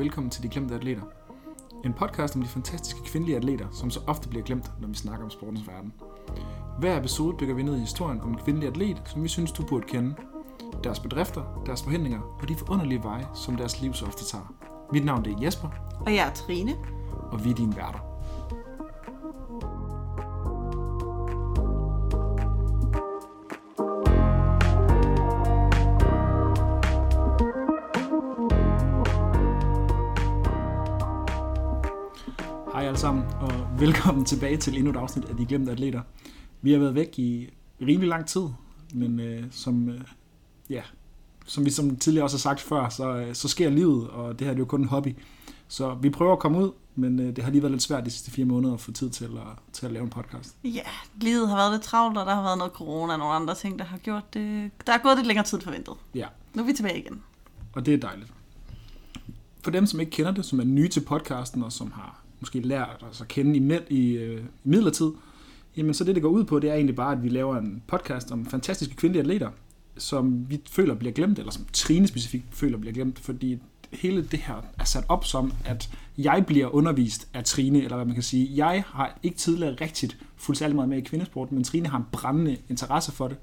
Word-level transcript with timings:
velkommen 0.00 0.30
til 0.30 0.42
De 0.42 0.48
Glemte 0.48 0.74
Atleter. 0.74 1.02
En 1.84 1.92
podcast 1.92 2.36
om 2.36 2.42
de 2.42 2.48
fantastiske 2.48 3.00
kvindelige 3.04 3.36
atleter, 3.36 3.66
som 3.72 3.90
så 3.90 4.00
ofte 4.06 4.28
bliver 4.28 4.44
glemt, 4.44 4.72
når 4.80 4.88
vi 4.88 4.94
snakker 4.94 5.24
om 5.24 5.30
sportens 5.30 5.68
verden. 5.68 5.92
Hver 6.78 6.98
episode 6.98 7.36
dykker 7.40 7.54
vi 7.54 7.62
ned 7.62 7.76
i 7.76 7.80
historien 7.80 8.20
om 8.20 8.28
en 8.30 8.38
kvindelig 8.44 8.68
atlet, 8.68 9.02
som 9.06 9.22
vi 9.22 9.28
synes, 9.28 9.52
du 9.52 9.62
burde 9.66 9.86
kende. 9.86 10.14
Deres 10.84 11.00
bedrifter, 11.00 11.62
deres 11.66 11.82
forhindringer 11.82 12.20
og 12.42 12.48
de 12.48 12.54
forunderlige 12.56 13.02
veje, 13.02 13.26
som 13.34 13.56
deres 13.56 13.80
liv 13.80 13.94
så 13.94 14.06
ofte 14.06 14.24
tager. 14.24 14.54
Mit 14.92 15.04
navn 15.04 15.26
er 15.26 15.38
Jesper, 15.42 15.68
Og 16.06 16.14
jeg 16.14 16.28
er 16.28 16.32
Trine. 16.32 16.72
og 17.32 17.44
vi 17.44 17.50
er 17.50 17.54
dine 17.54 17.76
værter. 17.76 18.09
Velkommen 33.80 34.24
tilbage 34.24 34.56
til 34.56 34.76
endnu 34.76 34.90
et 34.90 34.96
afsnit 34.96 35.24
af 35.24 35.36
De 35.36 35.46
Glemte 35.46 35.72
Atleter. 35.72 36.00
Vi 36.62 36.72
har 36.72 36.78
været 36.78 36.94
væk 36.94 37.18
i 37.18 37.50
rimelig 37.80 38.08
lang 38.08 38.26
tid, 38.26 38.42
men 38.94 39.20
øh, 39.20 39.44
som, 39.50 39.88
øh, 39.88 40.00
ja, 40.70 40.82
som 41.46 41.64
vi 41.64 41.70
som 41.70 41.96
tidligere 41.96 42.24
også 42.24 42.36
har 42.36 42.40
sagt 42.40 42.60
før, 42.60 42.88
så, 42.88 43.16
øh, 43.16 43.34
så 43.34 43.48
sker 43.48 43.70
livet, 43.70 44.08
og 44.08 44.38
det 44.38 44.46
her 44.46 44.54
det 44.54 44.58
er 44.58 44.62
jo 44.62 44.64
kun 44.64 44.80
en 44.80 44.88
hobby. 44.88 45.16
Så 45.68 45.94
vi 45.94 46.10
prøver 46.10 46.32
at 46.32 46.38
komme 46.38 46.58
ud, 46.58 46.72
men 46.94 47.20
øh, 47.20 47.36
det 47.36 47.44
har 47.44 47.50
lige 47.50 47.62
været 47.62 47.72
lidt 47.72 47.82
svært 47.82 48.04
de 48.04 48.10
sidste 48.10 48.30
fire 48.30 48.44
måneder 48.44 48.74
at 48.74 48.80
få 48.80 48.92
tid 48.92 49.10
til 49.10 49.24
at, 49.24 49.58
til 49.72 49.86
at 49.86 49.92
lave 49.92 50.02
en 50.02 50.10
podcast. 50.10 50.56
Ja, 50.64 50.82
livet 51.20 51.48
har 51.48 51.56
været 51.56 51.72
lidt 51.72 51.82
travlt, 51.82 52.18
og 52.18 52.26
der 52.26 52.34
har 52.34 52.42
været 52.42 52.58
noget 52.58 52.72
corona 52.72 53.12
og 53.12 53.18
nogle 53.18 53.34
andre 53.34 53.54
ting, 53.54 53.78
der 53.78 53.84
har 53.84 53.98
gjort 53.98 54.34
det. 54.34 54.70
Der 54.86 54.92
er 54.92 54.98
gået 54.98 55.16
lidt 55.16 55.26
længere 55.26 55.46
tid 55.46 55.58
end 55.58 55.64
forventet. 55.64 55.94
Ja, 56.14 56.26
Nu 56.54 56.62
er 56.62 56.66
vi 56.66 56.72
tilbage 56.72 56.98
igen. 56.98 57.22
og 57.72 57.86
det 57.86 57.94
er 57.94 57.98
dejligt. 57.98 58.32
For 59.64 59.70
dem, 59.70 59.86
som 59.86 60.00
ikke 60.00 60.10
kender 60.10 60.32
det, 60.32 60.44
som 60.44 60.60
er 60.60 60.64
nye 60.64 60.88
til 60.88 61.00
podcasten, 61.00 61.62
og 61.62 61.72
som 61.72 61.92
har 61.92 62.19
måske 62.40 62.60
lært 62.60 63.04
os 63.10 63.20
at 63.20 63.28
kende 63.28 63.56
i, 63.56 63.58
med, 63.58 63.80
i, 63.88 64.12
øh, 64.12 64.40
i 64.40 64.68
midlertid, 64.68 65.10
jamen 65.76 65.94
så 65.94 66.04
det, 66.04 66.14
det 66.14 66.22
går 66.22 66.30
ud 66.30 66.44
på, 66.44 66.58
det 66.58 66.70
er 66.70 66.74
egentlig 66.74 66.96
bare, 66.96 67.12
at 67.12 67.22
vi 67.22 67.28
laver 67.28 67.56
en 67.56 67.82
podcast 67.86 68.32
om 68.32 68.46
fantastiske 68.46 68.96
kvindelige 68.96 69.20
atleter, 69.20 69.50
som 69.96 70.50
vi 70.50 70.60
føler 70.70 70.94
bliver 70.94 71.12
glemt, 71.12 71.38
eller 71.38 71.52
som 71.52 71.66
Trine 71.72 72.06
specifikt 72.06 72.44
føler 72.52 72.78
bliver 72.78 72.94
glemt, 72.94 73.18
fordi 73.18 73.58
hele 73.92 74.22
det 74.22 74.38
her 74.38 74.64
er 74.78 74.84
sat 74.84 75.04
op 75.08 75.24
som, 75.24 75.52
at 75.64 75.90
jeg 76.18 76.44
bliver 76.46 76.74
undervist 76.74 77.28
af 77.34 77.44
Trine, 77.44 77.78
eller 77.78 77.96
hvad 77.96 78.06
man 78.06 78.14
kan 78.14 78.22
sige. 78.22 78.66
Jeg 78.66 78.84
har 78.86 79.18
ikke 79.22 79.36
tidligere 79.36 79.76
rigtigt 79.80 80.18
fulgt 80.36 80.58
særlig 80.58 80.76
meget 80.76 80.88
med 80.88 80.98
i 80.98 81.00
kvindesport, 81.00 81.52
men 81.52 81.64
Trine 81.64 81.88
har 81.88 81.98
en 81.98 82.06
brændende 82.12 82.56
interesse 82.68 83.12
for 83.12 83.28
det. 83.28 83.36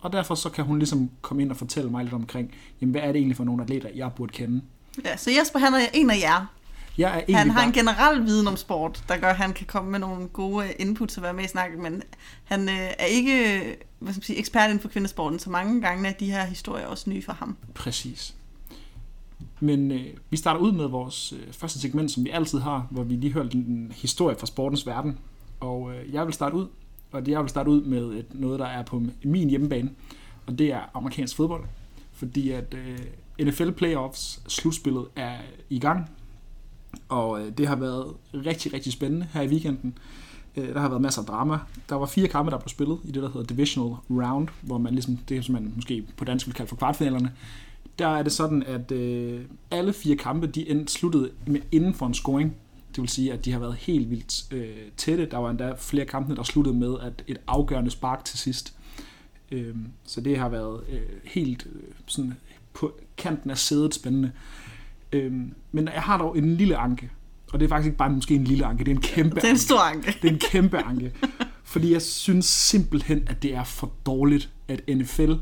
Og 0.00 0.12
derfor 0.12 0.34
så 0.34 0.50
kan 0.50 0.64
hun 0.64 0.78
ligesom 0.78 1.10
komme 1.20 1.42
ind 1.42 1.50
og 1.50 1.56
fortælle 1.56 1.90
mig 1.90 2.04
lidt 2.04 2.14
omkring, 2.14 2.54
jamen 2.80 2.90
hvad 2.90 3.02
er 3.02 3.06
det 3.06 3.16
egentlig 3.16 3.36
for 3.36 3.44
nogle 3.44 3.62
atleter, 3.62 3.88
jeg 3.94 4.10
burde 4.16 4.32
kende. 4.32 4.62
Ja, 5.04 5.16
så 5.16 5.30
Jesper, 5.30 5.58
han 5.58 5.74
er 5.74 5.86
en 5.94 6.10
af 6.10 6.20
jer. 6.20 6.55
Jeg 6.98 7.24
er 7.28 7.36
Han 7.36 7.50
har 7.50 7.58
bare... 7.58 7.66
en 7.66 7.72
generel 7.72 8.24
viden 8.24 8.48
om 8.48 8.56
sport, 8.56 9.04
der 9.08 9.16
gør, 9.16 9.28
at 9.28 9.36
han 9.36 9.52
kan 9.52 9.66
komme 9.66 9.90
med 9.90 9.98
nogle 9.98 10.28
gode 10.28 10.72
inputs 10.78 11.16
og 11.16 11.22
være 11.22 11.32
med 11.32 11.44
i 11.44 11.48
snakken, 11.48 11.82
men 11.82 12.02
han 12.44 12.68
øh, 12.68 12.90
er 12.98 13.04
ikke 13.04 13.76
hvad 13.98 14.12
skal 14.12 14.18
man 14.18 14.24
sige, 14.24 14.38
ekspert 14.38 14.64
inden 14.64 14.80
for 14.80 14.88
kvindesporten, 14.88 15.38
så 15.38 15.50
mange 15.50 15.80
gange 15.80 16.08
er 16.08 16.12
de 16.12 16.30
her 16.30 16.44
historier 16.44 16.86
også 16.86 17.10
nye 17.10 17.22
for 17.22 17.32
ham. 17.32 17.56
Præcis. 17.74 18.34
Men 19.60 19.92
øh, 19.92 20.06
vi 20.30 20.36
starter 20.36 20.60
ud 20.60 20.72
med 20.72 20.86
vores 20.86 21.32
øh, 21.32 21.52
første 21.52 21.80
segment, 21.80 22.10
som 22.10 22.24
vi 22.24 22.30
altid 22.30 22.58
har, 22.58 22.86
hvor 22.90 23.02
vi 23.02 23.14
lige 23.14 23.32
hører 23.32 23.48
en, 23.48 23.58
en 23.58 23.92
historie 23.96 24.36
fra 24.38 24.46
sportens 24.46 24.86
verden. 24.86 25.18
Og 25.60 25.92
øh, 25.94 26.14
jeg 26.14 26.26
vil 26.26 26.34
starte 26.34 26.56
ud, 26.56 26.66
og 27.12 27.26
det 27.26 27.32
jeg 27.32 27.40
vil 27.40 27.48
starte 27.48 27.70
ud 27.70 27.82
med 27.84 28.02
et, 28.02 28.26
noget, 28.32 28.60
der 28.60 28.66
er 28.66 28.82
på 28.82 29.02
min 29.24 29.50
hjemmebane, 29.50 29.90
og 30.46 30.58
det 30.58 30.72
er 30.72 30.80
amerikansk 30.94 31.36
fodbold. 31.36 31.64
Fordi 32.12 32.50
at 32.50 32.74
øh, 32.74 33.46
NFL 33.46 33.70
Playoffs 33.70 34.40
slutspillet 34.48 35.06
er 35.16 35.36
i 35.70 35.78
gang, 35.78 36.10
og 37.08 37.40
øh, 37.40 37.52
det 37.58 37.66
har 37.66 37.76
været 37.76 38.14
rigtig, 38.34 38.72
rigtig 38.72 38.92
spændende 38.92 39.28
her 39.32 39.42
i 39.42 39.48
weekenden. 39.48 39.98
Øh, 40.56 40.74
der 40.74 40.80
har 40.80 40.88
været 40.88 41.02
masser 41.02 41.20
af 41.20 41.26
drama. 41.26 41.58
Der 41.88 41.94
var 41.94 42.06
fire 42.06 42.28
kampe, 42.28 42.50
der 42.50 42.58
blev 42.58 42.68
spillet 42.68 42.98
i 43.04 43.10
det, 43.10 43.22
der 43.22 43.28
hedder 43.28 43.46
Divisional 43.46 43.96
Round, 44.10 44.48
hvor 44.62 44.78
man 44.78 44.92
ligesom, 44.92 45.16
det 45.16 45.44
som 45.44 45.52
man 45.52 45.72
måske 45.76 46.04
på 46.16 46.24
dansk 46.24 46.46
vil 46.46 46.54
kalde 46.54 46.68
for 46.68 46.76
kvartfinalerne, 46.76 47.32
der 47.98 48.08
er 48.08 48.22
det 48.22 48.32
sådan, 48.32 48.62
at 48.62 48.92
øh, 48.92 49.40
alle 49.70 49.92
fire 49.92 50.16
kampe, 50.16 50.46
de 50.46 50.70
endte 50.70 50.92
sluttede 50.92 51.30
med 51.46 51.60
inden 51.72 51.94
for 51.94 52.06
en 52.06 52.14
scoring. 52.14 52.56
Det 52.94 53.00
vil 53.02 53.08
sige, 53.08 53.32
at 53.32 53.44
de 53.44 53.52
har 53.52 53.58
været 53.58 53.74
helt 53.74 54.10
vildt 54.10 54.52
øh, 54.52 54.76
tætte. 54.96 55.26
Der 55.30 55.38
var 55.38 55.50
endda 55.50 55.74
flere 55.78 56.04
kampe, 56.04 56.36
der 56.36 56.42
sluttede 56.42 56.76
med 56.76 56.96
at 57.02 57.24
et 57.26 57.38
afgørende 57.46 57.90
spark 57.90 58.24
til 58.24 58.38
sidst. 58.38 58.74
Øh, 59.50 59.74
så 60.04 60.20
det 60.20 60.38
har 60.38 60.48
været 60.48 60.80
øh, 60.92 61.00
helt 61.24 61.66
øh, 61.72 61.82
sådan 62.06 62.34
på 62.72 62.92
kanten 63.16 63.50
af 63.50 63.58
sædet 63.58 63.94
spændende. 63.94 64.28
Øh, 64.28 64.65
men 65.72 65.88
jeg 65.94 66.02
har 66.02 66.18
dog 66.18 66.38
en 66.38 66.56
lille 66.56 66.76
anke. 66.76 67.10
Og 67.52 67.60
det 67.60 67.66
er 67.66 67.68
faktisk 67.68 67.86
ikke 67.86 67.98
bare 67.98 68.10
måske 68.10 68.34
en 68.34 68.44
lille 68.44 68.66
anke, 68.66 68.84
det 68.84 68.90
er 68.90 68.94
en 68.96 69.00
kæmpe 69.02 69.34
Det 69.40 69.44
er 69.44 69.48
en 69.48 69.50
anke. 69.50 69.60
stor 69.62 69.80
anke. 69.80 70.18
Det 70.22 70.28
er 70.28 70.32
en 70.32 70.38
kæmpe 70.40 70.78
anke. 70.78 71.12
Fordi 71.64 71.92
jeg 71.92 72.02
synes 72.02 72.46
simpelthen, 72.46 73.22
at 73.26 73.42
det 73.42 73.54
er 73.54 73.64
for 73.64 73.92
dårligt, 74.06 74.50
at 74.68 74.80
NFL, 74.96 75.32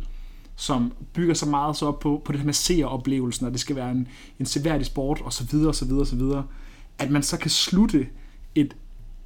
som 0.56 0.92
bygger 1.12 1.34
så 1.34 1.46
meget 1.48 1.76
så 1.76 1.86
op 1.86 1.98
på, 2.00 2.22
på 2.24 2.32
det 2.32 2.40
her 2.40 2.44
med 2.46 2.54
seeroplevelsen, 2.54 3.46
og 3.46 3.52
det 3.52 3.60
skal 3.60 3.76
være 3.76 3.90
en, 3.90 4.08
en 4.40 4.46
seværdig 4.46 4.86
sport, 4.86 5.20
og 5.24 5.32
så 5.32 5.44
videre, 5.50 5.68
og 5.68 5.74
så 5.74 5.84
videre, 5.84 6.00
og 6.00 6.06
så 6.06 6.16
videre, 6.16 6.44
at 6.98 7.10
man 7.10 7.22
så 7.22 7.38
kan 7.38 7.50
slutte 7.50 8.06
et, 8.54 8.76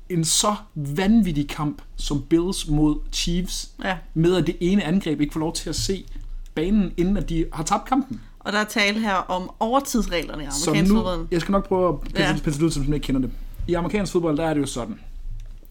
en 0.09 0.25
så 0.25 0.55
vanvittig 0.75 1.49
kamp 1.49 1.82
som 1.97 2.22
Bills 2.22 2.69
mod 2.69 2.97
Chiefs, 3.12 3.70
Ja. 3.84 3.97
med 4.15 4.34
at 4.37 4.47
det 4.47 4.56
ene 4.60 4.84
angreb 4.84 5.20
ikke 5.20 5.32
får 5.32 5.41
lov 5.41 5.53
til 5.55 5.69
at 5.69 5.76
se 5.76 6.05
banen, 6.55 6.93
inden 6.97 7.16
at 7.16 7.28
de 7.28 7.44
har 7.53 7.65
tabt 7.65 7.84
kampen. 7.88 8.20
Og 8.48 8.53
der 8.54 8.59
er 8.60 8.64
tale 8.64 9.00
her 9.00 9.14
om 9.14 9.50
overtidsreglerne 9.60 10.42
i 10.42 10.47
amerikansk 10.47 10.92
fodbold. 10.92 11.26
jeg 11.31 11.41
skal 11.41 11.53
nok 11.53 11.69
prøve 11.69 11.98
at 12.14 12.19
Ja. 12.19 12.36
pensle 12.44 12.64
ud, 12.66 12.70
som 12.70 12.94
ikke 12.94 13.04
kender 13.06 13.20
det. 13.20 13.31
I 13.69 13.75
amerikansk 13.75 14.12
fodbold, 14.12 14.36
der 14.36 14.44
er 14.47 14.54
det 14.54 14.60
jo 14.60 14.66
sådan, 14.66 15.00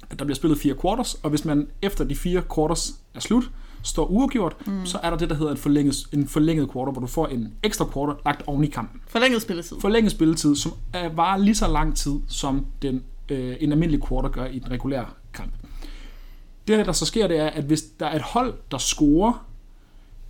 at 0.10 0.20
der 0.20 0.26
bliver 0.26 0.36
spillet 0.36 0.60
fire 0.60 0.76
quarters, 0.82 1.14
og 1.14 1.30
hvis 1.30 1.46
man 1.46 1.68
efter 1.82 2.04
de 2.04 2.16
fire 2.16 2.44
quarters 2.56 2.92
er 3.16 3.20
slut, 3.20 3.52
står 3.84 4.06
uafgjort, 4.06 4.56
mm. 4.68 4.86
så 4.86 5.00
er 5.04 5.10
der 5.10 5.18
det, 5.18 5.30
der 5.30 5.36
hedder 5.36 5.52
en 5.52 5.58
forlænget, 5.58 5.96
en 6.14 6.28
forlænget 6.28 6.72
quarter, 6.74 6.92
hvor 6.92 7.02
du 7.02 7.08
får 7.08 7.28
en 7.28 7.54
ekstra 7.64 7.86
quarter 7.94 8.14
lagt 8.26 8.44
oven 8.48 8.64
i 8.64 8.68
kampen. 8.68 9.02
Forlænget 9.08 9.42
spilletid. 9.42 9.78
Forlænget 9.82 10.12
spilletid, 10.12 10.56
som 10.56 10.72
er, 10.94 11.10
varer 11.10 11.38
lige 11.38 11.56
så 11.56 11.68
lang 11.68 11.98
tid, 11.98 12.14
som 12.28 12.66
den, 12.82 13.04
øh, 13.30 13.56
en 13.60 13.72
almindelig 13.72 14.08
quarter 14.08 14.30
gør 14.30 14.46
i 14.46 14.60
den 14.60 14.72
regulære 14.72 15.06
kamp. 15.34 15.52
Det, 16.68 16.86
der 16.86 16.92
så 16.92 17.06
sker, 17.06 17.28
det 17.28 17.40
er, 17.40 17.48
at 17.48 17.64
hvis 17.64 17.82
der 18.00 18.06
er 18.06 18.16
et 18.16 18.22
hold, 18.22 18.54
der 18.72 18.78
scorer 18.78 19.46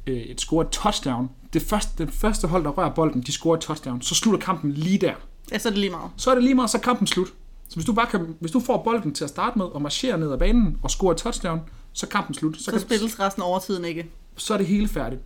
øh, 0.07 0.17
et 0.17 0.41
scorer 0.41 0.63
et 0.63 0.69
touchdown, 0.71 1.29
det 1.59 1.67
første, 1.67 1.91
den 2.03 2.11
første 2.13 2.47
hold, 2.47 2.63
der 2.63 2.69
rører 2.69 2.89
bolden, 2.93 3.21
de 3.21 3.31
scorer 3.31 3.55
et 3.55 3.61
touchdown, 3.61 4.01
så 4.01 4.15
slutter 4.15 4.45
kampen 4.45 4.71
lige 4.71 4.97
der 4.97 5.13
Ja, 5.51 5.57
så 5.57 5.69
er 5.69 5.71
det 5.71 5.79
lige 5.79 5.91
meget. 5.91 6.11
så 6.17 6.29
er 6.31 6.35
det 6.35 6.43
lige 6.43 6.55
meget, 6.55 6.69
så 6.69 6.77
er 6.77 6.81
kampen 6.81 7.07
slut. 7.07 7.27
Så 7.69 7.75
hvis 7.75 7.85
du, 7.85 7.93
bare 7.93 8.07
kan, 8.07 8.35
hvis 8.39 8.51
du 8.51 8.59
får 8.59 8.83
bolden 8.83 9.13
til 9.13 9.23
at 9.23 9.29
starte 9.29 9.57
med 9.57 9.65
og 9.65 9.81
marchere 9.81 10.17
ned 10.17 10.31
ad 10.31 10.37
banen 10.37 10.77
og 10.83 10.91
score 10.91 11.11
et 11.11 11.17
touchdown, 11.17 11.59
så 11.93 12.05
er 12.05 12.09
kampen 12.09 12.35
slut. 12.35 12.57
Så, 12.57 12.63
Så 12.63 12.71
kan, 12.71 12.79
spilles 12.79 13.19
resten 13.19 13.43
af 13.43 13.47
overtiden 13.47 13.85
ikke. 13.85 14.09
så 14.37 14.53
er 14.53 14.57
det 14.57 14.67
hele 14.67 14.87
færdigt. 14.87 15.21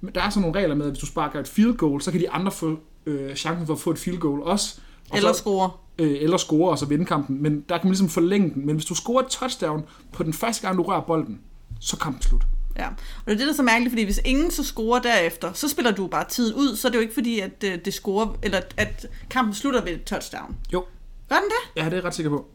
Men 0.00 0.14
der 0.14 0.22
er 0.22 0.30
sådan 0.30 0.42
nogle 0.48 0.60
regler 0.60 0.74
med, 0.74 0.86
at 0.86 0.92
hvis 0.92 1.00
du 1.00 1.06
sparker 1.06 1.40
et 1.40 1.48
field 1.48 1.76
goal, 1.76 2.00
så 2.02 2.10
kan 2.10 2.20
de 2.20 2.30
andre 2.30 2.52
få 2.52 2.78
øh, 3.06 3.34
chancen 3.34 3.66
for 3.66 3.74
at 3.74 3.80
få 3.80 3.90
et 3.90 3.98
field 3.98 4.18
goal 4.18 4.42
også. 4.42 4.80
Og 5.10 5.16
Eller 5.16 5.32
så, 5.32 5.38
score. 5.38 5.70
øh, 5.98 6.16
eller 6.20 6.36
score 6.36 6.70
og 6.70 6.78
så 6.78 6.86
vinde 6.86 7.04
kampen. 7.04 7.42
Men 7.42 7.60
der 7.68 7.78
kan 7.78 7.86
man 7.86 7.90
ligesom 7.92 8.08
forlænge 8.08 8.54
den. 8.54 8.66
Men 8.66 8.74
hvis 8.76 8.84
du 8.84 8.94
scorer 8.94 9.22
et 9.22 9.28
touchdown 9.28 9.82
på 10.12 10.22
den 10.22 10.32
første 10.32 10.66
gang, 10.66 10.78
du 10.78 10.82
rører 10.82 11.00
bolden, 11.00 11.40
så 11.80 11.96
er 11.96 12.02
kampen 12.04 12.22
slut. 12.22 12.42
Ja, 12.78 12.88
og 12.88 13.26
det 13.26 13.32
er 13.32 13.36
det, 13.36 13.46
der 13.46 13.52
er 13.52 13.56
så 13.56 13.62
mærkeligt, 13.62 13.92
fordi 13.92 14.02
hvis 14.04 14.20
ingen 14.24 14.50
så 14.50 14.64
scorer 14.64 15.00
derefter, 15.00 15.52
så 15.52 15.68
spiller 15.68 15.90
du 15.90 16.06
bare 16.06 16.24
tiden 16.28 16.54
ud, 16.54 16.76
så 16.76 16.88
er 16.88 16.90
det 16.92 16.96
jo 16.96 17.02
ikke 17.02 17.14
fordi, 17.14 17.40
at 17.40 17.64
øh, 17.64 17.78
det 17.84 17.94
scorer, 17.94 18.36
eller 18.42 18.60
at 18.76 19.06
kampen 19.30 19.54
slutter 19.54 19.84
ved 19.84 19.92
et 19.92 20.04
touchdown. 20.04 20.56
Jo, 20.72 20.84
Gør 21.28 21.36
den 21.36 21.44
det? 21.44 21.80
ja, 21.80 21.84
det 21.84 21.92
er 21.92 21.96
jeg 21.96 22.04
ret 22.04 22.14
sikker 22.14 22.30
på. 22.30 22.46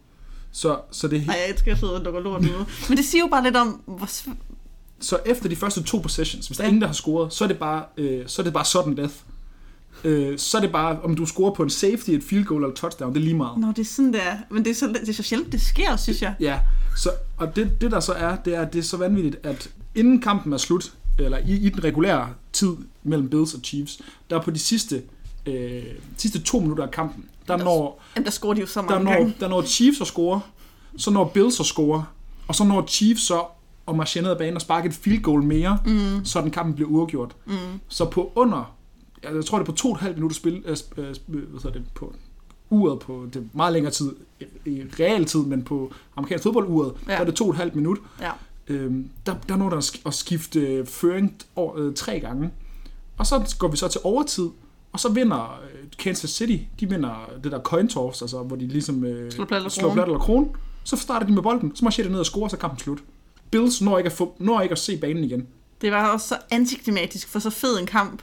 Så, 0.51 0.79
så, 0.91 1.07
det, 1.07 1.25
er 1.29 1.33
jeg 1.47 1.55
skal 1.57 1.77
sidde 1.77 1.95
og 1.95 2.01
lukke 2.01 2.19
lort 2.19 2.41
ude. 2.41 2.65
Men 2.89 2.97
det 2.97 3.05
siger 3.05 3.21
jo 3.21 3.27
bare 3.27 3.43
lidt 3.43 3.55
om, 3.55 3.81
hvor 3.85 4.09
så 4.99 5.19
efter 5.25 5.49
de 5.49 5.55
første 5.55 5.83
to 5.83 5.97
possessions, 5.97 6.47
hvis 6.47 6.57
der 6.57 6.63
er 6.63 6.67
ingen, 6.67 6.81
der 6.81 6.87
har 6.87 6.93
scoret, 6.93 7.33
så 7.33 7.43
er 7.43 7.47
det 7.47 7.59
bare, 7.59 7.85
øh, 7.97 8.23
så 8.27 8.41
er 8.41 8.43
det 8.43 8.53
bare 8.53 8.65
sudden 8.65 8.97
death. 8.97 9.13
Øh, 10.03 10.37
så 10.39 10.57
er 10.57 10.61
det 10.61 10.71
bare, 10.71 11.01
om 11.01 11.15
du 11.15 11.25
scorer 11.25 11.53
på 11.53 11.63
en 11.63 11.69
safety, 11.69 12.09
et 12.09 12.23
field 12.23 12.45
goal 12.45 12.61
eller 12.61 12.69
et 12.69 12.75
touchdown, 12.75 13.13
det 13.13 13.19
er 13.19 13.23
lige 13.23 13.35
meget. 13.35 13.57
Nå, 13.57 13.67
det 13.67 13.79
er 13.79 13.85
sådan 13.85 14.13
der. 14.13 14.37
Men 14.49 14.65
det 14.65 14.71
er 14.71 14.75
så, 14.75 14.87
det 14.87 15.09
er 15.09 15.13
så 15.13 15.23
sjældent, 15.23 15.51
det 15.51 15.61
sker, 15.61 15.95
synes 15.95 16.21
jeg. 16.21 16.35
Ja, 16.39 16.59
så, 16.97 17.09
og 17.37 17.55
det, 17.55 17.81
det 17.81 17.91
der 17.91 17.99
så 17.99 18.13
er, 18.13 18.35
det 18.35 18.55
er, 18.55 18.61
at 18.61 18.73
det 18.73 18.79
er 18.79 18.83
så 18.83 18.97
vanvittigt, 18.97 19.37
at 19.43 19.69
inden 19.95 20.21
kampen 20.21 20.53
er 20.53 20.57
slut, 20.57 20.93
eller 21.19 21.37
i, 21.37 21.51
i 21.51 21.69
den 21.69 21.83
regulære 21.83 22.29
tid 22.53 22.75
mellem 23.03 23.29
Bills 23.29 23.53
og 23.53 23.59
Chiefs, 23.63 24.01
der 24.29 24.37
er 24.39 24.41
på 24.41 24.51
de 24.51 24.59
sidste, 24.59 25.01
øh, 25.45 25.83
sidste 26.17 26.41
to 26.41 26.59
minutter 26.59 26.83
af 26.83 26.91
kampen, 26.91 27.25
der 27.47 27.57
når, 27.57 28.01
Jamen, 28.15 28.25
der 28.25 28.31
scorer 28.31 28.53
de 28.53 28.61
jo 28.61 28.67
så 28.67 28.81
der 28.81 28.87
mange 28.87 29.03
når, 29.05 29.11
gange. 29.11 29.35
der 29.39 29.47
når 29.47 29.61
Chiefs 29.61 30.01
at 30.01 30.07
score, 30.07 30.41
så 30.97 31.11
når 31.11 31.25
Bills 31.25 31.59
at 31.59 31.65
score, 31.65 32.05
og 32.47 32.55
så 32.55 32.63
når 32.63 32.85
Chiefs 32.87 33.21
så 33.21 33.43
og 33.85 33.95
marchere 33.95 34.23
ned 34.23 34.31
ad 34.31 34.37
banen 34.37 34.55
og 34.55 34.61
sparke 34.61 34.87
et 34.87 34.93
field 34.93 35.21
goal 35.21 35.43
mere, 35.43 35.77
mm. 35.85 36.25
så 36.25 36.41
den 36.41 36.51
kampen 36.51 36.75
bliver 36.75 36.89
uafgjort. 36.89 37.35
Mm. 37.45 37.55
Så 37.87 38.05
på 38.05 38.31
under, 38.35 38.75
jeg 39.23 39.45
tror 39.45 39.57
det 39.57 39.67
er 39.67 39.71
på 39.71 39.77
to 39.77 39.87
og 39.89 39.95
et 39.95 40.01
halvt 40.01 40.17
minutter 40.17 40.35
spil, 40.35 40.63
øh, 40.65 40.77
øh, 40.97 41.11
sp- 41.11 41.21
hvad 41.27 41.41
hedder 41.63 41.71
det, 41.71 41.83
på 41.95 42.13
uret 42.69 42.99
på 42.99 43.25
det 43.33 43.39
er 43.39 43.45
meget 43.53 43.73
længere 43.73 43.93
tid, 43.93 44.11
i- 44.39 44.69
i 44.69 44.83
real 44.99 45.25
tid, 45.25 45.39
men 45.39 45.63
på 45.63 45.93
amerikansk 46.15 46.43
fodbolduret, 46.43 46.93
ja. 47.07 47.11
Der 47.13 47.19
er 47.19 47.25
det 47.25 47.35
to 47.35 47.43
og 47.45 47.49
et 47.51 47.57
halvt 47.57 47.75
minut. 47.75 47.97
Ja. 48.21 48.31
Øhm, 48.67 49.09
der, 49.25 49.35
der 49.49 49.55
når 49.55 49.69
der 49.69 49.77
at 49.77 49.83
sk- 49.83 50.01
at 50.05 50.13
skifte 50.13 50.59
øh, 50.59 50.85
føring 50.87 51.41
over, 51.55 51.77
øh, 51.77 51.93
tre 51.93 52.19
gange. 52.19 52.49
Og 53.17 53.25
så 53.25 53.55
går 53.59 53.67
vi 53.67 53.77
så 53.77 53.87
til 53.87 54.01
overtid, 54.03 54.49
og 54.91 54.99
så 54.99 55.09
vinder 55.11 55.59
øh, 55.63 55.87
Kansas 55.99 56.29
City, 56.29 56.57
de 56.79 56.89
vinder 56.89 57.29
det 57.43 57.51
der 57.51 57.59
coin 57.61 57.87
toss, 57.87 58.21
altså 58.21 58.43
hvor 58.43 58.55
de 58.55 58.67
ligesom 58.67 59.03
øh, 59.05 59.31
Slår 59.31 59.45
plat 59.45 59.57
eller 59.57 59.69
slår 59.69 59.93
plat 59.93 60.05
eller 60.05 60.19
krone. 60.19 60.47
Så 60.83 60.95
starter 60.95 61.27
de 61.27 61.33
med 61.33 61.41
bolden, 61.43 61.75
så 61.75 61.85
marcherer 61.85 62.07
de 62.07 62.11
ned 62.11 62.19
og 62.19 62.25
scorer, 62.25 62.47
så 62.47 62.57
kampen 62.57 62.79
slut. 62.79 63.03
Bills 63.51 63.81
når 63.81 63.97
ikke 63.97 64.07
at, 64.07 64.13
få, 64.13 64.35
når 64.39 64.61
ikke 64.61 64.71
at 64.73 64.79
se 64.79 64.97
banen 64.97 65.23
igen. 65.23 65.47
Det 65.81 65.91
var 65.91 66.07
også 66.13 66.27
så 66.27 66.37
antiklimatisk 66.51 67.27
for 67.27 67.39
så 67.39 67.49
fed 67.49 67.79
en 67.79 67.85
kamp. 67.85 68.21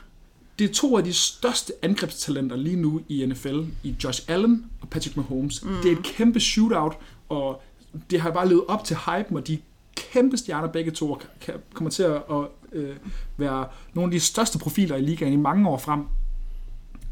Det 0.60 0.70
er 0.70 0.74
to 0.74 0.96
af 0.96 1.04
de 1.04 1.12
største 1.12 1.72
angrebstalenter 1.82 2.56
lige 2.56 2.76
nu 2.76 3.00
i 3.08 3.26
NFL, 3.26 3.60
i 3.82 3.94
Josh 4.04 4.22
Allen 4.28 4.64
og 4.80 4.88
Patrick 4.88 5.16
Mahomes. 5.16 5.64
Mm. 5.64 5.70
Det 5.82 5.92
er 5.92 5.96
et 5.96 6.02
kæmpe 6.02 6.40
shootout, 6.40 6.92
og 7.28 7.62
det 8.10 8.20
har 8.20 8.30
bare 8.30 8.48
levet 8.48 8.62
op 8.68 8.84
til 8.84 8.96
hypen, 8.96 9.36
og 9.36 9.46
de 9.46 9.54
er 9.54 9.58
kæmpe 9.96 10.36
stjerner 10.36 10.68
begge 10.68 10.90
to, 10.90 11.10
og 11.12 11.22
kan- 11.40 11.54
kommer 11.74 11.90
til 11.90 12.02
at, 12.02 12.20
øh, 12.72 12.96
være 13.36 13.66
nogle 13.94 14.08
af 14.08 14.12
de 14.12 14.20
største 14.20 14.58
profiler 14.58 14.96
i 14.96 15.00
ligaen 15.02 15.32
i 15.32 15.36
mange 15.36 15.68
år 15.68 15.78
frem. 15.78 16.00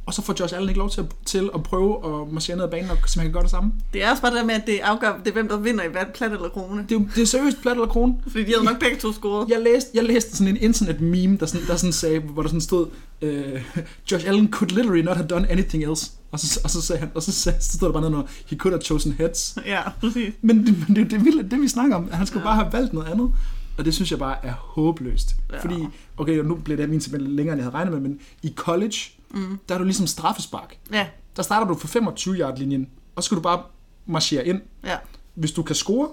Og 0.07 0.15
så 0.15 0.23
får 0.23 0.35
Josh 0.41 0.55
Allen 0.55 0.69
ikke 0.69 0.79
lov 0.79 0.91
til 0.91 1.01
at, 1.01 1.07
til 1.27 1.51
at 1.55 1.63
prøve 1.63 2.21
at 2.23 2.33
marchere 2.33 2.57
ned 2.57 2.65
ad 2.65 2.71
banen, 2.71 2.91
og 2.91 2.97
så 3.07 3.19
man 3.19 3.27
kan 3.27 3.33
gøre 3.33 3.43
det 3.43 3.51
samme. 3.51 3.73
Det 3.93 4.05
er 4.05 4.11
også 4.11 4.23
bare 4.23 4.33
det 4.33 4.41
der 4.41 4.47
med, 4.47 4.55
at 4.55 4.67
det 4.67 4.79
afgør, 4.79 5.19
det 5.19 5.29
er 5.29 5.33
hvem 5.33 5.49
der 5.49 5.57
vinder 5.57 5.85
i 5.85 5.89
hvad, 5.89 6.03
plat 6.15 6.33
eller 6.33 6.49
krone. 6.49 6.87
Det 6.89 6.95
er, 6.97 7.01
det 7.15 7.23
er 7.23 7.27
seriøst 7.27 7.61
plat 7.63 7.73
eller 7.75 7.87
krone. 7.87 8.15
Fordi 8.29 8.45
de 8.45 8.53
havde 8.53 8.65
nok 8.65 8.81
begge 8.81 8.97
to 8.97 9.13
scoret. 9.13 9.49
Jeg 9.51 9.61
læste, 9.61 9.91
jeg 9.95 10.05
læste 10.05 10.37
sådan 10.37 10.57
en 10.57 10.63
internet 10.63 11.01
meme, 11.01 11.37
der 11.37 11.47
sådan, 11.47 11.67
der 11.67 11.77
sådan 11.77 11.93
sagde, 11.93 12.19
hvor 12.21 12.43
der 12.43 12.49
sådan 12.49 12.61
stod, 12.61 12.87
uh, 13.23 13.29
Josh 14.13 14.27
Allen 14.29 14.51
could 14.51 14.71
literally 14.71 15.03
not 15.03 15.17
have 15.17 15.29
done 15.29 15.51
anything 15.51 15.85
else. 15.85 16.11
Og 16.33 16.41
så, 16.41 16.61
og 16.65 16.71
så, 16.71 16.81
sagde 16.83 17.01
han, 17.01 17.11
og 17.15 17.23
så, 17.23 17.33
sagde, 17.33 17.61
så 17.63 17.73
stod 17.77 17.89
der 17.89 17.93
bare 18.01 18.11
noget, 18.11 18.27
he 18.47 18.57
could 18.57 18.75
have 18.75 18.83
chosen 18.83 19.13
heads. 19.13 19.59
Ja, 19.67 19.83
præcis. 20.01 20.35
Men 20.43 20.67
det, 20.67 20.89
men 20.89 20.97
det, 20.97 21.11
det, 21.11 21.25
vildt, 21.25 21.51
det 21.51 21.61
vi 21.61 21.69
snakker 21.69 21.97
om, 21.97 22.11
han 22.13 22.27
skulle 22.27 22.41
ja. 22.49 22.55
bare 22.55 22.65
have 22.65 22.73
valgt 22.73 22.93
noget 22.93 23.09
andet. 23.09 23.33
Og 23.79 23.85
det 23.85 23.95
synes 23.95 24.11
jeg 24.11 24.19
bare 24.19 24.37
er 24.47 24.53
håbløst. 24.53 25.37
Ja. 25.53 25.61
Fordi, 25.63 25.87
okay, 26.17 26.39
nu 26.39 26.55
blev 26.55 26.77
det 26.79 26.89
min 26.91 27.01
simpelthen 27.01 27.37
længere, 27.37 27.53
end 27.53 27.59
jeg 27.61 27.65
havde 27.65 27.75
regnet 27.75 27.93
med, 27.93 28.01
men 28.11 28.19
i 28.43 28.53
college, 28.57 28.97
Mm. 29.31 29.59
der 29.69 29.75
er 29.75 29.79
du 29.79 29.85
ligesom 29.85 30.07
straffespark. 30.07 30.77
Ja, 30.93 31.07
Der 31.37 31.43
starter 31.43 31.67
du 31.67 31.75
for 31.75 31.89
25 31.89 32.35
yard 32.37 32.59
linjen, 32.59 32.89
og 33.17 33.23
så 33.23 33.27
skal 33.27 33.37
du 33.37 33.43
bare 33.43 33.63
marchere 34.07 34.47
ind. 34.47 34.61
ja, 34.85 34.97
Hvis 35.35 35.53
du 35.53 35.63
kan 35.63 35.77
score, 35.77 36.09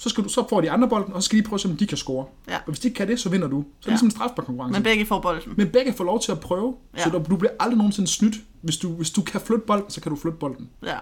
så, 0.00 0.08
skal 0.08 0.24
du, 0.24 0.28
så 0.28 0.46
får 0.48 0.60
de 0.60 0.70
andre 0.70 0.88
bolden, 0.88 1.12
og 1.12 1.22
så 1.22 1.26
skal 1.26 1.38
de 1.38 1.42
prøve 1.42 1.54
at 1.56 1.60
se, 1.60 1.68
om 1.68 1.76
de 1.76 1.86
kan 1.86 1.98
score. 1.98 2.26
Ja. 2.48 2.56
Og 2.56 2.62
hvis 2.66 2.78
de 2.80 2.88
ikke 2.88 2.96
kan 2.96 3.08
det, 3.08 3.20
så 3.20 3.28
vinder 3.28 3.48
du. 3.48 3.56
Så 3.56 3.66
er 3.66 3.80
det 3.80 3.86
Ja. 3.86 3.90
ligesom 3.90 4.06
en 4.06 4.10
strafsparkkonkurrence. 4.10 4.72
men 4.72 4.82
begge 4.82 5.06
får 5.06 5.20
bolden. 5.20 5.54
Men 5.56 5.68
begge 5.68 5.92
får 5.92 6.04
lov 6.04 6.20
til 6.20 6.32
at 6.32 6.40
prøve, 6.40 6.76
ja. 6.96 7.04
så 7.04 7.10
du, 7.10 7.36
bliver 7.36 7.52
aldrig 7.60 7.76
nogensinde 7.78 8.08
snydt. 8.10 8.34
Hvis 8.62 8.76
du, 8.76 8.88
hvis 8.88 9.10
du 9.10 9.22
kan 9.22 9.40
flytte 9.40 9.64
bolden, 9.66 9.90
så 9.90 10.00
kan 10.00 10.10
du 10.12 10.16
flytte 10.18 10.38
bolden. 10.38 10.68
Ja. 10.82 10.98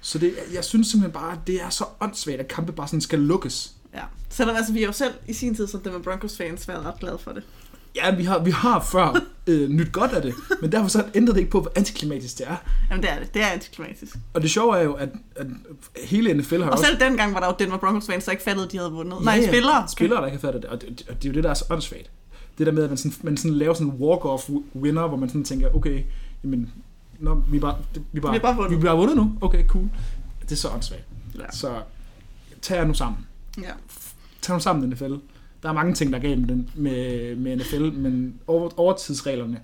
Så 0.00 0.18
det, 0.18 0.34
jeg 0.54 0.64
synes 0.64 0.88
simpelthen 0.88 1.12
bare, 1.20 1.32
at 1.32 1.38
det 1.46 1.62
er 1.62 1.68
så 1.70 1.84
åndssvagt, 2.00 2.40
at 2.40 2.48
kampe 2.48 2.72
bare 2.72 2.88
sådan 2.88 3.00
skal 3.00 3.18
lukkes. 3.18 3.72
Ja. 3.94 4.02
Selvom 4.30 4.56
altså, 4.56 4.72
vi 4.72 4.84
jo 4.84 4.92
selv 4.92 5.14
i 5.28 5.32
sin 5.32 5.54
tid, 5.54 5.66
som 5.66 5.80
det 5.80 5.92
med 5.92 6.00
Broncos 6.00 6.36
fans, 6.36 6.68
været 6.68 6.84
ret 6.84 6.98
glade 7.00 7.18
for 7.18 7.32
det. 7.32 7.42
Ja, 7.96 8.14
vi 8.14 8.24
har, 8.24 8.38
vi 8.38 8.50
har 8.50 8.80
før 8.80 9.20
øh, 9.46 9.68
nyt 9.70 9.92
godt 9.92 10.12
af 10.12 10.22
det, 10.22 10.34
men 10.60 10.72
derfor 10.72 10.88
så 10.88 11.04
ændrer 11.14 11.32
det 11.34 11.40
ikke 11.40 11.50
på, 11.50 11.60
hvor 11.60 11.72
antiklimatisk 11.76 12.38
det 12.38 12.48
er. 12.48 12.56
Jamen 12.90 13.02
det 13.02 13.10
er 13.12 13.18
det. 13.18 13.34
Det 13.34 13.42
er 13.42 13.46
antiklimatisk. 13.46 14.16
Og 14.34 14.42
det 14.42 14.50
sjove 14.50 14.78
er 14.78 14.82
jo, 14.82 14.92
at, 14.92 15.08
at 15.36 15.46
hele 16.04 16.34
NFL 16.34 16.56
har 16.62 16.66
Og 16.66 16.72
også... 16.72 16.84
selv 16.84 17.00
dengang 17.00 17.34
var 17.34 17.40
der 17.40 17.46
jo 17.46 17.54
Denver 17.58 17.76
Broncos 17.78 18.06
fans, 18.06 18.24
der 18.24 18.30
ikke 18.32 18.44
fattede, 18.44 18.66
at 18.66 18.72
de 18.72 18.78
havde 18.78 18.90
vundet. 18.92 19.16
Ja, 19.20 19.24
Nej, 19.24 19.46
spillere. 19.48 19.88
Spillere, 19.88 20.20
der 20.20 20.26
ikke 20.26 20.36
har 20.36 20.40
fattet 20.40 20.62
det. 20.62 20.70
Og 20.70 20.80
det, 20.80 21.06
og 21.08 21.14
det 21.22 21.24
er 21.24 21.28
jo 21.32 21.34
det, 21.34 21.44
der 21.44 21.50
er 21.50 21.54
så 21.54 21.64
åndssvagt. 21.70 22.10
Det 22.58 22.66
der 22.66 22.72
med, 22.72 22.82
at 22.84 22.90
man 22.90 22.96
sådan, 22.96 23.12
man 23.22 23.36
sådan 23.36 23.54
laver 23.54 23.74
sådan 23.74 23.86
en 23.92 23.98
walk-off 24.00 24.50
winner, 24.74 25.06
hvor 25.08 25.16
man 25.16 25.28
sådan 25.28 25.44
tænker, 25.44 25.74
okay, 25.76 26.02
jamen, 26.44 26.72
nå, 27.18 27.34
vi 27.50 27.58
bare, 27.58 27.76
det- 27.94 28.02
vi 28.12 28.20
bare, 28.20 28.32
Vi 28.32 28.38
bare 28.38 28.56
vundet. 28.56 28.78
vi 28.80 28.84
bare 28.84 28.96
vundet 28.96 29.16
nu. 29.16 29.32
Okay, 29.40 29.66
cool. 29.66 29.88
Det 30.42 30.52
er 30.52 30.56
så 30.56 30.68
åndssvagt. 30.68 31.04
Ja. 31.38 31.50
Så 31.52 31.74
tag 32.62 32.76
jer 32.76 32.84
nu 32.86 32.94
sammen. 32.94 33.26
ja. 33.62 33.70
Tag 34.42 34.56
nu 34.56 34.60
sammen, 34.60 34.90
NFL. 34.90 35.12
Der 35.66 35.70
er 35.72 35.74
mange 35.74 35.94
ting, 35.94 36.12
der 36.12 36.18
er 36.18 36.22
galt 36.22 36.40
med, 36.40 36.48
den, 36.48 36.70
med, 36.74 37.36
med 37.36 37.56
NFL, 37.56 37.82
men 37.92 38.40
over, 38.46 38.70
overtidsreglerne, 38.76 39.60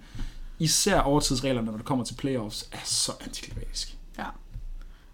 især 0.59 1.01
overtidsreglerne, 1.01 1.67
når 1.67 1.77
det 1.77 1.85
kommer 1.87 2.05
til 2.05 2.15
playoffs, 2.15 2.69
er 2.73 2.77
så 2.85 3.13
antiklimatisk. 3.21 3.97
ja. 4.19 4.25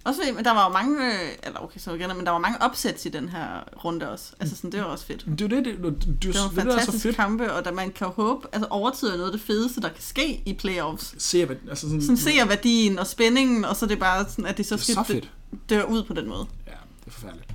Også 0.05 0.20
fordi, 0.20 0.32
men 0.37 0.44
der 0.44 0.50
var 0.55 0.67
jo 0.67 0.73
mange, 0.73 1.06
øh, 1.06 1.29
eller 1.43 1.61
okay, 1.61 1.81
så 1.81 1.93
igen, 1.94 2.17
men 2.17 2.26
der 2.26 2.31
var 2.31 2.38
mange 2.38 2.62
opsæts 2.62 3.06
i 3.06 3.08
den 3.08 3.29
her 3.29 3.64
runde 3.85 4.11
også. 4.11 4.32
Altså 4.40 4.56
sådan, 4.56 4.73
det 4.73 4.81
var 4.81 4.87
også 4.87 5.05
fedt. 5.06 5.25
Det 5.38 5.40
er 5.40 5.49
det, 5.49 5.64
det, 5.64 5.79
det, 5.82 6.05
det, 6.06 6.23
Det 6.23 6.35
var 6.56 6.62
en 6.62 6.69
det 6.69 6.82
så 6.85 6.99
fedt. 6.99 7.17
kampe, 7.17 7.52
og 7.52 7.64
der 7.64 7.73
man 7.73 7.90
kan 7.93 8.06
håbe, 8.06 8.46
altså 8.52 8.67
overtid 8.70 9.08
er 9.08 9.17
noget 9.17 9.32
af 9.32 9.32
det 9.38 9.40
fedeste, 9.46 9.81
der 9.81 9.88
kan 9.88 10.02
ske 10.02 10.43
i 10.46 10.52
playoffs. 10.55 11.14
Se, 11.19 11.44
hvad, 11.44 11.56
altså 11.69 11.87
sådan, 11.87 12.02
Sådan 12.02 12.17
ser 12.17 12.46
værdien 12.46 12.99
og 12.99 13.06
spændingen, 13.06 13.64
og 13.64 13.76
så 13.76 13.85
er 13.87 13.88
det 13.88 13.99
bare 13.99 14.29
sådan, 14.29 14.46
at 14.46 14.56
det 14.56 14.67
så 14.67 14.76
det 14.76 14.88
er 14.88 14.94
så 14.94 15.02
fedt. 15.02 15.31
dør 15.70 15.82
ud 15.82 16.02
på 16.02 16.14
den 16.14 16.29
måde. 16.29 16.46
Ja, 16.67 16.73
det 17.05 17.06
er 17.06 17.11
forfærdeligt. 17.11 17.50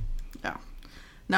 Nå, 1.28 1.38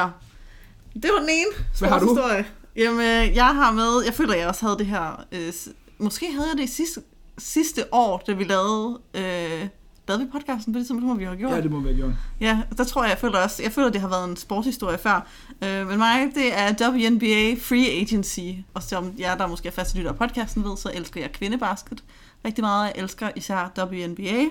det 1.02 1.10
var 1.14 1.20
den 1.20 1.28
ene 1.28 1.50
Hvad 1.78 1.88
har 1.88 1.98
du? 1.98 2.06
sportshistorie. 2.06 2.46
Jamen, 2.76 3.00
øh, 3.00 3.36
jeg 3.36 3.46
har 3.54 3.72
med, 3.72 4.02
jeg 4.04 4.14
føler, 4.14 4.34
jeg 4.34 4.48
også 4.48 4.66
havde 4.66 4.78
det 4.78 4.86
her, 4.86 5.24
øh, 5.32 5.52
måske 5.98 6.26
havde 6.32 6.48
jeg 6.48 6.56
det 6.58 6.64
i 6.64 6.72
sidste, 6.72 7.00
sidste 7.38 7.84
år, 7.94 8.22
da 8.26 8.32
vi 8.32 8.44
lavede, 8.44 8.98
øh, 9.14 9.66
lavede 10.08 10.24
vi 10.24 10.30
podcasten 10.32 10.72
på 10.72 10.78
det 10.78 10.86
tidspunkt, 10.86 11.04
må 11.04 11.14
vi 11.14 11.24
have 11.24 11.36
gjort. 11.36 11.52
Ja, 11.52 11.60
det 11.60 11.70
må 11.70 11.80
være 11.80 11.94
gjort. 11.94 12.12
Ja, 12.40 12.58
der 12.78 12.84
tror 12.84 13.02
jeg, 13.02 13.10
jeg 13.10 13.18
føler 13.18 13.38
også, 13.38 13.62
jeg 13.62 13.72
føler, 13.72 13.90
det 13.90 14.00
har 14.00 14.08
været 14.08 14.28
en 14.30 14.36
sportshistorie 14.36 14.98
før. 14.98 15.26
Øh, 15.64 15.86
men 15.88 15.98
mig, 15.98 16.30
det 16.34 16.58
er 16.58 16.90
WNBA 16.90 17.54
Free 17.60 18.00
Agency. 18.00 18.40
Og 18.74 18.82
som 18.82 19.12
jer, 19.18 19.36
der 19.36 19.46
måske 19.46 19.68
er 19.68 19.72
faste 19.72 19.96
lytter 19.98 20.10
af 20.12 20.18
podcasten 20.18 20.64
ved, 20.64 20.76
så 20.76 20.90
elsker 20.94 21.20
jeg 21.20 21.32
kvindebasket 21.32 22.04
rigtig 22.44 22.64
meget. 22.64 22.84
Jeg 22.84 23.02
elsker 23.02 23.30
især 23.36 23.72
WNBA. 23.78 24.44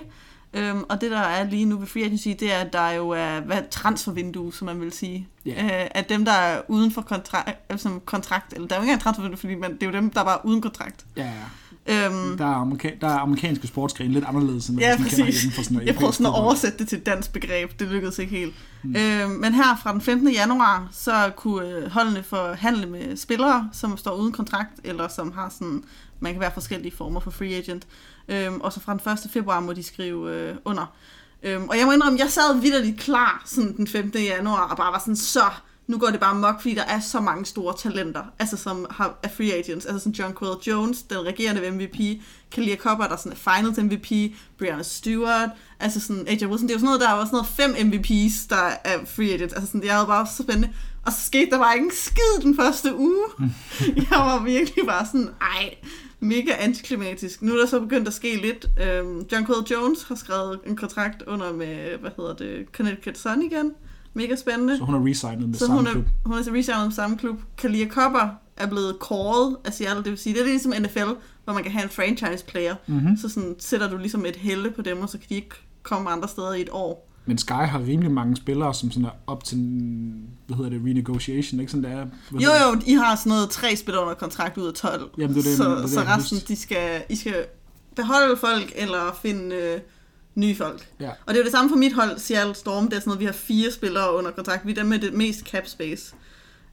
Øhm, 0.56 0.82
og 0.88 1.00
det, 1.00 1.10
der 1.10 1.18
er 1.18 1.44
lige 1.50 1.64
nu 1.64 1.76
ved 1.78 1.86
Free 1.86 2.02
Agency, 2.04 2.28
det 2.28 2.52
er, 2.54 2.58
at 2.58 2.72
der 2.72 2.90
jo 2.90 3.08
er 3.08 3.40
hvad, 3.40 3.58
transfervindue, 3.70 4.52
som 4.52 4.66
man 4.66 4.80
vil 4.80 4.92
sige. 4.92 5.28
Ja. 5.46 5.64
Øh, 5.82 5.88
at 5.90 6.08
dem, 6.08 6.24
der 6.24 6.32
er 6.32 6.60
uden 6.68 6.90
for 6.92 7.02
kontrakt, 7.02 7.80
som 7.80 8.00
kontrakt, 8.04 8.52
eller 8.52 8.68
der 8.68 8.74
er 8.74 8.78
jo 8.78 8.82
ikke 8.82 8.90
engang 8.92 9.02
transfervindue, 9.02 9.38
fordi 9.38 9.54
man, 9.54 9.74
det 9.74 9.82
er 9.82 9.86
jo 9.86 9.92
dem, 9.92 10.10
der 10.10 10.20
er 10.20 10.24
bare 10.24 10.38
uden 10.46 10.60
kontrakt. 10.60 11.06
Ja, 11.16 11.22
ja. 11.24 11.30
Øhm, 11.88 12.38
Der 12.38 12.44
er, 12.46 12.54
amerika- 12.64 12.98
der 13.00 13.08
er 13.08 13.18
amerikanske 13.18 13.66
sportsgrene 13.66 14.12
lidt 14.12 14.24
anderledes, 14.28 14.68
end 14.68 14.78
Ja, 14.80 14.98
man 14.98 15.08
kender 15.08 15.24
inden 15.26 15.50
for 15.52 15.62
sådan 15.62 15.74
noget 15.74 15.86
Jeg 15.86 15.94
prøvede 15.94 16.12
sådan 16.12 16.26
at 16.26 16.30
fodbold. 16.30 16.44
oversætte 16.46 16.78
det 16.78 16.88
til 16.88 16.98
et 16.98 17.06
dansk 17.06 17.32
begreb. 17.32 17.80
Det 17.80 17.88
lykkedes 17.88 18.18
ikke 18.18 18.36
helt. 18.36 18.54
Mm. 18.82 18.96
Øh, 18.96 19.30
men 19.30 19.54
her 19.54 19.76
fra 19.82 19.92
den 19.92 20.00
15. 20.00 20.28
januar, 20.32 20.88
så 20.92 21.32
kunne 21.36 21.68
øh, 21.68 21.90
holdene 21.90 22.22
forhandle 22.22 22.86
med 22.86 23.16
spillere, 23.16 23.68
som 23.72 23.96
står 23.96 24.10
uden 24.14 24.32
kontrakt, 24.32 24.70
eller 24.84 25.08
som 25.08 25.32
har 25.32 25.48
sådan, 25.48 25.82
man 26.20 26.32
kan 26.32 26.40
være 26.40 26.50
forskellige 26.54 26.96
former 26.96 27.20
for 27.20 27.30
free 27.30 27.54
agent. 27.54 27.86
Øh, 28.28 28.52
og 28.52 28.72
så 28.72 28.80
fra 28.80 28.92
den 28.92 29.12
1. 29.12 29.30
februar 29.30 29.60
må 29.60 29.72
de 29.72 29.82
skrive 29.82 30.32
øh, 30.32 30.56
under. 30.64 30.96
Øh, 31.42 31.62
og 31.62 31.78
jeg 31.78 31.86
må 31.86 31.92
indrømme, 31.92 32.18
jeg 32.18 32.30
sad 32.30 32.60
vidderligt 32.60 33.00
klar 33.00 33.42
sådan 33.46 33.76
den 33.76 33.86
15. 33.86 34.22
januar, 34.22 34.68
og 34.68 34.76
bare 34.76 34.92
var 34.92 34.98
sådan, 34.98 35.16
så 35.16 35.44
nu 35.86 35.98
går 35.98 36.06
det 36.06 36.20
bare 36.20 36.34
mok, 36.34 36.60
fordi 36.60 36.74
der 36.74 36.82
er 36.82 37.00
så 37.00 37.20
mange 37.20 37.46
store 37.46 37.74
talenter, 37.78 38.24
altså 38.38 38.56
som 38.56 38.86
har, 38.90 39.18
er 39.22 39.28
free 39.28 39.52
agents, 39.52 39.86
altså 39.86 40.02
som 40.02 40.12
John 40.12 40.36
Quill 40.38 40.54
Jones, 40.66 41.02
den 41.02 41.26
regerende 41.26 41.70
MVP, 41.70 42.22
Kalia 42.52 42.76
Copper, 42.76 43.06
der 43.06 43.16
sådan 43.16 43.32
er 43.32 43.36
finals 43.36 43.78
MVP, 43.78 44.36
Brianna 44.58 44.82
Stewart, 44.82 45.50
altså 45.80 46.00
sådan 46.00 46.28
AJ 46.28 46.44
Wilson, 46.44 46.68
det 46.68 46.70
er 46.70 46.74
jo 46.74 46.78
sådan 46.78 46.84
noget, 46.84 47.00
der 47.00 47.12
var 47.12 47.24
sådan 47.24 47.36
noget 47.36 47.46
fem 47.46 47.86
MVPs, 47.86 48.46
der 48.46 48.70
er 48.84 49.04
free 49.06 49.32
agents, 49.32 49.54
altså 49.54 49.66
sådan, 49.66 49.80
det 49.80 49.90
er 49.90 49.98
jo 49.98 50.04
bare 50.04 50.26
så 50.26 50.42
spændende, 50.42 50.72
og 51.06 51.12
så 51.12 51.18
skete 51.26 51.50
der 51.50 51.58
bare 51.58 51.76
ingen 51.76 51.92
skid 51.94 52.42
den 52.42 52.56
første 52.56 52.96
uge. 52.96 53.24
jeg 54.10 54.18
var 54.18 54.42
virkelig 54.42 54.86
bare 54.86 55.06
sådan, 55.06 55.30
ej, 55.40 55.74
mega 56.20 56.52
antiklimatisk. 56.58 57.42
Nu 57.42 57.52
er 57.54 57.58
der 57.58 57.66
så 57.66 57.80
begyndt 57.80 58.08
at 58.08 58.14
ske 58.14 58.36
lidt. 58.36 58.66
Øhm, 58.82 59.26
John 59.32 59.46
Quill 59.46 59.60
Jones 59.70 60.02
har 60.02 60.14
skrevet 60.14 60.60
en 60.66 60.76
kontrakt 60.76 61.22
under 61.22 61.52
med, 61.52 61.98
hvad 62.00 62.10
hedder 62.16 62.34
det, 62.34 62.66
Connecticut 62.72 63.18
Sun 63.18 63.42
igen. 63.42 63.72
Mega 64.14 64.36
spændende. 64.36 64.76
Så 64.78 64.84
hun 64.84 64.94
har 64.94 65.06
resignet 65.10 65.48
med 65.48 65.54
Så 65.58 65.66
samme 65.66 65.76
hun 65.76 65.86
er, 65.86 65.92
klub. 65.92 66.04
hun 66.24 66.34
er 66.34 66.38
resignet 66.54 66.86
med 66.86 66.92
samme 66.92 67.16
klub. 67.18 67.40
Kalia 67.58 67.88
Copper 67.88 68.28
er 68.56 68.66
blevet 68.66 68.96
called 69.08 69.56
af 69.64 69.72
Seattle, 69.72 70.04
det 70.04 70.10
vil 70.10 70.18
sige, 70.18 70.34
det 70.34 70.42
er 70.42 70.46
ligesom 70.46 70.72
NFL, 70.80 71.10
hvor 71.44 71.52
man 71.52 71.62
kan 71.62 71.72
have 71.72 71.82
en 71.84 71.90
franchise 71.90 72.44
player. 72.44 72.74
Mm-hmm. 72.86 73.16
Så 73.16 73.28
sådan, 73.28 73.54
sætter 73.58 73.90
du 73.90 73.96
ligesom 73.96 74.26
et 74.26 74.36
helle 74.36 74.70
på 74.70 74.82
dem, 74.82 75.00
og 75.02 75.08
så 75.08 75.18
kan 75.18 75.26
de 75.28 75.34
ikke 75.34 75.54
komme 75.82 76.10
andre 76.10 76.28
steder 76.28 76.52
i 76.54 76.60
et 76.60 76.68
år. 76.72 77.05
Men 77.26 77.38
Sky 77.38 77.52
har 77.52 77.80
rimelig 77.86 78.10
mange 78.10 78.36
spillere, 78.36 78.74
som 78.74 78.90
sådan 78.90 79.04
er 79.04 79.10
op 79.26 79.44
til, 79.44 79.58
hvad 80.46 80.56
hedder 80.56 80.70
det, 80.70 80.80
renegotiation, 80.86 81.60
ikke 81.60 81.72
sådan 81.72 81.84
det 81.84 81.92
er? 81.92 82.06
Hvad 82.30 82.40
Jo 82.40 82.50
jo, 82.50 82.80
I 82.86 82.92
har 82.92 83.16
sådan 83.16 83.30
noget 83.30 83.50
tre 83.50 83.76
spillere 83.76 84.02
under 84.02 84.14
kontrakt 84.14 84.58
ud 84.58 84.66
af 84.66 84.74
12. 84.74 85.10
Jamen, 85.18 85.36
det 85.36 85.40
er 85.40 85.48
det, 85.48 85.56
så, 85.56 85.64
det 85.64 85.76
er 85.76 85.80
det, 85.80 85.90
så 85.90 86.00
resten, 86.00 86.38
de 86.48 86.56
skal, 86.56 87.02
I 87.08 87.16
skal 87.16 87.46
beholde 87.96 88.36
folk, 88.36 88.72
eller 88.76 89.18
finde 89.22 89.56
øh, 89.56 89.80
nye 90.34 90.56
folk. 90.56 90.88
Ja. 91.00 91.08
Og 91.08 91.28
det 91.28 91.34
er 91.34 91.38
jo 91.38 91.44
det 91.44 91.52
samme 91.52 91.70
for 91.70 91.76
mit 91.76 91.92
hold, 91.92 92.18
Seattle 92.18 92.54
Storm. 92.54 92.88
Det 92.88 92.96
er 92.96 93.00
sådan 93.00 93.10
noget, 93.10 93.20
vi 93.20 93.24
har 93.24 93.32
fire 93.32 93.72
spillere 93.72 94.14
under 94.14 94.30
kontrakt. 94.30 94.66
Vi 94.66 94.70
er 94.70 94.74
dem 94.74 94.86
med 94.86 94.98
det 94.98 95.12
mest 95.12 95.40
cap 95.40 95.66
space. 95.66 96.14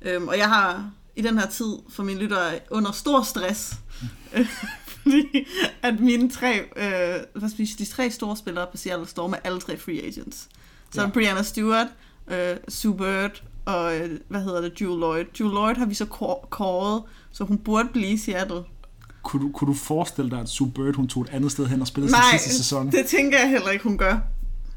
Øhm, 0.02 0.28
og 0.28 0.38
jeg 0.38 0.50
har 0.50 0.92
i 1.16 1.22
den 1.22 1.38
her 1.38 1.48
tid 1.48 1.74
for 1.90 2.04
mine 2.04 2.20
lyttere 2.20 2.60
under 2.72 2.92
stor 2.92 3.22
stress. 3.22 3.76
Fordi 5.04 5.48
at 5.82 6.00
mine 6.00 6.30
tre, 6.30 6.60
øh, 6.76 7.24
hvad 7.40 7.50
sige, 7.50 7.76
de 7.78 7.86
tre 7.86 8.12
store 8.12 8.38
spillere 8.38 8.68
på 8.72 8.78
Seattle 8.78 9.08
Storm 9.08 9.34
er 9.34 9.38
alle 9.44 9.60
tre 9.60 9.78
free 9.78 10.02
agents. 10.06 10.48
Så 10.92 11.02
Ja. 11.02 11.10
Brianna 11.10 11.44
Stewart, 11.44 11.88
øh, 12.28 12.56
Sue 12.70 12.98
Bird 12.98 13.44
og, 13.66 13.98
øh, 13.98 14.20
hvad 14.28 14.42
hedder 14.44 14.62
det, 14.62 14.82
Jewel 14.82 15.00
Lloyd. 15.00 15.26
Jewel 15.40 15.54
Lloyd 15.54 15.76
har 15.76 15.86
vi 15.86 15.94
så 15.94 16.04
kå- 16.06 16.48
kåret, 16.50 17.04
så 17.32 17.44
hun 17.44 17.58
burde 17.58 17.90
blive 17.94 18.08
i 18.08 18.18
Seattle. 18.18 18.62
Kunne, 19.24 19.42
du, 19.48 19.52
kunne 19.52 19.68
du 19.68 19.74
forestille 19.78 20.32
dig, 20.32 20.40
at 20.40 20.50
Sue 20.50 20.72
Bird, 20.72 20.96
hun 20.96 21.08
tog 21.08 21.24
et 21.24 21.30
andet 21.30 21.52
sted 21.52 21.66
hen 21.68 21.82
og 21.82 21.88
spillede 21.88 22.12
Nej, 22.12 22.22
sin 22.32 22.40
sidste 22.40 22.58
sæson? 22.58 22.92
det 22.92 23.06
tænker 23.06 23.40
jeg 23.40 23.50
heller 23.50 23.70
ikke, 23.70 23.84
hun 23.84 23.98
gør. 23.98 24.18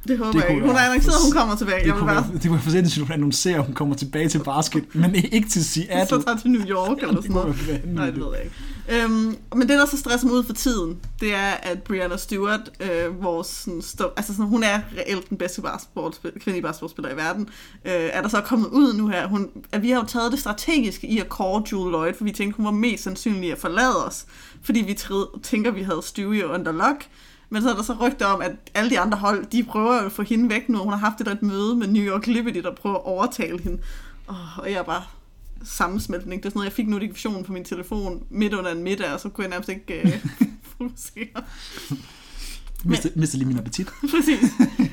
Det 0.08 0.18
håber 0.18 0.32
Det 0.32 0.40
jeg 0.42 0.50
ikke. 0.50 0.66
Hun 0.66 0.76
har 0.76 0.84
annonceret, 0.86 1.14
at 1.14 1.22
hun 1.24 1.32
kommer 1.32 1.56
tilbage. 1.56 1.80
Det 1.80 1.86
Jeg 1.86 1.94
kunne, 1.94 2.06
være, 2.06 2.24
det 2.32 2.42
kunne 2.42 2.52
være 2.52 2.60
for 2.62 2.70
sindssygt, 2.70 3.02
at 3.02 3.06
hun 3.08 3.12
annoncerer, 3.14 3.58
at 3.58 3.64
hun 3.66 3.74
kommer 3.74 3.94
tilbage 3.94 4.28
til 4.28 4.38
basket, 4.38 4.84
men 5.02 5.14
ikke 5.14 5.48
til 5.48 5.64
Seattle. 5.64 6.06
så 6.18 6.22
tager 6.24 6.38
til 6.38 6.50
New 6.50 6.62
York 6.66 6.98
eller 7.02 7.14
sådan 7.22 7.30
noget. 7.36 7.80
Nej, 7.84 8.06
det 8.06 8.16
ved 8.16 8.26
jeg 8.34 8.44
ikke. 8.44 8.56
Øhm, 9.04 9.36
men 9.56 9.60
det, 9.60 9.68
der 9.68 9.86
så 9.86 9.96
stresser 9.96 10.26
mig 10.26 10.36
ud 10.36 10.44
for 10.44 10.52
tiden, 10.52 10.96
det 11.20 11.34
er, 11.34 11.50
at 11.62 11.82
Brianna 11.82 12.16
Stewart, 12.16 12.60
øh, 12.80 13.22
vores 13.22 13.46
sådan, 13.46 13.82
stå, 13.82 14.08
altså 14.16 14.32
sådan, 14.32 14.46
hun 14.46 14.62
er 14.62 14.80
reelt 14.98 15.28
den 15.30 15.38
bedste 15.38 15.60
basketballspil- 15.62 16.38
kvindelige 16.38 16.62
basketballspiller 16.62 17.12
i 17.12 17.16
verden, 17.16 17.48
øh, 17.84 17.92
er 17.92 18.22
der 18.22 18.28
så 18.28 18.40
kommet 18.40 18.66
ud 18.68 18.92
nu 18.94 19.08
her. 19.08 19.26
Hun, 19.28 19.48
at 19.72 19.82
vi 19.82 19.90
har 19.90 20.00
jo 20.00 20.06
taget 20.06 20.32
det 20.32 20.40
strategiske 20.40 21.06
i 21.06 21.18
at 21.18 21.28
kåre 21.28 21.62
Jewel 21.72 21.90
Lloyd, 21.90 22.14
for 22.14 22.24
vi 22.24 22.32
tænkte, 22.32 22.56
hun 22.56 22.64
var 22.66 22.72
mest 22.72 23.02
sandsynlig 23.04 23.52
at 23.52 23.58
forlade 23.58 24.06
os, 24.06 24.24
fordi 24.62 24.80
vi 24.80 24.92
tr- 24.92 25.40
tænker, 25.42 25.70
vi 25.70 25.82
havde 25.82 26.00
Stewie 26.04 26.46
under 26.46 26.72
lock. 26.72 27.04
Men 27.50 27.62
så 27.62 27.70
er 27.70 27.74
der 27.74 27.82
så 27.82 27.96
rygter 28.00 28.26
om, 28.26 28.40
at 28.40 28.52
alle 28.74 28.90
de 28.90 29.00
andre 29.00 29.18
hold, 29.18 29.46
de 29.46 29.64
prøver 29.64 29.92
at 29.92 30.12
få 30.12 30.22
hende 30.22 30.50
væk 30.50 30.68
nu. 30.68 30.78
Hun 30.78 30.92
har 30.92 30.98
haft 30.98 31.20
et, 31.20 31.28
et 31.28 31.42
møde 31.42 31.76
med 31.76 31.86
New 31.86 32.02
York 32.02 32.26
Liberty, 32.26 32.58
der 32.58 32.74
prøver 32.74 32.96
at 32.96 33.04
overtale 33.04 33.62
hende. 33.62 33.78
Og 34.26 34.70
jeg 34.70 34.78
er 34.78 34.82
bare 34.82 35.02
sammensmeltning. 35.64 36.42
Det 36.42 36.46
er 36.46 36.50
sådan 36.50 36.58
noget, 36.58 36.70
jeg 36.70 36.76
fik 36.76 36.88
notifikationen 36.88 37.44
på 37.44 37.52
min 37.52 37.64
telefon 37.64 38.22
midt 38.30 38.54
under 38.54 38.72
en 38.72 38.82
middag, 38.82 39.12
og 39.12 39.20
så 39.20 39.28
kunne 39.28 39.42
jeg 39.42 39.50
nærmest 39.50 39.68
ikke 39.68 40.00
øh, 40.00 40.26
fokusere. 40.78 41.42
Mistede, 42.84 43.20
mistede 43.20 43.38
lige 43.38 43.48
min 43.48 43.58
appetit. 43.58 43.88
Præcis. 44.14 44.52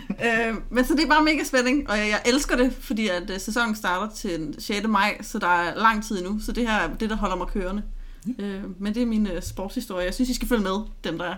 øh, 0.10 0.56
men 0.70 0.86
så 0.86 0.94
det 0.94 1.04
er 1.04 1.10
bare 1.10 1.24
mega 1.24 1.44
spænding, 1.44 1.90
og 1.90 1.98
jeg, 1.98 2.08
jeg 2.08 2.22
elsker 2.34 2.56
det, 2.56 2.74
fordi 2.80 3.08
at 3.08 3.30
øh, 3.30 3.40
sæsonen 3.40 3.76
starter 3.76 4.14
til 4.16 4.40
den 4.40 4.62
6. 4.62 4.88
maj, 4.88 5.18
så 5.22 5.40
der 5.40 5.48
er 5.48 5.76
lang 5.76 6.04
tid 6.04 6.18
endnu, 6.18 6.40
så 6.40 6.52
det 6.52 6.68
her 6.68 6.74
er 6.74 6.96
det, 6.96 7.10
der 7.10 7.16
holder 7.16 7.36
mig 7.36 7.48
kørende. 7.48 7.84
Øh, 8.40 8.62
men 8.80 8.94
det 8.94 9.02
er 9.02 9.06
min 9.06 9.28
øh, 9.28 9.42
sportshistorie. 9.42 10.06
Jeg 10.06 10.14
synes, 10.14 10.30
I 10.30 10.34
skal 10.34 10.48
følge 10.48 10.64
med, 10.64 10.78
dem 11.04 11.18
der 11.18 11.26
er. 11.26 11.36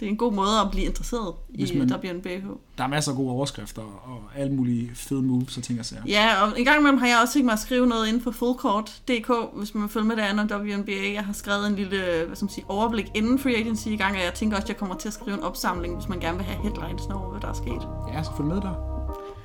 Det 0.00 0.06
er 0.06 0.10
en 0.10 0.16
god 0.16 0.32
måde 0.32 0.60
at 0.64 0.70
blive 0.70 0.84
interesseret 0.86 1.34
i 1.48 1.58
Hvis 1.64 1.74
man- 1.78 1.88
man... 2.02 2.16
WNBH. 2.16 2.46
Der 2.78 2.84
er 2.84 2.88
masser 2.88 3.10
af 3.12 3.16
gode 3.16 3.30
overskrifter 3.30 3.82
og 3.82 4.22
alle 4.36 4.54
mulige 4.54 4.90
fede 4.94 5.22
moves 5.22 5.56
og 5.56 5.62
ting 5.62 5.78
og 5.80 5.84
sager. 5.86 6.02
Ja, 6.06 6.42
og 6.42 6.58
en 6.58 6.64
gang 6.64 6.78
imellem 6.80 6.98
har 6.98 7.06
jeg 7.06 7.18
også 7.22 7.32
tænkt 7.34 7.44
mig 7.44 7.52
at 7.52 7.58
skrive 7.58 7.86
noget 7.86 8.06
inden 8.08 8.22
for 8.22 8.30
fullcourt.dk, 8.30 9.30
hvis 9.56 9.74
man 9.74 9.82
vil 9.82 9.90
følge 9.90 10.06
med 10.06 10.16
derinde 10.16 10.42
om 10.54 10.60
WNBA. 10.62 11.12
Jeg 11.14 11.24
har 11.24 11.32
skrevet 11.32 11.66
en 11.66 11.76
lille 11.76 11.98
hvad 12.26 12.36
skal 12.36 12.44
man 12.44 12.50
sige, 12.50 12.64
overblik 12.68 13.06
inden 13.14 13.38
free 13.38 13.56
agency 13.56 13.86
i 13.88 13.96
gang, 13.96 14.16
og 14.16 14.22
jeg 14.22 14.34
tænker 14.34 14.56
også, 14.56 14.64
at 14.64 14.68
jeg 14.68 14.76
kommer 14.76 14.94
til 14.96 15.08
at 15.08 15.14
skrive 15.14 15.36
en 15.36 15.42
opsamling, 15.42 15.94
hvis 15.96 16.08
man 16.08 16.20
gerne 16.20 16.36
vil 16.36 16.46
have 16.46 16.62
headlines 16.62 17.02
over, 17.06 17.30
hvad 17.30 17.40
der 17.40 17.48
er 17.48 17.52
sket. 17.54 17.88
Ja, 18.12 18.22
så 18.22 18.30
følg 18.36 18.48
med 18.48 18.56
der. 18.56 18.74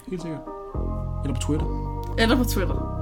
Helt 0.10 0.22
sikkert. 0.22 0.42
Eller 1.24 1.36
på 1.36 1.42
Twitter. 1.42 1.66
Eller 2.18 2.36
på 2.38 2.44
Twitter. 2.44 2.99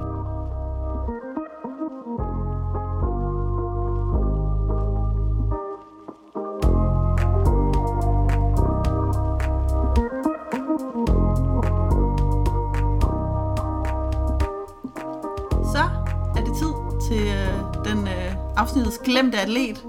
Afsnittets 18.58 18.98
glemte 18.98 19.38
atlet. 19.40 19.82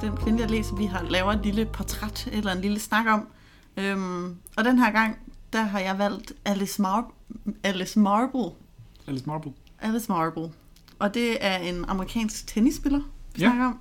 Den 0.00 0.16
kvindelige 0.16 0.44
atlet, 0.44 0.66
som 0.66 0.78
vi 0.78 0.84
har 0.84 1.02
lavet 1.02 1.34
et 1.34 1.42
lille 1.44 1.64
portræt 1.66 2.28
eller 2.32 2.52
en 2.52 2.60
lille 2.60 2.80
snak 2.80 3.06
om. 3.06 3.26
Øhm, 3.76 4.36
og 4.56 4.64
den 4.64 4.78
her 4.78 4.90
gang, 4.90 5.16
der 5.52 5.62
har 5.62 5.78
jeg 5.80 5.98
valgt 5.98 6.32
Alice, 6.44 6.82
Mar- 6.82 7.12
Alice 7.64 7.98
Marble. 7.98 8.50
Alice 9.06 9.26
Marble. 9.26 9.52
Alice 9.80 10.06
Marble. 10.12 10.50
Og 10.98 11.14
det 11.14 11.36
er 11.46 11.56
en 11.56 11.84
amerikansk 11.88 12.46
tennisspiller, 12.46 12.98
vi 13.34 13.42
Ja. 13.42 13.46
snakker 13.46 13.66
om. 13.66 13.78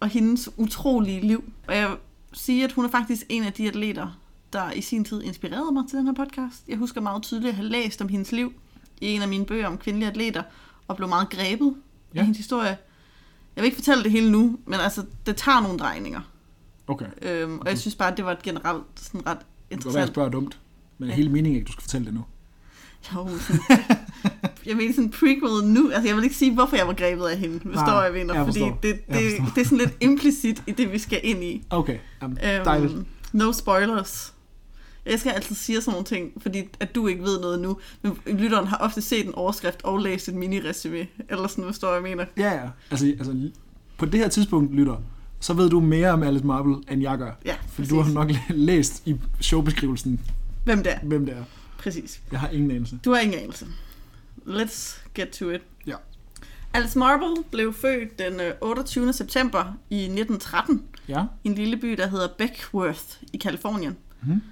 Og 0.00 0.08
hendes 0.08 0.48
utrolige 0.56 1.20
liv. 1.20 1.44
Og 1.68 1.76
jeg 1.76 1.88
vil 1.88 1.96
sige, 2.32 2.64
at 2.64 2.72
hun 2.72 2.84
er 2.84 2.88
faktisk 2.88 3.22
en 3.28 3.44
af 3.44 3.52
de 3.52 3.68
atleter, 3.68 4.18
der 4.52 4.70
i 4.72 4.80
sin 4.80 5.04
tid 5.04 5.22
inspirerede 5.22 5.72
mig 5.72 5.84
til 5.88 5.98
den 5.98 6.06
her 6.06 6.14
podcast. 6.14 6.54
Jeg 6.68 6.76
husker 6.76 7.00
meget 7.00 7.22
tydeligt 7.22 7.48
at 7.48 7.54
have 7.56 7.68
læst 7.68 8.02
om 8.02 8.08
hendes 8.08 8.32
liv 8.32 8.52
i 9.00 9.06
en 9.06 9.22
af 9.22 9.28
mine 9.28 9.44
bøger 9.46 9.66
om 9.66 9.78
kvindelige 9.78 10.08
atleter, 10.08 10.42
og 10.88 10.96
blev 10.96 11.08
meget 11.08 11.28
grebet. 11.30 11.74
Ja. 12.14 12.18
af 12.18 12.24
hendes 12.24 12.38
historie. 12.38 12.76
Jeg 13.58 13.62
vil 13.62 13.66
ikke 13.66 13.76
fortælle 13.76 14.02
det 14.04 14.12
hele 14.12 14.30
nu, 14.30 14.58
men 14.66 14.80
altså, 14.80 15.02
det 15.26 15.36
tager 15.36 15.60
nogle 15.60 15.78
drejninger. 15.78 16.20
Okay. 16.86 17.06
Øhm, 17.22 17.58
og 17.58 17.68
jeg 17.68 17.78
synes 17.78 17.94
bare, 17.94 18.10
at 18.10 18.16
det 18.16 18.24
var 18.24 18.32
et 18.32 18.42
generelt 18.42 18.84
sådan 18.96 19.26
ret 19.26 19.38
Det 19.38 19.38
kan 19.38 19.38
være, 19.38 19.38
at 19.38 19.70
jeg 19.70 19.76
interessant. 19.76 20.08
spørger 20.10 20.30
dumt. 20.30 20.58
Men 20.98 21.08
Ja. 21.08 21.14
hele 21.14 21.28
meningen 21.28 21.54
er 21.54 21.58
ikke, 21.58 21.66
du 21.68 21.72
skal 21.72 21.82
fortælle 21.82 22.04
det 22.06 22.14
nu. 22.14 22.24
Jo, 23.14 23.28
sådan, 23.38 23.60
jeg 24.66 24.76
mener 24.76 24.94
sådan 24.94 25.10
prequel 25.10 25.64
nu. 25.64 25.90
Altså, 25.90 26.08
jeg 26.08 26.16
vil 26.16 26.24
ikke 26.24 26.36
sige, 26.36 26.54
hvorfor 26.54 26.76
jeg 26.76 26.86
var 26.86 26.92
grebet 26.94 27.24
af 27.24 27.38
hende, 27.38 27.58
hvis 27.58 27.74
Nej, 27.76 27.94
jeg 27.94 28.12
mener. 28.12 28.34
jeg 28.34 28.46
Fordi 28.46 28.60
det, 28.60 28.72
det, 28.82 28.96
forstår. 29.06 29.52
det 29.54 29.60
er 29.60 29.64
sådan 29.64 29.78
lidt 29.78 29.96
implicit 30.00 30.62
i 30.66 30.70
det, 30.72 30.92
vi 30.92 30.98
skal 30.98 31.20
ind 31.22 31.44
i. 31.44 31.66
Okay, 31.70 31.98
Jamen, 32.22 32.36
dejligt. 32.64 32.92
Øhm, 32.92 33.06
no 33.32 33.52
spoilers. 33.52 34.34
Jeg 35.10 35.20
skal 35.20 35.30
altid 35.32 35.54
sige 35.56 35.80
sådan 35.80 35.92
nogle 35.92 36.04
ting, 36.04 36.32
fordi 36.42 36.68
at 36.80 36.94
du 36.94 37.06
ikke 37.06 37.22
ved 37.22 37.40
noget 37.40 37.60
nu. 37.60 37.78
Men 38.02 38.18
lytteren 38.26 38.66
har 38.66 38.76
ofte 38.76 39.00
set 39.02 39.26
en 39.26 39.34
overskrift 39.34 39.82
og 39.84 39.98
læst 39.98 40.28
et 40.28 40.34
mini-resume. 40.34 41.06
Eller 41.28 41.46
sådan, 41.48 41.64
hvad 41.80 41.92
jeg 41.92 42.02
mener. 42.02 42.24
Ja, 42.36 42.54
ja. 42.54 42.68
Altså, 42.90 43.06
altså, 43.06 43.50
på 43.98 44.06
det 44.06 44.20
her 44.20 44.28
tidspunkt, 44.28 44.74
lytter, 44.74 44.96
så 45.40 45.54
ved 45.54 45.70
du 45.70 45.80
mere 45.80 46.10
om 46.10 46.22
Alice 46.22 46.46
Marble, 46.46 46.76
end 46.90 47.02
jeg 47.02 47.18
gør. 47.18 47.32
Ja, 47.44 47.52
Fordi 47.54 47.68
præcis. 47.76 47.88
du 47.90 48.00
har 48.00 48.12
nok 48.12 48.30
læst 48.48 49.02
i 49.06 49.16
showbeskrivelsen, 49.40 50.20
Hvem 50.64 50.82
det 50.82 50.92
er. 50.92 50.98
hvem 51.02 51.26
det 51.26 51.36
er. 51.36 51.44
Præcis. 51.78 52.20
Jeg 52.32 52.40
har 52.40 52.48
ingen 52.48 52.70
anelse. 52.70 52.98
Du 53.04 53.12
har 53.12 53.20
ingen 53.20 53.38
anelse. 53.40 53.66
Let's 54.46 55.00
get 55.14 55.28
to 55.28 55.50
it. 55.50 55.60
Ja. 55.86 55.94
Alice 56.72 56.98
Marble 56.98 57.44
blev 57.50 57.74
født 57.74 58.18
den 58.18 58.40
øh, 58.40 58.52
28. 58.60 59.12
september 59.12 59.64
i 59.90 59.96
1913 59.96 60.82
Ja? 61.08 61.24
i 61.44 61.48
en 61.48 61.54
lille 61.54 61.76
by, 61.76 61.92
der 61.92 62.06
hedder 62.06 62.28
Beckworth 62.38 63.02
i 63.32 63.36
Kalifornien. 63.36 63.96
Mhm. 64.22 64.42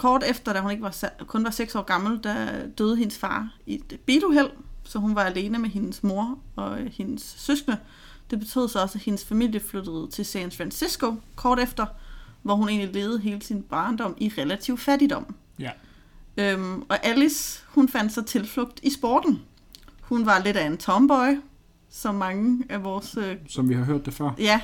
Kort 0.00 0.22
efter, 0.26 0.52
da 0.52 0.60
hun 0.60 0.70
ikke 0.70 0.82
var, 0.82 0.94
kun 1.26 1.44
var 1.44 1.50
6 1.50 1.74
år 1.74 1.82
gammel, 1.82 2.20
der 2.22 2.66
døde 2.66 2.96
hendes 2.96 3.18
far 3.18 3.54
i 3.66 3.74
et 3.74 4.00
biluheld, 4.06 4.50
så 4.84 4.98
hun 4.98 5.14
var 5.14 5.22
alene 5.22 5.58
med 5.58 5.70
hendes 5.70 6.02
mor 6.02 6.38
og 6.56 6.80
øh, 6.80 6.90
hendes 6.92 7.34
søskende. 7.38 7.78
Det 8.30 8.38
betød 8.38 8.68
så 8.68 8.82
også, 8.82 8.98
at 8.98 9.04
hendes 9.04 9.24
familie 9.24 9.60
flyttede 9.60 10.08
til 10.10 10.24
San 10.24 10.50
Francisco 10.50 11.14
kort 11.36 11.60
efter, 11.60 11.86
hvor 12.42 12.54
hun 12.54 12.68
egentlig 12.68 12.94
levede 12.94 13.20
hele 13.20 13.42
sin 13.42 13.62
barndom 13.62 14.14
i 14.18 14.32
relativ 14.38 14.78
fattigdom. 14.78 15.34
Ja. 15.58 15.70
Øhm, 16.36 16.82
og 16.88 17.06
Alice, 17.06 17.62
hun 17.68 17.88
fandt 17.88 18.12
sig 18.12 18.26
tilflugt 18.26 18.80
i 18.82 18.90
sporten. 18.90 19.42
Hun 20.00 20.26
var 20.26 20.42
lidt 20.44 20.56
af 20.56 20.66
en 20.66 20.76
tomboy, 20.76 21.40
som 21.90 22.14
mange 22.14 22.64
af 22.68 22.84
vores 22.84 23.16
øh, 23.16 23.36
Som 23.48 23.68
vi 23.68 23.74
har 23.74 23.84
hørt 23.84 24.06
det 24.06 24.14
før. 24.14 24.30
Ja, 24.38 24.60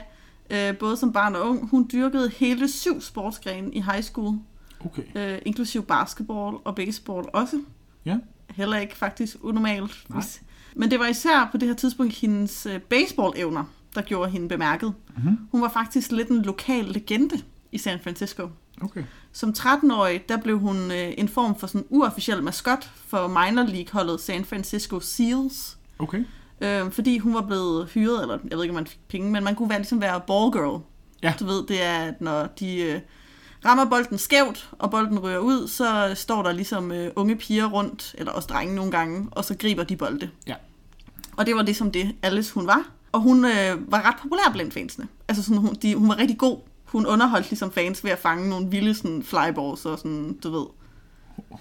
øh, 0.51 0.79
både 0.79 0.97
som 0.97 1.13
barn 1.13 1.35
og 1.35 1.49
ung. 1.49 1.69
Hun 1.69 1.89
dyrkede 1.93 2.29
hele 2.29 2.69
syv 2.69 3.01
sportsgrene 3.01 3.73
i 3.73 3.81
high 3.81 4.03
school, 4.03 4.39
Okay. 4.85 5.03
øh, 5.15 5.39
inklusiv 5.47 5.83
basketball 5.83 6.57
og 6.65 6.75
baseball 6.75 7.27
også. 7.33 7.61
Ja. 8.05 8.17
Heller 8.51 8.77
ikke 8.79 8.97
faktisk 8.97 9.37
unormalt. 9.41 10.05
Nej. 10.09 10.19
Hvis- 10.21 10.43
Men 10.75 10.91
det 10.91 10.99
var 11.01 11.07
især 11.07 11.49
på 11.53 11.57
det 11.59 11.69
her 11.69 11.75
tidspunkt 11.75 12.13
hendes 12.15 12.67
øh, 12.67 12.81
baseball-evner, 12.95 13.63
der 13.95 14.03
gjorde 14.03 14.31
hende 14.31 14.49
bemærket. 14.49 14.95
Mhm. 15.17 15.39
Hun 15.53 15.63
var 15.63 15.69
faktisk 15.69 16.13
lidt 16.13 16.29
en 16.29 16.43
lokal 16.43 16.85
legende 16.85 17.41
i 17.73 17.79
San 17.79 17.99
Francisco. 18.03 18.49
Okay. 18.81 19.05
Som 19.33 19.51
13-årig, 19.59 20.29
der 20.29 20.37
blev 20.37 20.59
hun 20.59 20.77
øh, 20.91 21.13
en 21.19 21.29
form 21.29 21.59
for 21.59 21.67
sådan 21.67 21.85
uofficiel 21.91 22.43
maskot 22.43 22.91
for 23.07 23.29
minor 23.29 23.63
league-holdet 23.63 24.21
San 24.21 24.45
Francisco 24.45 25.01
Seals. 25.01 25.79
Okay. 25.99 26.25
Øh, 26.61 26.91
fordi 26.91 27.19
hun 27.19 27.35
var 27.35 27.43
blevet 27.43 27.89
hyret, 27.89 28.23
eller 28.23 28.39
jeg 28.51 28.57
ved 28.59 28.65
ikke, 28.65 28.71
om 28.73 28.75
man 28.75 28.87
fik 28.87 29.01
penge, 29.09 29.31
men 29.31 29.45
man 29.45 29.55
kunne 29.55 29.69
være, 29.69 29.79
ligesom 29.79 30.01
være 30.01 30.21
ballgirl. 30.27 30.81
Ja. 31.23 31.35
Du 31.41 31.47
ved, 31.47 31.67
det 31.67 31.83
er, 31.83 31.99
at 31.99 32.21
når 32.21 32.47
de 32.61 32.83
øh, 32.83 33.01
rammer 33.65 33.85
bolden 33.85 34.19
skævt, 34.19 34.71
og 34.73 34.91
bolden 34.91 35.23
rører 35.23 35.39
ud, 35.39 35.69
så 35.69 36.13
står 36.15 36.43
der 36.43 36.53
ligesom 36.53 36.93
øh, 36.93 37.11
unge 37.17 37.37
piger 37.37 37.67
rundt, 37.67 38.15
eller 38.19 38.33
også 38.33 38.47
drenge 38.47 38.75
nogle 38.75 38.91
gange, 38.91 39.29
og 39.31 39.45
så 39.45 39.57
griber 39.59 39.85
de 39.85 39.97
bolde. 39.97 40.31
Ja. 40.47 40.55
Og 41.37 41.47
det 41.47 41.55
var 41.55 41.63
ligesom 41.63 41.93
det, 41.93 42.15
Alice 42.23 42.55
hun 42.55 42.67
var. 42.67 42.91
Og 43.13 43.21
hun 43.21 43.45
øh, 43.45 43.93
var 43.93 44.09
ret 44.09 44.17
populær 44.23 44.51
blandt 44.53 44.75
fansene. 44.75 45.09
Altså 45.29 45.43
sådan, 45.43 45.59
hun, 45.59 45.75
de, 45.75 45.95
hun 45.95 46.09
var 46.09 46.19
rigtig 46.19 46.39
god. 46.39 46.59
Hun 46.85 47.07
underholdt 47.07 47.51
ligesom 47.51 47.73
fans 47.73 48.05
ved 48.05 48.11
at 48.11 48.19
fange 48.19 48.49
nogle 48.49 48.71
vilde 48.71 48.95
sådan, 48.95 49.23
flyballs 49.23 49.87
og 49.87 49.99
sådan, 49.99 50.39
du 50.43 50.51
ved. 50.51 50.67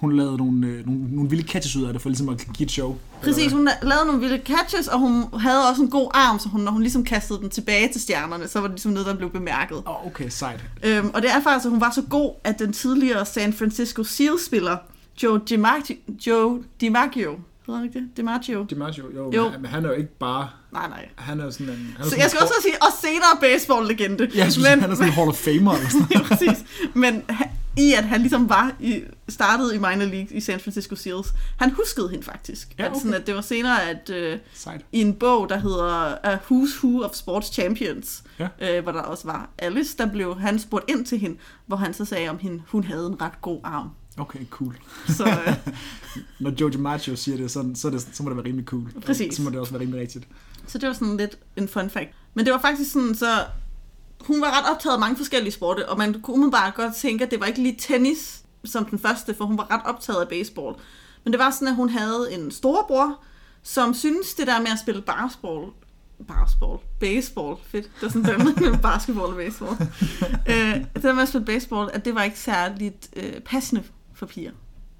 Hun 0.01 0.17
lavede 0.17 0.37
nogle, 0.37 0.67
øh, 0.67 0.85
nogle, 0.85 1.01
nogle 1.15 1.29
vilde 1.29 1.47
catches 1.47 1.75
ud 1.75 1.83
af 1.83 1.93
det, 1.93 2.01
for 2.01 2.09
ligesom 2.09 2.29
at 2.29 2.37
give 2.53 2.65
et 2.65 2.71
show. 2.71 2.95
Præcis, 3.23 3.51
hun 3.51 3.69
lavede 3.81 4.05
nogle 4.05 4.21
vilde 4.21 4.41
catches, 4.45 4.87
og 4.87 4.99
hun 4.99 5.23
havde 5.39 5.69
også 5.69 5.81
en 5.81 5.89
god 5.89 6.11
arm, 6.13 6.39
så 6.39 6.49
hun, 6.49 6.61
når 6.61 6.71
hun 6.71 6.81
ligesom 6.81 7.03
kastede 7.03 7.39
den 7.39 7.49
tilbage 7.49 7.91
til 7.91 8.01
stjernerne, 8.01 8.47
så 8.47 8.59
var 8.59 8.67
det 8.67 8.75
ligesom 8.75 8.91
noget, 8.91 9.07
der 9.07 9.15
blev 9.15 9.29
bemærket. 9.31 9.77
Åh, 9.77 10.01
oh, 10.01 10.07
okay, 10.07 10.29
sejt. 10.29 10.63
Øhm, 10.83 11.09
og 11.13 11.21
det 11.21 11.31
er 11.31 11.41
faktisk, 11.41 11.65
at 11.65 11.71
hun 11.71 11.81
var 11.81 11.91
så 11.95 12.01
god, 12.09 12.33
at 12.43 12.59
den 12.59 12.73
tidligere 12.73 13.25
San 13.25 13.53
Francisco 13.53 14.03
Seals-spiller, 14.03 14.77
Joe 15.23 15.39
DiMaggio, 15.49 15.95
Joe 16.27 16.59
DiMaggio, 16.81 17.31
hedder 17.65 17.79
han 17.79 17.87
ikke 17.87 17.99
det? 17.99 18.07
DiMaggio? 18.17 18.65
DiMaggio, 18.69 19.03
jo, 19.15 19.31
Jo. 19.35 19.51
Men 19.61 19.65
han 19.65 19.85
er 19.85 19.89
jo 19.89 19.95
ikke 19.95 20.17
bare... 20.19 20.47
Nej, 20.73 20.87
nej. 20.89 21.05
Han 21.15 21.39
er 21.39 21.49
sådan 21.49 21.67
en... 21.69 21.73
Han 21.75 21.85
er 21.99 22.03
Så 22.03 22.09
sådan 22.09 22.21
jeg 22.21 22.29
skal 22.29 22.39
en- 22.39 22.43
også 22.43 22.53
sige, 22.61 22.73
og 22.81 22.87
senere 23.01 23.35
baseball-legende. 23.41 24.27
Ja, 24.35 24.43
jeg 24.43 24.51
synes, 24.51 24.67
men, 24.69 24.81
han 24.81 24.91
er 24.91 24.95
sådan 24.95 25.07
en 25.09 25.13
Hall 25.13 25.29
of 25.29 25.35
Famer 25.35 25.73
eller 25.73 25.89
sådan 25.89 26.07
Ja, 26.15 26.21
præcis. 26.23 26.65
Men 26.93 27.21
i 27.77 27.93
at 27.93 28.03
han 28.03 28.21
ligesom 28.21 28.49
var 28.49 28.71
i, 28.79 29.01
startede 29.29 29.75
i 29.75 29.77
minor 29.77 30.05
league 30.05 30.27
i 30.31 30.39
San 30.41 30.59
Francisco 30.59 30.95
Seals, 30.95 31.33
han 31.57 31.71
huskede 31.71 32.09
hende 32.09 32.23
faktisk. 32.25 32.75
Ja, 32.79 32.85
at, 32.85 32.97
sådan, 32.97 33.09
okay. 33.11 33.19
at 33.19 33.27
det 33.27 33.35
var 33.35 33.41
senere, 33.41 33.89
at 33.89 34.09
øh, 34.09 34.39
Sejt. 34.53 34.81
i 34.91 35.01
en 35.01 35.13
bog, 35.13 35.49
der 35.49 35.57
hedder 35.57 36.15
A 36.23 36.35
Who's 36.35 36.83
Who 36.83 37.03
of 37.03 37.15
Sports 37.15 37.53
Champions, 37.53 38.23
Ja. 38.39 38.47
øh, 38.61 38.83
hvor 38.83 38.91
der 38.91 39.01
også 39.01 39.27
var 39.27 39.49
Alice, 39.57 39.97
der 39.97 40.05
blev 40.11 40.39
han 40.39 40.59
spurgt 40.59 40.89
ind 40.91 41.05
til 41.05 41.19
hende, 41.19 41.37
hvor 41.67 41.77
han 41.77 41.93
så 41.93 42.05
sagde 42.05 42.29
om 42.29 42.37
hende, 42.37 42.61
hun 42.67 42.83
havde 42.83 43.07
en 43.07 43.21
ret 43.21 43.41
god 43.41 43.59
arm. 43.63 43.89
Okay, 44.17 44.39
cool. 44.49 44.77
Så 45.07 45.25
øh, 45.25 45.53
Når 46.39 46.53
Joe 46.61 46.71
DiMaggio 46.71 47.15
siger 47.15 47.37
det, 47.37 47.51
så, 47.51 47.71
så, 47.75 47.89
det, 47.89 48.07
så 48.13 48.23
må 48.23 48.29
det 48.29 48.37
være 48.37 48.45
rimelig 48.45 48.65
cool. 48.65 48.91
Præcis. 49.05 49.35
Så 49.35 49.41
må 49.41 49.49
det 49.49 49.59
også 49.59 49.71
være 49.71 49.81
rimelig 49.81 50.01
rigtigt. 50.01 50.27
Så 50.67 50.77
det 50.77 50.87
var 50.87 50.93
sådan 50.93 51.17
lidt 51.17 51.37
en 51.55 51.67
fun 51.67 51.89
fact. 51.89 52.09
Men 52.33 52.45
det 52.45 52.53
var 52.53 52.59
faktisk 52.61 52.91
sådan, 52.91 53.15
så 53.15 53.25
hun 54.27 54.41
var 54.41 54.59
ret 54.59 54.71
optaget 54.71 54.93
af 54.93 54.99
mange 54.99 55.17
forskellige 55.17 55.53
sporte, 55.53 55.89
og 55.89 55.97
man 55.97 56.21
kunne 56.21 56.33
umiddelbart 56.33 56.75
godt 56.75 56.95
tænke, 56.95 57.25
at 57.25 57.31
det 57.31 57.39
var 57.39 57.45
ikke 57.45 57.61
lige 57.61 57.75
tennis 57.79 58.41
som 58.65 58.85
den 58.85 58.99
første, 58.99 59.33
for 59.33 59.45
hun 59.45 59.57
var 59.57 59.71
ret 59.71 59.81
optaget 59.85 60.21
af 60.21 60.27
baseball. 60.27 60.75
Men 61.23 61.33
det 61.33 61.39
var 61.39 61.51
sådan, 61.51 61.67
at 61.67 61.75
hun 61.75 61.89
havde 61.89 62.27
en 62.31 62.51
storebror, 62.51 63.23
som 63.63 63.93
syntes 63.93 64.33
det 64.33 64.47
der 64.47 64.59
med 64.59 64.67
at 64.71 64.79
spille 64.79 65.01
basketball, 65.01 65.71
basketball, 66.27 66.79
baseball, 66.99 67.55
fedt, 67.67 67.85
det 67.85 68.01
var 68.01 68.09
sådan 68.09 68.23
der 68.23 68.37
med 68.71 68.81
basketball 68.81 69.27
og 69.27 69.35
baseball. 69.35 69.75
øh, 70.51 70.75
det 70.93 71.03
der 71.03 71.13
med 71.13 71.21
at 71.21 71.29
spille 71.29 71.45
baseball, 71.45 71.89
at 71.93 72.05
det 72.05 72.15
var 72.15 72.23
ikke 72.23 72.39
særligt 72.39 73.09
øh, 73.15 73.39
passende 73.39 73.83
for 74.13 74.25
piger. 74.25 74.51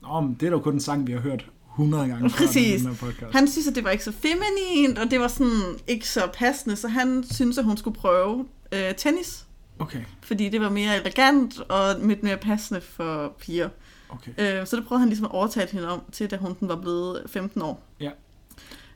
Nå, 0.01 0.21
men 0.21 0.33
det 0.33 0.45
er 0.45 0.49
da 0.49 0.55
jo 0.55 0.59
kun 0.59 0.73
en 0.73 0.79
sang, 0.79 1.07
vi 1.07 1.11
har 1.11 1.19
hørt 1.19 1.45
100 1.71 2.07
gange 2.07 2.29
Præcis. 2.29 2.81
den 2.81 2.91
her 2.91 2.97
podcast. 2.97 3.33
Han 3.33 3.47
synes, 3.47 3.67
at 3.67 3.75
det 3.75 3.83
var 3.83 3.89
ikke 3.89 4.03
så 4.03 4.11
feminint, 4.11 4.97
og 4.97 5.11
det 5.11 5.19
var 5.19 5.27
sådan 5.27 5.79
ikke 5.87 6.09
så 6.09 6.29
passende, 6.33 6.75
så 6.75 6.87
han 6.87 7.23
synes, 7.31 7.57
at 7.57 7.65
hun 7.65 7.77
skulle 7.77 7.97
prøve 7.97 8.45
øh, 8.71 8.95
tennis, 8.97 9.41
Okay, 9.79 10.03
fordi 10.21 10.49
det 10.49 10.61
var 10.61 10.69
mere 10.69 10.95
elegant 11.01 11.59
og 11.59 11.95
lidt 12.07 12.23
mere 12.23 12.37
passende 12.37 12.81
for 12.81 13.33
piger. 13.39 13.69
okay. 14.09 14.31
Øh, 14.61 14.67
så 14.67 14.75
det 14.75 14.85
prøvede 14.87 14.99
han 14.99 15.09
ligesom 15.09 15.25
at 15.25 15.31
overtale 15.31 15.71
hende 15.71 15.87
om 15.89 16.01
til, 16.11 16.31
da 16.31 16.37
hun 16.37 16.55
var 16.61 16.75
blevet 16.81 17.23
15 17.27 17.61
år. 17.61 17.83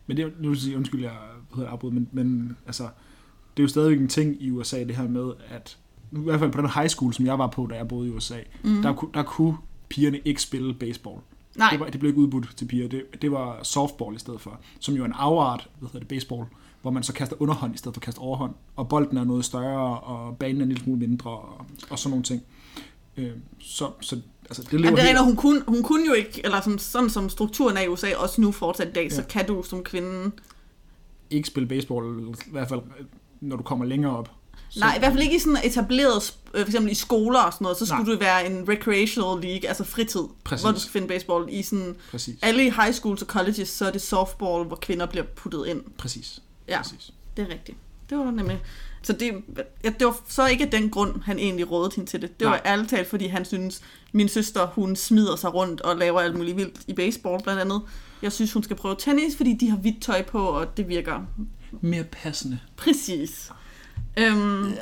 Men 0.08 0.18
det 0.18 0.34
nu 0.40 0.50
vil 0.50 0.62
sige, 0.62 0.78
undskyld, 0.78 1.02
jeg 1.02 1.12
hedder 1.56 1.70
afbryde, 1.70 1.94
men, 1.94 2.10
men 2.12 2.58
altså, 2.66 2.84
det 3.58 3.62
er 3.62 3.64
jo 3.64 3.68
stadigvæk 3.68 4.00
en 4.00 4.08
ting 4.08 4.42
i 4.42 4.52
USA, 4.52 4.84
det 4.84 4.96
her 4.96 5.08
med, 5.08 5.32
at 5.50 5.78
i 6.12 6.18
hvert 6.20 6.40
fald 6.40 6.52
på 6.52 6.62
den 6.62 6.70
high 6.70 6.88
school, 6.90 7.14
som 7.14 7.26
jeg 7.26 7.40
var 7.40 7.48
på, 7.48 7.68
da 7.68 7.76
jeg 7.76 7.88
boede 7.88 8.08
i 8.08 8.12
USA, 8.12 8.40
Mm. 8.64 8.82
der, 8.82 9.10
der 9.14 9.24
kunne 9.24 9.58
pigerne 9.90 10.20
ikke 10.26 10.42
spille 10.42 10.74
baseball. 10.74 11.18
Nej, 11.56 11.70
Det, 11.72 11.80
var, 11.80 11.86
det 11.90 12.00
blev 12.00 12.10
ikke 12.10 12.22
udbudt 12.22 12.54
til 12.58 12.66
piger. 12.66 12.88
Det, 12.88 13.22
det 13.22 13.32
var 13.32 13.60
softball 13.64 14.16
i 14.16 14.20
stedet 14.20 14.42
for, 14.42 14.60
som 14.80 14.96
jo 14.96 15.02
er 15.02 15.06
en 15.06 15.14
afart, 15.16 15.70
hvad 15.80 15.88
hedder 15.90 16.00
det, 16.00 16.08
baseball, 16.08 16.46
hvor 16.82 16.92
man 16.92 17.04
så 17.04 17.14
kaster 17.14 17.42
underhånd 17.42 17.76
i 17.76 17.78
stedet 17.78 17.96
for 17.96 18.00
at 18.00 18.06
kaste 18.06 18.20
overhånd. 18.20 18.54
Og 18.76 18.90
bolden 18.90 19.18
er 19.18 19.24
noget 19.24 19.46
større, 19.46 20.00
og 20.00 20.38
banen 20.38 20.58
er 20.62 20.64
en 20.64 20.70
lille 20.70 20.84
smule 20.84 21.00
mindre, 21.00 21.32
og, 21.32 21.66
og 21.90 22.00
sådan 22.00 22.10
nogle 22.10 22.24
ting. 22.24 22.42
Øh, 23.18 23.32
så, 23.60 23.92
så 24.02 24.20
altså, 24.46 24.62
det 24.64 24.72
lever 24.72 24.86
Jamen, 24.86 24.98
det 25.06 25.12
er 25.12 25.22
hun 25.24 25.36
kunne, 25.36 25.62
hun 25.68 25.84
kunne 25.84 26.06
jo 26.08 26.14
ikke, 26.14 26.42
eller 26.44 26.62
som, 26.62 26.78
sådan 26.78 27.10
som 27.10 27.30
strukturen 27.30 27.78
er 27.78 27.82
i 27.82 27.88
USA, 27.88 28.16
også 28.16 28.42
nu 28.42 28.52
fortsat 28.52 28.88
i 28.88 28.92
dag, 28.92 29.04
ja. 29.04 29.10
så 29.10 29.22
Ja. 29.22 29.28
kan 29.28 29.48
du 29.48 29.64
som 29.64 29.84
kvinde... 29.84 30.32
ikke 31.30 31.48
spille 31.48 31.70
baseball, 31.70 32.20
i 32.48 32.52
hvert 32.52 32.70
fald 32.70 32.82
når 33.42 33.56
du 33.56 33.64
kommer 33.64 33.86
længere 33.86 34.18
op. 34.18 34.32
Så, 34.70 34.80
Nej, 34.80 34.96
i 34.96 35.00
hvert 35.00 35.12
fald 35.12 35.24
ikke 35.24 35.36
i 35.36 35.40
sådan 35.40 35.58
etableret, 35.64 36.38
øh, 36.54 36.62
for 36.62 36.68
eksempel 36.68 36.92
i 36.92 36.96
skoler 36.96 37.40
og 37.40 37.54
sådan 37.54 37.66
noget, 37.66 37.78
så 37.78 37.86
skulle 37.86 38.04
Nej. 38.04 38.12
det 38.12 38.20
være 38.20 38.52
en 38.52 38.70
recreational 38.70 39.44
league, 39.50 39.68
altså 39.70 39.84
fritid, 39.84 40.22
Præcis. 40.44 40.64
hvor 40.64 40.72
du 40.72 40.80
skal 40.80 40.92
finde 40.92 41.08
baseball 41.08 41.46
i 41.50 41.62
sådan... 41.64 41.96
Præcis. 42.12 42.40
Alle 42.42 42.66
i 42.68 42.70
high 42.70 42.94
schools 42.94 43.22
og 43.22 43.28
colleges, 43.28 43.70
så 43.70 43.86
er 43.86 43.92
det 43.92 44.02
softball, 44.02 44.64
hvor 44.68 44.76
kvinder 44.76 45.06
bliver 45.06 45.26
puttet 45.36 45.68
ind. 45.68 45.82
Præcis. 45.98 46.42
Ja. 46.70 46.78
Præcis. 46.82 47.12
Det 47.38 47.48
er 47.48 47.54
rigtigt. 47.54 47.78
Det 48.10 48.18
var 48.18 48.32
nemlig. 48.32 48.62
Så 49.02 49.14
det, 49.14 49.32
ja, 49.84 49.90
det 50.00 50.08
var 50.08 50.20
så 50.28 50.46
ikke 50.48 50.66
den 50.72 50.90
grund, 50.90 51.22
han 51.22 51.40
egentlig 51.40 51.72
rådede 51.72 51.96
hende 51.96 52.10
til 52.10 52.22
det. 52.22 52.40
Det 52.40 52.46
var 52.48 52.52
Nej. 52.54 52.62
ærligt 52.66 52.90
talt, 52.90 53.08
fordi 53.10 53.28
han 53.28 53.46
synes, 53.46 53.82
min 54.12 54.30
søster, 54.30 54.68
hun 54.68 54.96
smider 54.96 55.36
sig 55.36 55.54
rundt 55.54 55.82
og 55.82 55.98
laver 55.98 56.20
alt 56.22 56.36
muligt 56.36 56.58
vildt 56.58 56.80
i 56.88 56.94
baseball 56.94 57.44
blandt 57.44 57.62
andet. 57.62 57.82
Jeg 58.22 58.32
synes, 58.32 58.54
hun 58.54 58.64
skal 58.64 58.76
prøve 58.76 58.96
tennis, 59.00 59.38
fordi 59.38 59.54
de 59.54 59.70
har 59.70 59.78
hvidt 59.78 60.02
tøj 60.02 60.22
på, 60.24 60.40
og 60.48 60.78
det 60.78 60.88
virker 60.90 61.20
Mere 61.82 62.04
passende. 62.04 62.60
præcis. 62.78 63.52
Øhm, 64.18 64.74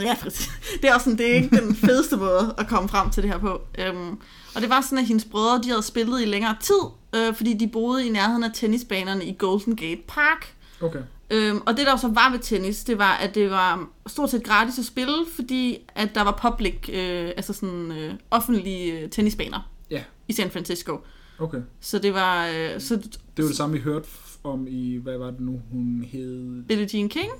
ja, 0.00 0.16
præcis. 0.20 0.50
Det 0.82 0.90
er 0.90 0.94
også 0.94 1.04
sådan, 1.04 1.18
det 1.18 1.30
er 1.30 1.34
ikke 1.34 1.56
den 1.56 1.76
fedeste 1.86 2.16
måde 2.16 2.54
at 2.58 2.68
komme 2.68 2.88
frem 2.88 3.10
til 3.10 3.22
det 3.22 3.30
her 3.32 3.38
på. 3.38 3.60
Øhm, 3.78 4.10
og 4.54 4.60
det 4.62 4.70
var 4.70 4.80
sådan, 4.80 4.98
at 4.98 5.06
hendes 5.06 5.24
brødre, 5.24 5.62
de 5.62 5.68
havde 5.68 5.82
spillet 5.82 6.22
i 6.22 6.24
længere 6.24 6.56
tid, 6.60 6.80
øh, 7.14 7.34
fordi 7.34 7.54
de 7.54 7.68
boede 7.68 8.06
i 8.06 8.10
nærheden 8.10 8.44
af 8.44 8.50
tennisbanerne 8.54 9.24
i 9.24 9.34
Golden 9.38 9.76
Gate 9.76 10.02
Park. 10.08 10.54
Okay. 10.80 11.00
Øhm, 11.30 11.60
og 11.66 11.76
det 11.76 11.86
der 11.86 11.96
så 11.96 12.08
var 12.08 12.30
ved 12.30 12.38
tennis, 12.38 12.84
det 12.84 12.98
var, 12.98 13.12
at 13.12 13.34
det 13.34 13.50
var 13.50 13.88
stort 14.06 14.30
set 14.30 14.44
gratis 14.44 14.78
at 14.78 14.84
spille, 14.84 15.14
fordi 15.36 15.78
at 15.94 16.14
der 16.14 16.22
var 16.22 16.38
public, 16.50 16.74
øh, 16.92 17.28
altså 17.36 17.52
sådan 17.52 17.92
øh, 17.92 18.14
offentlige 18.30 19.00
øh, 19.00 19.10
tennisbaner 19.10 19.70
Ja. 19.90 20.02
i 20.28 20.32
San 20.32 20.50
Francisco. 20.50 20.98
Okay. 21.38 21.58
Så 21.80 21.98
det 21.98 22.14
var, 22.14 22.46
øh, 22.46 22.80
så 22.80 22.96
Det 22.96 23.18
var 23.36 23.44
det 23.44 23.56
samme, 23.56 23.72
vi 23.76 23.80
hørte 23.82 24.08
om 24.44 24.66
i, 24.68 24.96
hvad 25.02 25.18
var 25.18 25.30
det 25.30 25.40
nu, 25.40 25.60
hun 25.72 26.04
hed... 26.12 26.62
Billie 26.62 26.88
Jean 26.94 27.08
King, 27.08 27.30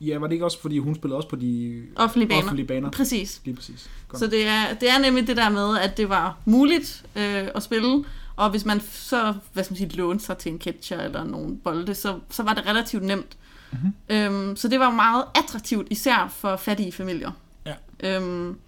Ja, 0.00 0.18
var 0.18 0.26
det 0.26 0.32
ikke 0.32 0.44
også, 0.44 0.60
fordi 0.60 0.78
hun 0.78 0.94
spillede 0.94 1.16
også 1.16 1.28
på 1.28 1.36
de 1.36 1.82
offentlige 1.96 2.28
baner. 2.28 2.42
offentlige 2.42 2.66
baner? 2.66 2.90
Præcis. 2.90 3.40
Lige 3.44 3.54
præcis. 3.56 3.90
Godt. 4.08 4.20
Så 4.20 4.26
det 4.26 4.46
er, 4.46 4.74
det 4.80 4.90
er 4.90 4.98
nemlig 4.98 5.26
det 5.26 5.36
der 5.36 5.48
med, 5.50 5.78
at 5.78 5.96
det 5.96 6.08
var 6.08 6.38
muligt 6.44 7.04
øh, 7.16 7.48
at 7.54 7.62
spille, 7.62 8.04
og 8.38 8.50
hvis 8.50 8.64
man 8.64 8.80
så, 8.90 9.34
hvad 9.52 9.64
skal 9.64 9.72
man 9.72 9.76
sige, 9.76 9.96
lånte 9.96 10.24
sig 10.24 10.38
til 10.38 10.52
en 10.52 10.58
catcher 10.58 11.00
eller 11.00 11.24
nogle 11.24 11.56
bolde, 11.56 11.94
så, 11.94 12.18
så 12.30 12.42
var 12.42 12.54
det 12.54 12.66
relativt 12.66 13.02
nemt. 13.02 13.36
Mhm. 13.72 13.92
Øhm, 14.08 14.56
så 14.56 14.68
det 14.68 14.80
var 14.80 14.90
meget 14.90 15.24
attraktivt, 15.34 15.86
især 15.90 16.32
for 16.36 16.56
fattige 16.56 16.92
familier. 16.92 17.30
Ja. 17.66 17.74
Øhm, 18.00 18.58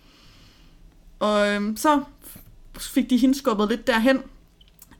og 1.18 1.48
øhm, 1.48 1.76
så 1.76 2.02
fik 2.80 3.10
de 3.10 3.16
hende 3.16 3.38
skubbet 3.38 3.68
lidt 3.68 3.86
derhen. 3.86 4.18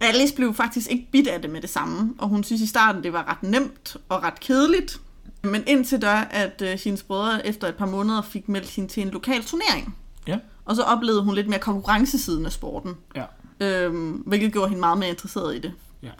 Alice 0.01 0.35
blev 0.35 0.55
faktisk 0.55 0.91
ikke 0.91 1.09
bidt 1.13 1.29
af 1.29 1.43
det 1.43 1.51
med 1.51 1.61
det 1.61 1.71
samme, 1.71 2.15
og 2.19 2.29
hun 2.29 2.45
synes 2.45 2.63
i 2.63 2.67
starten, 2.67 3.03
det 3.03 3.13
var 3.13 3.31
ret 3.31 3.51
nemt 3.51 3.97
og 4.09 4.23
ret 4.23 4.41
kedeligt. 4.41 5.01
Men 5.43 5.63
indtil 5.67 6.03
da, 6.03 6.27
at 6.31 6.63
øh, 6.63 6.79
hendes 6.85 7.03
brødre 7.03 7.47
efter 7.47 7.69
et 7.69 7.75
par 7.75 7.87
måneder 7.87 8.23
fik 8.23 8.49
meldt 8.49 8.71
hende 8.71 8.91
til 8.91 9.03
en 9.03 9.09
lokal 9.11 9.45
turnering. 9.45 9.97
Ja. 10.27 10.39
Og 10.65 10.77
så 10.77 10.83
oplevede 10.83 11.23
hun 11.23 11.35
lidt 11.35 11.49
mere 11.49 11.61
konkurrencesiden 11.61 12.47
af 12.47 12.53
sporten, 12.53 12.97
Ja. 13.17 13.25
Øhm, 13.61 14.11
hvilket 14.11 14.53
gjorde 14.53 14.69
hende 14.69 14.81
meget 14.81 14.99
mere 14.99 15.09
interesseret 15.09 15.57
i 15.57 15.59
det. 15.59 15.73
Ja. 16.03 16.11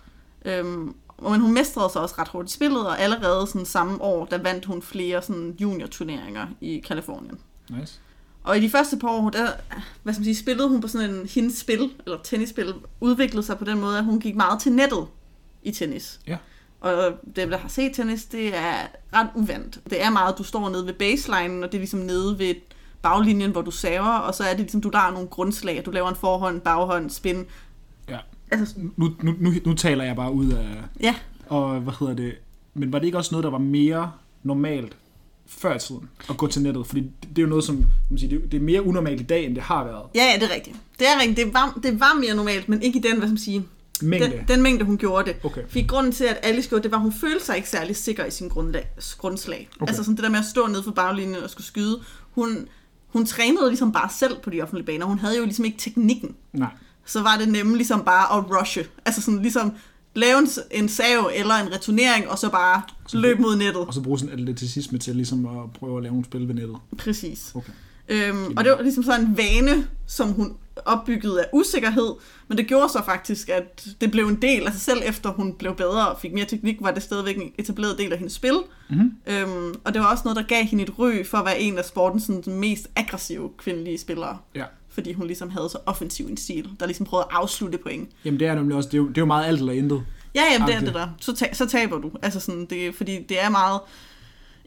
Øhm, 0.45 0.95
men 1.23 1.41
hun 1.41 1.55
mestrede 1.55 1.93
sig 1.93 2.03
også 2.03 2.15
ret 2.19 2.29
hurtigt 2.29 2.53
i 2.53 2.57
spillet, 2.57 2.87
og 2.87 3.01
allerede 3.01 3.47
sådan 3.47 3.67
samme 3.67 4.03
år, 4.03 4.25
der 4.25 4.39
vandt 4.39 4.65
hun 4.65 4.83
flere 4.83 5.23
sådan 5.23 5.57
junior-turneringer 5.61 6.47
i 6.61 6.79
Kalifornien. 6.79 7.39
Nice. 7.71 8.01
Og 8.43 8.57
i 8.57 8.61
de 8.61 8.71
første 8.71 8.97
par 8.97 9.09
år, 9.09 9.31
der 9.31 9.49
hvad 10.03 10.15
skal 10.15 10.21
man 10.21 10.25
sige, 10.25 10.37
spillede 10.37 10.69
hun 10.69 10.81
på 10.81 10.89
sådan 10.89 11.11
en 11.11 11.27
hendes 11.27 11.59
spil, 11.59 11.91
eller 12.07 12.19
tennisspil, 12.25 12.75
udviklede 13.01 13.43
sig 13.43 13.59
på 13.59 13.65
den 13.65 13.81
måde, 13.81 13.99
at 13.99 14.05
hun 14.05 14.21
gik 14.21 14.37
meget 14.37 14.61
til 14.61 14.73
nettet 14.73 15.07
i 15.63 15.71
tennis. 15.71 16.21
Ja. 16.27 16.37
Og 16.81 17.13
dem, 17.37 17.51
der 17.51 17.57
har 17.57 17.69
set 17.69 17.95
tennis, 17.95 18.25
det 18.25 18.57
er 18.57 18.75
ret 19.15 19.29
uvandt. 19.35 19.81
Det 19.91 20.03
er 20.03 20.11
meget, 20.11 20.33
at 20.33 20.39
du 20.39 20.43
står 20.43 20.69
nede 20.69 20.87
ved 20.87 20.93
baseline, 20.93 21.65
og 21.65 21.73
det 21.73 21.79
er 21.79 21.81
ligesom 21.81 22.01
nede 22.01 22.39
ved 22.39 22.55
baglinjen, 23.03 23.51
hvor 23.51 23.63
du 23.63 23.71
saver, 23.71 24.13
og 24.19 24.35
så 24.35 24.45
er 24.45 24.51
det 24.51 24.59
ligesom, 24.61 24.81
du 24.81 24.91
laver 24.91 25.11
nogle 25.11 25.29
grundslag. 25.29 25.83
Du 25.87 25.91
laver 25.91 26.09
en 26.09 26.17
forhånd, 26.17 26.61
baghånd, 26.61 27.11
spin. 27.11 27.45
Ja. 28.09 28.19
Altså, 28.53 28.75
Nu, 28.97 29.11
nu, 29.23 29.35
nu, 29.39 29.53
nu 29.67 29.75
taler 29.75 30.05
jeg 30.05 30.17
bare 30.17 30.33
ud 30.33 30.51
af... 30.53 30.67
ja, 31.01 31.15
Og 31.47 31.81
hvad 31.81 31.93
hedder 32.01 32.15
det? 32.15 32.35
Men 32.75 32.93
var 32.93 32.99
det 32.99 33.07
ikke 33.07 33.19
også 33.19 33.31
noget, 33.35 33.45
der 33.45 33.51
var 33.51 33.59
mere 33.59 34.13
normalt 34.43 34.97
før 35.47 35.77
i 35.77 35.79
tiden 35.79 36.09
at 36.31 36.37
gå 36.37 36.47
til 36.47 36.63
nettet? 36.63 36.87
Fordi 36.87 37.01
det, 37.01 37.13
det 37.29 37.39
er 37.39 37.43
jo 37.43 37.49
noget, 37.49 37.65
som 37.65 37.77
kan 37.77 37.87
man 38.11 38.19
sige, 38.19 38.31
det, 38.37 38.45
er- 38.45 38.49
det 38.49 38.57
er 38.57 38.61
mere 38.63 38.83
unormalt 38.87 39.21
i 39.21 39.25
dag, 39.25 39.45
end 39.45 39.55
det 39.55 39.63
har 39.63 39.85
været. 39.85 40.03
ja, 40.15 40.25
ja, 40.25 40.35
det 40.41 40.51
er 40.51 40.55
rigtigt. 40.55 40.77
Det 40.99 41.07
er 41.09 41.21
rigtigt. 41.21 41.37
Det 41.47 41.55
var, 41.55 41.79
det 41.83 42.01
var 42.01 42.19
mere 42.21 42.35
normalt, 42.35 42.69
men 42.69 42.83
ikke 42.83 42.99
i 42.99 43.03
den, 43.03 43.11
hvad 43.19 43.29
skal 43.29 43.33
man 43.33 43.39
sige, 43.39 43.67
Mængde. 44.03 44.31
den, 44.31 44.49
den 44.49 44.63
mængde, 44.63 44.85
hun 44.85 44.99
gjorde 44.99 45.25
det. 45.33 45.37
Okay. 45.45 45.63
Fordi 45.69 45.83
grunden 45.87 46.13
til, 46.13 46.25
at 46.25 46.39
Alice 46.43 46.69
gjorde 46.69 46.83
det, 46.83 46.91
var, 46.91 46.97
at 46.97 47.03
hun 47.03 47.13
følte 47.13 47.45
sig 47.45 47.57
ikke 47.57 47.69
særlig 47.69 47.97
sikker 47.97 48.25
i 48.25 48.31
sin 48.31 48.49
grundlag, 48.49 48.89
grundslag. 49.19 49.69
Okay. 49.81 49.89
Altså 49.91 50.05
sådan 50.05 50.17
det 50.17 50.25
der 50.25 50.31
med 50.31 50.39
at 50.39 50.45
stå 50.45 50.67
nede 50.67 50.83
for 50.83 50.91
baglinjen 50.91 51.37
og 51.45 51.51
skulle 51.51 51.67
skyde. 51.67 52.01
Hun, 52.31 52.69
hun 53.13 53.27
trænede 53.27 53.69
ligesom 53.69 53.93
bare 53.93 54.09
selv 54.19 54.37
på 54.43 54.51
de 54.51 54.61
offentlige 54.63 54.87
baner. 54.87 55.07
Hun 55.07 55.19
havde 55.19 55.37
jo 55.37 55.45
ligesom 55.45 55.65
ikke 55.65 55.79
teknikken. 55.79 56.35
Nej. 56.53 56.69
Så 57.07 57.23
var 57.23 57.37
det 57.37 57.49
nemlig 57.49 57.77
ligesom 57.77 58.05
bare 58.05 58.39
at 58.39 58.61
rushe. 58.61 58.87
Altså 59.07 59.23
sådan 59.23 59.43
ligesom 59.43 59.73
lave 60.15 60.39
en, 60.39 60.49
en 60.71 60.89
sav 60.89 61.31
eller 61.35 61.55
en 61.55 61.73
returnering, 61.73 62.29
og 62.29 62.39
så 62.39 62.51
bare 62.51 62.83
Så- 63.09 63.17
løbe 63.19 63.43
mod 63.43 63.57
nettet. 63.57 63.77
Og 63.87 63.95
så 63.95 64.01
bruge 64.01 64.19
sådan 64.19 64.35
atleticisme 64.35 64.99
til 64.99 65.17
ligesom 65.17 65.47
at 65.47 65.73
prøve 65.79 65.97
at 65.97 66.03
lave 66.03 66.13
nogle 66.13 66.25
spil 66.25 66.49
ved 66.49 66.55
nettet. 66.55 66.77
Præcis. 66.99 67.53
Okay. 67.55 67.73
Øhm, 68.09 68.55
og 68.57 68.65
det 68.65 68.73
var 68.73 68.83
ligesom 68.83 69.03
sådan 69.05 69.27
en 69.27 69.37
vane, 69.39 69.87
som 70.07 70.29
hun 70.33 70.55
opbyggede 70.85 71.41
af 71.41 71.47
usikkerhed, 71.53 72.15
men 72.49 72.59
det 72.59 72.67
gjorde 72.67 72.89
så 72.89 73.03
faktisk, 73.05 73.49
at 73.49 73.89
det 74.01 74.11
blev 74.11 74.27
en 74.27 74.43
del, 74.43 74.65
altså 74.67 74.81
selv 74.81 75.03
efter 75.05 75.31
hun 75.31 75.55
blev 75.55 75.75
bedre 75.75 76.09
og 76.09 76.21
fik 76.21 76.33
mere 76.33 76.45
teknik, 76.45 76.77
var 76.81 76.91
det 76.91 77.03
stadigvæk 77.03 77.37
en 77.37 77.53
etableret 77.59 77.99
del 77.99 78.13
af 78.13 78.19
hendes 78.19 78.35
spil. 78.35 78.59
Mm-hmm. 78.91 79.13
Øhm, 79.27 79.75
og 79.85 79.95
det 79.95 80.03
var 80.03 80.11
også 80.11 80.23
noget, 80.25 80.37
der 80.37 80.43
gav 80.43 80.65
hende 80.65 80.83
et 80.83 80.99
ry 80.99 81.25
for 81.25 81.39
at 81.39 81.45
være 81.45 81.61
en 81.61 81.79
af 81.79 81.85
sportens 81.85 82.23
sådan, 82.23 82.55
mest 82.55 82.89
aggressive 82.97 83.51
kvindelige 83.59 83.99
spillere. 83.99 84.39
Ja. 84.55 84.65
Fordi 84.89 85.13
hun 85.13 85.27
ligesom 85.27 85.51
havde 85.51 85.69
så 85.69 85.79
offensiv 85.87 86.27
en 86.27 86.37
stil, 86.37 86.71
der 86.81 86.87
ligesom 86.87 87.07
prøvede 87.07 87.27
at 87.31 87.37
afslutte 87.37 87.79
point. 87.79 88.11
Jamen 88.25 88.41
det 88.41 88.49
er 88.49 88.55
nemlig 88.55 88.77
også, 88.77 88.89
det 88.89 88.95
er 88.95 88.99
jo, 88.99 89.09
det 89.09 89.17
er 89.17 89.23
jo 89.23 89.27
meget 89.27 89.47
alt 89.47 89.61
eller 89.61 89.73
intet. 89.73 90.05
Ja, 90.35 90.43
jamen 90.53 90.69
det 90.69 90.77
er 90.77 90.81
det 90.81 90.95
der. 90.95 91.09
Så, 91.21 91.35
ta- 91.35 91.55
så 91.55 91.67
taber 91.67 91.99
du. 91.99 92.11
Altså 92.23 92.41
sådan, 92.41 92.67
det, 92.71 92.95
fordi 92.95 93.23
det 93.23 93.45
er 93.45 93.49
meget 93.49 93.81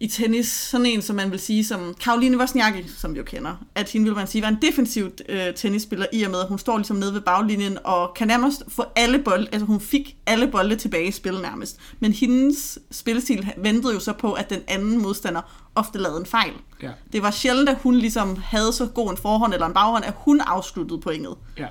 i 0.04 0.08
tennis, 0.08 0.48
sådan 0.48 0.86
en, 0.86 1.02
som 1.02 1.16
man 1.16 1.32
vil 1.32 1.40
sige, 1.40 1.66
som 1.66 1.96
Karoline 2.00 2.38
Wozniacki, 2.38 2.88
som 2.88 3.14
vi 3.14 3.18
jo 3.18 3.24
kender, 3.24 3.56
at 3.76 3.90
hende 3.90 4.06
vil 4.06 4.16
man 4.16 4.28
sige 4.28 4.42
var 4.42 4.48
en 4.48 4.58
defensiv 4.62 5.12
øh, 5.30 5.54
tennisspiller, 5.56 6.06
i 6.14 6.24
og 6.24 6.32
med, 6.32 6.40
at 6.40 6.48
hun 6.48 6.60
står 6.60 6.78
ligesom 6.78 6.98
nede 6.98 7.14
ved 7.14 7.22
baglinjen, 7.22 7.78
og 7.84 8.14
kan 8.14 8.28
nærmest 8.28 8.64
få 8.68 8.84
alle 8.96 9.20
bolde, 9.20 9.48
altså 9.52 9.66
hun 9.66 9.80
fik 9.80 10.16
alle 10.26 10.48
bolde 10.48 10.76
tilbage 10.76 11.08
i 11.08 11.12
spil 11.12 11.34
nærmest. 11.42 11.80
Men 12.00 12.14
hendes 12.14 12.80
spillestil 12.92 13.54
ventede 13.58 13.94
jo 13.94 14.00
så 14.00 14.14
på, 14.14 14.34
at 14.34 14.50
den 14.50 14.62
anden 14.68 15.02
modstander 15.02 15.42
ofte 15.76 16.00
lavede 16.00 16.20
en 16.20 16.26
fejl. 16.26 16.54
Ja. 16.82 16.92
Det 17.14 17.22
var 17.22 17.32
sjældent, 17.32 17.70
at 17.70 17.78
hun 17.84 17.96
ligesom 17.96 18.38
havde 18.44 18.74
så 18.74 18.86
god 18.86 19.12
en 19.12 19.18
forhånd 19.18 19.54
eller 19.54 19.68
en 19.68 19.74
baghånd, 19.74 20.06
at 20.06 20.14
hun 20.18 20.40
afsluttede 20.40 21.02
pointet. 21.02 21.36
Ja. 21.58 21.68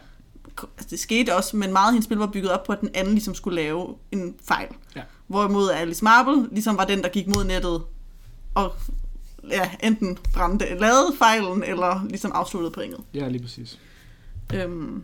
altså 0.61 0.89
det 0.91 0.99
skete 0.99 1.37
også, 1.37 1.57
men 1.57 1.73
meget 1.73 1.87
af 1.87 1.93
hendes 1.93 2.05
spil 2.05 2.19
var 2.19 2.27
bygget 2.27 2.53
op 2.53 2.65
på, 2.65 2.73
at 2.73 2.81
den 2.81 2.91
anden 2.95 3.15
ligesom 3.15 3.35
skulle 3.35 3.57
lave 3.63 3.95
en 4.13 4.35
fejl. 4.45 4.69
Ja. 4.97 5.03
Hvorimod 5.27 5.71
Alice 5.71 6.05
Marble 6.05 6.49
ligesom 6.51 6.77
var 6.77 6.85
den, 6.85 7.03
der 7.03 7.09
gik 7.09 7.27
mod 7.27 7.45
nettet 7.45 7.83
og 8.55 8.75
ja, 9.51 9.71
enten 9.83 10.19
brændte, 10.35 10.65
lavede 10.65 11.17
fejlen, 11.19 11.65
eller 11.65 12.07
ligesom 12.09 12.33
afsluttede 12.35 12.73
pointet. 12.73 13.01
Ja, 13.15 13.29
lige 13.29 13.43
præcis. 13.43 13.79
Øhm, 14.55 15.03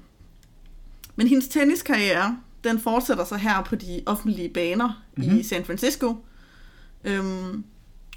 men 1.16 1.28
hendes 1.28 1.48
tenniskarriere, 1.48 2.38
den 2.64 2.80
fortsætter 2.80 3.24
så 3.24 3.36
her 3.36 3.62
på 3.62 3.76
de 3.76 4.02
offentlige 4.06 4.48
baner 4.48 5.02
mm-hmm. 5.16 5.30
Mhm. 5.30 5.40
i 5.40 5.42
San 5.42 5.64
Francisco. 5.64 6.16
Øhm, 7.04 7.64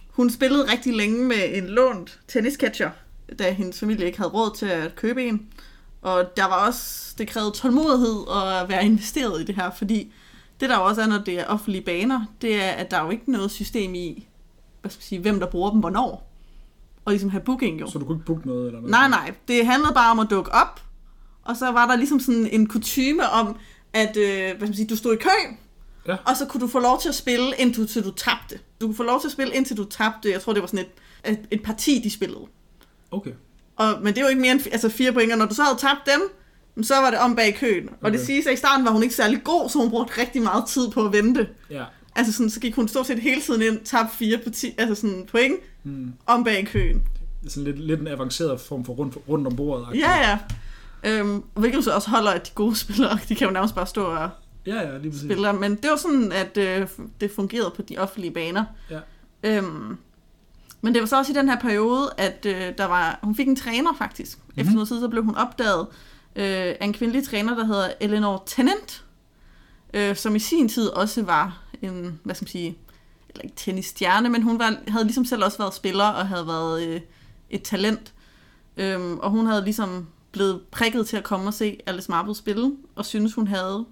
hun 0.10 0.30
spillede 0.30 0.72
rigtig 0.72 0.94
længe 0.94 1.26
med 1.26 1.58
en 1.58 1.68
lånt 1.68 2.20
tenniscatcher, 2.28 2.92
da 3.40 3.52
hendes 3.52 3.80
familie 3.80 4.06
ikke 4.06 4.18
havde 4.18 4.32
råd 4.32 4.56
til 4.56 4.66
at 4.66 4.96
købe 4.96 5.26
en. 5.26 5.48
Og 6.02 6.38
der 6.38 6.46
var 6.46 6.68
også, 6.68 7.16
det 7.18 7.28
krævede 7.28 7.52
tålmodighed 7.52 8.18
at 8.62 8.70
være 8.70 8.86
investeret 8.86 9.42
i 9.42 9.46
det 9.46 9.56
her, 9.56 9.72
fordi 9.72 10.14
det 10.60 10.70
der 10.70 10.78
jo 10.78 10.86
også 10.86 11.02
er, 11.02 11.08
når 11.08 11.18
det 11.18 11.40
er 11.40 11.46
offentlige 11.46 11.84
baner, 11.84 12.26
det 12.42 12.64
er, 12.64 12.70
at 12.70 12.92
der 12.92 12.98
er 12.98 13.04
jo 13.04 13.10
ikke 13.10 13.32
noget 13.32 13.52
system 13.52 13.96
i, 13.96 14.28
hvad 14.82 14.92
skal 14.92 15.00
jeg 15.00 15.04
sige, 15.06 15.22
hvem 15.22 15.40
der 15.40 15.48
bruger 15.48 15.72
dem 15.72 15.80
hvornår. 15.80 16.28
Og 17.06 17.12
ligesom 17.14 17.30
have 17.30 17.42
booking 17.44 17.80
jo. 17.82 17.90
Så 17.92 18.00
du 18.00 18.06
kunne 18.06 18.16
ikke 18.16 18.26
booke 18.26 18.48
noget 18.48 18.66
eller 18.68 18.80
noget? 18.80 18.92
Nej, 18.92 19.10
nej. 19.10 19.34
Det 19.48 19.66
handlede 19.66 19.94
bare 19.94 20.12
om 20.12 20.20
at 20.20 20.28
dukke 20.30 20.52
op. 20.52 20.82
Og 21.44 21.58
så 21.58 21.72
var 21.72 21.88
der 21.88 21.96
ligesom 21.96 22.20
sådan 22.20 22.48
en 22.52 22.68
kutyme 22.68 23.30
om, 23.30 23.56
at 23.94 24.18
øh, 24.18 24.24
hvad 24.38 24.50
skal 24.56 24.68
man 24.68 24.74
sige, 24.74 24.88
du 24.88 24.96
stod 24.96 25.14
i 25.14 25.18
kø, 25.18 25.30
Ja. 26.08 26.16
og 26.26 26.38
så 26.38 26.46
kunne 26.46 26.62
du 26.62 26.68
få 26.68 26.80
lov 26.80 27.02
til 27.02 27.10
at 27.10 27.16
spille, 27.16 27.52
indtil 27.58 28.04
du, 28.04 28.10
du 28.10 28.12
tabte. 28.16 28.60
Du 28.82 28.86
kunne 28.88 28.96
få 28.96 29.04
lov 29.04 29.22
til 29.22 29.28
at 29.28 29.32
spille, 29.32 29.54
indtil 29.56 29.78
du 29.78 29.84
tabte. 29.84 30.32
Jeg 30.32 30.42
tror, 30.42 30.54
det 30.54 30.62
var 30.62 30.68
sådan 30.68 30.86
et, 31.26 31.32
et, 31.32 31.40
et 31.52 31.64
parti, 31.64 32.00
de 32.04 32.10
spillede. 32.12 32.42
Okay. 33.12 33.32
Og, 33.76 33.94
men 34.02 34.08
det 34.08 34.18
er 34.18 34.22
jo 34.22 34.28
ikke 34.28 34.42
mere 34.42 34.52
end 34.52 34.62
altså 34.72 34.90
fire 34.90 35.12
point, 35.14 35.32
og 35.32 35.38
når 35.38 35.46
du 35.46 35.54
så 35.56 35.64
havde 35.64 35.78
tabt 35.78 36.00
dem, 36.06 36.22
så 36.84 36.96
var 36.96 37.10
det 37.10 37.20
om 37.20 37.36
bag 37.36 37.56
køen. 37.56 37.90
Og 37.90 37.96
Okay. 38.02 38.12
det 38.18 38.26
siges, 38.26 38.48
at 38.48 38.54
i 38.54 38.56
starten 38.58 38.86
var 38.86 38.92
hun 38.92 39.04
ikke 39.04 39.16
særlig 39.16 39.44
god, 39.44 39.70
så 39.70 39.78
hun 39.80 39.90
brugte 39.90 40.22
rigtig 40.22 40.42
meget 40.42 40.66
tid 40.68 40.90
på 40.90 41.06
at 41.06 41.14
vente. 41.14 41.50
Ja. 41.70 41.84
Altså 42.16 42.34
sådan, 42.34 42.50
så 42.50 42.60
gik 42.60 42.76
hun 42.76 42.88
stort 42.88 43.08
set 43.08 43.20
hele 43.20 43.42
tiden 43.42 43.62
ind, 43.62 43.80
tabte 43.86 44.16
fire 44.18 44.38
parti, 44.38 44.74
altså 44.78 44.96
sådan 44.96 45.26
point, 45.32 45.56
Hmm. 45.84 46.14
om 46.26 46.44
bag 46.44 46.68
køen. 46.68 47.02
Det 47.42 47.48
er 47.48 47.52
sådan 47.52 47.64
lidt, 47.64 47.80
lidt 47.80 48.00
en 48.02 48.08
avanceret 48.08 48.62
form 48.62 48.86
for 48.86 48.94
rundt, 48.94 49.18
rundt 49.30 49.48
om 49.48 49.56
bordet. 49.56 49.88
Ja, 50.00 50.30
ja. 50.30 50.40
Øhm, 51.04 51.44
hvilket 51.54 51.84
så 51.84 51.92
også 51.96 52.10
holder, 52.10 52.32
at 52.32 52.48
de 52.48 52.52
gode 52.56 52.76
spillere, 52.76 53.20
de 53.30 53.36
kan 53.36 53.48
jo 53.48 53.54
nærmest 53.54 53.76
bare 53.76 53.88
stå 53.88 54.04
og 54.04 54.30
Ja, 54.66 54.76
ja, 54.92 54.98
lige 54.98 55.12
præcis. 55.12 55.26
spille. 55.26 55.54
Men 55.54 55.76
det 55.76 55.90
var 55.90 55.96
sådan, 55.96 56.32
at 56.32 56.58
øh, 56.58 56.88
det 57.22 57.32
fungerede 57.32 57.72
på 57.76 57.82
de 57.82 57.98
offentlige 57.98 58.32
baner. 58.34 58.64
Ja. 58.90 59.00
Øhm, 59.44 59.98
men 60.82 60.94
det 60.94 61.02
var 61.02 61.08
så 61.08 61.18
også 61.18 61.32
i 61.32 61.36
den 61.36 61.50
her 61.50 61.60
periode, 61.60 62.10
at 62.18 62.46
øh, 62.46 62.74
der 62.78 62.86
var, 62.86 63.20
hun 63.24 63.36
fik 63.36 63.48
en 63.48 63.56
træner 63.56 63.90
faktisk. 63.98 64.38
Mm-hmm. 64.38 64.62
Efter 64.62 64.74
noget 64.74 64.88
tid, 64.88 65.00
så 65.00 65.08
blev 65.08 65.24
hun 65.24 65.36
opdaget 65.36 65.88
øh, 66.36 66.44
af 66.46 66.78
en 66.82 66.94
kvindelig 66.94 67.28
træner, 67.28 67.56
der 67.56 67.66
hedder 67.66 67.90
Eleanor 68.02 68.44
Tennant, 68.46 69.04
øh, 69.94 70.16
som 70.16 70.36
i 70.36 70.40
sin 70.40 70.70
tid 70.70 70.88
også 70.88 71.24
var 71.24 71.62
en, 71.82 72.20
hvad 72.24 72.36
skal 72.36 72.44
man 72.46 72.50
sige, 72.50 72.78
eller 73.30 73.42
ikke 73.44 73.56
tennisstjerne, 73.56 74.30
men 74.30 74.44
hun 74.44 74.60
var, 74.60 74.76
havde 74.88 75.04
ligesom 75.06 75.26
selv 75.26 75.44
også 75.44 75.58
været 75.58 75.74
spiller 75.74 76.06
og 76.06 76.28
havde 76.28 76.48
været 76.48 76.88
øh, 76.88 77.02
et 77.50 77.64
talent. 77.64 78.14
Øhm, 78.78 79.20
og 79.20 79.30
hun 79.32 79.46
havde 79.46 79.64
ligesom 79.64 80.08
blevet 80.32 80.62
prikket 80.72 81.08
til 81.08 81.18
at 81.18 81.24
komme 81.24 81.48
og 81.48 81.54
se 81.54 81.78
Alice 81.86 82.12
Marble 82.12 82.36
spille, 82.36 82.72
og 82.96 83.06
synes 83.06 83.34
hun 83.34 83.48
havde 83.48 83.86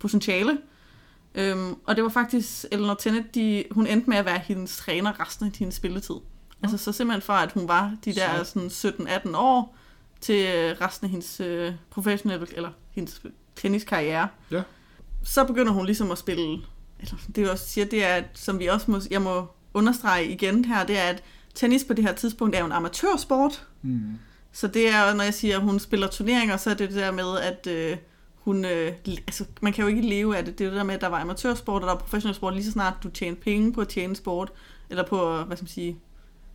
potentiale. 0.00 0.58
Øhm, 1.34 1.74
og 1.86 1.96
det 1.96 2.04
var 2.04 2.10
faktisk 2.10 2.64
Eleanor 2.72 2.94
Tennant, 2.94 3.34
de, 3.34 3.64
hun 3.70 3.86
endte 3.86 4.10
med 4.10 4.16
at 4.16 4.24
være 4.24 4.38
hendes 4.38 4.76
træner 4.76 5.20
resten 5.26 5.46
af 5.46 5.52
hendes 5.58 5.74
spilletid. 5.74 6.14
Altså 6.62 6.78
så 6.78 6.92
simpelthen 6.92 7.22
fra, 7.22 7.42
at 7.42 7.52
hun 7.52 7.68
var 7.68 7.96
de 8.04 8.12
der 8.12 8.44
Så- 8.44 8.68
sådan 8.70 9.08
17-18 9.08 9.36
år, 9.36 9.76
til 10.20 10.34
øh, 10.54 10.76
resten 10.80 11.04
af 11.04 11.10
hendes 11.10 11.40
øh, 11.40 11.72
professionelle, 11.90 12.46
eller 12.56 12.70
hendes 12.90 13.22
tenniskarriere. 13.56 14.28
Ja. 14.50 14.62
Så 15.22 15.44
begynder 15.44 15.72
hun 15.72 15.86
ligesom 15.86 16.10
at 16.10 16.18
spille, 16.18 16.58
eller 17.00 17.14
det 17.36 17.42
jeg 17.42 17.50
også 17.50 17.68
siger, 17.68 17.84
det 17.84 18.04
er, 18.04 18.14
at, 18.14 18.24
som 18.34 18.58
vi 18.58 18.66
også 18.66 18.90
må, 18.90 19.00
jeg 19.10 19.22
må 19.22 19.46
understrege 19.74 20.28
igen 20.28 20.64
her, 20.64 20.86
det 20.86 20.98
er, 20.98 21.02
at 21.02 21.22
tennis 21.54 21.84
på 21.84 21.94
det 21.94 22.04
her 22.04 22.14
tidspunkt 22.14 22.54
er 22.54 22.60
jo 22.60 22.66
en 22.66 22.72
amatørsport. 22.72 23.66
Hmm. 23.80 24.18
Så 24.52 24.66
det 24.66 24.88
er, 24.88 25.14
når 25.14 25.24
jeg 25.24 25.34
siger, 25.34 25.56
at 25.56 25.62
hun 25.62 25.78
spiller 25.78 26.06
turneringer, 26.06 26.56
så 26.56 26.70
er 26.70 26.74
det 26.74 26.88
det 26.88 26.96
der 26.96 27.10
med, 27.10 27.38
at 27.38 27.66
øh, 27.66 27.96
hun, 28.34 28.64
øh, 28.64 28.92
altså, 29.06 29.44
man 29.60 29.72
kan 29.72 29.82
jo 29.82 29.88
ikke 29.88 30.08
leve 30.08 30.36
af 30.36 30.44
det. 30.44 30.58
Det 30.58 30.64
er 30.64 30.70
det 30.70 30.76
der 30.76 30.84
med, 30.84 30.94
at 30.94 31.00
der 31.00 31.06
var 31.06 31.20
amatørsport, 31.20 31.82
og 31.82 31.86
der 31.86 31.94
var 31.94 32.00
professionel 32.00 32.34
sport. 32.34 32.54
Lige 32.54 32.64
så 32.64 32.70
snart 32.70 32.94
du 33.02 33.08
tjente 33.08 33.40
penge 33.40 33.72
på 33.72 33.80
at 33.80 33.88
tjene 33.88 34.16
sport, 34.16 34.52
eller 34.90 35.06
på, 35.06 35.42
hvad 35.42 35.56
skal 35.56 35.64
man 35.64 35.68
sige, 35.68 35.98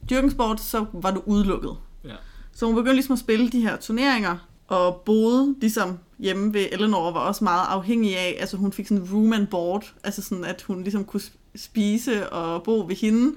dyrkenssport, 0.10 0.62
så 0.62 0.86
var 0.94 1.12
du 1.12 1.24
udelukket. 1.26 1.78
Ja. 2.04 2.16
Så 2.54 2.66
hun 2.66 2.76
begyndte 2.76 2.94
ligesom 2.94 3.14
at 3.14 3.20
spille 3.20 3.50
de 3.50 3.62
her 3.62 3.78
turneringer, 3.78 4.38
og 4.68 5.02
boede 5.06 5.56
ligesom 5.62 6.00
hjemme 6.20 6.54
ved 6.54 6.66
Eleanor, 6.72 7.12
var 7.12 7.20
også 7.20 7.44
meget 7.44 7.66
afhængig 7.70 8.18
af, 8.18 8.38
altså 8.40 8.58
hun 8.58 8.72
fik 8.72 8.88
sådan 8.88 9.08
room 9.14 9.34
and 9.34 9.48
board, 9.48 9.94
altså 10.04 10.22
sådan 10.22 10.46
at 10.46 10.62
hun 10.62 10.84
ligesom 10.84 11.06
kunne 11.06 11.22
spise 11.56 12.30
og 12.30 12.64
bo 12.64 12.86
ved 12.88 12.96
hende, 12.96 13.36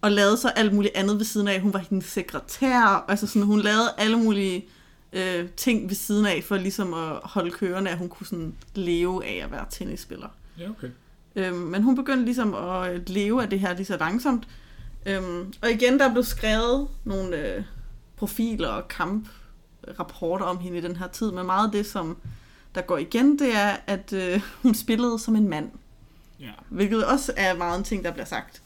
og 0.00 0.12
lavede 0.12 0.36
så 0.36 0.48
alt 0.48 0.74
muligt 0.74 0.96
andet 0.96 1.18
ved 1.18 1.24
siden 1.24 1.48
af. 1.48 1.60
Hun 1.60 1.72
var 1.72 1.78
hendes 1.78 2.06
sekretær, 2.06 3.04
altså 3.08 3.26
sådan, 3.26 3.42
hun 3.42 3.60
lavede 3.60 3.94
alle 3.98 4.18
mulige 4.18 4.66
øh, 5.12 5.48
ting 5.56 5.88
ved 5.88 5.96
siden 5.96 6.26
af, 6.26 6.44
for 6.44 6.56
ligesom 6.56 6.94
at 6.94 7.16
holde 7.22 7.50
kørende, 7.50 7.90
at 7.90 7.98
hun 7.98 8.08
kunne 8.08 8.26
sådan 8.26 8.54
leve 8.74 9.24
af 9.26 9.44
at 9.44 9.52
være 9.52 9.64
tennisspiller. 9.70 10.28
Ja, 10.58 10.70
okay. 10.70 10.88
Øhm, 11.36 11.56
men 11.56 11.82
hun 11.82 11.96
begyndte 11.96 12.24
ligesom 12.24 12.54
at 12.54 13.08
leve 13.08 13.42
af 13.42 13.50
det 13.50 13.60
her 13.60 13.74
lige 13.74 13.86
så 13.86 13.96
langsomt. 13.96 14.48
Øhm, 15.06 15.52
og 15.62 15.70
igen, 15.70 15.98
der 15.98 16.12
blev 16.12 16.24
skrevet 16.24 16.88
nogle 17.04 17.36
øh, 17.36 17.62
profiler 18.16 18.68
og 18.68 18.88
kamprapporter 19.96 20.44
om 20.44 20.58
hende 20.58 20.78
i 20.78 20.80
den 20.80 20.96
her 20.96 21.06
tid, 21.06 21.32
men 21.32 21.46
meget 21.46 21.66
af 21.66 21.72
det, 21.72 21.86
som 21.86 22.16
der 22.74 22.80
går 22.80 22.98
igen, 22.98 23.38
det 23.38 23.54
er, 23.56 23.76
at 23.86 24.12
øh, 24.12 24.40
hun 24.62 24.74
spillede 24.74 25.18
som 25.18 25.36
en 25.36 25.48
mand. 25.48 25.70
Ja. 26.40 26.50
Hvilket 26.68 27.04
også 27.04 27.32
er 27.36 27.56
meget 27.56 27.78
en 27.78 27.84
ting, 27.84 28.04
der 28.04 28.12
bliver 28.12 28.26
sagt. 28.26 28.62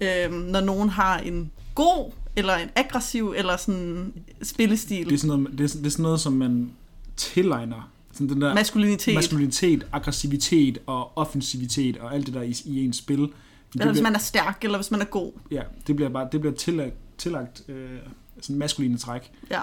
Øhm, 0.00 0.34
når 0.34 0.60
nogen 0.60 0.88
har 0.88 1.18
en 1.18 1.50
god, 1.74 2.12
eller 2.36 2.54
en 2.54 2.68
aggressiv, 2.76 3.34
eller 3.36 3.56
sådan 3.56 4.12
spillestil. 4.42 5.06
Det 5.06 5.14
er, 5.14 5.18
sådan 5.18 5.40
noget, 5.40 5.58
det, 5.58 5.74
er, 5.74 5.78
det 5.78 5.86
er 5.86 5.90
sådan 5.90 6.02
noget, 6.02 6.20
som 6.20 6.32
man 6.32 6.72
tilegner. 7.16 7.90
Sådan 8.12 8.28
den 8.28 8.40
der 8.40 8.54
maskulinitet. 8.54 9.14
maskulinitet, 9.14 9.86
aggressivitet 9.92 10.78
og 10.86 11.18
offensivitet 11.18 11.96
og 11.96 12.14
alt 12.14 12.26
det 12.26 12.34
der 12.34 12.42
i, 12.42 12.54
i 12.64 12.84
ens 12.84 12.96
spil. 12.96 13.18
Det 13.18 13.30
eller 13.74 13.86
hvis 13.86 13.92
bliver, 13.92 14.02
man 14.02 14.14
er 14.14 14.18
stærk, 14.18 14.58
eller 14.62 14.78
hvis 14.78 14.90
man 14.90 15.00
er 15.00 15.04
god. 15.04 15.32
ja, 15.50 15.62
det 15.86 15.96
bliver 15.96 16.08
bare 16.08 16.28
det 16.32 16.40
bliver 16.40 16.54
tillagt, 16.54 16.94
tillagt 17.18 17.62
øh, 17.68 17.98
sådan 18.40 18.58
maskuline 18.58 18.98
træk. 18.98 19.32
Ja. 19.50 19.60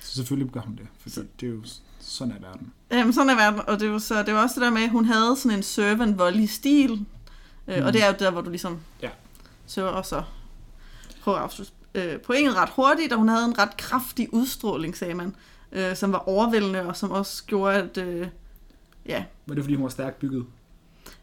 Så 0.00 0.14
selvfølgelig 0.14 0.52
gør 0.52 0.60
hun 0.60 0.76
det, 0.76 0.86
fordi 1.00 1.14
Så- 1.14 1.24
det 1.40 1.46
er 1.48 1.50
jo 1.52 1.62
sådan 2.00 2.34
er 2.34 2.40
verden. 2.40 2.72
Jamen, 2.90 3.12
sådan 3.12 3.30
er 3.30 3.34
verden, 3.34 3.60
og 3.66 3.80
det 3.80 3.90
var, 3.92 3.98
så, 3.98 4.22
det 4.22 4.34
var 4.34 4.42
også 4.42 4.54
det 4.54 4.62
der 4.64 4.70
med, 4.70 4.82
at 4.82 4.90
hun 4.90 5.04
havde 5.04 5.36
sådan 5.36 5.56
en 5.58 5.62
servant 5.62 6.18
volley 6.18 6.46
stil, 6.46 7.06
øh, 7.68 7.78
Mm. 7.78 7.84
og 7.86 7.92
det 7.92 8.02
er 8.02 8.06
jo 8.06 8.14
der, 8.18 8.30
hvor 8.30 8.40
du 8.40 8.50
ligesom 8.50 8.78
Ja. 9.02 9.10
så 9.66 9.86
og 9.86 10.06
så 10.06 10.22
prøver 11.22 11.38
at 11.38 11.44
afslutte 11.44 11.72
øh, 11.94 12.20
pointet 12.20 12.56
ret 12.56 12.68
hurtigt, 12.70 13.12
og 13.12 13.18
hun 13.18 13.28
havde 13.28 13.44
en 13.44 13.58
ret 13.58 13.76
kraftig 13.76 14.34
udstråling, 14.34 14.96
sagde 14.96 15.14
man, 15.14 15.34
øh, 15.72 15.96
som 15.96 16.12
var 16.12 16.18
overvældende, 16.28 16.82
og 16.82 16.96
som 16.96 17.10
også 17.10 17.44
gjorde, 17.44 17.74
at 17.74 17.98
øh, 17.98 18.28
ja, 19.06 19.24
Var 19.46 19.54
det 19.54 19.64
fordi 19.64 19.74
hun 19.74 19.82
var 19.82 19.88
stærkt 19.90 20.18
bygget? 20.18 20.46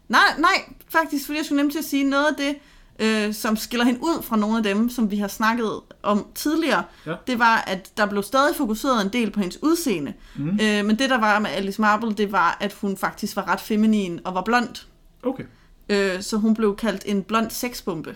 Nej, 0.08 0.22
nej, 0.40 0.74
faktisk, 0.90 1.26
fordi 1.26 1.38
jeg 1.38 1.46
skulle 1.46 1.62
nemt 1.62 1.72
til 1.72 1.80
at 1.80 1.86
sige 1.86 2.04
noget 2.04 2.26
af 2.26 2.36
det, 2.38 2.56
øh, 3.00 3.34
som 3.34 3.58
skiller 3.58 3.86
hende 3.86 4.00
ud 4.04 4.24
fra 4.24 4.38
nogle 4.38 4.58
af 4.58 4.64
dem, 4.64 4.90
som 4.90 5.12
vi 5.12 5.18
har 5.18 5.28
snakket 5.28 5.72
om 6.04 6.26
tidligere, 6.36 6.84
Ja. 7.06 7.14
det 7.28 7.40
var, 7.40 7.56
at 7.68 7.92
der 7.98 8.06
blev 8.06 8.24
stadig 8.24 8.56
fokuseret 8.56 9.02
en 9.06 9.14
del 9.14 9.32
på 9.32 9.40
hendes 9.40 9.64
udseende. 9.64 10.14
Mm. 10.36 10.50
Øh, 10.62 10.86
men 10.86 11.00
det, 11.00 11.10
der 11.10 11.18
var 11.18 11.40
med 11.40 11.50
Alice 11.50 11.82
Marble, 11.82 12.12
det 12.14 12.32
var, 12.32 12.58
at 12.60 12.74
hun 12.82 12.98
faktisk 12.98 13.36
var 13.36 13.48
ret 13.48 13.62
feminin 13.62 14.20
og 14.26 14.34
var 14.36 14.42
blond. 14.42 14.86
Okay. 15.24 15.44
Øh, 15.90 16.22
så 16.22 16.38
hun 16.38 16.54
blev 16.54 16.76
kaldt 16.76 17.04
en 17.06 17.24
blond 17.24 17.50
sexbombe. 17.52 18.16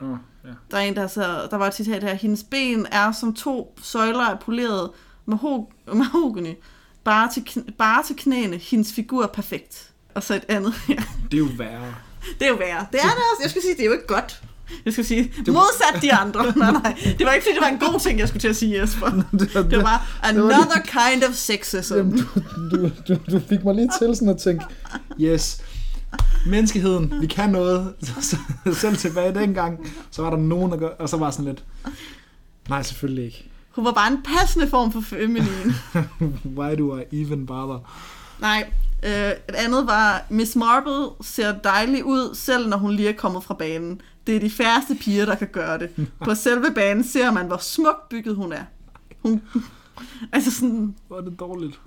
Oh, 0.00 0.16
ja. 0.44 0.48
Der 0.70 0.76
er 0.76 0.80
en, 0.82 0.96
der, 0.96 1.06
så, 1.06 1.48
der 1.50 1.56
var 1.56 1.66
et 1.66 1.74
citat 1.74 2.02
her. 2.02 2.14
Hendes 2.14 2.42
ben 2.44 2.86
er 2.90 3.12
som 3.12 3.34
to 3.34 3.74
søjler 3.82 4.20
af 4.24 4.38
poleret 4.38 4.90
maho- 5.30 5.72
mahogany. 5.94 6.54
Bare 7.04 7.30
til, 7.32 7.72
bare 7.78 8.02
til 8.02 8.16
knæene. 8.16 8.56
Hendes 8.56 8.92
figur 8.92 9.22
er 9.22 9.26
perfekt. 9.26 9.90
Og 10.14 10.22
så 10.22 10.34
et 10.34 10.44
andet 10.48 10.74
her. 10.74 11.00
Det 11.30 11.34
er 11.34 11.38
jo 11.38 11.48
værre. 11.56 11.94
Det 12.38 12.44
er 12.46 12.48
jo 12.48 12.56
værre. 12.56 12.86
Det 12.92 13.00
er 13.00 13.08
det 13.08 13.22
også. 13.32 13.42
Jeg 13.42 13.50
skulle 13.50 13.62
sige, 13.62 13.74
det 13.74 13.80
er 13.80 13.86
jo 13.86 13.92
ikke 13.92 14.06
godt. 14.06 14.40
Jeg 14.84 14.92
skulle 14.92 15.06
sige, 15.06 15.32
modsat 15.46 16.02
de 16.02 16.12
andre. 16.12 16.52
Nej, 16.56 16.70
nej. 16.72 17.14
Det 17.18 17.26
var 17.26 17.32
ikke, 17.32 17.44
fordi 17.44 17.54
det 17.54 17.60
var 17.62 17.68
en 17.68 17.78
god 17.92 18.00
ting, 18.00 18.18
jeg 18.18 18.28
skulle 18.28 18.40
til 18.40 18.48
at 18.48 18.56
sige, 18.56 18.80
Jesper. 18.80 19.06
det, 19.32 19.54
var, 19.54 19.62
Det 19.62 19.78
var 19.78 20.18
another 20.22 20.80
kind 20.82 21.24
of 21.24 21.34
sexism. 21.34 21.94
Jamen, 21.94 22.18
du, 22.18 22.24
du, 22.76 22.90
du, 23.08 23.18
du 23.32 23.40
fik 23.48 23.64
mig 23.64 23.74
lige 23.74 23.90
til 23.98 24.16
sådan 24.16 24.28
at 24.28 24.38
tænke, 24.38 24.64
yes, 25.20 25.60
menneskeheden, 26.46 27.14
vi 27.20 27.26
kan 27.26 27.50
noget. 27.50 27.94
Så, 28.20 28.36
selv 28.74 28.96
tilbage 28.96 29.34
dengang, 29.34 29.92
så 30.10 30.22
var 30.22 30.30
der 30.30 30.36
nogen, 30.36 30.70
der 30.70 30.76
gør, 30.76 30.88
og 30.88 31.08
så 31.08 31.16
var 31.16 31.30
sådan 31.30 31.44
lidt, 31.44 31.64
nej, 32.68 32.82
selvfølgelig 32.82 33.24
ikke. 33.24 33.50
Hun 33.70 33.84
var 33.84 33.92
bare 33.92 34.12
en 34.12 34.22
passende 34.22 34.68
form 34.68 34.92
for 34.92 35.00
feminin. 35.00 35.74
Why 36.58 36.78
do 36.78 36.98
I 36.98 37.22
even 37.22 37.46
bother? 37.46 37.78
Nej, 38.40 38.70
øh, 39.04 39.30
et 39.30 39.54
andet 39.54 39.86
var, 39.86 40.24
Miss 40.30 40.56
Marple 40.56 41.06
ser 41.20 41.52
dejlig 41.58 42.04
ud, 42.04 42.34
selv 42.34 42.68
når 42.68 42.76
hun 42.76 42.92
lige 42.94 43.08
er 43.08 43.12
kommet 43.12 43.44
fra 43.44 43.54
banen. 43.54 44.00
Det 44.26 44.36
er 44.36 44.40
de 44.40 44.50
færreste 44.50 44.94
piger, 45.00 45.24
der 45.26 45.34
kan 45.34 45.48
gøre 45.52 45.78
det. 45.78 45.90
På 46.24 46.34
selve 46.34 46.66
banen 46.74 47.04
ser 47.04 47.30
man, 47.30 47.46
hvor 47.46 47.56
smukt 47.56 48.08
bygget 48.10 48.36
hun 48.36 48.52
er. 48.52 48.62
Hun, 49.22 49.42
altså 50.32 50.50
sådan, 50.50 50.94
Hvor 51.08 51.16
er 51.16 51.20
det 51.20 51.40
dårligt. 51.40 51.80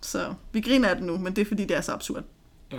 Så 0.00 0.34
vi 0.52 0.60
griner 0.60 0.88
af 0.88 0.96
det 0.96 1.04
nu, 1.04 1.18
men 1.18 1.36
det 1.36 1.42
er 1.42 1.46
fordi, 1.46 1.64
det 1.64 1.76
er 1.76 1.80
så 1.80 1.92
absurd. 1.92 2.22
Ja. 2.72 2.78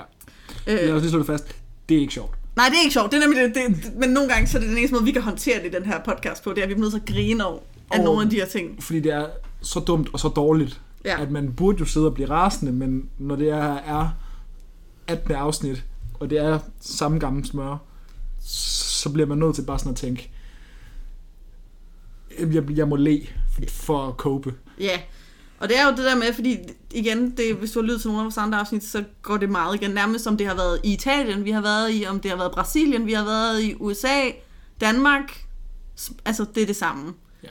Øh, 0.68 0.76
Lad 0.80 0.92
os 0.92 1.02
lige 1.02 1.10
slå 1.12 1.20
det 1.20 1.28
fast. 1.28 1.56
Det 1.90 1.98
er 1.98 2.02
ikke 2.02 2.14
sjovt. 2.14 2.36
nej, 2.56 2.66
det 2.70 2.76
er 2.78 2.82
ikke 2.82 2.94
sjovt. 2.94 3.12
Det 3.12 3.18
er 3.24 3.28
nemlig 3.28 3.56
det, 3.56 3.56
det, 3.84 3.96
men 3.96 4.10
nogle 4.10 4.30
gange 4.30 4.48
så 4.48 4.58
er 4.58 4.60
det 4.60 4.70
den 4.70 4.78
eneste 4.78 4.94
måde, 4.94 5.06
vi 5.06 5.12
kan 5.12 5.22
håndtere 5.22 5.60
det 5.64 5.66
i 5.66 5.70
den 5.76 5.86
her 5.86 6.00
podcast 6.04 6.44
på. 6.44 6.50
Det 6.50 6.58
er, 6.58 6.64
at 6.64 6.70
vi 6.70 6.74
bliver 6.74 6.82
nødt 6.92 6.94
til 7.06 7.12
at 7.12 7.16
grine 7.16 7.46
over 7.46 7.60
af 7.92 7.98
Og- 8.00 8.04
nogle 8.06 8.22
af 8.24 8.30
de 8.30 8.36
her 8.36 8.46
ting. 8.46 8.84
Fordi 8.84 9.00
det 9.00 9.14
er 9.14 9.28
så 9.62 9.80
dumt 9.80 10.10
og 10.14 10.20
så 10.20 10.28
dårligt, 10.28 10.82
Ja. 11.06 11.22
at 11.22 11.32
man 11.32 11.54
burde 11.54 11.78
jo 11.80 11.86
sidde 11.86 12.06
og 12.08 12.14
blive 12.14 12.30
rasende, 12.30 12.72
men 12.72 13.10
når 13.18 13.36
det 13.36 13.50
er, 13.50 13.74
er 13.74 14.10
18. 15.08 15.36
afsnit, 15.36 15.84
og 16.20 16.30
det 16.30 16.38
er 16.38 16.60
samme 16.82 17.20
gamle 17.20 17.46
smør, 17.46 17.78
så 18.40 19.10
bliver 19.10 19.28
man 19.28 19.38
nødt 19.38 19.56
til 19.56 19.62
bare 19.62 19.80
sådan 19.80 19.92
at 19.92 19.98
tænke, 19.98 20.32
"Jamen, 22.40 22.54
jeg, 22.54 22.78
jeg 22.78 22.88
må 22.88 22.96
le 22.96 23.28
for, 23.70 24.08
at 24.08 24.14
cope. 24.16 24.54
Ja, 24.80 25.00
og 25.60 25.70
det 25.70 25.80
er 25.80 25.86
jo 25.86 25.92
det 25.92 25.98
der 26.06 26.16
med, 26.16 26.34
fordi 26.34 26.58
igen, 26.92 27.32
det, 27.38 27.56
hvis 27.56 27.72
du 27.72 27.80
har 27.80 27.84
lyttet 27.84 28.02
til 28.02 28.08
nogle 28.08 28.22
af 28.22 28.24
vores 28.24 28.38
andre 28.38 28.60
afsnit, 28.60 28.84
så 28.84 29.04
går 29.22 29.38
det 29.38 29.50
meget 29.50 29.76
igen. 29.76 29.92
Nærmest 29.92 30.24
som 30.24 30.38
det 30.38 30.48
har 30.48 30.56
været 30.56 30.80
i 30.84 30.94
Italien, 30.94 31.46
vi 31.46 31.52
har 31.52 31.62
været 31.62 31.90
i, 31.94 32.06
om 32.06 32.20
det 32.20 32.32
har 32.32 32.38
været 32.38 32.52
Brasilien, 32.52 33.06
vi 33.06 33.14
har 33.14 33.24
været 33.26 33.62
i 33.62 33.76
USA, 33.80 34.22
Danmark. 34.82 35.46
Altså, 36.26 36.46
det 36.56 36.64
er 36.64 36.68
det 36.68 36.76
samme. 36.76 37.14
Ja. 37.44 37.50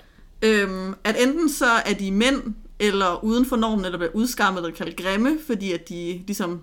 Øhm, 0.48 0.94
at 1.04 1.16
enten 1.18 1.48
så 1.48 1.66
er 1.86 1.94
de 1.94 2.10
mænd, 2.10 2.54
eller 2.82 3.24
uden 3.24 3.46
for 3.46 3.56
normen, 3.56 3.84
eller 3.84 3.98
bliver 3.98 4.12
udskammet 4.14 4.64
eller 4.64 4.76
kaldt 4.76 4.96
grimme, 4.96 5.38
fordi 5.46 5.72
at 5.72 5.88
de 5.88 6.22
ligesom 6.26 6.60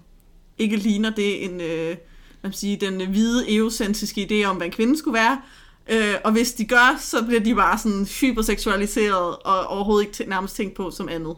ikke 0.57 0.75
ligner 0.75 1.09
det, 1.09 1.43
en, 1.45 1.61
øh, 1.61 1.95
man 2.43 2.53
sige, 2.53 2.77
den 2.77 3.09
hvide 3.09 3.55
eocentriske 3.55 4.27
idé 4.31 4.47
om, 4.47 4.55
hvad 4.55 4.67
en 4.67 4.73
kvinde 4.73 4.97
skulle 4.97 5.13
være. 5.13 5.41
Øh, 5.89 6.15
og 6.23 6.31
hvis 6.31 6.53
de 6.53 6.65
gør, 6.65 6.97
så 6.99 7.25
bliver 7.25 7.41
de 7.41 7.55
bare 7.55 7.77
sådan 7.77 8.07
hyperseksualiseret 8.21 9.35
og 9.35 9.67
overhovedet 9.67 10.07
ikke 10.07 10.23
tæ- 10.23 10.29
nærmest 10.29 10.55
tænkt 10.55 10.75
på 10.75 10.91
som 10.91 11.09
andet. 11.09 11.35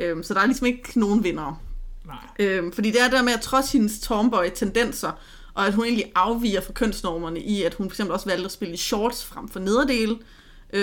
Øh, 0.00 0.24
så 0.24 0.34
der 0.34 0.40
er 0.40 0.46
ligesom 0.46 0.66
ikke 0.66 1.00
nogen 1.00 1.24
vinder. 1.24 1.62
Nej. 2.06 2.16
Øh, 2.38 2.72
fordi 2.72 2.90
det 2.90 3.02
er 3.02 3.10
der 3.10 3.22
med, 3.22 3.32
at 3.32 3.40
trods 3.40 3.72
hendes 3.72 4.00
tomboy-tendenser, 4.00 5.12
og 5.54 5.66
at 5.66 5.74
hun 5.74 5.84
egentlig 5.84 6.12
afviger 6.14 6.60
fra 6.60 6.72
kønsnormerne 6.72 7.40
i, 7.40 7.62
at 7.62 7.74
hun 7.74 7.90
fx 7.90 8.00
også 8.00 8.26
valgte 8.26 8.44
at 8.44 8.52
spille 8.52 8.74
i 8.74 8.76
shorts 8.76 9.24
frem 9.24 9.48
for 9.48 9.60
nederdele, 9.60 10.12
øh, 10.12 10.18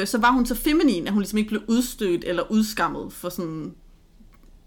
så 0.06 0.18
var 0.18 0.32
hun 0.32 0.46
så 0.46 0.56
feminin, 0.56 1.08
at 1.08 1.14
hun 1.14 1.22
ligesom 1.22 1.38
ikke 1.38 1.50
blev 1.50 1.62
udstødt 1.68 2.24
eller 2.28 2.44
udskammet 2.52 3.14
for 3.14 3.30
sådan 3.30 3.76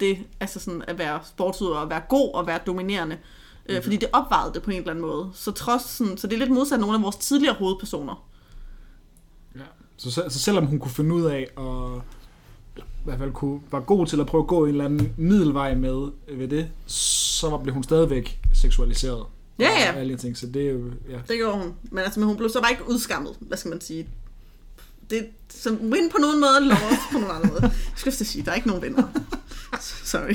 det, 0.00 0.18
altså 0.40 0.61
sådan 0.61 0.83
at 0.88 0.98
være 0.98 1.20
sportsudøver, 1.24 1.76
at 1.78 1.90
være 1.90 2.02
god 2.09 2.35
og 2.35 2.46
være 2.46 2.59
dominerende. 2.66 3.18
Øh, 3.68 3.83
fordi 3.83 3.96
det 3.96 4.09
opvejede 4.12 4.54
det 4.54 4.62
på 4.62 4.70
en 4.70 4.76
eller 4.76 4.90
anden 4.90 5.02
måde. 5.04 5.31
Så, 5.35 5.50
trods 5.50 5.83
sådan, 5.83 6.18
så 6.18 6.26
det 6.26 6.35
er 6.35 6.38
lidt 6.38 6.50
modsat 6.50 6.81
nogle 6.81 6.96
af 6.96 7.02
vores 7.02 7.16
tidligere 7.16 7.54
hovedpersoner. 7.54 8.28
Ja. 9.57 9.61
Så, 9.96 10.11
så, 10.11 10.24
så 10.28 10.38
selvom 10.38 10.66
hun 10.66 10.78
kunne 10.78 10.90
finde 10.90 11.14
ud 11.14 11.22
af 11.24 11.46
at 11.59 12.02
i 12.76 13.04
hvert 13.04 13.18
fald 13.18 13.33
kunne, 13.33 13.61
var 13.70 13.81
god 13.81 14.07
til 14.07 14.20
at 14.20 14.26
prøve 14.26 14.42
at 14.42 14.48
gå 14.48 14.64
en 14.64 14.70
eller 14.70 14.85
anden 14.85 15.14
middelvej 15.16 15.74
med 15.74 16.09
øh, 16.28 16.38
ved 16.38 16.48
det, 16.48 16.68
så 16.87 17.50
var- 17.50 17.59
blev 17.59 17.74
hun 17.74 17.83
stadigvæk 17.83 18.40
seksualiseret. 18.54 19.24
Ja, 19.59 19.68
Og 19.70 19.94
ja. 19.94 20.00
alle 20.00 20.12
de 20.14 20.18
ting, 20.18 20.37
så 20.37 20.46
det 20.46 20.68
er 20.68 20.72
jo, 20.72 20.90
ja. 21.11 21.16
Det 21.28 21.37
gjorde 21.38 21.59
hun. 21.59 21.74
Men, 21.83 21.98
altså, 21.98 22.20
men 22.20 22.26
hun 22.26 22.37
blev 22.37 22.48
så 22.50 22.61
bare 22.61 22.70
ikke 22.70 22.88
udskammet, 22.90 23.37
hvad 23.40 23.59
skal 23.59 23.68
man 23.68 23.81
sige. 23.81 24.09
Det 25.11 25.29
som 25.49 25.75
win 25.92 26.11
på 26.11 26.18
nogen 26.18 26.40
måde, 26.40 26.68
loss 26.68 27.03
på 27.12 27.18
nogen 27.18 27.37
anden 27.37 27.51
måde. 27.51 27.62
Jeg 27.62 27.73
skulle 27.97 28.14
at 28.21 28.27
sige, 28.27 28.44
der 28.44 28.51
er 28.51 28.55
ikke 28.55 28.68
nogen 28.68 28.83
vinder. 28.83 29.03
Sorry. 29.81 30.35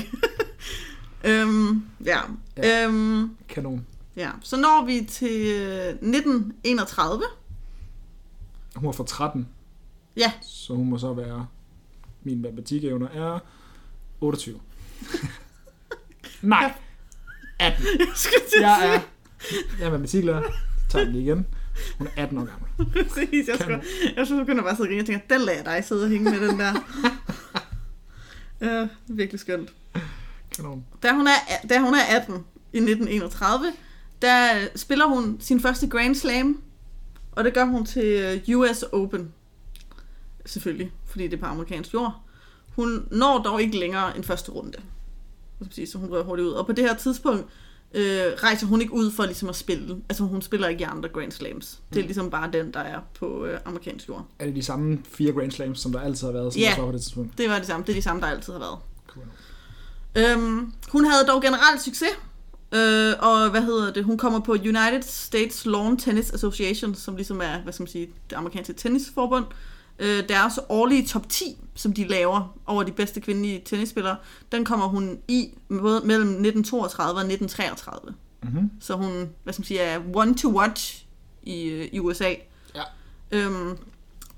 øhm, 1.30 1.84
ja. 2.04 2.18
Ja. 2.56 2.84
Øhm, 2.84 3.36
Kanon. 3.48 3.86
ja. 4.16 4.30
Så 4.42 4.56
når 4.56 4.84
vi 4.86 5.04
til 5.10 5.46
øh, 5.46 5.88
1931. 5.88 7.22
Hun 8.76 8.86
var 8.86 8.92
fra 8.92 9.04
13, 9.06 9.48
Ja, 10.16 10.32
så 10.42 10.74
hun 10.74 10.90
må 10.90 10.98
så 10.98 11.12
være, 11.14 11.46
min 12.22 12.42
matematikevner 12.42 13.08
er 13.08 13.38
28. 14.20 14.60
Nej, 16.42 16.74
18. 17.58 17.84
jeg 17.98 18.06
skulle 18.14 18.44
til 18.52 18.60
Jeg 18.60 18.94
er, 18.94 19.00
jeg 19.78 19.86
er 19.86 19.90
matematiklærer. 19.90 20.40
Jeg 20.40 20.52
tager 20.88 21.04
den 21.04 21.12
lige 21.12 21.24
igen. 21.24 21.46
Hun 21.98 22.06
er 22.06 22.22
18 22.22 22.38
år 22.38 22.44
gammel. 22.44 22.92
præcis. 22.94 23.48
Jeg, 23.48 23.58
skulle, 23.60 23.82
jeg 24.16 24.26
synes, 24.26 24.38
jeg 24.38 24.46
kunne 24.46 24.62
bare 24.62 24.76
sidde 24.76 24.86
og 24.86 24.90
grine 24.90 25.02
og 25.02 25.06
tænke, 25.06 25.26
den 25.30 25.40
lader 25.40 25.56
jeg 25.56 25.64
dig 25.64 25.84
sidde 25.84 26.04
og 26.04 26.08
hænge 26.08 26.30
med 26.30 26.48
den 26.48 26.60
der. 26.60 26.72
Ja, 28.60 28.88
virkelig 29.06 29.40
skønt. 29.40 29.72
Kanon. 30.56 30.84
Da 31.02 31.12
hun 31.12 31.26
er, 31.26 31.66
da 31.68 31.78
hun 31.78 31.94
er 31.94 32.16
18 32.20 32.34
i 32.72 32.76
1931, 32.76 33.72
der 34.22 34.66
spiller 34.76 35.06
hun 35.06 35.36
sin 35.40 35.60
første 35.60 35.88
Grand 35.88 36.14
Slam, 36.14 36.62
og 37.32 37.44
det 37.44 37.54
gør 37.54 37.64
hun 37.64 37.86
til 37.86 38.42
øh, 38.48 38.58
US 38.58 38.82
Open. 38.82 39.32
Selvfølgelig, 40.46 40.92
fordi 41.06 41.24
det 41.24 41.32
er 41.36 41.40
på 41.40 41.46
amerikansk 41.46 41.94
jord. 41.94 42.20
Hun 42.76 43.08
når 43.10 43.38
dog 43.38 43.62
ikke 43.62 43.78
længere 43.78 44.16
en 44.16 44.24
første 44.24 44.50
runde. 44.50 44.78
Så 45.86 45.98
hun 45.98 46.10
rører 46.10 46.24
hurtigt 46.24 46.46
ud. 46.46 46.52
Og 46.52 46.66
på 46.66 46.72
det 46.72 46.84
her 46.84 46.94
tidspunkt 46.94 47.46
øh, 47.94 48.32
rejser 48.36 48.66
hun 48.66 48.80
ikke 48.80 48.92
ud 48.92 49.10
for 49.10 49.24
ligesom 49.24 49.48
at 49.48 49.56
spille. 49.56 49.96
Altså 50.08 50.24
hun 50.24 50.42
spiller 50.42 50.68
ikke 50.68 50.80
i 50.80 50.84
andre 50.84 51.08
Grand 51.08 51.32
Slams. 51.32 51.80
Det 51.90 51.98
er 51.98 52.02
Mm. 52.02 52.06
ligesom 52.06 52.30
bare 52.30 52.50
den, 52.52 52.72
der 52.72 52.80
er 52.80 52.98
på 53.18 53.44
øh, 53.46 53.58
amerikansk 53.64 54.08
jord. 54.08 54.26
Er 54.38 54.46
det 54.46 54.54
de 54.56 54.62
samme 54.62 54.98
fire 55.04 55.32
Grand 55.32 55.50
Slams, 55.50 55.80
som 55.80 55.92
der 55.92 56.00
altid 56.00 56.26
har 56.26 56.32
været, 56.32 56.52
som 56.52 56.60
Ja. 56.60 56.78
var 56.78 56.86
på 56.86 56.92
det 56.92 57.00
tidspunkt? 57.00 57.38
Det 57.38 57.50
var 57.50 57.58
det 57.58 57.66
samme. 57.66 57.86
Det 57.86 57.92
er 57.92 57.96
de 57.96 58.02
samme, 58.02 58.22
der 58.22 58.28
altid 58.28 58.52
har 58.52 58.60
været. 58.60 58.78
Cool. 59.06 59.26
Øhm, 60.16 60.72
hun 60.92 61.04
havde 61.04 61.24
dog 61.26 61.42
generelt 61.42 61.82
succes, 61.82 62.08
øh, 62.72 63.12
og 63.18 63.50
hvad 63.50 63.62
hedder 63.62 63.92
det, 63.92 64.04
hun 64.04 64.18
kommer 64.18 64.40
på 64.40 64.52
United 64.52 65.02
States 65.02 65.66
Lawn 65.66 65.96
Tennis 65.96 66.30
Association, 66.30 66.94
som 66.94 67.16
ligesom 67.16 67.40
er, 67.40 67.58
hvad 67.62 67.72
skal 67.72 67.82
man 67.82 67.88
sige, 67.88 68.08
det 68.30 68.36
amerikanske 68.36 68.72
tennisforbund. 68.72 69.44
Øh, 69.44 69.54
deres 69.98 70.60
årlige 70.68 71.06
top 71.06 71.28
10, 71.28 71.44
som 71.74 71.92
de 71.92 72.08
laver 72.08 72.58
over 72.66 72.82
de 72.82 72.92
bedste 72.92 73.20
kvindelige 73.20 73.62
tennisspillere, 73.64 74.16
den 74.52 74.64
kommer 74.64 74.86
hun 74.86 75.18
i 75.28 75.48
både 75.68 76.00
mellem 76.04 76.28
1932 76.28 77.14
og 77.14 77.32
1933. 77.32 78.14
Mm-hmm. 78.42 78.70
Så 78.80 78.94
hun, 78.94 79.30
hvad 79.42 79.52
skal 79.52 79.60
man 79.60 79.66
sige, 79.66 79.80
er 79.80 80.00
one 80.14 80.34
to 80.34 80.48
watch 80.48 81.04
i, 81.42 81.62
øh, 81.64 81.88
i 81.92 82.00
USA. 82.00 82.34
Ja. 82.74 82.82
Øhm, 83.30 83.78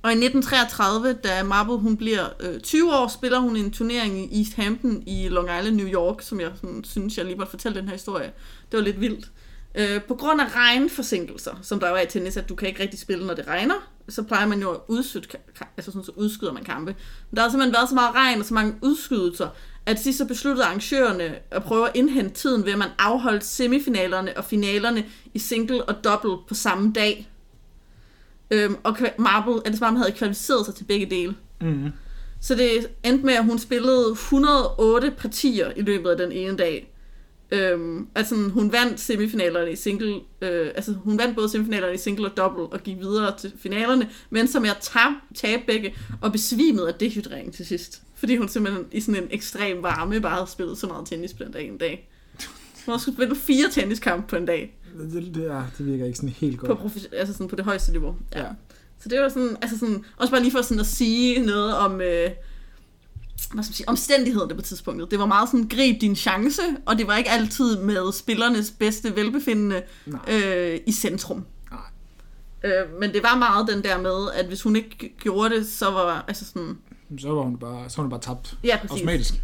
og 0.03 0.13
i 0.13 0.15
1933, 0.15 1.13
da 1.13 1.43
Marble 1.43 1.77
hun 1.77 1.97
bliver 1.97 2.25
øh, 2.41 2.61
20 2.61 2.95
år, 2.95 3.09
spiller 3.09 3.39
hun 3.39 3.57
en 3.57 3.71
turnering 3.71 4.35
i 4.35 4.41
East 4.41 4.55
Hampton 4.55 5.03
i 5.07 5.29
Long 5.29 5.49
Island, 5.59 5.77
New 5.77 5.89
York, 5.89 6.23
som 6.23 6.41
jeg 6.41 6.51
sådan, 6.55 6.85
synes, 6.85 7.19
jeg 7.19 7.27
lige 7.27 7.37
måtte 7.37 7.51
fortælle 7.51 7.79
den 7.79 7.89
her 7.89 7.95
historie. 7.95 8.33
Det 8.71 8.77
var 8.79 8.85
lidt 8.85 9.01
vildt. 9.01 9.31
Øh, 9.75 10.03
på 10.03 10.15
grund 10.15 10.41
af 10.41 10.57
regnforsinkelser, 10.57 11.55
som 11.63 11.81
der 11.81 11.89
jo 11.89 11.95
er 11.95 12.01
i 12.01 12.07
tennis, 12.07 12.37
at 12.37 12.49
du 12.49 12.55
kan 12.55 12.69
ikke 12.69 12.83
rigtig 12.83 13.01
spille, 13.01 13.27
når 13.27 13.35
det 13.35 13.47
regner, 13.47 13.89
så 14.09 14.23
plejer 14.23 14.47
man 14.47 14.61
jo 14.61 14.71
at 14.71 14.81
udskyde, 14.89 15.25
altså 15.77 15.93
sådan, 15.93 16.05
så 16.05 16.13
udskyder 16.17 16.53
man 16.53 16.65
kampe. 16.65 16.95
Men 17.31 17.37
der 17.37 17.43
har 17.43 17.51
simpelthen 17.51 17.75
været 17.75 17.89
så 17.89 17.95
meget 17.95 18.15
regn 18.15 18.41
og 18.41 18.47
så 18.47 18.55
mange 18.55 18.75
udskydelser, 18.83 19.49
at 19.87 20.01
sidst 20.01 20.19
så 20.19 20.25
besluttede 20.25 20.67
arrangørerne 20.67 21.39
at 21.51 21.63
prøve 21.63 21.89
at 21.89 21.97
indhente 21.97 22.35
tiden 22.35 22.65
ved, 22.65 22.73
at 22.73 22.79
man 22.79 22.89
afholdt 22.99 23.45
semifinalerne 23.45 24.37
og 24.37 24.45
finalerne 24.45 25.05
i 25.35 25.39
single 25.39 25.85
og 25.85 26.05
double 26.05 26.37
på 26.49 26.55
samme 26.55 26.93
dag. 26.93 27.31
Øhm, 28.51 28.77
og 28.83 28.97
Marble, 29.19 29.67
Alice 29.67 29.81
Marble 29.81 29.99
havde 29.99 30.13
kvalificeret 30.13 30.67
sig 30.67 30.75
til 30.75 30.85
begge 30.85 31.07
dele. 31.07 31.35
Mm-hmm. 31.61 31.93
Så 32.41 32.55
det 32.55 32.89
endte 33.05 33.27
med, 33.27 33.35
at 33.35 33.45
hun 33.45 33.59
spillede 33.59 34.11
108 34.11 35.11
partier 35.11 35.73
i 35.77 35.83
løbet 35.83 36.11
af 36.11 36.17
den 36.17 36.33
ene 36.33 36.57
dag. 36.57 36.96
Øhm, 37.51 38.07
altså 38.15 38.35
hun 38.35 38.73
vandt 38.73 39.01
semifinalerne 39.01 39.73
i 39.73 39.77
single, 39.77 40.15
øh, 40.43 40.71
altså 40.75 40.93
hun 40.93 41.19
vandt 41.19 41.37
både 41.37 41.49
semifinalerne 41.49 41.95
i 41.95 41.99
single 41.99 42.27
og 42.31 42.37
double 42.37 42.63
og 42.63 42.81
gik 42.83 42.99
videre 42.99 43.39
til 43.39 43.53
finalerne, 43.59 44.11
men 44.31 44.49
som 44.49 44.65
jeg 44.65 44.77
tab, 44.81 45.13
tab 45.35 45.61
begge 45.67 45.95
og 46.21 46.33
besvimede 46.33 46.89
af 46.89 46.95
dehydrering 46.95 47.53
til 47.55 47.67
sidst. 47.67 48.03
Fordi 48.15 48.37
hun 48.37 48.49
simpelthen 48.49 48.85
i 48.93 49.01
sådan 49.01 49.23
en 49.23 49.29
ekstrem 49.31 49.83
varme 49.83 50.21
bare 50.21 50.35
havde 50.35 50.47
spillet 50.51 50.79
så 50.79 50.87
meget 50.87 51.07
tennis 51.07 51.33
på 51.33 51.45
den 51.45 51.53
dag 51.53 51.69
en 51.69 51.79
dag. 51.79 52.11
Hun 52.87 52.93
har 52.93 52.99
skulle 52.99 53.17
spille 53.17 53.37
fire 53.37 53.71
tenniskampe 53.73 54.29
på 54.29 54.37
en 54.37 54.47
dag 54.47 54.79
Det, 55.13 55.35
det, 55.35 55.47
er, 55.51 55.63
det 55.79 55.87
virker 55.87 56.05
ikke 56.05 56.17
sådan 56.17 56.29
helt 56.31 56.61
på, 56.61 56.67
godt. 56.67 56.79
profe- 56.79 57.17
altså 57.17 57.33
sådan 57.35 57.49
på 57.49 57.57
det 57.57 57.65
højeste 57.65 57.93
niveau. 57.93 58.17
Ja. 58.35 58.41
Ja. 58.43 58.49
Så 59.01 59.09
det 59.09 59.21
var 59.21 59.29
sådan, 59.29 59.57
altså 59.63 59.79
sådan, 59.79 60.05
også 60.17 60.31
bare 60.31 60.43
lige 60.43 60.53
for 60.53 60.63
sådan 60.63 60.81
at 60.81 60.87
sige 60.87 61.47
noget 61.47 61.77
om, 61.77 62.01
øh, 62.01 62.31
hvad 63.37 63.65
skal 63.65 63.71
man 63.71 63.75
sige, 63.75 63.89
omstændighederne 63.89 64.55
på 64.55 64.63
tidspunktet. 64.63 65.11
Det 65.11 65.19
var 65.19 65.27
meget 65.27 65.49
sådan, 65.49 65.69
grib 65.69 66.01
din 66.01 66.17
chance, 66.17 66.63
og 66.87 66.99
det 66.99 67.07
var 67.07 67.17
ikke 67.17 67.31
altid 67.31 67.79
med 67.79 68.13
spillernes 68.13 68.71
bedste 68.79 69.17
velbefindende 69.17 69.83
Nej. 70.07 70.21
øh, 70.29 70.81
i 70.87 70.93
centrum. 70.93 71.45
Nej. 71.71 71.81
Øh, 72.73 73.01
men 73.01 73.13
det 73.13 73.23
var 73.23 73.37
meget 73.37 73.69
den 73.69 73.85
der 73.85 73.99
med, 74.01 74.31
at 74.35 74.47
hvis 74.47 74.63
hun 74.63 74.77
ikke 74.77 75.15
gjorde 75.21 75.55
det, 75.55 75.67
så 75.69 75.91
var 75.91 76.25
altså 76.29 76.45
sådan, 76.45 76.79
Så 77.19 77.29
var 77.29 77.43
hun 77.43 77.57
bare, 77.57 77.91
så 77.91 77.97
var 77.97 78.03
hun 78.03 78.11
bare 78.11 78.21
tabt. 78.21 78.57
ja 78.65 78.77
præcis, 78.77 78.91
Automatisk. 78.91 79.35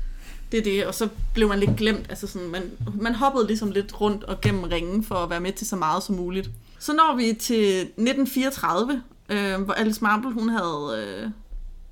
det 0.53 0.59
er 0.61 0.65
det, 0.65 0.87
og 0.87 0.95
så 0.95 1.09
blev 1.35 1.49
man 1.49 1.59
lidt 1.61 1.77
glemt, 1.77 2.07
altså 2.09 2.27
sådan, 2.27 2.49
man, 2.49 2.63
man 3.01 3.15
hoppede 3.15 3.47
ligesom 3.47 3.71
lidt 3.71 4.01
rundt 4.01 4.25
og 4.25 4.41
gennem 4.41 4.63
ringen 4.63 5.05
for 5.05 5.15
at 5.15 5.31
være 5.31 5.41
med 5.41 5.53
til 5.53 5.67
så 5.67 5.77
meget 5.77 6.03
som 6.03 6.15
muligt. 6.15 6.51
Så 6.79 6.93
når 6.93 7.17
vi 7.17 7.33
til 7.41 7.81
1934, 7.81 9.03
øh, 9.29 9.61
hvor 9.63 9.73
Alice 9.75 10.01
Marble, 10.05 10.33
hun 10.33 10.49
havde, 10.49 11.05
øh, 11.25 11.31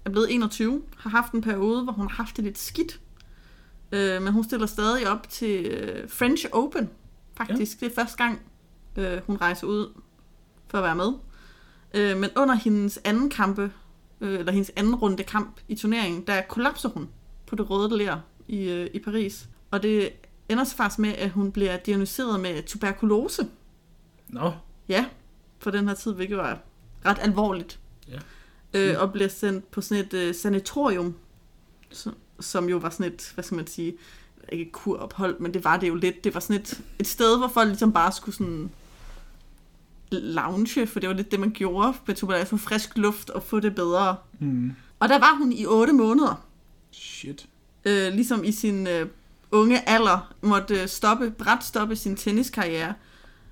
er 0.05 0.11
blevet 0.11 0.35
21, 0.35 0.83
har 0.97 1.11
haft 1.11 1.33
en 1.33 1.41
periode, 1.41 1.83
hvor 1.83 1.93
hun 1.93 2.09
har 2.09 2.17
haft 2.17 2.37
det 2.37 2.45
lidt 2.45 2.59
skidt. 2.59 3.01
Øh, 3.93 4.23
men 4.23 4.33
hun 4.33 4.45
stiller 4.45 4.67
stadig 4.67 5.09
op 5.11 5.29
til 5.29 5.67
øh, 5.67 6.09
French 6.09 6.47
Open, 6.53 6.91
faktisk. 7.37 7.83
Ja. 7.83 7.87
Det 7.87 7.93
er 7.93 8.03
første 8.03 8.17
gang, 8.17 8.41
øh, 8.97 9.21
hun 9.27 9.37
rejser 9.37 9.67
ud 9.67 10.01
for 10.69 10.79
at 10.79 10.85
være 10.85 10.97
med. 10.97 11.13
Øh, 11.95 12.17
men 12.17 12.31
under 12.37 12.55
hendes 12.55 13.01
anden 13.05 13.31
kampe, 13.31 13.73
øh, 14.21 14.39
eller 14.39 14.53
hendes 14.53 14.73
anden 14.77 14.95
runde 14.95 15.23
kamp 15.23 15.61
i 15.69 15.75
turneringen, 15.75 16.27
der 16.27 16.43
kollapser 16.43 16.89
hun 16.89 17.09
på 17.47 17.57
det 17.57 17.71
røde 17.71 17.99
ler 17.99 18.21
i, 18.49 18.69
øh, 18.69 18.91
i 18.95 18.99
Paris. 18.99 19.49
Og 19.71 19.83
det 19.83 20.11
ender 20.49 20.65
så 20.65 20.77
faktisk 20.77 20.99
med, 20.99 21.13
at 21.13 21.31
hun 21.31 21.53
bliver 21.53 21.77
diagnosticeret 21.77 22.41
med 22.41 22.63
tuberkulose. 22.63 23.49
Nå. 24.29 24.53
Ja, 24.89 25.07
på 25.61 25.71
den 25.71 25.89
her 25.89 25.95
tid, 25.95 26.15
hvilket 26.15 26.37
var 26.37 26.59
ret 27.07 27.19
alvorligt. 27.21 27.81
Ja. 28.09 28.19
Øh, 28.75 28.95
og 28.99 29.13
bliver 29.13 29.29
sendt 29.29 29.71
på 29.71 29.81
sådan 29.81 30.05
et 30.05 30.15
øh, 30.15 30.35
sanatorium, 30.35 31.15
som, 31.91 32.15
som 32.41 32.69
jo 32.69 32.77
var 32.77 32.91
sådan 32.91 33.13
et, 33.13 33.31
hvad 33.35 33.45
skal 33.45 33.57
man 33.57 33.67
sige, 33.67 33.95
ikke 34.53 34.65
et 34.65 34.73
kurophold, 34.73 35.39
men 35.39 35.55
det 35.55 35.65
var 35.65 35.77
det 35.77 35.89
jo 35.89 35.95
lidt. 35.95 36.25
Det 36.25 36.35
var 36.35 36.41
sådan 36.41 36.61
et, 36.61 36.81
et 36.99 37.07
sted, 37.07 37.39
hvor 37.39 37.49
folk 37.49 37.69
ligesom 37.69 37.93
bare 37.93 38.13
skulle 38.13 38.37
sådan 38.37 38.71
lounge, 40.11 40.87
for 40.87 41.01
det 41.01 41.09
var 41.09 41.15
lidt 41.15 41.31
det, 41.31 41.41
man 41.41 41.51
gjorde 41.51 41.95
med 42.07 42.15
tuberkulose, 42.15 42.51
få 42.51 42.57
frisk 42.57 42.99
luft 42.99 43.31
og 43.31 43.43
få 43.43 43.61
det 43.61 43.75
bedre. 43.75 44.17
Mm. 44.39 44.73
Og 44.99 45.09
der 45.09 45.19
var 45.19 45.37
hun 45.39 45.53
i 45.53 45.67
8 45.67 45.93
måneder, 45.93 46.45
Shit. 46.91 47.49
øh, 47.85 48.13
ligesom 48.13 48.45
i 48.45 48.53
sin 48.53 48.87
øh, 48.87 49.07
unge 49.51 49.89
alder, 49.89 50.33
måtte 50.43 50.81
øh, 50.81 50.89
stoppe, 50.89 51.31
bræt 51.31 51.65
stoppe 51.65 51.97
sin 51.97 52.17
tenniskarriere, 52.17 52.95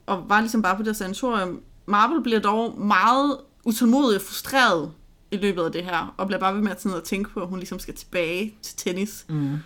og 0.07 0.29
var 0.29 0.41
ligesom 0.41 0.63
bare 0.63 0.77
på 0.77 0.83
det 0.83 0.97
sanatorium. 0.97 1.61
Marble 1.87 2.23
bliver 2.23 2.41
dog 2.41 2.81
meget 2.81 3.37
utålmodig 3.65 4.17
og 4.17 4.23
frustreret 4.23 4.93
i 5.31 5.37
løbet 5.37 5.63
af 5.63 5.73
det 5.73 5.85
her, 5.85 6.15
og 6.17 6.27
bliver 6.27 6.41
bare 6.41 6.55
ved 6.55 6.63
med 6.63 6.71
at, 6.71 6.83
sådan 6.83 6.99
at 6.99 7.05
tænke 7.05 7.31
på, 7.31 7.43
at 7.43 7.49
hun 7.49 7.59
ligesom 7.59 7.79
skal 7.79 7.95
tilbage 7.95 8.55
til 8.63 8.77
tennis. 8.77 9.27
Mm. 9.29 9.59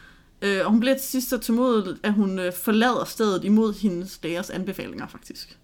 Øh, 0.42 0.64
og 0.64 0.70
hun 0.70 0.80
bliver 0.80 0.94
til 0.94 1.04
sidst 1.06 1.28
så 1.28 1.38
tålmodig, 1.38 1.96
at 2.02 2.12
hun 2.12 2.38
øh, 2.38 2.52
forlader 2.52 3.04
stedet 3.04 3.44
imod 3.44 3.74
hendes 3.80 4.18
lægers 4.22 4.50
anbefalinger, 4.50 5.06
faktisk. 5.06 5.58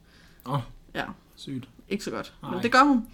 Åh, 0.47 0.55
oh, 0.55 0.61
Ja, 0.95 1.05
sygt. 1.37 1.69
ikke 1.89 2.05
så 2.05 2.11
godt. 2.11 2.35
Nej. 2.43 2.51
Men 2.51 2.63
det 2.63 2.73
gør 2.73 2.83
hun. 2.83 3.07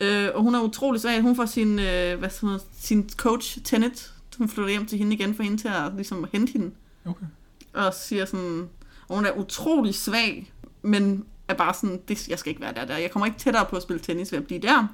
Øh, 0.00 0.28
og 0.34 0.42
hun 0.42 0.54
er 0.54 0.60
utrolig 0.60 1.00
svag. 1.00 1.22
Hun 1.22 1.36
får 1.36 1.46
sin, 1.46 1.78
øh, 1.78 2.18
hvad 2.18 2.42
noget, 2.42 2.62
sin 2.78 3.10
coach, 3.16 3.58
Tenet, 3.64 4.12
hun 4.38 4.48
flytter 4.48 4.70
hjem 4.70 4.86
til 4.86 4.98
hende 4.98 5.16
igen 5.16 5.34
for 5.34 5.42
hende 5.42 5.56
til 5.56 5.68
at 5.68 5.92
ligesom, 5.94 6.26
hente 6.32 6.52
hende. 6.52 6.70
Okay. 7.04 7.26
Og 7.72 7.94
siger 7.94 8.24
sådan, 8.24 8.68
og 9.08 9.16
hun 9.16 9.26
er 9.26 9.32
utrolig 9.32 9.94
svag, 9.94 10.52
men 10.82 11.24
er 11.48 11.54
bare 11.54 11.74
sådan, 11.74 12.00
det, 12.08 12.28
jeg 12.28 12.38
skal 12.38 12.50
ikke 12.50 12.62
være 12.62 12.74
der, 12.74 12.84
der. 12.84 12.96
Jeg 12.96 13.10
kommer 13.10 13.26
ikke 13.26 13.38
tættere 13.38 13.66
på 13.70 13.76
at 13.76 13.82
spille 13.82 14.02
tennis 14.02 14.32
ved 14.32 14.38
at 14.38 14.46
blive 14.46 14.60
der. 14.60 14.86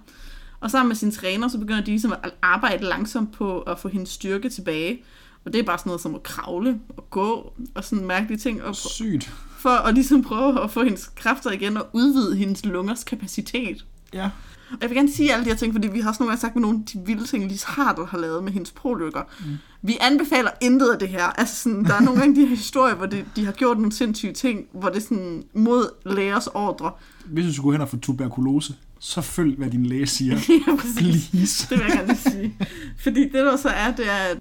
Og 0.61 0.71
sammen 0.71 0.89
med 0.89 0.97
sin 0.97 1.11
træner, 1.11 1.49
så 1.49 1.59
begynder 1.59 1.81
de 1.81 1.91
ligesom 1.91 2.13
at 2.13 2.35
arbejde 2.43 2.85
langsomt 2.85 3.33
på 3.33 3.61
at 3.61 3.79
få 3.79 3.89
hendes 3.89 4.09
styrke 4.09 4.49
tilbage. 4.49 5.03
Og 5.45 5.53
det 5.53 5.59
er 5.59 5.63
bare 5.63 5.79
sådan 5.79 5.89
noget 5.89 6.01
som 6.01 6.15
at 6.15 6.23
kravle 6.23 6.81
og 6.97 7.11
gå 7.11 7.53
og 7.75 7.85
sådan 7.85 8.07
mærkelige 8.07 8.39
ting. 8.39 8.63
Og 8.63 8.77
Sygt. 8.77 9.33
for 9.59 9.71
at 9.71 9.95
ligesom 9.95 10.23
prøve 10.23 10.63
at 10.63 10.71
få 10.71 10.85
hendes 10.85 11.11
kræfter 11.17 11.51
igen 11.51 11.77
og 11.77 11.87
udvide 11.93 12.37
hendes 12.37 12.65
lungers 12.65 13.05
kapacitet. 13.05 13.85
Ja. 14.15 14.31
Og 14.71 14.79
jeg 14.81 14.91
vil 14.91 14.97
gerne 14.97 15.13
sige 15.13 15.33
alle 15.33 15.45
de 15.45 15.51
her 15.51 15.57
ting, 15.57 15.75
fordi 15.75 15.89
vi 15.89 16.01
har 16.01 16.09
også 16.09 16.23
nogle 16.23 16.31
gange 16.31 16.41
sagt 16.41 16.55
med 16.55 16.63
nogle 16.63 16.79
af 16.79 16.85
de 16.87 17.07
vilde 17.07 17.25
ting, 17.25 17.49
Lise 17.49 17.67
Harder 17.67 18.07
har 18.07 18.19
lavet 18.19 18.45
med 18.45 18.53
hendes 18.53 18.71
prolykker. 18.71 19.23
Mm. 19.41 19.47
Vi 19.83 19.99
anbefaler 20.01 20.51
intet 20.61 20.89
af 20.89 20.99
det 20.99 21.09
her. 21.09 21.25
Altså 21.25 21.57
sådan, 21.57 21.85
der 21.85 21.95
er 21.95 22.01
nogle 22.01 22.21
gange 22.21 22.41
de 22.41 22.47
her 22.47 22.57
historier, 22.57 22.95
hvor 22.95 23.07
det, 23.07 23.25
de 23.37 23.45
har 23.45 23.53
gjort 23.53 23.77
nogle 23.77 23.93
sindssyge 23.93 24.33
ting, 24.33 24.67
hvor 24.73 24.89
det 24.89 24.97
er 24.97 25.01
sådan 25.01 25.45
mod 25.55 25.91
lægers 26.07 26.47
ordre. 26.47 26.93
Hvis 27.33 27.47
du 27.47 27.53
skulle 27.55 27.75
hen 27.75 27.81
og 27.83 27.89
få 27.89 27.97
tuberkulose, 27.97 28.75
så 28.99 29.21
følg, 29.21 29.57
hvad 29.59 29.71
din 29.71 29.87
læge 29.87 30.07
siger. 30.07 30.35
ja, 30.69 30.77
præcis. 30.77 31.29
Please. 31.31 31.67
Det 31.71 31.79
vil 31.79 31.87
jeg 31.89 31.97
gerne 32.07 32.17
sige. 32.17 32.55
Fordi 32.99 33.23
det 33.23 33.33
der 33.35 33.57
så 33.57 33.69
er, 33.69 33.91
det 33.97 34.11
er, 34.11 34.17
at 34.17 34.39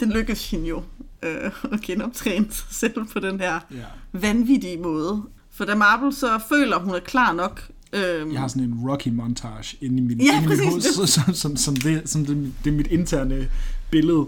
det 0.00 0.08
lykkes 0.08 0.50
hende 0.50 0.68
jo 0.68 0.82
øh, 1.22 1.50
at 1.72 1.80
genoptræne 1.80 2.46
sig 2.50 2.66
selv 2.70 3.04
på 3.12 3.18
den 3.20 3.40
her 3.40 3.60
Ja. 3.70 3.76
vanvittige 4.12 4.76
måde. 4.76 5.22
For 5.50 5.64
da 5.64 5.74
Marble 5.74 6.12
så 6.14 6.40
føler, 6.48 6.78
hun 6.78 6.94
er 6.94 7.00
klar 7.00 7.32
nok. 7.32 7.68
Øh, 7.92 8.32
Jeg 8.32 8.40
har 8.40 8.48
sådan 8.48 8.62
en 8.62 8.90
Rocky 8.90 9.08
montage 9.08 9.76
inde 9.80 9.98
i 9.98 10.00
min, 10.00 10.20
Ja, 10.20 10.32
inde 10.42 10.44
i 10.44 10.46
præcis. 10.48 10.64
hoved, 10.96 11.06
som, 11.06 11.06
som, 11.34 11.34
som, 11.34 11.56
som, 11.56 11.76
det, 11.76 12.02
som 12.10 12.26
det, 12.26 12.52
det 12.64 12.72
er 12.72 12.76
mit 12.76 12.86
interne 12.86 13.48
billede. 13.90 14.26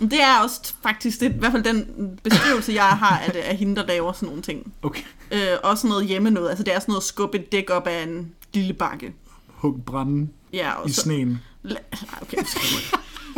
Det 0.00 0.22
er 0.22 0.38
også 0.42 0.74
faktisk 0.82 1.20
det, 1.20 1.34
i 1.34 1.38
hvert 1.38 1.52
fald 1.52 1.62
den 1.62 1.86
beskrivelse, 2.22 2.72
jeg 2.72 2.84
har 2.88 3.18
af, 3.18 3.32
det, 3.32 3.38
af 3.38 3.56
hende, 3.56 3.76
der 3.76 3.86
laver 3.86 4.12
sådan 4.12 4.26
nogle 4.28 4.42
ting. 4.42 4.72
Okay. 4.82 5.02
Øh, 5.32 5.40
også 5.62 5.86
noget 5.86 6.06
hjemme 6.06 6.30
noget. 6.30 6.48
Altså 6.48 6.64
det 6.64 6.74
er 6.74 6.78
sådan 6.80 6.90
noget 6.92 7.00
at 7.00 7.06
skubbe 7.06 7.38
et 7.38 7.52
dæk 7.52 7.70
op 7.70 7.86
af 7.86 8.02
en 8.02 8.32
lille 8.54 8.72
bakke. 8.74 9.14
Hug 9.46 9.82
brænde 9.86 10.28
Ja, 10.52 10.72
og 10.72 10.88
i 10.88 10.92
så, 10.92 11.00
sneen. 11.00 11.40
la- 11.64 12.22
okay. 12.22 12.36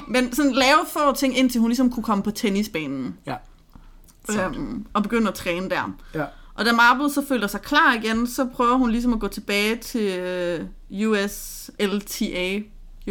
Men 0.09 0.33
sådan 0.33 0.53
lave 0.53 0.79
få 0.92 1.14
ting, 1.14 1.38
indtil 1.38 1.61
hun 1.61 1.71
ligesom 1.71 1.92
kunne 1.92 2.03
komme 2.03 2.25
på 2.25 2.31
tennisbanen. 2.31 3.16
Ja. 3.27 3.37
Øhm, 4.31 4.87
og 4.92 5.03
begynde 5.03 5.29
at 5.29 5.35
træne 5.35 5.71
der. 5.71 5.94
Ja. 6.14 6.25
Og 6.55 6.64
da 6.64 6.73
Marble 6.73 7.12
så 7.12 7.25
føler 7.29 7.47
sig 7.47 7.61
klar 7.62 7.94
igen, 7.94 8.27
så 8.27 8.44
prøver 8.55 8.77
hun 8.77 8.90
ligesom 8.90 9.12
at 9.12 9.21
gå 9.21 9.29
tilbage 9.29 9.77
til 9.77 10.18
øh, 10.18 10.61
USLTA, 11.09 12.61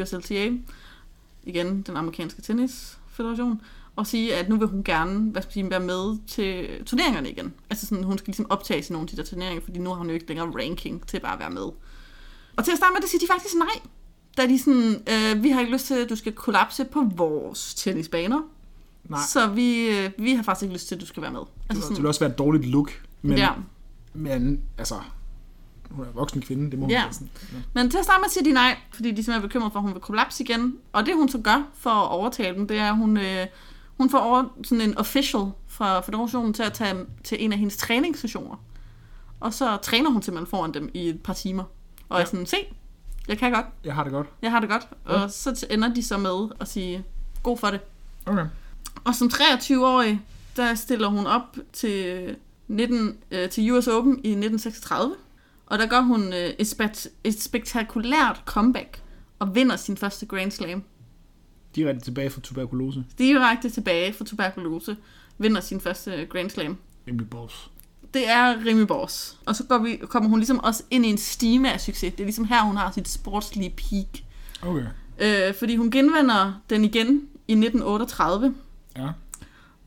USLTA, 0.02 0.52
igen 1.44 1.82
den 1.82 1.98
amerikanske 1.98 2.42
tennisfederation, 3.18 3.62
og 3.96 4.08
sige, 4.08 4.36
at 4.36 4.50
nu 4.50 4.58
vil 4.58 4.68
hun 4.68 4.84
gerne 4.84 5.32
hvad 5.32 5.42
skal 5.42 5.54
sige, 5.54 5.70
være 5.70 5.80
med 5.80 6.18
til 6.28 6.68
turneringerne 6.86 7.30
igen. 7.30 7.54
Altså 7.70 7.86
sådan, 7.86 8.04
hun 8.04 8.18
skal 8.18 8.28
ligesom 8.28 8.46
optage 8.50 8.84
sig 8.84 8.94
nogle 8.94 9.04
af 9.04 9.10
de 9.10 9.18
der 9.18 9.24
turneringer, 9.24 9.62
fordi 9.64 9.80
nu 9.80 9.90
har 9.90 9.98
hun 9.98 10.08
jo 10.08 10.14
ikke 10.14 10.28
længere 10.28 10.48
ranking 10.48 11.08
til 11.08 11.20
bare 11.20 11.34
at 11.34 11.40
være 11.40 11.50
med. 11.50 11.68
Og 12.58 12.66
til 12.66 12.72
at 12.72 12.78
starte 12.78 12.94
med, 12.94 13.02
det 13.02 13.10
siger 13.10 13.20
de 13.20 13.28
faktisk 13.34 13.56
nej. 13.56 13.90
Da 14.38 14.48
de 14.48 14.60
sådan, 14.60 15.04
øh, 15.10 15.44
vi 15.44 15.50
har 15.50 15.60
ikke 15.60 15.74
lyst 15.74 15.86
til, 15.86 15.94
at 15.94 16.10
du 16.10 16.16
skal 16.16 16.34
kollapse 16.34 16.86
på 16.86 17.12
vores 17.16 17.76
tennisbaner. 17.76 18.42
Nej, 19.10 19.20
Så 19.28 19.48
vi, 19.48 19.88
øh, 19.88 20.10
vi 20.18 20.34
har 20.34 20.44
faktisk 20.44 20.64
ikke 20.64 20.74
lyst 20.74 20.88
til, 20.88 20.96
at 20.96 21.02
du 21.02 21.06
skal 21.06 21.24
være 21.24 21.32
med. 21.32 21.42
Altså 21.70 21.90
det 21.90 21.98
vil 21.98 22.06
også 22.06 22.20
være 22.20 22.30
et 22.30 22.38
dårligt 22.38 22.66
look. 22.66 23.02
Men, 23.22 23.38
ja. 23.38 23.50
men 24.14 24.62
altså, 24.78 24.96
hun 25.92 26.06
er 26.06 26.10
en 26.10 26.16
voksen 26.16 26.42
kvinde, 26.42 26.72
det 26.72 26.80
må 26.80 26.86
hun 26.86 26.92
Ja. 26.92 27.04
sådan. 27.12 27.30
Ja. 27.54 27.58
Men 27.74 27.90
til 27.92 27.98
at 27.98 28.04
starte 28.04 28.22
med 28.22 28.30
siger 28.30 28.44
de 28.44 28.52
nej, 28.52 28.78
fordi 28.94 29.10
de 29.12 29.16
simpelthen 29.16 29.44
er 29.44 29.48
bekymret 29.48 29.72
for, 29.72 29.80
at 29.80 29.84
hun 29.84 29.94
vil 29.94 30.02
kollapse 30.02 30.44
igen. 30.44 30.78
Og 30.94 31.06
det 31.06 31.16
hun 31.16 31.30
så 31.30 31.38
gør 31.38 31.68
for 31.74 31.90
at 31.90 32.10
overtale 32.10 32.56
dem, 32.58 32.68
det 32.68 32.78
er, 32.78 32.90
at 32.90 32.98
hun, 32.98 33.18
øh, 33.18 33.48
hun 33.98 34.10
får 34.10 34.18
over 34.20 34.44
sådan 34.64 34.82
en 34.90 34.98
official 34.98 35.52
fra 35.68 36.00
federationen 36.00 36.54
til 36.54 36.64
at 36.64 36.74
tage 36.74 36.96
til 37.24 37.44
en 37.44 37.52
af 37.54 37.58
hendes 37.60 37.78
træningssessioner. 37.78 38.56
Og 39.40 39.54
så 39.54 39.78
træner 39.78 40.10
hun 40.10 40.22
simpelthen 40.22 40.50
foran 40.50 40.74
dem 40.74 40.90
i 40.94 41.10
et 41.10 41.22
par 41.24 41.34
timer. 41.34 41.64
Og 42.10 42.18
ja. 42.18 42.24
er 42.24 42.28
sådan, 42.28 42.46
se, 42.46 42.58
jeg 43.28 43.38
kan 43.38 43.52
godt, 43.52 43.66
Jeg 43.84 43.96
har 43.96 44.04
det 44.04 44.14
godt. 44.14 44.28
jeg 44.42 44.52
har 44.52 44.60
det 44.60 44.70
godt. 44.70 44.88
Ja. 45.08 45.14
Og 45.24 45.32
så 45.32 45.66
ender 45.70 45.94
de 45.94 46.04
så 46.04 46.18
med 46.18 46.50
at 46.60 46.68
sige, 46.68 47.04
god 47.44 47.58
for 47.58 47.68
det. 47.68 47.80
Okay. 48.26 48.46
Og 49.04 49.16
som 49.16 49.28
23-årig, 49.34 50.22
der 50.56 50.76
stiller 50.76 51.08
hun 51.08 51.28
op 51.28 51.58
til, 51.74 52.36
19, 52.68 53.18
øh, 53.32 53.50
til 53.50 53.72
US 53.72 53.88
Open 53.88 54.12
i 54.24 54.30
1936. 54.30 55.16
Og 55.68 55.80
der 55.80 55.86
gør 55.88 56.02
hun 56.02 56.34
øh, 56.34 56.50
et, 56.60 56.68
spekt- 56.68 57.08
et 57.24 57.42
spektakulært 57.42 58.42
comeback 58.46 59.02
og 59.40 59.56
vinder 59.56 59.76
sin 59.76 59.98
første 59.98 60.26
Grand 60.26 60.52
Slam. 60.52 60.84
Direkte 61.76 62.06
tilbage 62.06 62.30
fra 62.30 62.42
tuberkulose. 62.42 63.04
Direkte 63.18 63.70
tilbage 63.70 64.14
fra 64.14 64.26
tuberkulose, 64.26 64.98
vinder 65.38 65.62
sin 65.62 65.82
første 65.82 66.26
Grand 66.30 66.50
Slam. 66.50 66.78
Nemlig 67.06 67.30
boss. 67.30 67.70
Det 68.14 68.30
er 68.30 68.56
Remy 68.66 68.82
Bors. 68.86 69.38
Og 69.46 69.56
så 69.56 69.64
går 69.64 69.78
vi, 69.78 69.96
kommer 70.10 70.30
hun 70.30 70.40
ligesom 70.40 70.60
også 70.60 70.84
ind 70.92 71.06
i 71.06 71.10
en 71.10 71.18
stime 71.18 71.74
af 71.74 71.82
succes. 71.82 72.14
Det 72.14 72.20
er 72.20 72.26
ligesom 72.26 72.46
her, 72.46 72.62
hun 72.64 72.78
har 72.78 72.92
sit 72.92 73.08
sportslige 73.08 73.70
peak. 73.78 74.24
Okay. 74.62 74.86
Øh, 75.20 75.56
fordi 75.56 75.76
hun 75.76 75.92
genvinder 75.92 76.62
den 76.70 76.84
igen 76.86 77.08
i 77.48 77.52
1938. 77.54 78.56
Ja. 78.98 79.08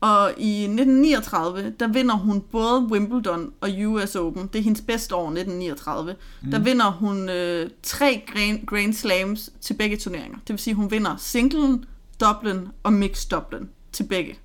Og 0.01 0.33
i 0.37 0.63
1939, 0.63 1.73
der 1.79 1.87
vinder 1.87 2.15
hun 2.15 2.41
både 2.41 2.81
Wimbledon 2.91 3.53
og 3.61 3.69
US 3.85 4.15
Open. 4.15 4.47
Det 4.47 4.59
er 4.59 4.63
hendes 4.63 4.81
bedste 4.81 5.15
år, 5.15 5.23
1939. 5.27 6.15
Mm. 6.41 6.51
Der 6.51 6.59
vinder 6.59 6.91
hun 6.91 7.29
øh, 7.29 7.69
tre 7.83 8.23
Grand, 8.33 8.65
Grand 8.65 8.93
Slams 8.93 9.49
til 9.61 9.73
begge 9.73 9.97
turneringer. 9.97 10.37
Det 10.37 10.49
vil 10.49 10.59
sige, 10.59 10.73
hun 10.73 10.91
vinder 10.91 11.15
singlen, 11.17 11.85
doublen 12.21 12.67
og 12.83 12.93
mixed 12.93 13.29
doublen 13.29 13.69
til 13.91 14.03
begge. 14.03 14.37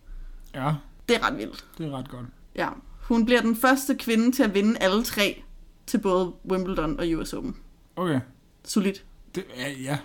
Ja, 0.54 0.74
Det 1.08 1.16
er 1.16 1.26
ret 1.30 1.38
vildt. 1.38 1.64
det 1.78 1.86
er 1.86 1.90
ret 1.98 2.08
godt. 2.08 2.26
Ja. 2.56 2.68
Hun 3.00 3.24
bliver 3.24 3.40
den 3.40 3.56
første 3.56 3.94
kvinde 3.94 4.32
til 4.32 4.42
at 4.42 4.54
vinde 4.54 4.78
alle 4.80 5.04
tre 5.04 5.42
til 5.86 5.98
både 5.98 6.32
Wimbledon 6.50 7.00
og 7.00 7.06
US 7.08 7.32
Open. 7.32 7.56
Okay. 7.96 8.20
Solidt. 8.64 9.04
Det, 9.34 9.44
ja, 9.56 9.70
ja. 9.70 9.98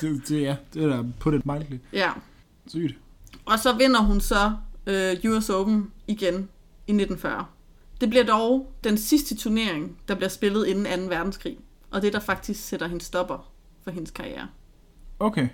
Det, 0.00 0.28
det, 0.28 0.42
ja. 0.42 0.56
det 0.74 0.84
er 0.84 0.88
da 0.88 1.02
put 1.20 1.34
it 1.34 1.46
mildly. 1.46 1.78
Ja. 1.92 2.10
Sygt. 2.66 2.94
Og 3.44 3.58
så 3.58 3.72
vinder 3.76 4.00
hun 4.00 4.20
så 4.20 4.52
øh, 4.88 5.16
US 5.24 5.50
Open 5.50 5.92
igen 6.06 6.34
i 6.86 6.92
1940. 6.92 7.46
Det 8.00 8.10
bliver 8.10 8.24
dog 8.24 8.72
den 8.84 8.98
sidste 8.98 9.36
turnering, 9.36 9.98
der 10.08 10.14
bliver 10.14 10.28
spillet 10.28 10.66
inden 10.66 11.08
2. 11.08 11.14
verdenskrig. 11.14 11.58
Og 11.90 12.02
det, 12.02 12.12
der 12.12 12.20
faktisk 12.20 12.68
sætter 12.68 12.86
hende 12.86 13.04
stopper 13.04 13.52
for 13.82 13.90
hendes 13.90 14.10
karriere. 14.10 14.48
Okay. 15.18 15.48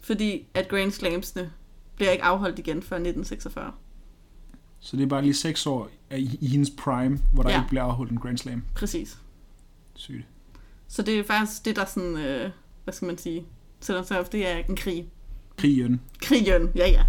Fordi 0.00 0.46
at 0.54 0.68
Grand 0.68 0.92
Slamsene 0.92 1.52
bliver 1.96 2.10
ikke 2.10 2.24
afholdt 2.24 2.58
igen 2.58 2.82
før 2.82 2.96
1946. 2.96 3.72
Så 4.80 4.96
det 4.96 5.02
er 5.02 5.06
bare 5.06 5.22
lige 5.22 5.34
seks 5.34 5.66
år 5.66 5.90
i, 6.10 6.38
i 6.40 6.46
hendes 6.46 6.70
prime, 6.78 7.20
hvor 7.32 7.42
der 7.42 7.50
ja. 7.50 7.58
ikke 7.58 7.68
bliver 7.68 7.82
afholdt 7.82 8.12
en 8.12 8.18
Grand 8.18 8.38
Slam. 8.38 8.62
Præcis. 8.74 9.18
Sygt. 9.94 10.26
Så 10.88 11.02
det 11.02 11.18
er 11.18 11.24
faktisk 11.24 11.64
det, 11.64 11.76
der 11.76 11.84
sådan, 11.84 12.16
øh, 12.16 12.50
hvad 12.84 12.94
skal 12.94 13.06
man 13.06 13.18
sige, 13.18 13.46
sætter 13.80 14.02
sig 14.02 14.20
op. 14.20 14.32
Det 14.32 14.48
er 14.48 14.56
en 14.56 14.76
krig. 14.76 15.08
Krigen. 15.56 16.00
Krigen, 16.20 16.70
ja 16.74 16.88
ja. 16.88 17.04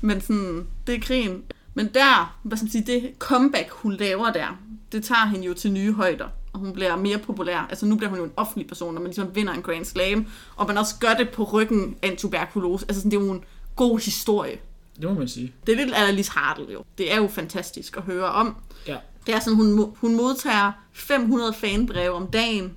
Men 0.00 0.20
sådan, 0.20 0.66
det 0.86 0.94
er 0.94 1.00
krigen. 1.00 1.42
Men 1.74 1.88
der, 1.94 2.38
hvad 2.42 2.56
skal 2.56 2.64
man 2.64 2.72
sige, 2.72 2.86
det 2.86 3.12
comeback, 3.18 3.70
hun 3.70 3.92
laver 3.92 4.32
der, 4.32 4.58
det 4.92 5.04
tager 5.04 5.26
hende 5.26 5.46
jo 5.46 5.54
til 5.54 5.72
nye 5.72 5.92
højder. 5.92 6.28
Og 6.52 6.60
hun 6.60 6.72
bliver 6.72 6.96
mere 6.96 7.18
populær. 7.18 7.66
Altså 7.70 7.86
nu 7.86 7.96
bliver 7.96 8.10
hun 8.10 8.18
jo 8.18 8.24
en 8.24 8.32
offentlig 8.36 8.66
person, 8.66 8.94
når 8.94 9.00
man 9.00 9.08
ligesom 9.08 9.34
vinder 9.34 9.52
en 9.52 9.62
Grand 9.62 9.84
Slam. 9.84 10.26
Og 10.56 10.66
man 10.66 10.78
også 10.78 10.94
gør 11.00 11.14
det 11.18 11.30
på 11.30 11.44
ryggen 11.44 11.96
af 12.02 12.08
en 12.08 12.16
tuberkulose. 12.16 12.84
Altså 12.88 13.00
sådan, 13.00 13.10
det 13.10 13.16
er 13.18 13.24
jo 13.24 13.32
en 13.32 13.44
god 13.76 13.98
historie. 13.98 14.58
Det 14.96 15.04
må 15.04 15.14
man 15.14 15.28
sige. 15.28 15.52
Det 15.66 15.72
er 15.72 15.76
lidt 15.76 15.94
Alice 15.96 16.30
Hartle 16.30 16.66
jo. 16.72 16.84
Det 16.98 17.12
er 17.12 17.16
jo 17.16 17.28
fantastisk 17.28 17.96
at 17.96 18.02
høre 18.02 18.24
om. 18.24 18.56
Ja. 18.86 18.96
Det 19.26 19.34
er 19.34 19.40
sådan, 19.40 19.56
hun, 19.56 19.94
hun 19.96 20.16
modtager 20.16 20.72
500 20.92 21.52
fanbreve 21.52 22.12
om 22.12 22.26
dagen. 22.26 22.76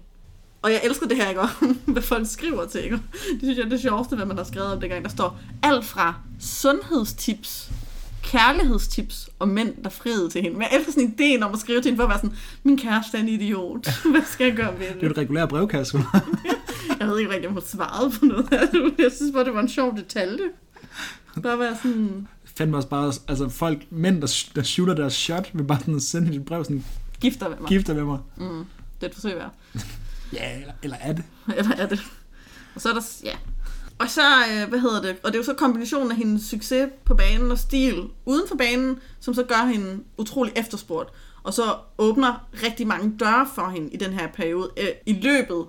Og 0.62 0.72
jeg 0.72 0.82
elsker 0.84 1.08
det 1.08 1.18
her, 1.18 1.30
ikke? 1.30 1.42
Og 1.42 1.50
hvad 1.94 2.02
folk 2.02 2.28
skriver 2.30 2.66
til, 2.66 2.84
ikke? 2.84 2.96
Det 3.32 3.40
synes 3.42 3.58
jeg 3.58 3.66
er 3.66 3.70
det 3.70 3.82
sjoveste, 3.82 4.16
hvad 4.16 4.26
man 4.26 4.38
har 4.38 4.44
skrevet 4.44 4.74
om 4.74 4.80
det 4.80 4.90
gang. 4.90 5.04
Der 5.04 5.10
står 5.10 5.40
alt 5.64 5.86
fra 5.86 6.16
sundhedstips, 6.40 7.72
kærlighedstips 8.24 9.30
og 9.40 9.48
mænd, 9.48 9.84
der 9.84 9.90
friede 9.90 10.30
til 10.30 10.42
hende. 10.42 10.58
Men 10.58 10.62
jeg 10.62 10.78
elsker 10.78 10.92
sådan 10.94 11.10
ideen 11.18 11.44
om 11.44 11.54
at 11.54 11.60
skrive 11.60 11.82
til 11.82 11.86
hende 11.86 11.98
for 11.98 12.04
at 12.04 12.10
være 12.10 12.20
sådan, 12.20 12.36
min 12.64 12.78
kæreste 12.78 13.18
er 13.18 13.22
en 13.22 13.28
idiot. 13.30 13.90
Hvad 14.12 14.22
skal 14.32 14.48
jeg 14.48 14.56
gøre 14.56 14.80
ved 14.80 14.88
Det 14.88 14.90
er 14.90 14.94
jo 14.96 15.00
det? 15.02 15.12
et 15.12 15.18
regulært 15.18 15.50
brevkasse. 15.50 15.98
Jeg 17.00 17.08
ved 17.10 17.20
ikke 17.20 17.32
rigtig, 17.32 17.48
om 17.48 17.54
hun 17.54 17.64
svarede 17.66 18.12
på 18.20 18.26
noget 18.26 18.54
af 18.54 18.68
det. 18.68 18.94
Jeg 18.98 19.12
synes 19.16 19.34
bare, 19.34 19.44
det 19.44 19.54
var 19.54 19.60
en 19.60 19.70
sjov 19.70 19.98
detalje. 19.98 20.44
Bare 21.44 21.60
være 21.60 21.78
sådan, 21.84 22.28
Fandme 22.58 22.78
også 22.78 22.88
bare, 22.90 23.14
altså 23.28 23.50
folk, 23.50 23.82
mænd, 23.92 24.22
der, 24.22 24.44
der 24.56 24.64
shooter 24.64 24.94
deres 24.96 25.14
shot, 25.14 25.50
vil 25.54 25.64
bare 25.64 25.80
sådan 25.80 26.00
sende 26.00 26.36
et 26.36 26.46
brev, 26.46 26.64
sådan, 26.64 26.86
gifter 27.22 27.50
med 27.50 27.58
mig. 27.60 27.68
gifter 27.68 27.94
med 27.94 28.04
mig. 28.04 28.20
Mm, 28.38 28.46
det 28.48 28.66
er 29.02 29.08
et 29.08 29.14
forsøg 29.14 29.36
værd. 29.36 29.52
Ja, 30.34 30.60
eller, 30.60 30.74
eller 30.84 30.98
er 31.02 31.14
det? 31.14 31.24
Eller 31.58 31.76
er 31.76 31.86
det? 31.88 32.00
Og 32.76 32.82
så 32.82 32.90
er 32.90 32.94
der, 32.94 33.02
ja. 33.24 33.36
Og 34.00 34.10
så, 34.10 34.22
øh, 34.22 34.70
hvad 34.70 34.80
hedder 34.80 35.02
det, 35.02 35.18
og 35.24 35.32
det 35.32 35.36
er 35.36 35.40
jo 35.40 35.44
så 35.44 35.54
kombinationen 35.54 36.12
af 36.12 36.18
hendes 36.18 36.44
succes 36.44 36.90
på 37.06 37.16
banen 37.16 37.52
og 37.52 37.58
stil 37.58 38.10
uden 38.26 38.48
for 38.48 38.56
banen, 38.56 39.00
som 39.20 39.34
så 39.34 39.44
gør 39.44 39.66
hende 39.66 40.04
utrolig 40.18 40.54
efterspurgt. 40.56 41.10
Og 41.44 41.54
så 41.54 41.76
åbner 41.98 42.48
rigtig 42.64 42.88
mange 42.88 43.16
døre 43.20 43.48
for 43.56 43.70
hende 43.70 43.90
i 43.90 43.98
den 43.98 44.14
her 44.14 44.28
periode, 44.28 44.70
øh, 44.78 44.88
i 45.06 45.14
løbet 45.14 45.66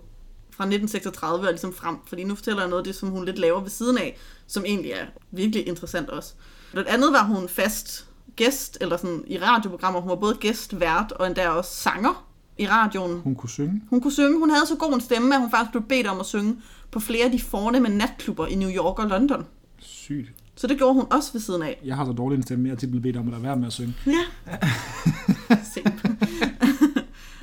fra 0.50 0.64
1936 0.64 1.46
og 1.46 1.52
ligesom 1.52 1.72
frem. 1.74 1.96
Fordi 2.06 2.24
nu 2.24 2.34
fortæller 2.34 2.62
jeg 2.62 2.70
noget 2.70 2.80
af 2.80 2.84
det, 2.84 2.94
som 2.94 3.08
hun 3.08 3.24
lidt 3.24 3.38
laver 3.38 3.60
ved 3.60 3.70
siden 3.70 3.98
af, 3.98 4.18
som 4.46 4.64
egentlig 4.64 4.90
er 4.90 5.06
virkelig 5.30 5.68
interessant 5.68 6.10
også. 6.10 6.32
Blandt 6.72 6.88
andet 6.88 7.12
var 7.12 7.24
hun 7.24 7.48
fast 7.48 8.06
gæst, 8.36 8.78
eller 8.80 8.96
sådan 8.96 9.24
i 9.26 9.38
radioprogrammer. 9.38 10.00
Hun 10.00 10.10
var 10.10 10.16
både 10.16 10.34
gæst, 10.34 10.80
vært 10.80 11.12
og 11.12 11.26
endda 11.26 11.48
også 11.48 11.74
sanger 11.74 12.31
i 12.58 12.68
radioen. 12.68 13.20
Hun 13.20 13.34
kunne 13.34 13.50
synge. 13.50 13.82
Hun 13.90 14.00
kunne 14.00 14.12
synge. 14.12 14.38
Hun 14.38 14.50
havde 14.50 14.66
så 14.66 14.76
god 14.76 14.94
en 14.94 15.00
stemme, 15.00 15.34
at 15.34 15.40
hun 15.40 15.50
faktisk 15.50 15.70
blev 15.70 15.82
bedt 15.82 16.06
om 16.06 16.20
at 16.20 16.26
synge 16.26 16.56
på 16.90 17.00
flere 17.00 17.24
af 17.24 17.30
de 17.30 17.40
fornemme 17.40 17.88
natklubber 17.88 18.46
i 18.46 18.54
New 18.54 18.70
York 18.70 18.98
og 18.98 19.08
London. 19.08 19.46
Sygt. 19.78 20.32
Så 20.56 20.66
det 20.66 20.78
gjorde 20.78 20.94
hun 20.94 21.04
også 21.10 21.32
ved 21.32 21.40
siden 21.40 21.62
af. 21.62 21.80
Jeg 21.84 21.96
har 21.96 22.04
så 22.04 22.12
dårlig 22.12 22.36
en 22.36 22.42
stemme, 22.42 22.68
jeg 22.68 22.72
er 22.72 22.78
blevet 22.78 23.02
bedt 23.02 23.16
om 23.16 23.26
at 23.26 23.32
lade 23.32 23.42
være 23.42 23.56
med 23.56 23.66
at 23.66 23.72
synge. 23.72 23.94
Ja. 24.06 24.24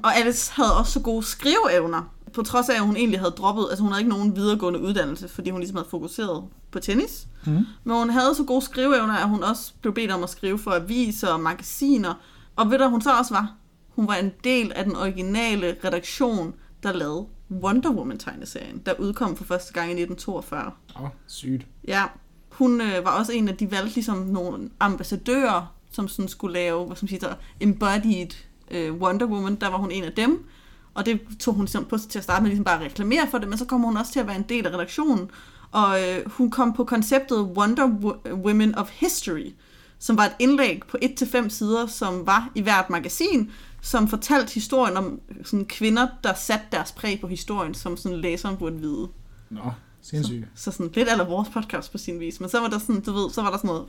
Og 0.04 0.16
Alice 0.18 0.52
havde 0.54 0.78
også 0.78 0.92
så 0.92 1.00
gode 1.00 1.24
skriveevner. 1.24 2.14
På 2.34 2.42
trods 2.42 2.70
af, 2.70 2.76
at 2.76 2.82
hun 2.82 2.96
egentlig 2.96 3.20
havde 3.20 3.32
droppet, 3.32 3.68
altså 3.70 3.84
hun 3.84 3.92
havde 3.92 4.02
ikke 4.02 4.10
nogen 4.10 4.36
videregående 4.36 4.82
uddannelse, 4.82 5.28
fordi 5.28 5.50
hun 5.50 5.60
ligesom 5.60 5.78
havde 5.78 5.90
fokuseret 5.90 6.44
på 6.72 6.80
tennis. 6.80 7.28
Mm. 7.46 7.66
Men 7.84 7.96
hun 7.96 8.10
havde 8.10 8.36
så 8.36 8.44
gode 8.44 8.62
skriveevner, 8.62 9.14
at 9.14 9.30
hun 9.30 9.44
også 9.44 9.74
blev 9.82 9.94
bedt 9.94 10.12
om 10.12 10.24
at 10.24 10.30
skrive 10.30 10.60
for 10.60 10.72
aviser 10.72 11.28
og 11.28 11.40
magasiner. 11.40 12.14
Og 12.56 12.72
ved 12.72 12.78
du, 12.78 12.90
hun 12.90 13.02
så 13.02 13.18
også 13.18 13.34
var? 13.34 13.54
Hun 14.00 14.08
var 14.08 14.16
en 14.16 14.32
del 14.44 14.72
af 14.76 14.84
den 14.84 14.96
originale 14.96 15.76
redaktion, 15.84 16.54
der 16.84 16.94
lavede 16.94 17.26
Wonder 17.52 17.90
Woman-tegneserien, 17.90 18.82
der 18.86 18.94
udkom 19.00 19.36
for 19.38 19.44
første 19.44 19.74
gang 19.74 19.88
i 19.88 19.92
1942. 19.92 20.72
Åh, 20.96 21.04
oh, 21.04 21.10
sygt. 21.28 21.68
Ja, 21.88 22.04
hun 22.50 22.82
øh, 22.82 23.06
var 23.06 23.20
også 23.20 23.32
en 23.32 23.48
af 23.48 23.58
de 23.58 23.72
valgte 23.72 23.96
ligesom 23.96 24.18
nogle 24.18 24.70
ambassadører, 24.80 25.76
som 25.92 26.08
sådan 26.08 26.28
skulle 26.28 26.54
lave, 26.54 26.86
hvad 26.86 26.96
skal 26.96 27.06
man 27.06 27.10
sige, 27.10 27.20
der 27.20 27.34
embodied 27.60 28.28
øh, 28.72 28.94
Wonder 28.94 29.26
Woman, 29.26 29.56
der 29.56 29.68
var 29.68 29.78
hun 29.78 29.92
en 29.92 30.04
af 30.04 30.12
dem. 30.14 30.46
Og 30.94 31.06
det 31.06 31.20
tog 31.40 31.54
hun 31.54 31.64
ligesom 31.64 31.86
på 31.86 31.98
sig 31.98 32.10
til 32.10 32.20
at 32.20 32.24
starte 32.24 32.42
med 32.44 32.50
ligesom 32.50 32.66
bare 32.66 32.80
at 32.80 32.86
reklamere 32.86 33.28
for 33.32 33.38
det, 33.38 33.50
men 33.50 33.58
så 33.58 33.66
kom 33.66 33.82
hun 33.82 33.98
også 33.98 34.12
til 34.12 34.20
at 34.20 34.28
være 34.28 34.36
en 34.36 34.46
del 34.50 34.68
af 34.68 34.74
redaktionen. 34.74 35.32
Og 35.72 36.02
øh, 36.02 36.30
hun 36.30 36.52
kom 36.52 36.74
på 36.74 36.84
konceptet 36.84 37.38
Wonder 37.38 37.88
Wo- 37.88 38.34
Women 38.34 38.76
of 38.76 38.90
History, 38.92 39.54
som 40.00 40.18
var 40.18 40.26
et 40.26 40.36
indlæg 40.40 40.82
på 40.88 40.98
1-5 41.04 41.50
sider, 41.50 41.88
som 41.88 42.28
var 42.28 42.50
i 42.56 42.62
hvert 42.62 42.90
magasin, 42.90 43.52
som 43.82 44.08
fortalte 44.08 44.54
historien 44.54 44.98
om 44.98 45.20
sådan 45.44 45.66
kvinder, 45.66 46.08
der 46.24 46.34
satte 46.34 46.66
deres 46.72 46.92
præg 46.92 47.22
på 47.22 47.28
historien, 47.28 47.74
som 47.74 47.98
sådan 47.98 48.18
læseren 48.18 48.58
burde 48.58 48.76
vide. 48.80 49.08
Nå, 49.50 49.72
sindssygt. 50.02 50.46
Så 50.56 50.72
sådan 50.72 50.92
lidt 50.96 51.10
eller 51.12 51.26
vores 51.26 51.50
podcast 51.50 51.92
på 51.92 51.98
sin 51.98 52.20
vis. 52.20 52.40
Men 52.40 52.50
så 52.50 52.60
var 52.60 52.68
der 52.68 52.80
sådan, 52.80 53.02
du 53.02 53.12
ved, 53.14 53.30
så 53.30 53.42
var 53.42 53.50
der 53.52 53.58
sådan 53.58 53.68
noget, 53.68 53.86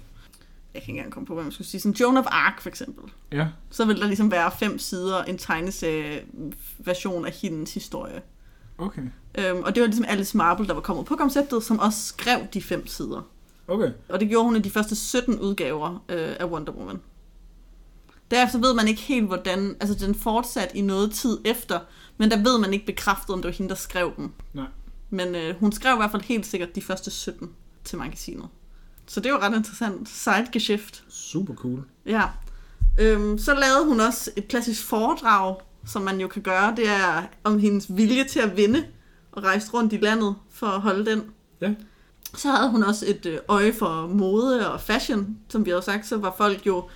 jeg 0.75 0.83
kan 0.83 0.91
ikke 0.93 0.99
engang 0.99 1.13
komme 1.13 1.27
på, 1.27 1.35
hvad 1.35 1.43
man 1.45 1.53
skulle 1.53 1.69
sige, 1.69 1.81
sådan 1.81 1.95
Joan 2.01 2.17
of 2.17 2.25
Arc 2.29 2.61
for 2.63 2.69
eksempel. 2.69 3.05
Ja, 3.33 3.49
Så 3.71 3.85
ville 3.85 4.01
der 4.01 4.07
ligesom 4.07 4.31
være 4.31 4.51
fem 4.59 4.79
sider, 4.79 5.23
en 5.25 5.39
tegneserie 5.39 6.23
version 6.79 7.27
af 7.27 7.33
hendes 7.33 7.75
historie. 7.75 8.23
okay. 8.79 9.03
Øhm, 9.39 9.63
og 9.63 9.75
det 9.75 9.81
var 9.81 9.87
ligesom 9.87 10.05
Alice 10.09 10.37
Marble, 10.37 10.67
der 10.67 10.75
var 10.75 10.81
kommet 10.81 11.07
på 11.07 11.17
konceptet, 11.17 11.63
som 11.63 11.79
også 11.79 12.05
skrev 12.07 12.39
de 12.55 12.63
fem 12.63 12.87
sider. 12.87 13.23
Okay. 13.69 13.91
Og 14.09 14.21
det 14.21 14.29
gjorde 14.29 14.45
hun 14.45 14.57
i 14.57 14.61
de 14.61 14.71
første 14.71 14.97
17 14.97 15.39
udgaver 15.39 16.05
øh, 16.09 16.37
af 16.41 16.45
Wonder 16.45 16.73
Woman. 16.73 17.01
Derefter 18.31 18.59
ved 18.59 18.75
man 18.75 18.89
ikke 18.89 19.01
helt, 19.01 19.27
hvordan... 19.27 19.77
Altså, 19.81 20.07
den 20.07 20.15
fortsatte 20.15 20.77
i 20.77 20.81
noget 20.81 21.13
tid 21.13 21.39
efter, 21.45 21.81
men 22.19 22.31
der 22.31 22.37
ved 22.43 22.59
man 22.59 22.73
ikke 22.73 22.87
bekræftet, 22.87 23.31
om 23.31 23.43
det 23.43 23.49
var 23.49 23.55
hende, 23.55 23.69
der 23.69 23.77
skrev 23.77 24.13
dem. 24.17 24.33
Nej. 24.55 24.67
Men 25.11 25.35
øh, 25.35 25.55
hun 25.61 25.73
skrev 25.73 25.95
i 25.95 25.97
hvert 25.97 26.11
fald 26.11 26.23
helt 26.23 26.47
sikkert 26.47 26.75
de 26.75 26.83
første 26.83 27.11
17 27.11 27.51
til 27.85 27.99
magasinet. 27.99 28.49
Så 29.07 29.21
det 29.21 29.33
var 29.33 29.39
ret 29.39 29.57
interessant. 29.57 30.09
Sidegeschæft. 30.09 31.05
Super 31.09 31.55
cool. 31.55 31.85
Ja. 32.07 32.23
Øhm, 33.01 33.39
så 33.39 33.55
lavede 33.55 33.85
hun 33.85 34.01
også 34.01 34.31
et 34.37 34.49
klassisk 34.49 34.85
foredrag, 34.85 35.57
som 35.87 36.03
man 36.03 36.21
jo 36.21 36.29
kan 36.29 36.43
gøre. 36.43 36.75
Det 36.77 36.89
er 36.89 37.23
om 37.45 37.59
hendes 37.59 37.87
vilje 37.97 38.25
til 38.25 38.41
at 38.41 38.57
vinde 38.57 38.85
og 39.33 39.43
rejse 39.43 39.71
rundt 39.75 39.93
i 39.93 39.97
landet 39.97 40.35
for 40.51 40.67
at 40.67 40.81
holde 40.81 41.11
den. 41.11 41.23
Ja. 41.61 41.75
Så 42.37 42.51
havde 42.51 42.71
hun 42.71 42.83
også 42.83 43.07
et 43.09 43.27
øh, 43.27 43.39
øje 43.49 43.73
for 43.73 44.07
mode 44.07 44.73
og 44.73 44.81
fashion, 44.81 45.39
som 45.49 45.67
vi 45.67 45.71
har 45.71 45.81
sagt, 45.81 46.07
så 46.07 46.17
var 46.17 46.35
folk 46.39 46.67
jo, 46.67 46.89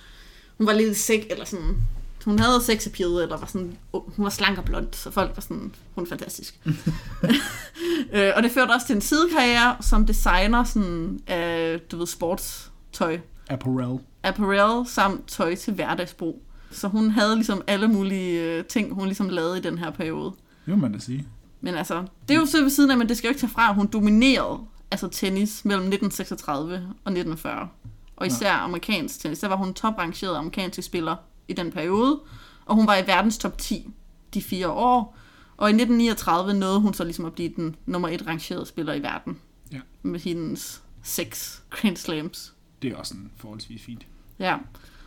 hun 0.57 0.67
var 0.67 0.73
lidt 0.73 0.97
sæk, 0.97 1.27
eller 1.29 1.45
sådan, 1.45 1.77
hun 2.25 2.39
havde 2.39 2.61
sex 2.61 2.87
appeal, 2.87 3.09
eller 3.09 3.37
var 3.37 3.45
sådan, 3.47 3.77
hun 3.91 4.23
var 4.23 4.29
slank 4.29 4.57
og 4.57 4.65
blond, 4.65 4.87
så 4.91 5.11
folk 5.11 5.31
var 5.35 5.41
sådan, 5.41 5.75
hun 5.95 6.03
er 6.03 6.09
fantastisk. 6.09 6.59
øh, 8.13 8.31
og 8.35 8.43
det 8.43 8.51
førte 8.51 8.71
også 8.71 8.87
til 8.87 8.95
en 8.95 9.01
sidekarriere 9.01 9.75
som 9.81 10.05
designer 10.05 10.63
sådan, 10.63 11.19
af, 11.27 11.79
du 11.91 11.97
ved, 11.97 12.07
sportstøj 12.07 13.19
Apparel. 13.49 13.99
apparel 14.23 14.87
samt 14.87 15.27
tøj 15.27 15.55
til 15.55 15.73
hverdagsbrug. 15.73 16.41
Så 16.71 16.87
hun 16.87 17.09
havde 17.09 17.35
ligesom 17.35 17.61
alle 17.67 17.87
mulige 17.87 18.41
øh, 18.41 18.65
ting, 18.65 18.93
hun 18.93 19.05
ligesom 19.05 19.29
lavede 19.29 19.57
i 19.57 19.61
den 19.61 19.77
her 19.77 19.91
periode. 19.91 20.31
Det 20.65 20.73
må 20.73 20.75
man 20.75 20.93
da 20.93 20.99
sige. 20.99 21.27
Men 21.61 21.75
altså, 21.75 22.03
det 22.27 22.35
er 22.35 22.39
jo 22.39 22.45
så 22.45 22.61
ved 22.61 22.69
siden 22.69 22.91
af, 22.91 22.97
men 22.97 23.09
det 23.09 23.17
skal 23.17 23.27
jo 23.27 23.29
ikke 23.29 23.41
tage 23.41 23.51
fra, 23.51 23.69
at 23.69 23.75
hun 23.75 23.87
dominerede 23.87 24.59
altså 24.91 25.07
tennis 25.07 25.65
mellem 25.65 25.83
1936 25.83 26.75
og 26.75 27.11
1940. 27.11 27.67
Og 28.15 28.27
især 28.27 28.53
amerikansk 28.53 29.19
tennis. 29.19 29.39
Der 29.39 29.47
var 29.47 29.55
hun 29.55 29.73
toprangeret 29.73 30.35
amerikanske 30.37 30.81
spiller 30.81 31.15
i 31.47 31.53
den 31.53 31.71
periode. 31.71 32.19
Og 32.65 32.75
hun 32.75 32.87
var 32.87 32.95
i 32.95 33.07
verdens 33.07 33.37
top 33.37 33.57
10 33.57 33.89
de 34.33 34.41
fire 34.41 34.69
år. 34.69 35.17
Og 35.57 35.69
i 35.69 35.73
1939 35.73 36.53
nåede 36.53 36.79
hun 36.79 36.93
så 36.93 37.03
ligesom 37.03 37.25
at 37.25 37.33
blive 37.33 37.53
den 37.55 37.75
nummer 37.85 38.09
et 38.09 38.27
rangerede 38.27 38.65
spiller 38.65 38.93
i 38.93 39.01
verden. 39.01 39.39
Ja. 39.71 39.79
Med 40.01 40.19
hendes 40.19 40.83
seks 41.03 41.63
Grand 41.69 41.97
Slams. 41.97 42.53
Det 42.81 42.91
er 42.91 42.95
også 42.95 43.09
sådan 43.09 43.31
forholdsvis 43.37 43.81
fint. 43.81 44.07
Ja, 44.39 44.57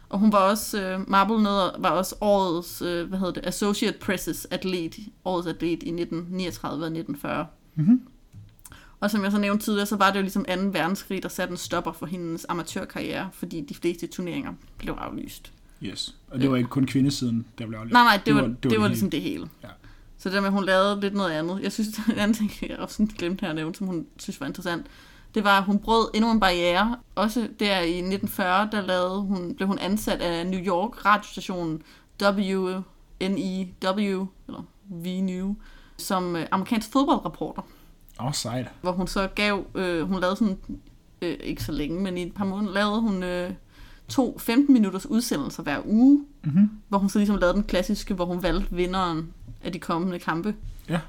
og 0.09 0.19
hun 0.19 0.33
var 0.33 0.39
også, 0.39 0.83
øh, 0.83 1.11
Marble 1.11 1.43
nåede, 1.43 1.75
var 1.79 1.91
også 1.91 2.15
årets, 2.21 2.83
øh, 2.83 3.09
hvad 3.09 3.19
hedder 3.19 3.33
det, 3.33 3.47
Associate 3.47 3.99
Presses 3.99 4.47
atlet, 4.51 4.99
årets 5.25 5.49
atlet 5.49 5.83
i 5.83 5.91
1939 5.91 6.85
og 6.85 6.91
1940. 6.93 7.47
Mhm. 7.75 8.03
Og 9.01 9.11
som 9.11 9.24
jeg 9.24 9.32
så 9.32 9.38
nævnte 9.38 9.64
tidligere, 9.64 9.86
så 9.86 9.96
var 9.96 10.11
det 10.11 10.16
jo 10.16 10.20
ligesom 10.22 10.44
2. 10.44 10.53
verdenskrig, 10.55 11.22
der 11.22 11.28
satte 11.28 11.53
en 11.53 11.57
stopper 11.57 11.92
for 11.92 12.07
hendes 12.07 12.46
amatørkarriere, 12.49 13.28
fordi 13.32 13.61
de 13.61 13.74
fleste 13.74 14.07
turneringer 14.07 14.53
blev 14.78 14.94
aflyst. 14.99 15.53
Yes. 15.82 16.16
Og 16.30 16.40
det 16.40 16.51
var 16.51 16.57
ikke 16.57 16.68
kun 16.70 16.86
kvindesiden, 16.86 17.46
der 17.59 17.66
blev 17.66 17.78
aflyst. 17.78 17.92
Nej, 17.92 18.03
nej, 18.03 18.16
det, 18.16 18.26
Det 18.26 18.34
var, 18.34 18.40
var- 18.40 18.49
det 18.49 18.62
det 18.62 18.70
var, 18.72 18.78
det 18.84 18.90
ligesom 18.90 19.11
det 19.11 19.20
hele. 19.22 19.49
Ja. 19.62 19.68
Så 20.18 20.28
det 20.30 20.36
med, 20.42 20.46
at 20.46 20.53
hun 20.53 20.64
lavede 20.64 21.01
lidt 21.01 21.14
noget 21.14 21.30
andet. 21.30 21.61
Jeg 21.62 21.72
synes, 21.72 21.88
en 22.12 22.18
anden 22.18 22.34
ting, 22.34 22.53
jeg 22.70 22.78
også 22.78 23.07
glemte 23.18 23.40
her 23.42 23.49
at 23.51 23.55
nævne, 23.57 23.74
som 23.74 23.86
hun 23.86 24.07
synes 24.18 24.40
var 24.40 24.46
interessant, 24.46 24.86
det 25.34 25.44
var, 25.44 25.59
at 25.59 25.64
hun 25.64 25.78
brød 25.78 26.11
endnu 26.14 26.30
en 26.30 26.40
barriere. 26.40 26.96
Også 27.14 27.49
der 27.61 27.80
i 27.80 27.90
1940, 27.99 28.68
der 28.72 28.80
lavede 28.80 29.20
hun, 29.20 29.55
blev 29.55 29.68
hun 29.68 29.78
ansat 29.78 30.20
af 30.20 30.46
New 30.46 30.61
York 30.61 31.05
radiostationen 31.05 31.82
WNEW, 33.20 34.26
eller 34.49 34.62
VNew, 34.88 35.55
som 35.96 36.36
øh, 36.36 36.46
amerikansk 36.51 36.92
fodboldreporter. 36.92 37.62
Åh, 38.21 38.27
oh, 38.27 38.35
sejt. 38.35 38.66
Hvor 38.81 38.93
hun 38.93 39.07
så 39.07 39.29
gav, 39.35 39.64
øh, 39.75 40.03
hun 40.03 40.21
lavede 40.21 40.37
sådan, 40.37 40.59
øh, 41.23 41.37
ikke 41.41 41.62
så 41.62 41.73
længe, 41.73 42.01
men 42.03 42.19
i 42.19 42.23
et 42.23 42.35
par 42.35 42.45
måneder 42.45 42.73
lavede 42.75 43.01
hun 43.01 43.23
øh, 43.23 43.51
to 44.09 44.39
15-minutters 44.51 45.07
udsendelser 45.07 45.62
hver 45.62 45.81
uge, 45.87 46.25
Mm-hmm. 46.45 46.71
hvor 46.89 46.99
hun 46.99 47.09
så 47.09 47.19
ligesom 47.19 47.37
lavede 47.37 47.55
den 47.55 47.64
klassiske, 47.64 48.14
hvor 48.14 48.25
hun 48.25 48.43
valgte 48.43 48.66
vinderen 48.77 49.29
af 49.64 49.73
de 49.73 49.79
kommende 49.79 50.19
kampe. 50.19 50.55
Ja. 50.89 51.01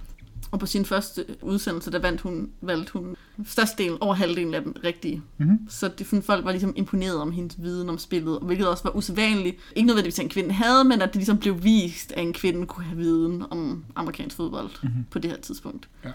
Og 0.52 0.60
på 0.60 0.66
sin 0.66 0.86
første 0.86 1.26
udsendelse, 1.42 1.92
der 1.92 2.00
vandt 2.00 2.22
hun, 2.22 2.50
valgte 2.62 2.94
hun 2.94 3.16
størstedelen, 3.46 3.98
over 4.02 4.14
halvdelen 4.14 4.54
af 4.54 4.62
dem 4.64 4.76
rigtige. 4.84 5.22
Mm-hmm. 5.38 5.60
Så 5.70 5.88
det, 5.88 6.24
folk 6.26 6.46
var 6.46 6.52
ligesom 6.52 6.74
imponeret 6.76 7.16
om 7.22 7.32
hendes 7.32 7.56
viden 7.62 7.90
om 7.90 7.98
spillet, 7.98 8.40
hvilket 8.42 8.68
også 8.68 8.84
var 8.84 8.96
usædvanligt. 8.96 9.58
Ikke 9.76 9.88
nødvendigvis, 9.88 10.20
at 10.20 10.24
en 10.24 10.30
kvinde 10.30 10.52
havde, 10.52 10.84
men 10.84 11.02
at 11.02 11.08
det 11.10 11.16
ligesom 11.16 11.38
blev 11.38 11.64
vist, 11.64 12.12
at 12.12 12.24
en 12.24 12.34
kvinde 12.34 12.66
kunne 12.66 12.86
have 12.86 12.98
viden 12.98 13.44
om 13.50 13.86
amerikansk 13.96 14.36
fodbold 14.36 14.70
Mhm. 14.84 14.92
mm-hmm. 14.92 15.06
på 15.12 15.20
det 15.20 15.32
her 15.32 15.38
tidspunkt. 15.38 15.90
Ja. 16.06 16.10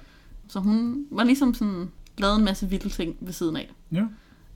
Så 0.49 0.61
hun 0.61 1.07
var 1.11 1.25
ligesom 1.25 1.55
sådan, 1.55 1.91
lavet 2.19 2.39
en 2.39 2.45
masse 2.45 2.69
vilde 2.69 2.89
ting 2.89 3.17
ved 3.21 3.33
siden 3.33 3.57
af. 3.57 3.73
Ja. 3.93 4.07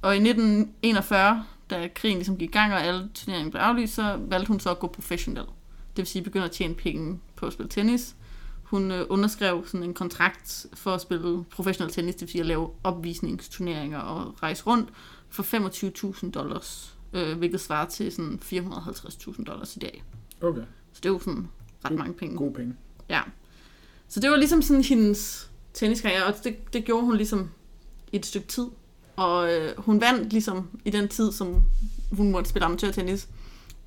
Og 0.03 0.14
i 0.14 0.18
1941, 0.18 1.45
da 1.70 1.89
krigen 1.95 2.16
ligesom 2.16 2.36
gik 2.36 2.49
i 2.49 2.53
gang, 2.53 2.72
og 2.72 2.82
alle 2.82 3.09
turneringen 3.14 3.51
blev 3.51 3.61
aflyst, 3.61 3.95
så 3.95 4.18
valgte 4.28 4.49
hun 4.49 4.61
så 4.61 4.70
at 4.70 4.78
gå 4.78 4.86
professionel. 4.86 5.45
Det 5.45 5.97
vil 5.97 6.07
sige, 6.07 6.22
begynde 6.22 6.45
at 6.45 6.51
tjene 6.51 6.74
penge 6.74 7.20
på 7.36 7.47
at 7.47 7.53
spille 7.53 7.70
tennis. 7.70 8.16
Hun 8.62 8.91
øh, 8.91 9.07
underskrev 9.09 9.66
sådan 9.66 9.82
en 9.82 9.95
kontrakt 9.95 10.66
for 10.74 10.95
at 10.95 11.01
spille 11.01 11.45
professionel 11.45 11.93
tennis, 11.93 12.14
det 12.14 12.20
vil 12.20 12.28
sige 12.28 12.41
at 12.41 12.47
lave 12.47 12.70
opvisningsturneringer 12.84 13.99
og 13.99 14.43
rejse 14.43 14.64
rundt 14.66 14.89
for 15.28 15.43
25.000 15.43 16.30
dollars, 16.30 16.97
øh, 17.12 17.39
hvilket 17.39 17.61
svarer 17.61 17.89
til 17.89 18.12
sådan 18.12 18.41
450.000 18.43 19.45
dollars 19.45 19.76
i 19.76 19.78
dag. 19.78 20.05
Okay. 20.41 20.62
Så 20.93 21.01
det 21.03 21.07
er 21.07 21.12
jo 21.12 21.18
sådan 21.18 21.49
ret 21.84 21.93
mange 21.93 22.14
penge. 22.14 22.36
Gode 22.36 22.55
penge. 22.55 22.74
Ja. 23.09 23.20
Så 24.09 24.20
det 24.20 24.30
var 24.30 24.36
ligesom 24.36 24.62
sådan 24.62 24.84
hendes 24.84 25.47
tenniskarriere, 25.79 26.24
og 26.24 26.35
det, 26.45 26.72
det 26.72 26.85
gjorde 26.85 27.05
hun 27.05 27.16
ligesom 27.16 27.51
i 28.12 28.16
et 28.16 28.26
stykke 28.26 28.47
tid. 28.47 28.66
Og 29.16 29.55
øh, 29.55 29.72
hun 29.79 30.01
vandt 30.01 30.33
ligesom 30.33 30.68
i 30.85 30.91
den 30.91 31.09
tid, 31.09 31.33
som 31.33 31.62
hun 32.12 32.31
måtte 32.31 32.51
spille 32.51 32.66
amatørtennis, 32.66 33.29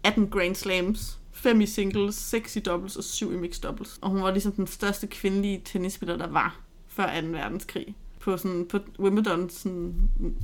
18 0.04 0.30
Grand 0.30 0.56
Slams, 0.56 1.20
5 1.32 1.62
i 1.62 1.66
singles, 1.66 2.16
6 2.16 2.56
i 2.56 2.60
doubles 2.60 2.96
og 2.96 3.04
7 3.04 3.34
i 3.34 3.38
mixed 3.38 3.62
doubles. 3.62 4.00
Og 4.02 4.10
hun 4.10 4.24
var 4.24 4.32
ligesom 4.32 4.52
den 4.52 4.68
største 4.68 5.08
kvindelige 5.08 5.62
tennisspiller, 5.66 6.18
der 6.18 6.28
var 6.28 6.60
før 6.88 7.22
2. 7.22 7.28
verdenskrig. 7.28 7.96
På, 8.20 8.38
sådan, 8.38 8.68
på 8.70 8.80
Wimbledon 9.00 9.50
sådan, 9.50 9.96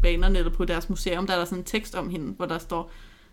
banerne 0.01 0.39
eller 0.39 0.53
på 0.53 0.65
deres 0.65 0.89
museum, 0.89 1.27
der 1.27 1.33
er 1.33 1.37
der 1.37 1.45
sådan 1.45 1.57
en 1.57 1.63
tekst 1.65 1.95
om 1.95 2.09
hende, 2.09 2.33
hvor 2.33 2.45
der 2.45 2.57
står, 2.57 2.91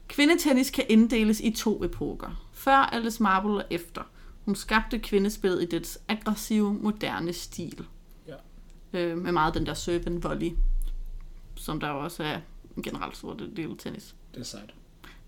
Kvindetennis 0.08 0.70
kan 0.70 0.84
inddeles 0.88 1.40
i 1.40 1.50
to 1.50 1.84
epoker. 1.84 2.48
Før 2.52 2.76
Alice 2.76 3.22
Marble 3.22 3.50
og 3.50 3.64
efter. 3.70 4.02
Hun 4.44 4.54
skabte 4.54 4.98
kvindespillet 4.98 5.62
i 5.62 5.66
dets 5.66 5.98
aggressive, 6.08 6.74
moderne 6.74 7.32
stil. 7.32 7.84
Øh, 8.94 9.18
med 9.18 9.32
meget 9.32 9.54
den 9.54 9.66
der 9.66 9.74
serve 9.74 10.22
volley, 10.22 10.50
som 11.54 11.80
der 11.80 11.88
jo 11.88 11.98
også 11.98 12.22
er 12.22 12.38
en 12.76 12.82
generelt 12.82 13.16
stor 13.16 13.34
del 13.56 13.76
tennis. 13.78 14.14
Det 14.34 14.40
er 14.40 14.44
sejt. 14.44 14.70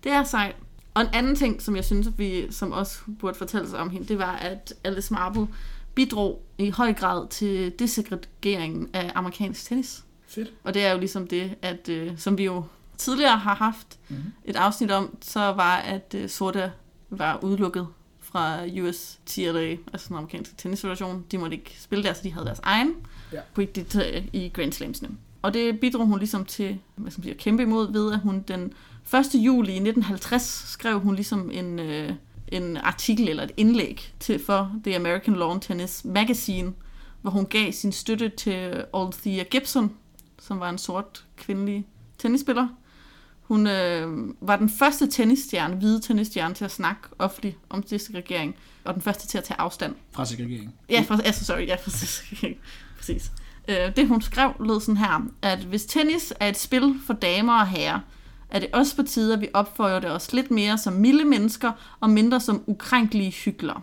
Det 0.03 0.11
er 0.11 0.23
sejt. 0.23 0.55
Og 0.93 1.01
en 1.01 1.07
anden 1.13 1.35
ting, 1.35 1.61
som 1.61 1.75
jeg 1.75 1.85
synes, 1.85 2.07
at 2.07 2.19
vi 2.19 2.51
som 2.51 2.71
også 2.71 2.99
burde 3.19 3.37
fortælle 3.37 3.69
sig 3.69 3.79
om 3.79 3.89
hende, 3.89 4.07
det 4.07 4.17
var, 4.17 4.35
at 4.35 4.73
Alice 4.83 5.13
Marble 5.13 5.47
bidrog 5.95 6.43
i 6.57 6.69
høj 6.69 6.93
grad 6.93 7.27
til 7.27 7.73
desegregeringen 7.79 8.89
af 8.93 9.11
amerikansk 9.15 9.65
tennis. 9.67 10.03
Fedt. 10.27 10.53
Og 10.63 10.73
det 10.73 10.85
er 10.85 10.91
jo 10.91 10.99
ligesom 10.99 11.27
det, 11.27 11.55
at 11.61 11.89
øh, 11.89 12.17
som 12.17 12.37
vi 12.37 12.43
jo 12.43 12.63
tidligere 12.97 13.37
har 13.37 13.55
haft 13.55 13.99
Mhm. 14.09 14.23
et 14.45 14.55
afsnit 14.55 14.91
om, 14.91 15.17
så 15.21 15.39
var, 15.39 15.75
at 15.77 16.15
øh, 16.17 16.29
sorte 16.29 16.71
var 17.09 17.39
udelukket 17.43 17.87
fra 18.19 18.65
USTLA, 18.81 19.77
altså 19.93 20.07
den 20.07 20.15
amerikanske 20.17 20.55
tennisfederation. 20.57 21.25
De 21.31 21.37
måtte 21.37 21.57
ikke 21.57 21.75
spille 21.79 22.03
der, 22.03 22.13
så 22.13 22.23
de 22.23 22.31
havde 22.31 22.45
deres 22.45 22.59
egen. 22.63 22.93
Ja. 23.33 23.39
Kunne 23.53 23.63
ikke 23.63 23.73
deltage 23.73 24.29
i 24.33 24.49
Grand 24.53 24.73
Slamsene. 24.73 25.09
Og 25.41 25.53
det 25.53 25.79
bidrog 25.79 26.05
hun 26.05 26.19
ligesom 26.19 26.45
til 26.45 26.79
hvad 26.95 27.11
skal 27.11 27.19
man 27.19 27.23
sige, 27.23 27.33
at 27.33 27.39
kæmpe 27.39 27.63
imod 27.63 27.91
ved, 27.91 28.13
at 28.13 28.19
hun 28.19 28.43
den 28.47 28.73
1. 29.13 29.35
juli 29.35 29.71
i 29.71 29.75
1950 29.75 30.43
skrev 30.67 30.99
hun 30.99 31.15
ligesom 31.15 31.51
en, 31.51 31.79
øh, 31.79 32.13
en 32.47 32.77
artikel 32.77 33.29
eller 33.29 33.43
et 33.43 33.51
indlæg 33.57 34.13
til 34.19 34.45
for 34.45 34.71
The 34.83 34.95
American 34.95 35.35
Lawn 35.35 35.59
Tennis 35.59 36.05
Magazine, 36.05 36.73
hvor 37.21 37.31
hun 37.31 37.45
gav 37.45 37.71
sin 37.71 37.91
støtte 37.91 38.29
til 38.29 38.83
Althea 38.93 39.43
Gibson, 39.43 39.93
som 40.39 40.59
var 40.59 40.69
en 40.69 40.77
sort 40.77 41.25
kvindelig 41.37 41.87
tennisspiller. 42.17 42.67
Hun 43.41 43.67
øh, 43.67 44.07
var 44.41 44.55
den 44.55 44.69
første 44.69 45.07
tennisstjerne, 45.07 45.75
hvide 45.75 46.01
tennisstjerne, 46.01 46.53
til 46.53 46.65
at 46.65 46.71
snakke 46.71 47.01
offentligt 47.19 47.57
om 47.69 47.83
desegregering, 47.83 48.55
og 48.83 48.93
den 48.93 49.01
første 49.01 49.27
til 49.27 49.37
at 49.37 49.43
tage 49.43 49.59
afstand. 49.59 49.95
Fra 50.11 50.25
segregering. 50.25 50.75
Ja, 50.89 51.03
for, 51.07 51.15
altså, 51.25 51.45
sorry, 51.45 51.67
ja, 51.67 51.75
præcis. 51.83 52.23
Præcis. 52.97 53.31
Øh, 53.67 53.95
det 53.95 54.07
hun 54.07 54.21
skrev 54.21 54.51
lød 54.59 54.81
sådan 54.81 54.97
her, 54.97 55.27
at 55.41 55.59
hvis 55.59 55.85
tennis 55.85 56.33
er 56.39 56.49
et 56.49 56.57
spil 56.57 56.95
for 57.05 57.13
damer 57.13 57.59
og 57.59 57.67
herrer, 57.67 57.99
er 58.49 58.59
det 58.59 58.69
også 58.73 58.95
på 58.95 59.03
tide, 59.03 59.33
at 59.33 59.41
vi 59.41 59.47
opfører 59.53 59.99
det 59.99 60.11
os 60.11 60.33
lidt 60.33 60.51
mere 60.51 60.77
som 60.77 60.93
milde 60.93 61.25
mennesker 61.25 61.71
og 61.99 62.09
mindre 62.09 62.39
som 62.39 62.63
ukrænkelige 62.67 63.31
hyklere. 63.31 63.81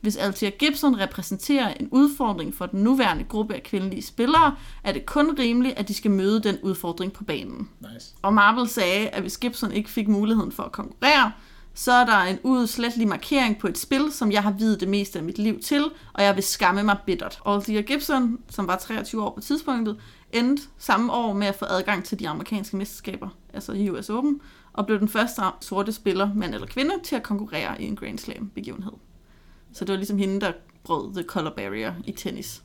Hvis 0.00 0.16
Althea 0.16 0.50
Gibson 0.50 1.00
repræsenterer 1.00 1.74
en 1.74 1.88
udfordring 1.90 2.54
for 2.54 2.66
den 2.66 2.82
nuværende 2.82 3.24
gruppe 3.24 3.54
af 3.54 3.62
kvindelige 3.62 4.02
spillere, 4.02 4.56
er 4.84 4.92
det 4.92 5.06
kun 5.06 5.38
rimeligt, 5.38 5.78
at 5.78 5.88
de 5.88 5.94
skal 5.94 6.10
møde 6.10 6.42
den 6.42 6.58
udfordring 6.62 7.12
på 7.12 7.24
banen. 7.24 7.68
Nice. 7.80 8.14
Og 8.22 8.34
Marble 8.34 8.68
sagde, 8.68 9.08
at 9.08 9.22
hvis 9.22 9.38
Gibson 9.38 9.72
ikke 9.72 9.90
fik 9.90 10.08
muligheden 10.08 10.52
for 10.52 10.62
at 10.62 10.72
konkurrere, 10.72 11.32
så 11.80 11.92
er 11.92 12.04
der 12.04 12.16
en 12.16 12.38
uudslættelig 12.44 13.08
markering 13.08 13.58
på 13.58 13.68
et 13.68 13.78
spil, 13.78 14.12
som 14.12 14.32
jeg 14.32 14.42
har 14.42 14.52
videt 14.52 14.80
det 14.80 14.88
meste 14.88 15.18
af 15.18 15.24
mit 15.24 15.38
liv 15.38 15.60
til, 15.60 15.84
og 16.12 16.22
jeg 16.22 16.34
vil 16.34 16.42
skamme 16.42 16.82
mig 16.82 16.96
bittert. 17.06 17.40
Althea 17.46 17.80
Gibson, 17.80 18.38
som 18.48 18.66
var 18.66 18.76
23 18.76 19.22
år 19.22 19.34
på 19.34 19.40
tidspunktet, 19.40 19.96
endte 20.32 20.62
samme 20.78 21.12
år 21.12 21.32
med 21.32 21.46
at 21.46 21.54
få 21.54 21.64
adgang 21.64 22.04
til 22.04 22.18
de 22.18 22.28
amerikanske 22.28 22.76
mesterskaber, 22.76 23.28
altså 23.54 23.72
US 23.90 24.10
Open, 24.10 24.40
og 24.72 24.86
blev 24.86 24.98
den 24.98 25.08
første 25.08 25.42
sorte 25.60 25.92
spiller, 25.92 26.34
mand 26.34 26.54
eller 26.54 26.66
kvinde, 26.66 26.94
til 27.04 27.16
at 27.16 27.22
konkurrere 27.22 27.82
i 27.82 27.84
en 27.84 27.96
Grand 27.96 28.18
Slam 28.18 28.50
begivenhed. 28.54 28.92
Så 29.72 29.84
det 29.84 29.92
var 29.92 29.96
ligesom 29.96 30.18
hende, 30.18 30.40
der 30.40 30.52
brød 30.84 31.14
the 31.14 31.22
color 31.22 31.52
barrier 31.56 31.94
i 32.04 32.12
tennis. 32.12 32.62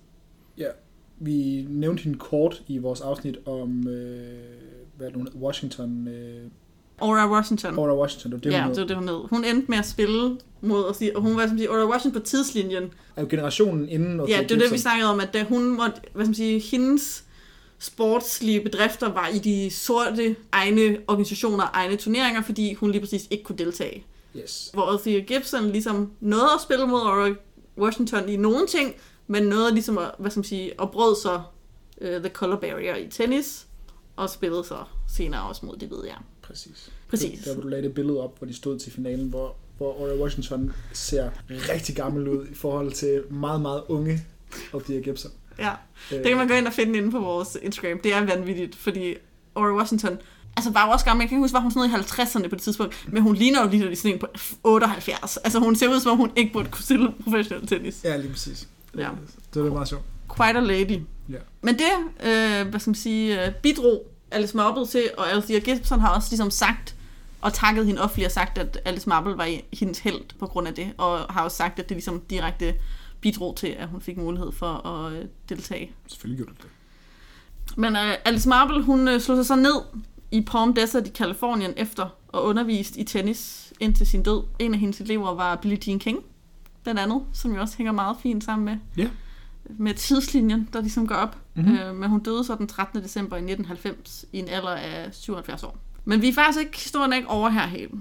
Ja, 0.58 0.70
vi 1.18 1.66
nævnte 1.70 2.04
hende 2.04 2.18
kort 2.18 2.64
i 2.68 2.78
vores 2.78 3.02
afsnit 3.02 3.38
om, 3.46 3.88
øh, 3.88 4.40
hvad 4.98 5.08
er 5.08 5.12
det. 5.12 5.34
Washington, 5.36 6.08
øh, 6.08 6.52
Aura 7.02 7.32
Washington. 7.32 7.80
Aura 7.80 7.96
Washington, 7.96 8.32
det 8.32 8.38
var 8.38 8.52
det, 8.52 8.58
ja, 8.58 8.64
hun 8.64 8.72
det 8.72 8.82
var 8.82 8.88
det, 8.88 8.98
hun 8.98 9.08
hed. 9.08 9.20
Hun 9.30 9.44
endte 9.44 9.66
med 9.70 9.78
at 9.78 9.86
spille 9.86 10.38
mod, 10.62 10.84
og, 10.84 10.96
sige, 10.96 11.16
og 11.16 11.22
hun 11.22 11.38
var 11.38 11.48
som 11.48 11.58
sige, 11.58 11.70
Aura 11.70 11.90
Washington 11.90 12.22
på 12.22 12.26
tidslinjen. 12.28 12.84
Er 13.16 13.22
jo 13.22 13.28
generationen 13.30 13.90
inden. 13.90 14.28
Ja, 14.28 14.46
det 14.50 14.58
var 14.58 14.64
det, 14.64 14.72
vi 14.72 14.78
snakkede 14.78 15.10
om, 15.10 15.20
at 15.20 15.34
da 15.34 15.44
hun 15.44 15.70
måtte, 15.70 16.02
hvad 16.14 16.26
skal 16.26 16.30
man 16.30 16.36
sige, 16.36 16.60
hendes 16.60 17.24
sportslige 17.80 18.62
bedrifter 18.62 19.14
var 19.14 19.28
i 19.28 19.40
de 19.40 19.70
sorte 19.72 20.36
egne 20.52 20.98
organisationer, 21.08 21.64
egne 21.74 21.96
turneringer, 21.96 22.42
fordi 22.42 22.74
hun 22.74 22.92
lige 22.92 23.02
præcis 23.02 23.28
ikke 23.30 23.44
kunne 23.44 23.58
deltage. 23.58 24.06
Yes. 24.38 24.70
Hvor 24.74 24.92
Althea 24.92 25.20
Gibson 25.20 25.70
ligesom 25.70 26.12
nåede 26.20 26.50
at 26.56 26.62
spille 26.62 26.88
mod 26.88 27.00
Aura 27.02 27.36
Washington 27.78 28.30
i 28.30 28.38
nogle 28.38 28.68
ting, 28.68 28.96
men 29.28 29.44
nåede 29.44 29.74
ligesom 29.74 29.98
at, 29.98 30.12
hvad 30.20 30.32
skal 30.32 30.40
man 30.40 30.44
sige, 30.44 30.82
at 30.82 30.92
brød 30.92 31.16
så 31.16 31.42
uh, 32.02 32.08
the 32.08 32.30
color 32.30 32.56
barrier 32.56 32.96
i 32.96 33.08
tennis, 33.10 33.68
og 34.16 34.30
spillede 34.30 34.64
så 34.64 34.78
senere 35.08 35.42
også 35.42 35.66
mod 35.66 35.78
det 35.78 35.92
ved 35.92 36.06
jeg. 36.06 36.18
Præcis. 36.48 36.90
Præcis. 37.10 37.40
Der, 37.44 37.54
hvor 37.54 37.62
du 37.62 37.68
lagde 37.68 37.84
det 37.84 37.94
billede 37.94 38.20
op, 38.20 38.38
hvor 38.38 38.48
de 38.48 38.54
stod 38.54 38.80
til 38.80 38.92
finalen, 38.92 39.30
hvor, 39.30 39.56
hvor 39.78 39.94
Aura 40.00 40.22
Washington 40.24 40.74
ser 40.94 41.30
rigtig 41.50 41.96
gammel 41.96 42.28
ud 42.28 42.46
i 42.52 42.54
forhold 42.56 42.92
til 42.92 43.24
meget, 43.30 43.62
meget 43.62 43.84
unge 43.88 44.22
Althea 44.74 45.00
Gibson. 45.00 45.32
Ja. 45.60 45.72
Øh, 46.12 46.18
Det 46.18 46.26
kan 46.28 46.38
man 46.38 46.48
gå 46.48 46.54
ind 46.54 46.68
og 46.68 46.74
finde 46.74 46.98
inde 46.98 47.12
på 47.12 47.20
vores 47.20 47.58
Instagram. 47.62 48.00
Det 48.00 48.14
er 48.14 48.26
vanvittigt, 48.26 48.76
fordi 48.76 49.16
Aura 49.56 49.78
Washington, 49.78 50.18
altså 50.58 50.72
var 50.72 50.86
jo 50.86 50.92
også 50.92 51.06
gammel, 51.06 51.24
jeg 51.24 51.30
kan 51.30 51.36
ikke 51.36 51.44
huske, 51.44 51.54
var 51.54 51.60
hun 51.60 51.72
sådan 51.72 51.90
noget 51.90 52.04
i 52.06 52.12
50'erne 52.22 52.48
på 52.48 52.56
det 52.56 52.62
tidspunkt, 52.64 53.08
men 53.12 53.24
hun 53.24 53.36
ligner 53.36 53.62
jo 53.64 53.70
lige 53.70 53.96
sådan 53.96 54.14
en 54.14 54.20
på 54.20 54.28
78. 54.64 55.38
Altså 55.38 55.60
hun 55.60 55.76
ser 55.76 55.90
ud 55.90 56.00
som 56.00 56.12
om 56.12 56.18
hun 56.18 56.32
ikke 56.36 56.54
burde 56.54 56.70
kunne 56.72 56.84
stille 56.84 57.14
professionel 57.24 57.68
tennis. 57.68 58.02
Ja, 58.04 58.18
lige 58.18 58.30
præcis. 58.32 58.68
Ja. 58.98 59.10
Det 59.54 59.64
var 59.64 59.70
meget 59.70 59.88
sjovt. 59.88 60.04
Quite 60.38 60.58
a 60.58 60.62
lady. 60.62 61.00
Ja. 61.30 61.38
Men 61.62 61.76
det, 61.76 61.92
øh, 62.24 62.68
hvad 62.68 62.80
skal 62.80 62.90
man 62.90 62.96
sige, 62.96 63.46
øh, 63.48 63.54
bidrog 63.64 64.08
Alice 64.36 64.58
Marble 64.58 64.88
til, 64.88 65.10
og 65.18 65.32
Althea 65.32 65.60
Gibson 65.60 66.00
har 66.00 66.16
også 66.16 66.28
ligesom 66.32 66.52
sagt, 66.52 66.96
og 67.42 67.54
takket 67.54 67.86
hende 67.86 68.02
offentligt 68.02 68.26
og 68.26 68.32
sagt, 68.32 68.58
at 68.58 68.80
Alice 68.86 69.10
Marble 69.10 69.38
var 69.38 69.50
hendes 69.74 70.00
held 70.00 70.22
på 70.40 70.48
grund 70.48 70.68
af 70.68 70.74
det, 70.74 70.94
og 70.98 71.20
har 71.20 71.44
også 71.44 71.58
sagt, 71.58 71.80
at 71.80 71.90
det 71.90 71.96
ligesom 71.96 72.22
direkte 72.30 72.76
bidrog 73.22 73.56
til, 73.56 73.68
at 73.68 73.88
hun 73.88 74.02
fik 74.02 74.18
mulighed 74.18 74.52
for 74.52 74.88
at 74.88 75.14
øh, 75.14 75.26
deltage 75.50 75.92
Selvfølgelig 76.08 76.46
gjorde 76.46 76.54
det 76.58 76.64
det. 76.64 76.70
Men 77.78 77.96
uh, 77.96 78.02
Alice 78.26 78.50
Marble, 78.50 78.84
hun 78.84 79.08
uh, 79.08 79.20
slog 79.20 79.38
sig 79.38 79.46
så 79.46 79.56
ned 79.56 79.82
i 80.32 80.42
Palm 80.42 80.74
Desert 80.74 81.08
i 81.08 81.10
Kalifornien 81.10 81.74
efter 81.78 82.04
at 82.34 82.40
undervist 82.40 82.96
i 82.98 83.04
tennis 83.04 83.74
indtil 83.80 84.08
sin 84.08 84.24
død. 84.24 84.44
En 84.60 84.74
af 84.74 84.80
hendes 84.80 85.02
elever 85.02 85.36
var 85.36 85.56
Billie 85.56 85.80
Jean 85.88 86.00
King, 86.00 86.20
den 86.86 86.98
andet, 86.98 87.22
som 87.34 87.56
jo 87.56 87.62
også 87.62 87.78
hænger 87.78 87.92
meget 87.92 88.18
fint 88.24 88.44
sammen 88.44 88.66
med, 88.66 88.78
Ja. 88.98 89.10
Med 89.70 89.94
tidslinjen, 89.94 90.70
der 90.74 90.82
ligesom 90.82 91.08
går 91.08 91.16
op. 91.16 91.38
Mhm. 91.56 91.66
Mm-hmm. 91.66 91.90
Uh, 91.90 91.96
men 91.96 92.10
hun 92.10 92.20
døde 92.20 92.44
så 92.44 92.56
den 92.56 92.68
13. 92.68 93.04
december 93.04 93.36
i 93.36 93.40
1990 93.40 94.26
i 94.34 94.40
en 94.40 94.48
alder 94.48 94.70
af 94.70 95.14
77 95.14 95.64
år. 95.64 95.78
Men 96.06 96.22
vi 96.22 96.30
er 96.30 96.34
faktisk 96.34 96.60
ikke, 96.60 96.78
historien 96.78 97.14
er 97.14 97.18
ikke 97.18 97.30
over 97.30 97.50
her 97.50 97.68
helt. 97.68 97.94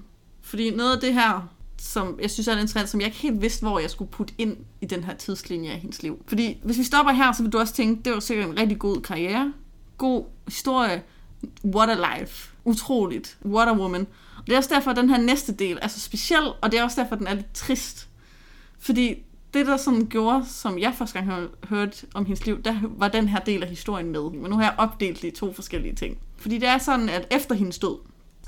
Fordi 0.42 0.70
noget 0.70 0.94
af 0.94 1.00
det 1.00 1.14
her, 1.14 1.48
som 1.78 2.18
jeg 2.22 2.30
synes 2.30 2.48
er 2.48 2.52
interessant, 2.52 2.88
som 2.88 3.00
jeg 3.00 3.06
ikke 3.06 3.18
helt 3.18 3.42
vidste, 3.42 3.62
hvor 3.62 3.78
jeg 3.78 3.90
skulle 3.90 4.10
putte 4.10 4.34
ind 4.38 4.56
i 4.80 4.86
den 4.86 5.04
her 5.04 5.14
tidslinje 5.14 5.70
af 5.70 5.78
hendes 5.78 6.02
liv. 6.02 6.22
Fordi 6.26 6.60
hvis 6.64 6.78
vi 6.78 6.84
stopper 6.84 7.12
her, 7.12 7.32
så 7.32 7.42
vil 7.42 7.52
du 7.52 7.58
også 7.58 7.74
tænke, 7.74 8.02
det 8.04 8.12
var 8.12 8.20
sikkert 8.20 8.48
en 8.48 8.58
rigtig 8.58 8.78
god 8.78 9.00
karriere, 9.00 9.52
god 9.98 10.24
historie, 10.48 11.02
what 11.64 11.90
a 11.90 12.18
life, 12.18 12.52
utroligt, 12.64 13.38
what 13.44 13.68
a 13.68 13.72
woman. 13.72 14.06
Og 14.38 14.46
det 14.46 14.52
er 14.52 14.56
også 14.56 14.74
derfor, 14.74 14.90
at 14.90 14.96
den 14.96 15.10
her 15.10 15.18
næste 15.18 15.52
del 15.52 15.78
er 15.82 15.88
så 15.88 16.00
speciel, 16.00 16.52
og 16.62 16.72
det 16.72 16.80
er 16.80 16.84
også 16.84 17.00
derfor, 17.00 17.14
at 17.14 17.18
den 17.18 17.26
er 17.26 17.34
lidt 17.34 17.54
trist. 17.54 18.08
Fordi 18.78 19.14
det, 19.55 19.66
der 19.66 19.76
sådan 19.76 20.07
gjorde, 20.07 20.44
som 20.46 20.78
jeg 20.78 20.94
første 20.98 21.20
gang 21.20 21.48
hørte 21.68 22.07
om 22.14 22.24
hendes 22.24 22.46
liv, 22.46 22.62
der 22.62 22.76
var 22.82 23.09
den 23.09 23.28
her 23.28 23.40
del 23.40 23.62
af 23.62 23.68
historien 23.68 24.11
med. 24.11 24.30
Men 24.30 24.50
nu 24.50 24.57
har 24.57 24.62
jeg 24.62 24.74
opdelt 24.78 25.22
det 25.22 25.28
i 25.28 25.30
to 25.30 25.52
forskellige 25.52 25.94
ting. 25.94 26.18
Fordi 26.36 26.59
det 26.59 26.68
er 26.68 26.78
sådan, 26.78 27.09
at 27.09 27.26
efter 27.30 27.55
hendes 27.55 27.78
død, 27.78 27.98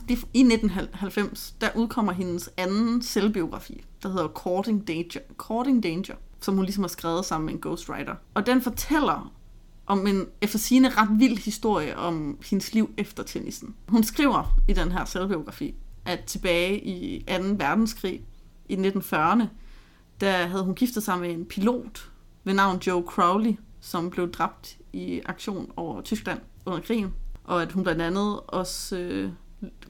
det, 0.08 0.18
i 0.34 0.40
1990, 0.40 1.56
der 1.60 1.68
udkommer 1.74 2.12
hendes 2.12 2.50
anden 2.56 3.02
selvbiografi, 3.02 3.84
der 4.02 4.08
hedder 4.08 4.28
Courting 4.28 4.88
Danger, 4.88 5.20
Courting 5.36 5.82
Danger, 5.82 6.14
som 6.40 6.54
hun 6.54 6.64
ligesom 6.64 6.84
har 6.84 6.88
skrevet 6.88 7.24
sammen 7.24 7.46
med 7.46 7.54
en 7.54 7.60
ghostwriter. 7.60 8.14
Og 8.34 8.46
den 8.46 8.62
fortæller 8.62 9.32
om 9.86 10.06
en 10.06 10.26
efter 10.40 10.58
sigende 10.58 10.88
ret 10.88 11.08
vild 11.18 11.38
historie 11.38 11.96
om 11.96 12.38
hendes 12.50 12.74
liv 12.74 12.90
efter 12.96 13.22
tennisen. 13.22 13.74
Hun 13.88 14.04
skriver 14.04 14.58
i 14.68 14.72
den 14.72 14.92
her 14.92 15.04
selvbiografi, 15.04 15.74
at 16.04 16.24
tilbage 16.24 16.80
i 16.84 17.24
2. 17.28 17.32
verdenskrig 17.42 18.20
i 18.68 18.74
1940'erne, 18.74 19.44
der 20.20 20.46
havde 20.46 20.64
hun 20.64 20.74
giftet 20.74 21.02
sig 21.02 21.18
med 21.18 21.30
en 21.30 21.44
pilot 21.44 22.10
ved 22.44 22.54
navn 22.54 22.78
Joe 22.78 23.02
Crowley, 23.06 23.56
som 23.80 24.10
blev 24.10 24.32
dræbt 24.32 24.78
i 24.92 25.20
aktion 25.26 25.72
over 25.76 26.00
Tyskland 26.02 26.40
under 26.66 26.80
krigen. 26.80 27.14
Og 27.44 27.62
at 27.62 27.72
hun 27.72 27.82
blandt 27.82 28.02
andet 28.02 28.40
også 28.46 28.96
øh, 28.96 29.30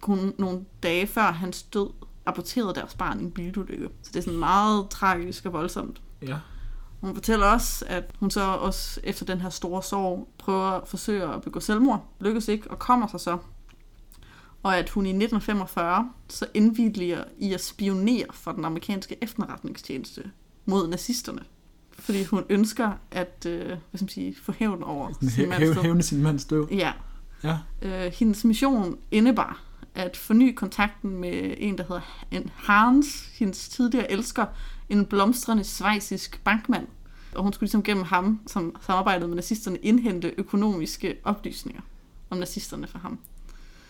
kun 0.00 0.34
nogle 0.38 0.64
dage 0.82 1.06
før 1.06 1.22
hans 1.22 1.62
død 1.62 1.90
rapporterede 2.26 2.74
deres 2.74 2.94
barn 2.94 3.20
i 3.20 3.24
en 3.24 3.30
bilulykke. 3.30 3.88
Så 4.02 4.10
det 4.14 4.16
er 4.18 4.22
sådan 4.22 4.38
meget 4.38 4.88
tragisk 4.90 5.46
og 5.46 5.52
voldsomt. 5.52 6.02
Ja. 6.22 6.38
Hun 7.00 7.14
fortæller 7.14 7.46
også, 7.46 7.84
at 7.88 8.10
hun 8.20 8.30
så 8.30 8.40
også 8.40 9.00
efter 9.04 9.26
den 9.26 9.40
her 9.40 9.50
store 9.50 9.82
sorg 9.82 10.28
prøver 10.38 10.66
at 10.66 10.88
forsøge 10.88 11.22
at 11.22 11.42
begå 11.42 11.60
selvmord. 11.60 12.04
Lykkes 12.20 12.48
ikke 12.48 12.70
og 12.70 12.78
kommer 12.78 13.06
sig 13.06 13.20
så. 13.20 13.38
Og 14.66 14.78
at 14.78 14.90
hun 14.90 15.06
i 15.06 15.08
1945 15.08 16.10
så 16.28 16.46
indvilliger 16.54 17.24
i 17.38 17.52
at 17.52 17.64
spionere 17.64 18.26
for 18.32 18.52
den 18.52 18.64
amerikanske 18.64 19.16
efterretningstjeneste 19.22 20.30
mod 20.64 20.88
nazisterne. 20.88 21.40
Fordi 21.98 22.24
hun 22.24 22.44
ønsker 22.48 22.92
at 23.10 23.46
øh, 23.48 23.66
hvad 23.66 23.76
skal 23.94 24.02
man 24.04 24.08
sige, 24.08 24.36
få 24.42 24.52
hævn 24.52 24.82
over 24.82 25.12
sin 25.20 25.28
Hæ- 25.28 25.48
mands 25.48 25.62
hæv- 25.62 25.74
død. 25.74 25.82
Hævne 25.82 26.02
sin 26.02 26.22
mands 26.22 26.44
død. 26.44 26.66
Ja. 26.70 26.92
Ja. 27.44 27.58
Øh, 27.82 28.12
hendes 28.12 28.44
mission 28.44 28.98
indebar 29.10 29.62
at 29.94 30.16
forny 30.16 30.54
kontakten 30.54 31.10
med 31.10 31.54
en, 31.58 31.78
der 31.78 31.84
hedder 31.84 32.24
en 32.30 32.50
Hans, 32.54 33.06
hendes 33.38 33.68
tidligere 33.68 34.12
elsker, 34.12 34.46
en 34.88 35.06
blomstrende 35.06 35.64
svejsisk 35.64 36.40
bankmand. 36.44 36.86
Og 37.34 37.42
hun 37.42 37.52
skulle 37.52 37.66
ligesom 37.66 37.82
gennem 37.82 38.04
ham, 38.04 38.40
som 38.46 38.76
samarbejdede 38.86 39.28
med 39.28 39.36
nazisterne, 39.36 39.76
indhente 39.76 40.34
økonomiske 40.38 41.16
oplysninger 41.24 41.80
om 42.30 42.38
nazisterne 42.38 42.86
for 42.86 42.98
ham. 42.98 43.18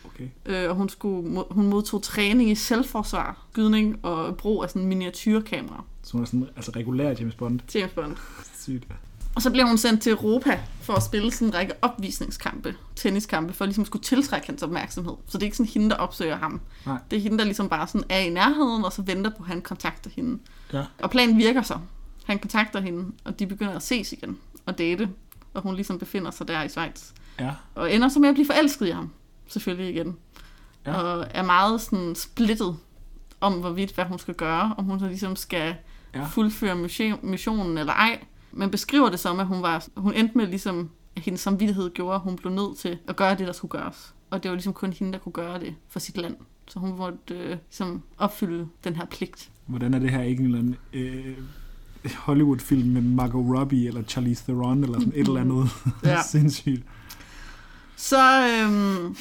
Okay. 0.07 0.29
Øh, 0.47 0.71
og 0.71 0.77
hun, 0.77 0.89
skulle, 0.89 1.45
hun 1.51 1.67
modtog 1.67 2.03
træning 2.03 2.51
i 2.51 2.55
selvforsvar, 2.55 3.47
skydning 3.53 4.05
og 4.05 4.37
brug 4.37 4.63
af 4.63 4.69
sådan 4.69 4.83
en 4.83 4.89
miniatyrkamera. 4.89 5.85
Så 6.03 6.13
hun 6.13 6.23
er 6.23 6.27
sådan, 6.27 6.49
altså 6.57 6.73
regulær 6.77 7.15
James 7.21 7.35
Bond. 7.35 7.61
James 7.75 7.93
Bond. 7.93 8.17
Sygt. 8.59 8.87
Og 9.35 9.43
så 9.43 9.51
blev 9.51 9.67
hun 9.67 9.79
sendt 9.79 10.03
til 10.03 10.13
Europa 10.13 10.61
for 10.81 10.93
at 10.93 11.03
spille 11.03 11.33
sådan 11.33 11.49
en 11.49 11.55
række 11.55 11.73
opvisningskampe, 11.83 12.75
tenniskampe, 12.97 13.53
for 13.53 13.65
at 13.65 13.69
ligesom 13.69 13.85
skulle 13.85 14.03
tiltrække 14.03 14.47
hans 14.47 14.63
opmærksomhed. 14.63 15.15
Så 15.27 15.39
det 15.39 15.43
er 15.43 15.47
ikke 15.47 15.57
sådan 15.57 15.73
hende, 15.73 15.91
der 15.91 15.97
opsøger 15.97 16.37
ham. 16.37 16.61
Nej. 16.87 16.99
Det 17.11 17.17
er 17.17 17.21
hende, 17.21 17.39
der 17.39 17.45
ligesom 17.45 17.69
bare 17.69 17.87
sådan 17.87 18.05
er 18.09 18.19
i 18.19 18.31
nærheden, 18.31 18.85
og 18.85 18.93
så 18.93 19.03
venter 19.03 19.31
på, 19.31 19.43
at 19.43 19.49
han 19.49 19.63
kontakter 19.63 20.11
hende. 20.17 20.39
Ja. 20.73 20.85
Og 20.99 21.11
planen 21.11 21.39
virker 21.39 21.63
så. 21.63 21.79
Han 22.25 22.39
kontakter 22.39 22.81
hende, 22.81 23.13
og 23.25 23.39
de 23.39 23.47
begynder 23.47 23.73
at 23.73 23.83
ses 23.83 24.13
igen 24.13 24.39
og 24.67 24.79
date. 24.79 25.09
Og 25.55 25.63
hun 25.63 25.75
ligesom 25.75 25.99
befinder 25.99 26.31
sig 26.31 26.49
der 26.49 26.63
i 26.63 26.69
Schweiz. 26.69 27.11
Ja. 27.41 27.51
Og 27.75 27.95
ender 27.95 28.09
så 28.09 28.19
med 28.19 28.29
at 28.29 28.35
blive 28.35 28.47
forelsket 28.47 28.87
i 28.87 28.91
ham, 28.91 29.11
selvfølgelig 29.49 29.95
igen. 29.95 30.17
Ja. 30.87 30.95
Og 30.95 31.27
er 31.31 31.43
meget 31.43 31.81
sådan 31.81 32.15
splittet 32.15 32.77
om, 33.41 33.53
hvorvidt 33.53 33.95
hvad 33.95 34.05
hun 34.05 34.19
skal 34.19 34.35
gøre. 34.35 34.75
Om 34.79 34.85
hun 34.85 35.01
så 35.01 35.07
ligesom 35.07 35.37
skal 35.37 35.75
Ja. 36.15 36.25
fuldføre 36.25 36.75
mission- 36.85 37.27
missionen 37.27 37.79
eller 37.79 37.93
ej. 37.93 38.19
Men 38.53 38.71
beskriver 38.71 39.09
det 39.11 39.21
som, 39.21 39.41
at 39.41 39.47
hun, 39.47 39.63
var, 39.63 39.85
hun 39.97 40.15
endte 40.15 40.39
med 40.39 40.47
ligesom, 40.47 40.91
at 41.17 41.23
hendes 41.23 41.41
samvittighed 41.41 41.91
gjorde, 41.91 42.15
at 42.15 42.21
hun 42.21 42.37
blev 42.37 42.53
nødt 42.53 42.79
til 42.79 42.99
at 43.09 43.17
gøre 43.17 43.35
det, 43.35 43.47
der 43.47 43.53
skulle 43.53 43.71
gøres. 43.81 44.15
Og 44.31 44.43
det 44.43 44.49
var 44.51 44.55
ligesom 44.55 44.73
kun 44.73 44.93
hende, 44.93 45.13
der 45.13 45.19
kunne 45.19 45.33
gøre 45.33 45.61
det 45.61 45.75
for 45.89 45.99
sit 45.99 46.17
land. 46.17 46.37
Så 46.69 46.79
hun 46.79 46.97
måtte 46.99 47.35
øh, 47.35 47.49
ligesom 47.51 48.03
opfylde 48.19 48.69
den 48.85 48.97
her 48.97 49.05
pligt. 49.07 49.51
Hvordan 49.67 49.95
er 49.95 49.99
det 49.99 50.11
her 50.11 50.23
ikke 50.23 50.41
en 50.41 50.47
eller 50.47 50.59
anden 50.59 50.77
øh, 50.93 51.37
Hollywood-film 52.17 52.89
med 52.89 53.03
Margot 53.03 53.59
Robbie 53.59 53.89
eller 53.89 54.03
Charlize 54.03 54.45
Theron 54.45 54.85
eller 54.85 54.99
sådan 55.01 55.13
et 55.17 55.29
eller 55.29 55.41
andet 55.41 55.69
Ja. 56.05 56.23
sindssygt? 56.33 56.83
Så 57.97 58.49
øhm, 58.49 59.17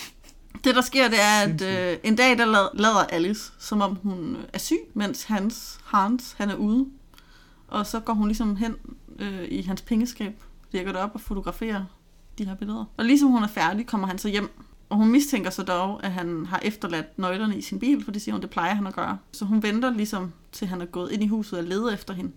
det, 0.63 0.75
der 0.75 0.81
sker, 0.81 1.07
det 1.09 1.17
er, 1.21 1.39
at 1.41 1.61
øh, 1.61 1.97
en 2.03 2.15
dag, 2.15 2.37
der 2.37 2.45
lad- 2.45 2.69
lader 2.79 3.03
Alice, 3.03 3.51
som 3.59 3.81
om 3.81 3.95
hun 4.03 4.37
er 4.53 4.57
syg, 4.57 4.77
mens 4.93 5.23
hans, 5.23 5.77
Hans, 5.85 6.35
han 6.37 6.49
er 6.49 6.55
ude. 6.55 6.85
Og 7.67 7.85
så 7.85 7.99
går 7.99 8.13
hun 8.13 8.27
ligesom 8.27 8.55
hen 8.55 8.75
øh, 9.19 9.45
i 9.49 9.61
hans 9.61 9.81
pengeskab, 9.81 10.43
virker 10.71 10.91
det 10.91 11.01
op 11.01 11.11
og 11.13 11.21
fotograferer 11.21 11.85
de 12.37 12.45
her 12.45 12.55
billeder. 12.55 12.85
Og 12.97 13.05
ligesom 13.05 13.29
hun 13.29 13.43
er 13.43 13.47
færdig, 13.47 13.87
kommer 13.87 14.07
han 14.07 14.17
så 14.17 14.29
hjem. 14.29 14.49
Og 14.89 14.97
hun 14.97 15.09
mistænker 15.11 15.49
så 15.49 15.63
dog, 15.63 16.03
at 16.03 16.11
han 16.11 16.45
har 16.45 16.59
efterladt 16.63 17.19
nøglerne 17.19 17.57
i 17.57 17.61
sin 17.61 17.79
bil, 17.79 18.03
for 18.03 18.11
det 18.11 18.21
siger 18.21 18.33
hun, 18.33 18.41
det 18.41 18.49
plejer 18.49 18.73
han 18.73 18.87
at 18.87 18.93
gøre. 18.95 19.17
Så 19.31 19.45
hun 19.45 19.63
venter 19.63 19.89
ligesom, 19.93 20.33
til 20.51 20.67
han 20.67 20.81
er 20.81 20.85
gået 20.85 21.11
ind 21.11 21.23
i 21.23 21.27
huset 21.27 21.59
og 21.59 21.65
leder 21.65 21.93
efter 21.93 22.13
hende. 22.13 22.31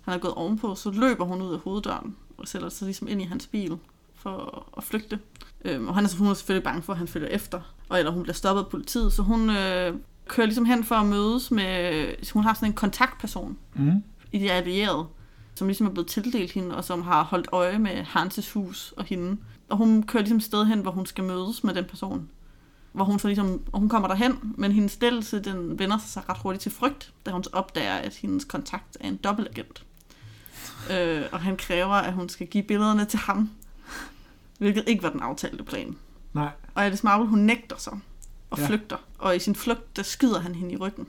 Han 0.00 0.14
er 0.14 0.18
gået 0.18 0.34
ovenpå, 0.34 0.74
så 0.74 0.90
løber 0.90 1.24
hun 1.24 1.42
ud 1.42 1.52
af 1.54 1.58
hoveddøren 1.58 2.16
og 2.38 2.48
sætter 2.48 2.68
sig 2.68 2.84
ligesom 2.84 3.08
ind 3.08 3.22
i 3.22 3.24
hans 3.24 3.46
bil 3.46 3.78
for 4.14 4.64
at 4.76 4.84
flygte. 4.84 5.18
Øhm, 5.64 5.88
og 5.88 5.94
han 5.94 6.04
er, 6.04 6.16
hun 6.18 6.26
er 6.28 6.34
selvfølgelig 6.34 6.64
bange 6.64 6.82
for, 6.82 6.92
at 6.92 6.98
han 6.98 7.08
følger 7.08 7.28
efter. 7.28 7.60
Og 7.88 7.98
eller 7.98 8.12
hun 8.12 8.22
bliver 8.22 8.34
stoppet 8.34 8.62
af 8.64 8.68
politiet, 8.70 9.12
så 9.12 9.22
hun 9.22 9.50
øh, 9.50 9.94
kører 10.28 10.46
ligesom 10.46 10.64
hen 10.64 10.84
for 10.84 10.94
at 10.94 11.06
mødes 11.06 11.50
med... 11.50 12.06
Hun 12.32 12.42
har 12.42 12.54
sådan 12.54 12.68
en 12.68 12.72
kontaktperson 12.74 13.56
Mm. 13.74 14.02
i 14.32 14.38
de 14.38 14.52
allierede, 14.52 15.06
som 15.54 15.66
ligesom 15.68 15.86
er 15.86 15.90
blevet 15.90 16.06
tildelt 16.08 16.52
hende, 16.52 16.76
og 16.76 16.84
som 16.84 17.02
har 17.02 17.22
holdt 17.24 17.48
øje 17.52 17.78
med 17.78 18.04
Hanses 18.04 18.52
hus 18.52 18.94
og 18.96 19.04
hende. 19.04 19.36
Og 19.68 19.76
hun 19.76 20.02
kører 20.02 20.22
ligesom 20.22 20.40
sted 20.40 20.64
hen, 20.64 20.80
hvor 20.80 20.90
hun 20.90 21.06
skal 21.06 21.24
mødes 21.24 21.64
med 21.64 21.74
den 21.74 21.84
person. 21.84 22.28
Hvor 22.92 23.04
hun 23.04 23.18
så 23.18 23.26
ligesom, 23.28 23.60
og 23.72 23.80
hun 23.80 23.88
kommer 23.88 24.08
derhen, 24.08 24.38
men 24.42 24.72
hendes 24.72 24.92
stillelse, 24.92 25.40
den 25.40 25.78
vender 25.78 25.98
sig 25.98 26.28
ret 26.28 26.38
hurtigt 26.38 26.62
til 26.62 26.72
frygt, 26.72 27.12
da 27.26 27.30
hun 27.30 27.44
så 27.44 27.50
opdager, 27.52 27.94
at 27.94 28.14
hendes 28.14 28.44
kontakt 28.44 28.96
er 29.00 29.08
en 29.08 29.16
dobbeltagent. 29.16 29.84
Øh, 30.92 31.22
og 31.32 31.40
han 31.40 31.56
kræver, 31.56 31.94
at 31.94 32.12
hun 32.12 32.28
skal 32.28 32.46
give 32.46 32.62
billederne 32.64 33.04
til 33.04 33.18
ham, 33.18 33.50
hvilket 34.58 34.84
ikke 34.86 35.02
var 35.02 35.10
den 35.10 35.20
aftalte 35.20 35.64
plan. 35.64 35.96
Nej. 36.32 36.50
Og 36.74 36.84
Alice 36.84 37.06
Marvel, 37.06 37.26
hun 37.26 37.38
nægter 37.38 37.76
så 37.76 37.90
og 38.50 38.58
Ja. 38.58 38.66
flygter. 38.66 38.96
Og 39.18 39.36
i 39.36 39.38
sin 39.38 39.54
flugt, 39.54 39.96
der 39.96 40.02
skyder 40.02 40.40
han 40.40 40.54
hende 40.54 40.72
i 40.72 40.76
ryggen. 40.76 41.06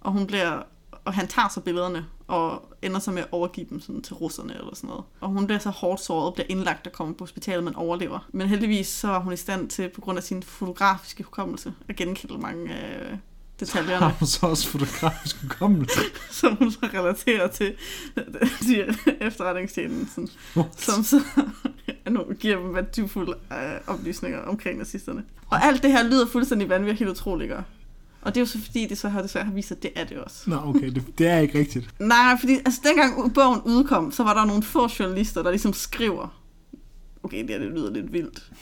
Og 0.00 0.12
hun 0.12 0.26
bliver 0.26 0.62
og 1.04 1.14
han 1.14 1.28
tager 1.28 1.48
så 1.48 1.60
billederne 1.60 2.06
og 2.26 2.74
ender 2.82 2.98
så 2.98 3.10
med 3.10 3.22
at 3.22 3.28
overgive 3.32 3.66
dem 3.70 3.80
sådan 3.80 4.02
til 4.02 4.14
russerne 4.14 4.54
eller 4.54 4.74
sådan 4.74 4.88
noget. 4.88 5.04
Og 5.20 5.28
hun 5.28 5.46
bliver 5.46 5.58
så 5.58 5.70
hårdt 5.70 6.00
såret, 6.00 6.34
bliver 6.34 6.46
indlagt 6.48 6.86
og 6.86 6.92
kommer 6.92 7.14
på 7.14 7.24
hospitalet, 7.24 7.64
men 7.64 7.74
overlever. 7.74 8.28
Men 8.32 8.48
heldigvis 8.48 8.88
så 8.88 9.08
er 9.08 9.18
hun 9.18 9.32
i 9.32 9.36
stand 9.36 9.68
til, 9.68 9.88
på 9.88 10.00
grund 10.00 10.18
af 10.18 10.24
sin 10.24 10.42
fotografiske 10.42 11.22
hukommelse, 11.22 11.74
at 11.88 11.96
genkende 11.96 12.38
mange 12.38 12.74
af 12.74 13.18
Har 13.60 13.66
detaljerne, 13.66 14.14
hun 14.18 14.28
så 14.28 14.46
også 14.46 14.68
fotografisk 14.68 15.42
hukommelse? 15.42 16.00
som 16.40 16.56
hun 16.56 16.70
så 16.70 16.78
relaterer 16.94 17.48
til 17.48 17.74
de 18.68 18.96
efterretningstjenesten, 19.20 20.28
som 20.76 21.04
så 21.04 21.22
nu 22.10 22.24
giver 22.40 22.56
dem 22.56 22.74
værdifulde 22.74 23.34
øh, 23.52 23.80
oplysninger 23.86 24.38
omkring 24.38 24.78
nazisterne. 24.78 25.24
Og 25.50 25.64
alt 25.64 25.82
det 25.82 25.92
her 25.92 26.02
lyder 26.02 26.26
fuldstændig 26.26 26.68
vanvittigt 26.68 26.98
helt 26.98 27.10
utroligt? 27.10 27.52
Og 28.22 28.34
det 28.34 28.36
er 28.36 28.40
jo 28.40 28.46
så 28.46 28.60
fordi, 28.64 28.86
det 28.86 28.98
så 28.98 29.08
har 29.08 29.22
desværre 29.22 29.52
vist, 29.54 29.72
at 29.72 29.82
det 29.82 29.90
er 29.96 30.04
det 30.04 30.18
også. 30.18 30.50
Nå, 30.50 30.56
okay, 30.64 30.90
det, 30.90 31.18
det 31.18 31.26
er 31.26 31.38
ikke 31.38 31.58
rigtigt. 31.58 31.90
Nej, 31.98 32.36
fordi 32.40 32.52
altså, 32.52 32.80
dengang 32.84 33.34
bogen 33.34 33.60
udkom, 33.64 34.12
så 34.12 34.22
var 34.22 34.34
der 34.34 34.44
nogle 34.44 34.62
få 34.62 34.88
journalister, 34.98 35.42
der 35.42 35.50
ligesom 35.50 35.72
skriver, 35.72 36.40
okay, 37.22 37.42
det 37.42 37.50
her 37.50 37.58
det 37.58 37.72
lyder 37.72 37.90
lidt 37.90 38.12
vildt. 38.12 38.52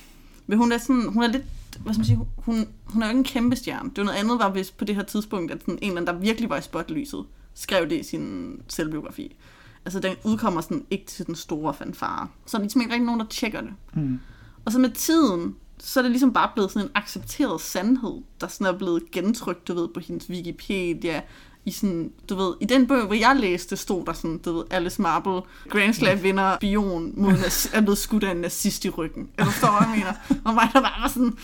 Men 0.46 0.58
hun 0.58 0.72
er 0.72 0.78
sådan, 0.78 1.08
hun 1.12 1.22
er 1.22 1.26
lidt, 1.26 1.42
hvad 1.80 1.94
skal 1.94 2.00
man 2.00 2.06
sige, 2.06 2.18
hun, 2.36 2.68
hun 2.84 3.02
er 3.02 3.06
jo 3.06 3.10
ikke 3.10 3.18
en 3.18 3.24
kæmpe 3.24 3.56
stjerne. 3.56 3.90
Det 3.90 3.98
var 3.98 4.04
noget 4.04 4.18
andet, 4.18 4.38
var 4.38 4.50
hvis 4.50 4.70
på 4.70 4.84
det 4.84 4.96
her 4.96 5.02
tidspunkt, 5.02 5.52
at 5.52 5.60
sådan 5.60 5.74
en 5.74 5.88
eller 5.88 6.00
anden, 6.00 6.14
der 6.14 6.20
virkelig 6.20 6.50
var 6.50 6.56
i 6.56 6.62
spotlyset, 6.62 7.24
skrev 7.54 7.90
det 7.90 8.00
i 8.00 8.02
sin 8.02 8.56
selvbiografi. 8.68 9.36
Altså, 9.84 10.00
den 10.00 10.14
udkommer 10.24 10.60
sådan 10.60 10.84
ikke 10.90 11.06
til 11.06 11.26
den 11.26 11.34
store 11.34 11.74
fanfare. 11.74 12.28
Så 12.46 12.56
er 12.56 12.58
der 12.58 12.62
ligesom 12.62 12.80
ikke 12.80 12.92
rigtig 12.92 13.06
nogen, 13.06 13.20
der 13.20 13.26
tjekker 13.26 13.60
det. 13.60 13.72
Mm. 13.94 14.20
Og 14.64 14.72
så 14.72 14.78
med 14.78 14.90
tiden, 14.90 15.54
så 15.78 16.00
er 16.00 16.02
det 16.02 16.10
ligesom 16.10 16.32
bare 16.32 16.50
blevet 16.54 16.70
sådan 16.70 16.88
en 16.88 16.92
accepteret 16.94 17.60
sandhed, 17.60 18.22
der 18.40 18.46
sådan 18.46 18.74
er 18.74 18.78
blevet 18.78 19.10
gentrykt, 19.10 19.68
du 19.68 19.74
ved, 19.74 19.88
på 19.94 20.00
hendes 20.00 20.30
Wikipedia. 20.30 21.22
I 21.64 21.70
sådan, 21.70 22.12
du 22.28 22.34
ved, 22.34 22.54
i 22.60 22.64
den 22.64 22.86
bog, 22.86 23.06
hvor 23.06 23.14
jeg 23.14 23.36
læste, 23.36 23.76
stod 23.76 24.04
der 24.04 24.12
sådan, 24.12 24.38
du 24.38 24.52
ved, 24.56 24.64
Alice 24.70 25.02
Marble, 25.02 25.40
Grand 25.68 25.94
Slam 25.94 26.22
vinder 26.22 26.58
Bion, 26.58 27.12
mod 27.16 27.32
er 27.72 27.80
blevet 27.80 27.98
skudt 27.98 28.24
af 28.24 28.30
en 28.30 28.36
nazist 28.36 28.84
i 28.84 28.90
ryggen. 28.90 29.28
Jeg 29.38 29.46
forstår, 29.46 29.78
hvad 29.78 29.88
jeg 29.88 29.98
mener. 29.98 30.40
Og 30.44 30.54
mig, 30.54 30.68
der 30.72 30.80
bare 30.80 31.02
var 31.02 31.08
sådan, 31.08 31.36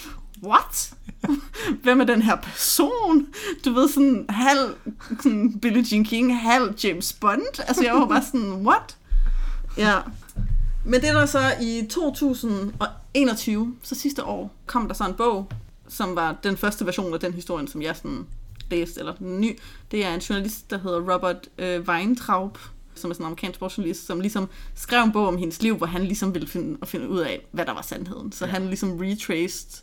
what? 0.44 0.92
Hvem 1.82 2.00
er 2.00 2.04
den 2.04 2.22
her 2.22 2.36
person? 2.36 3.26
Du 3.64 3.72
ved, 3.72 3.88
sådan 3.88 4.26
halv 4.28 4.74
sådan 5.22 5.58
Billie 5.58 5.84
Jean 5.92 6.04
King, 6.04 6.40
halv 6.40 6.74
James 6.84 7.12
Bond. 7.12 7.60
Altså, 7.68 7.84
jeg 7.84 7.94
var 7.94 8.06
bare 8.06 8.22
sådan, 8.24 8.52
what? 8.52 8.96
Ja. 9.76 9.98
Men 10.84 11.00
det 11.00 11.08
er 11.08 11.12
der 11.12 11.26
så 11.26 11.40
i 11.62 11.86
2021, 11.90 13.74
så 13.82 13.94
sidste 13.94 14.24
år, 14.24 14.54
kom 14.66 14.86
der 14.88 14.94
så 14.94 15.04
en 15.04 15.14
bog, 15.14 15.50
som 15.88 16.16
var 16.16 16.36
den 16.42 16.56
første 16.56 16.86
version 16.86 17.14
af 17.14 17.20
den 17.20 17.32
historie, 17.34 17.68
som 17.68 17.82
jeg 17.82 17.96
sådan 17.96 18.26
læste, 18.70 19.00
eller 19.00 19.14
den 19.14 19.40
ny. 19.40 19.58
Det 19.90 20.04
er 20.06 20.14
en 20.14 20.20
journalist, 20.20 20.70
der 20.70 20.78
hedder 20.78 21.14
Robert 21.14 21.48
øh, 21.58 21.80
Weintraub, 21.88 22.58
som 22.94 23.10
er 23.10 23.14
sådan 23.14 23.22
en 23.24 23.26
amerikansk 23.26 23.54
sportsjournalist, 23.56 24.06
som 24.06 24.20
ligesom 24.20 24.48
skrev 24.74 25.02
en 25.04 25.12
bog 25.12 25.26
om 25.28 25.36
hendes 25.36 25.62
liv, 25.62 25.76
hvor 25.76 25.86
han 25.86 26.04
ligesom 26.04 26.34
ville 26.34 26.48
finde, 26.48 26.86
finde 26.86 27.08
ud 27.08 27.18
af, 27.18 27.40
hvad 27.52 27.66
der 27.66 27.72
var 27.72 27.82
sandheden. 27.82 28.32
Så 28.32 28.44
Ja. 28.46 28.50
han 28.50 28.66
ligesom 28.66 28.96
retraced 29.00 29.82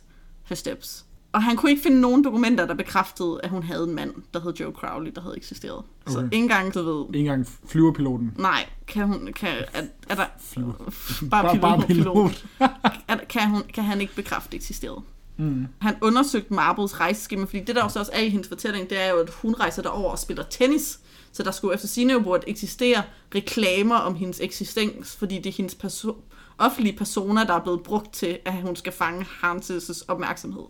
steps. 0.54 1.04
Og 1.32 1.42
han 1.42 1.56
kunne 1.56 1.70
ikke 1.70 1.82
finde 1.82 2.00
nogen 2.00 2.24
dokumenter, 2.24 2.66
der 2.66 2.74
bekræftede, 2.74 3.40
at 3.42 3.50
hun 3.50 3.62
havde 3.62 3.84
en 3.84 3.94
mand, 3.94 4.14
der 4.34 4.40
hed 4.40 4.54
Joe 4.54 4.72
Crowley, 4.72 5.12
der 5.14 5.20
havde 5.20 5.36
eksisteret. 5.36 5.82
Okay. 6.06 6.12
Så 6.12 6.20
ikke 6.20 6.36
engang, 6.36 6.74
du 6.74 6.82
ved, 6.82 7.06
Ikke 7.14 7.18
engang 7.18 7.46
flyverpiloten. 7.66 8.32
nej, 8.38 8.66
kan 8.86 9.06
hun, 9.06 9.32
kan, 9.36 9.48
er, 9.72 9.82
er 10.08 10.14
der, 10.14 10.24
Flyver. 10.40 10.72
bare, 11.30 11.42
Bare- 11.44 11.52
pilot, 11.52 11.60
bare 11.60 11.86
pilot. 11.86 12.14
pilot. 12.14 12.44
er, 13.08 13.16
kan, 13.28 13.50
hun, 13.50 13.62
kan 13.74 13.84
han 13.84 14.00
ikke 14.00 14.14
bekræfte 14.14 14.56
eksisterede. 14.56 15.00
Mm. 15.36 15.66
Han 15.78 15.94
undersøgte 16.02 16.54
Marbles 16.54 17.00
rejseskema, 17.00 17.44
fordi 17.44 17.60
det 17.64 17.76
der 17.76 17.82
også 17.82 17.98
også 17.98 18.12
er 18.14 18.20
i 18.20 18.28
hendes 18.28 18.48
fortælling, 18.48 18.90
det 18.90 19.02
er 19.02 19.10
jo, 19.10 19.16
at 19.18 19.30
hun 19.30 19.54
rejser 19.60 19.82
derover 19.82 20.10
og 20.10 20.18
spiller 20.18 20.44
tennis. 20.50 20.98
Så 21.32 21.42
der 21.42 21.50
skulle 21.50 21.74
efter 21.74 21.88
sine 21.88 22.12
jo 22.12 22.20
burde 22.20 22.48
eksistere 22.48 23.02
reklamer 23.34 23.96
om 23.96 24.14
hendes 24.14 24.40
eksistens, 24.40 25.16
fordi 25.16 25.36
det 25.36 25.46
er 25.46 25.52
hendes 25.52 25.74
perso- 25.84 26.22
offentlige 26.58 26.96
personer, 26.98 27.44
der 27.44 27.54
er 27.54 27.60
blevet 27.62 27.82
brugt 27.82 28.12
til, 28.12 28.38
at 28.44 28.52
hun 28.62 28.76
skal 28.76 28.92
fange 28.92 29.26
Hanses' 29.44 30.04
opmærksomhed. 30.08 30.62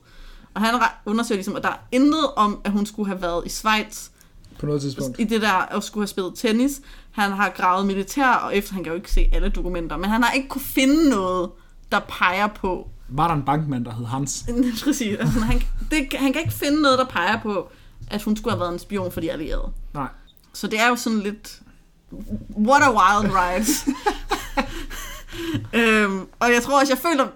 Og 0.54 0.62
han 0.62 0.74
undersøger 1.06 1.36
ligesom, 1.36 1.56
at 1.56 1.62
der 1.62 1.68
er 1.68 1.78
intet 1.92 2.30
om, 2.36 2.60
at 2.64 2.70
hun 2.72 2.86
skulle 2.86 3.08
have 3.08 3.22
været 3.22 3.46
i 3.46 3.48
Schweiz 3.48 4.08
På 4.58 4.66
noget 4.66 4.80
tidspunkt. 4.82 5.20
i 5.20 5.24
det 5.24 5.42
der 5.42 5.52
at 5.76 5.84
skulle 5.84 6.02
have 6.02 6.08
spillet 6.08 6.32
tennis. 6.36 6.80
Han 7.10 7.32
har 7.32 7.48
gravet 7.48 7.86
militær, 7.86 8.28
og 8.28 8.56
efter 8.56 8.74
han 8.74 8.84
kan 8.84 8.90
jo 8.90 8.96
ikke 8.96 9.12
se 9.12 9.30
alle 9.32 9.48
dokumenter, 9.48 9.96
men 9.96 10.10
han 10.10 10.22
har 10.22 10.32
ikke 10.32 10.48
kunne 10.48 10.62
finde 10.62 11.08
noget, 11.08 11.50
der 11.92 12.00
peger 12.08 12.46
på, 12.46 12.88
Var 13.08 13.26
der 13.28 13.34
en 13.34 13.42
bankmand, 13.42 13.84
der 13.84 13.94
hed 13.94 14.04
Hans? 14.06 14.46
Præcis. 14.84 15.16
Altså, 15.18 15.40
han, 15.40 15.62
det, 15.90 16.08
han 16.14 16.32
kan 16.32 16.42
ikke 16.42 16.54
finde 16.54 16.82
noget, 16.82 16.98
der 16.98 17.04
peger 17.04 17.40
på, 17.42 17.68
at 18.10 18.22
hun 18.22 18.36
skulle 18.36 18.52
have 18.52 18.60
været 18.60 18.72
en 18.72 18.78
spion 18.78 19.12
for 19.12 19.20
de 19.20 19.32
allierede. 19.32 19.72
Nej. 19.94 20.08
Så 20.52 20.66
det 20.66 20.80
er 20.80 20.88
jo 20.88 20.96
sådan 20.96 21.20
lidt... 21.20 21.60
What 22.58 22.82
a 22.82 22.90
wild 22.90 23.32
ride. 23.34 23.66
øhm, 25.80 26.20
og 26.40 26.52
jeg 26.52 26.62
tror 26.62 26.80
også, 26.80 26.92
jeg 26.92 26.98
føler... 26.98 27.26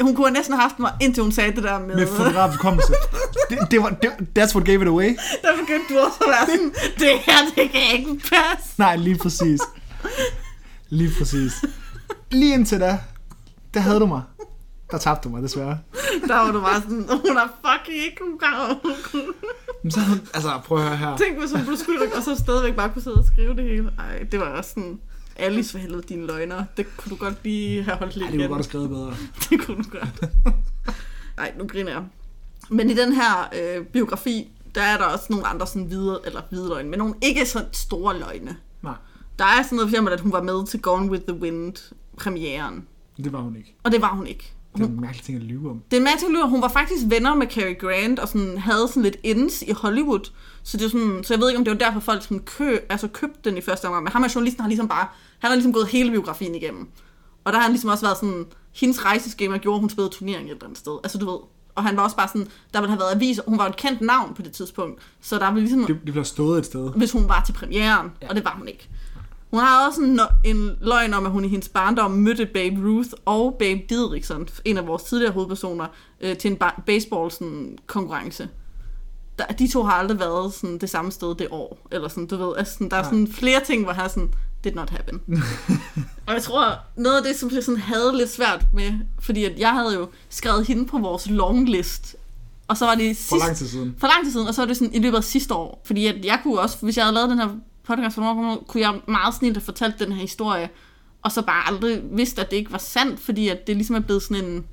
Hun 0.00 0.14
kunne 0.14 0.26
have 0.26 0.34
næsten 0.34 0.54
have 0.54 0.62
haft 0.62 0.78
mig, 0.78 0.92
indtil 1.00 1.22
hun 1.22 1.32
sagde 1.32 1.52
det 1.56 1.62
der 1.62 1.78
med... 1.78 1.94
Med 1.96 2.06
fotografisk 2.06 2.58
hukommelse. 2.58 2.92
det, 3.50 3.58
det 3.70 3.82
var, 3.82 3.90
det, 3.90 4.10
that's 4.38 4.54
what 4.54 4.66
gave 4.66 4.82
it 4.82 4.88
away. 4.88 5.16
der 5.42 5.48
begyndte 5.60 5.94
du 5.94 5.98
også 5.98 6.18
at 6.20 6.28
være 6.28 6.46
sådan, 6.46 6.74
det 6.98 7.18
her, 7.18 7.38
det 7.56 7.70
kan 7.70 7.98
ikke 7.98 8.20
passe. 8.20 8.68
Nej, 8.78 8.96
lige 8.96 9.18
præcis. 9.18 9.60
Lige 10.88 11.10
præcis. 11.18 11.52
Lige 12.30 12.54
indtil 12.54 12.80
da, 12.80 12.98
der 13.74 13.80
havde 13.80 14.00
du 14.00 14.06
mig. 14.06 14.22
Der 14.90 14.98
tabte 14.98 15.28
du 15.28 15.34
mig, 15.34 15.42
desværre. 15.42 15.78
Der 16.28 16.34
var 16.34 16.52
du 16.52 16.60
bare 16.60 16.80
sådan, 16.80 17.04
hun 17.08 17.36
er 17.36 17.48
fucking 17.64 18.04
ikke 18.04 18.20
hun. 18.20 18.40
Men 19.82 19.90
så 19.90 20.00
altså, 20.34 20.60
prøv 20.64 20.78
at 20.78 20.84
høre 20.84 20.96
her. 20.96 21.16
Tænk, 21.16 21.38
hvis 21.38 21.52
hun 21.52 21.64
blev 21.64 21.76
skyldig, 21.76 22.16
og 22.16 22.22
så 22.22 22.36
stadigvæk 22.36 22.74
bare 22.74 22.88
kunne 22.88 23.02
sidde 23.02 23.16
og 23.16 23.24
skrive 23.24 23.56
det 23.56 23.64
hele. 23.64 23.90
Ej, 23.98 24.24
det 24.32 24.40
var 24.40 24.46
også 24.46 24.70
sådan... 24.70 25.00
Alice 25.38 25.70
for 25.72 25.78
helvede, 25.78 26.02
dine 26.02 26.26
løgner. 26.26 26.64
Det 26.76 26.96
kunne 26.96 27.10
du 27.10 27.16
godt 27.16 27.34
lige 27.44 27.82
have 27.82 27.96
holdt 27.96 28.16
lidt 28.16 28.24
Ej, 28.24 28.30
det 28.30 28.38
kunne 28.40 28.48
godt 28.48 28.56
have 28.58 28.64
skrevet 28.64 28.88
bedre. 28.88 29.14
Det 29.50 29.60
kunne 29.66 29.84
du 29.84 29.90
godt. 29.90 30.30
Nej, 31.36 31.52
nu 31.58 31.66
griner 31.66 31.90
jeg. 31.92 32.02
Men 32.68 32.90
i 32.90 32.94
den 32.94 33.12
her 33.12 33.48
øh, 33.60 33.86
biografi, 33.86 34.50
der 34.74 34.82
er 34.82 34.96
der 34.96 35.04
også 35.04 35.26
nogle 35.30 35.46
andre 35.46 35.66
sådan 35.66 35.84
hvide, 35.84 36.20
eller 36.26 36.40
hvide 36.50 36.68
løgne, 36.68 36.88
men 36.90 36.98
nogle 36.98 37.14
ikke 37.22 37.46
så 37.46 37.64
store 37.72 38.18
løgne. 38.18 38.56
Nej, 38.82 38.94
Der 39.38 39.44
er 39.44 39.62
sådan 39.62 39.76
noget 39.76 39.90
for 39.90 39.94
eksempel, 39.94 40.12
at 40.14 40.20
hun 40.20 40.32
var 40.32 40.42
med 40.42 40.66
til 40.66 40.80
Gone 40.82 41.10
with 41.10 41.24
the 41.24 41.36
Wind 41.36 41.92
premieren. 42.16 42.86
det 43.16 43.32
var 43.32 43.40
hun 43.40 43.56
ikke. 43.56 43.74
Og 43.82 43.92
det 43.92 44.00
var 44.00 44.14
hun 44.14 44.26
ikke. 44.26 44.52
Det 44.76 44.82
er 44.82 44.86
en 44.88 45.00
mærkelig 45.00 45.24
ting 45.24 45.38
at 45.38 45.44
lyve 45.44 45.70
om. 45.70 45.82
Det 45.90 45.96
er 45.96 46.00
med 46.00 46.18
til 46.18 46.26
at 46.42 46.50
hun 46.50 46.62
var 46.62 46.68
faktisk 46.68 47.02
venner 47.08 47.34
med 47.34 47.46
Cary 47.46 47.78
Grant, 47.78 48.18
og 48.18 48.28
sådan 48.28 48.58
havde 48.58 48.88
sådan 48.88 49.02
lidt 49.02 49.16
ends 49.22 49.62
i 49.62 49.70
Hollywood. 49.72 50.30
Så, 50.62 50.76
det 50.76 50.84
er 50.84 50.88
sådan, 50.88 51.24
så 51.24 51.34
jeg 51.34 51.40
ved 51.40 51.48
ikke, 51.48 51.58
om 51.58 51.64
det 51.64 51.70
var 51.70 51.78
derfor, 51.78 52.00
folk 52.00 52.22
sådan 52.22 52.38
kø, 52.38 52.78
altså 52.88 53.08
købte 53.08 53.50
den 53.50 53.58
i 53.58 53.60
første 53.60 53.84
omgang. 53.86 54.04
Men 54.04 54.12
ham 54.12 54.22
og 54.22 54.34
journalisten 54.34 54.60
har 54.60 54.68
ligesom 54.68 54.88
bare, 54.88 55.08
han 55.38 55.50
har 55.50 55.54
ligesom 55.54 55.72
gået 55.72 55.86
hele 55.88 56.10
biografien 56.10 56.54
igennem. 56.54 56.88
Og 57.44 57.52
der 57.52 57.58
har 57.58 57.62
han 57.62 57.72
ligesom 57.72 57.90
også 57.90 58.04
været 58.06 58.16
sådan, 58.16 58.44
hendes 58.72 59.04
rejseskema 59.04 59.56
gjorde, 59.58 59.74
at 59.76 59.80
hun 59.80 59.90
spillede 59.90 60.14
turnering 60.14 60.46
et 60.46 60.50
eller 60.50 60.64
andet 60.64 60.78
sted. 60.78 60.98
Altså 61.04 61.18
du 61.18 61.30
ved. 61.30 61.38
Og 61.74 61.84
han 61.84 61.96
var 61.96 62.02
også 62.02 62.16
bare 62.16 62.28
sådan, 62.28 62.48
der 62.74 62.80
ville 62.80 62.90
have 62.90 63.00
været 63.00 63.14
aviser. 63.14 63.42
Hun 63.48 63.58
var 63.58 63.64
jo 63.64 63.70
et 63.70 63.76
kendt 63.76 64.00
navn 64.00 64.34
på 64.34 64.42
det 64.42 64.52
tidspunkt. 64.52 65.02
Så 65.20 65.38
der 65.38 65.50
ville 65.52 65.68
ligesom, 65.68 65.84
Det, 65.86 66.00
det 66.04 66.12
bliver 66.12 66.24
stået 66.24 66.58
et 66.58 66.66
sted. 66.66 66.90
hvis 66.96 67.12
hun 67.12 67.28
var 67.28 67.42
til 67.46 67.52
premieren, 67.52 68.12
ja. 68.22 68.28
og 68.28 68.34
det 68.36 68.44
var 68.44 68.54
hun 68.58 68.68
ikke. 68.68 68.88
Hun 69.50 69.60
har 69.60 69.86
også 69.88 70.00
en, 70.02 70.20
en 70.44 70.70
løgn 70.80 71.14
om, 71.14 71.26
at 71.26 71.32
hun 71.32 71.44
i 71.44 71.48
hendes 71.48 71.68
barndom 71.68 72.10
mødte 72.10 72.46
Babe 72.46 72.88
Ruth 72.88 73.08
og 73.24 73.56
Babe 73.58 73.80
Didrikson, 73.88 74.48
en 74.64 74.76
af 74.78 74.86
vores 74.86 75.02
tidligere 75.02 75.32
hovedpersoner, 75.32 75.86
øh, 76.20 76.36
til 76.36 76.50
en 76.50 76.58
ba- 76.64 76.80
baseball 76.86 77.30
sådan, 77.30 77.78
konkurrence. 77.86 78.48
Der, 79.38 79.44
de 79.46 79.72
to 79.72 79.82
har 79.82 79.92
aldrig 79.92 80.18
været 80.20 80.52
sådan, 80.54 80.78
det 80.78 80.90
samme 80.90 81.12
sted 81.12 81.34
det 81.34 81.48
år. 81.50 81.78
Eller 81.90 82.08
sådan, 82.08 82.26
du 82.26 82.36
ved, 82.36 82.56
altså, 82.56 82.72
sådan, 82.72 82.90
der 82.90 82.96
er 82.96 83.02
sådan 83.02 83.28
flere 83.32 83.60
ting, 83.66 83.84
hvor 83.84 83.92
han 83.92 84.04
er 84.04 84.08
sådan, 84.08 84.34
did 84.64 84.72
not 84.72 84.90
happen. 84.90 85.20
og 86.26 86.34
jeg 86.34 86.42
tror, 86.42 86.78
noget 86.96 87.16
af 87.16 87.22
det, 87.22 87.36
som 87.36 87.50
jeg 87.54 87.64
sådan 87.64 87.80
havde 87.80 88.16
lidt 88.16 88.30
svært 88.30 88.66
med, 88.72 88.92
fordi 89.20 89.44
at 89.44 89.58
jeg 89.58 89.70
havde 89.70 89.94
jo 89.94 90.08
skrevet 90.28 90.66
hende 90.66 90.86
på 90.86 90.98
vores 90.98 91.30
longlist, 91.30 92.16
og 92.68 92.76
så 92.76 92.84
var 92.86 92.94
det 92.94 93.16
sidste, 93.16 93.28
For 93.28 93.36
lang 93.36 93.56
tid 93.56 93.68
siden. 93.68 93.94
for 93.98 94.06
lang 94.06 94.24
tid 94.24 94.32
siden, 94.32 94.48
og 94.48 94.54
så 94.54 94.60
var 94.60 94.66
det 94.66 94.76
sådan 94.76 94.94
i 94.94 94.98
løbet 94.98 95.16
af 95.16 95.24
sidste 95.24 95.54
år. 95.54 95.82
Fordi 95.86 96.06
at 96.06 96.24
jeg 96.24 96.40
kunne 96.42 96.60
også, 96.60 96.76
hvis 96.82 96.96
jeg 96.96 97.04
havde 97.04 97.14
lavet 97.14 97.30
den 97.30 97.38
her 97.38 97.48
podcast 97.86 98.14
for 98.14 98.22
nogle 98.22 98.50
år, 98.50 98.64
kunne 98.68 98.80
jeg 98.80 99.00
meget 99.08 99.34
snilt 99.34 99.56
have 99.56 99.64
fortalt 99.64 99.98
den 99.98 100.12
her 100.12 100.20
historie, 100.20 100.68
og 101.22 101.32
så 101.32 101.42
bare 101.42 101.68
aldrig 101.68 102.02
vidst, 102.12 102.38
at 102.38 102.50
det 102.50 102.56
ikke 102.56 102.72
var 102.72 102.78
sandt, 102.78 103.20
fordi 103.20 103.48
at 103.48 103.66
det 103.66 103.76
ligesom 103.76 103.96
er 103.96 104.00
blevet 104.00 104.22
sådan 104.22 104.44
en... 104.44 104.64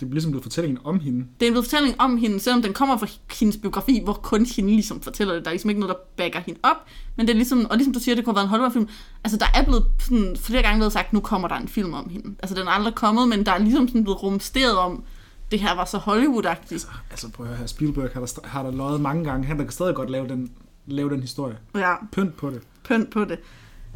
Det 0.00 0.08
bliver 0.08 0.14
ligesom 0.14 0.30
blevet 0.30 0.42
fortællingen 0.42 0.78
om 0.84 1.00
hende. 1.00 1.26
Det 1.40 1.46
er 1.46 1.50
en 1.50 1.56
fortælling 1.56 2.00
om 2.00 2.16
hende, 2.16 2.40
selvom 2.40 2.62
den 2.62 2.72
kommer 2.72 2.96
fra 2.96 3.06
hendes 3.40 3.56
biografi, 3.56 4.00
hvor 4.04 4.12
kun 4.12 4.46
hende 4.46 4.70
ligesom 4.70 5.00
fortæller 5.00 5.34
det. 5.34 5.44
Der 5.44 5.50
er 5.50 5.52
ligesom 5.52 5.70
ikke 5.70 5.80
noget, 5.80 5.96
der 5.96 6.00
backer 6.16 6.40
hende 6.40 6.60
op. 6.62 6.76
Men 7.16 7.26
det 7.26 7.32
er 7.32 7.36
ligesom, 7.36 7.66
og 7.70 7.76
ligesom 7.76 7.92
du 7.92 8.00
siger, 8.00 8.14
det 8.14 8.24
kunne 8.24 8.32
have 8.32 8.36
været 8.36 8.44
en 8.44 8.50
Hollywood-film. 8.50 8.88
Altså, 9.24 9.38
der 9.38 9.46
er 9.54 9.64
blevet 9.64 9.84
sådan, 10.00 10.36
flere 10.36 10.62
gange 10.62 10.78
blevet 10.78 10.92
sagt, 10.92 11.12
nu 11.12 11.20
kommer 11.20 11.48
der 11.48 11.54
en 11.54 11.68
film 11.68 11.94
om 11.94 12.08
hende. 12.08 12.34
Altså, 12.38 12.54
den 12.54 12.66
er 12.66 12.70
aldrig 12.70 12.94
kommet, 12.94 13.28
men 13.28 13.46
der 13.46 13.52
er 13.52 13.58
ligesom 13.58 13.88
sådan 13.88 14.04
blevet 14.04 14.22
rumsteret 14.22 14.76
om, 14.76 15.04
det 15.50 15.60
her 15.60 15.74
var 15.74 15.84
så 15.84 15.98
Hollywood-agtigt. 15.98 16.88
Altså 17.10 17.28
prøv 17.28 17.46
at 17.46 17.48
høre 17.48 17.58
her, 17.58 17.66
Spielberg 17.66 18.10
har 18.12 18.20
der, 18.20 18.48
har 18.48 18.62
der 18.62 18.70
løjet 18.70 19.00
mange 19.00 19.24
gange. 19.24 19.46
Han 19.46 19.58
der 19.58 19.64
kan 19.64 19.72
stadig 19.72 19.94
godt 19.94 20.10
lave 20.10 20.28
den, 20.28 20.50
lave 20.86 21.10
den 21.10 21.20
historie. 21.20 21.58
Ja. 21.74 21.94
Pynt 22.12 22.36
på 22.36 22.50
det. 22.50 22.62
pynt 22.84 23.10
på 23.10 23.24
det. 23.24 23.38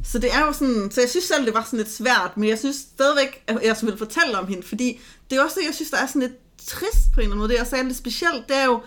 Så 0.04 0.18
det 0.18 0.34
er 0.34 0.40
jo 0.46 0.52
sådan, 0.52 0.90
så 0.90 1.00
jeg 1.00 1.10
synes 1.10 1.24
selv, 1.24 1.46
det 1.46 1.54
var 1.54 1.62
sådan 1.64 1.76
lidt 1.76 1.90
svært, 1.90 2.36
men 2.36 2.48
jeg 2.48 2.58
synes 2.58 2.76
stadigvæk, 2.76 3.44
at 3.46 3.58
jeg 3.62 3.76
vil 3.82 3.98
fortælle 3.98 4.38
om 4.38 4.46
hende, 4.46 4.62
fordi 4.62 5.00
det 5.30 5.38
er 5.38 5.42
også 5.44 5.56
det, 5.60 5.66
jeg 5.66 5.74
synes, 5.74 5.90
der 5.90 5.96
er 5.96 6.06
sådan 6.06 6.22
lidt 6.22 6.58
trist 6.58 7.12
på 7.14 7.20
en 7.20 7.22
eller 7.22 7.24
anden 7.24 7.38
måde. 7.38 7.48
Det, 7.48 7.58
jeg 7.58 7.66
sagde 7.66 7.84
lidt 7.84 7.96
specielt, 7.96 8.48
det 8.48 8.56
er 8.56 8.64
jo, 8.64 8.80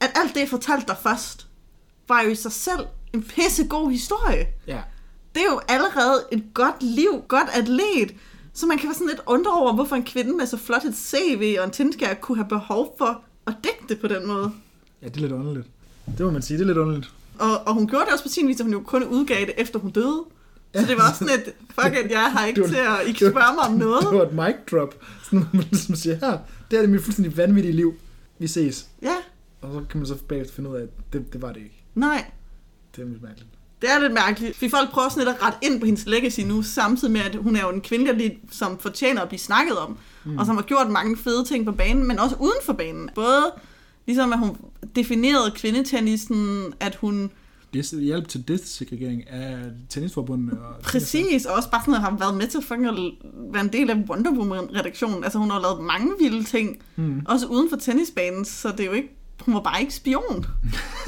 at 0.00 0.10
alt 0.14 0.34
det, 0.34 0.40
jeg 0.40 0.48
fortalte 0.48 0.86
dig 0.86 0.96
først, 1.02 1.46
var 2.08 2.22
jo 2.22 2.30
i 2.30 2.34
sig 2.34 2.52
selv 2.52 2.86
en 3.12 3.22
pissegod 3.22 3.90
historie. 3.90 4.46
Ja. 4.66 4.80
Det 5.34 5.42
er 5.42 5.52
jo 5.52 5.60
allerede 5.68 6.24
et 6.32 6.44
godt 6.54 6.82
liv, 6.82 7.24
godt 7.28 7.48
atlet, 7.52 8.14
så 8.54 8.66
man 8.66 8.78
kan 8.78 8.88
være 8.88 8.94
sådan 8.94 9.08
lidt 9.08 9.20
undre 9.26 9.52
over, 9.52 9.74
hvorfor 9.74 9.96
en 9.96 10.04
kvinde 10.04 10.36
med 10.36 10.46
så 10.46 10.56
flot 10.56 10.84
et 10.84 10.96
CV 10.96 11.56
og 11.58 11.64
en 11.64 11.70
tindskær 11.70 12.14
kunne 12.14 12.36
have 12.36 12.48
behov 12.48 12.94
for 12.98 13.22
at 13.46 13.54
dække 13.64 13.84
det 13.88 14.00
på 14.00 14.08
den 14.08 14.26
måde. 14.26 14.52
Ja, 15.02 15.08
det 15.08 15.16
er 15.16 15.20
lidt 15.20 15.32
underligt. 15.32 15.66
Det 16.18 16.20
må 16.26 16.30
man 16.30 16.42
sige, 16.42 16.58
det 16.58 16.62
er 16.62 16.66
lidt 16.66 16.78
underligt. 16.78 17.12
Og, 17.38 17.66
og 17.66 17.74
hun 17.74 17.88
gjorde 17.88 18.04
det 18.04 18.12
også 18.12 18.24
på 18.24 18.30
sin 18.30 18.48
vis, 18.48 18.60
at 18.60 18.64
hun 18.64 18.72
jo 18.72 18.80
kun 18.80 19.04
udgav 19.04 19.40
det, 19.40 19.52
efter 19.56 19.78
hun 19.78 19.90
døde. 19.90 20.24
Så 20.74 20.86
det 20.86 20.96
var 20.96 21.12
sådan 21.12 21.34
et, 21.34 21.52
fuck 21.80 22.04
it, 22.04 22.10
jeg 22.10 22.32
har 22.32 22.46
ikke 22.46 22.60
var- 22.60 22.66
til 22.68 22.76
at, 22.76 23.06
I 23.08 23.12
kan 23.12 23.30
spørge 23.30 23.54
mig 23.54 23.64
om 23.68 23.72
noget. 23.84 24.02
Det 24.02 24.18
var 24.18 24.22
et 24.26 24.32
mic 24.32 24.54
drop. 24.70 24.94
Sådan, 25.24 25.44
man 25.52 25.64
ligesom 25.70 25.94
siger, 25.94 26.16
her, 26.16 26.38
det 26.70 26.76
er 26.76 26.80
det 26.80 26.90
mit 26.90 27.02
fuldstændig 27.02 27.36
vanvittige 27.36 27.72
liv. 27.72 27.94
Vi 28.38 28.46
ses. 28.46 28.86
Ja, 29.02 29.14
Og 29.60 29.72
så 29.72 29.84
kan 29.90 29.98
man 30.00 30.06
så 30.06 30.14
bagefter 30.28 30.54
finde 30.54 30.70
ud 30.70 30.76
af, 30.76 30.82
at 30.82 30.88
det, 31.12 31.32
det 31.32 31.42
var 31.42 31.48
det 31.52 31.56
ikke. 31.60 31.82
nej, 31.94 32.24
Det 32.96 33.02
er 33.02 33.08
lidt 33.08 33.22
mærkeligt. 33.22 33.48
det 33.82 33.90
er 33.90 33.98
lidt 33.98 34.12
mærkeligt. 34.12 34.56
Fordi 34.56 34.68
folk 34.70 34.90
prøver 34.90 35.08
sådan 35.08 35.24
lidt 35.26 35.36
at 35.36 35.42
rette 35.42 35.58
ind 35.62 35.80
på 35.80 35.86
hendes 35.86 36.06
legacy 36.06 36.40
nu, 36.40 36.62
samtidig 36.62 37.12
med, 37.12 37.20
at 37.20 37.34
hun 37.36 37.56
er 37.56 37.60
jo 37.60 37.68
en 37.70 38.08
atlet, 38.08 38.32
som 38.50 38.78
fortjener 38.78 39.22
at 39.22 39.28
blive 39.28 39.38
snakket 39.38 39.78
om. 39.78 39.98
Mm. 40.24 40.38
Og 40.38 40.46
som 40.46 40.56
har 40.56 40.62
gjort 40.62 40.90
mange 40.90 41.16
fede 41.16 41.44
ting 41.44 41.64
på 41.64 41.72
banen, 41.72 42.08
men 42.08 42.18
også 42.18 42.36
uden 42.40 42.58
for 42.64 42.72
banen. 42.72 43.10
Både 43.14 43.52
ligesom, 44.06 44.32
at 44.32 44.38
hun 44.38 44.56
definerede 44.96 45.50
kvindetennisen, 45.50 46.74
at 46.80 46.94
hun 46.94 47.30
Er 47.78 48.00
hjælp 48.00 48.28
til 48.28 48.48
desegregering 48.48 49.30
af 49.30 49.58
tennisforbundene. 49.90 50.52
Og 50.60 50.80
Præcis, 50.82 51.44
og 51.44 51.54
også 51.54 51.70
bare 51.70 51.80
sådan 51.80 51.94
at 51.94 52.00
have 52.00 52.20
været 52.20 52.34
med 52.34 52.46
til 52.46 52.58
at 52.58 53.52
være 53.52 53.62
en 53.64 53.72
del 53.72 53.90
af 53.90 53.94
Wonder 54.10 54.30
Woman-redaktionen. 54.30 55.24
Altså 55.24 55.38
hun 55.38 55.50
har 55.50 55.60
lavet 55.60 55.84
mange 55.84 56.12
vilde 56.20 56.44
ting, 56.44 56.78
Mm. 56.96 57.22
også 57.28 57.46
uden 57.46 57.70
for 57.70 57.76
tennisbanen, 57.76 58.44
så 58.44 58.68
det 58.70 58.80
er 58.80 58.84
jo 58.84 58.92
ikke, 58.92 59.08
hun 59.40 59.54
var 59.54 59.60
bare 59.60 59.80
ikke 59.80 59.94
spion. 59.94 60.46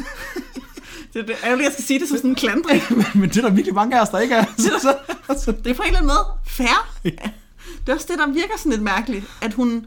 det 1.13 1.23
er 1.23 1.27
det 1.27 1.37
ærgerligt, 1.45 1.65
jeg 1.65 1.73
skal 1.73 1.85
sige 1.85 2.01
det 2.01 2.09
som 2.09 2.17
sådan 2.17 2.31
en 2.31 2.37
klandring. 2.37 2.83
Men 3.21 3.29
det 3.29 3.37
er 3.37 3.41
der 3.43 3.51
virkelig 3.51 3.75
mange 3.75 3.97
af 3.99 4.03
os, 4.03 4.09
der 4.09 4.19
ikke 4.19 4.35
er. 4.35 4.45
Så, 4.59 4.97
så, 5.45 5.53
Det 5.53 5.71
er 5.71 5.75
på 5.75 5.83
en 5.83 5.87
eller 5.89 5.99
anden 5.99 6.07
måde 6.07 6.27
fair. 6.47 6.91
Det 7.03 7.93
er 7.93 7.95
også 7.95 8.07
det, 8.11 8.19
der 8.19 8.27
virker 8.33 8.55
sådan 8.59 8.73
lidt 8.73 8.83
mærkeligt, 8.83 9.25
at 9.43 9.55
hun... 9.55 9.87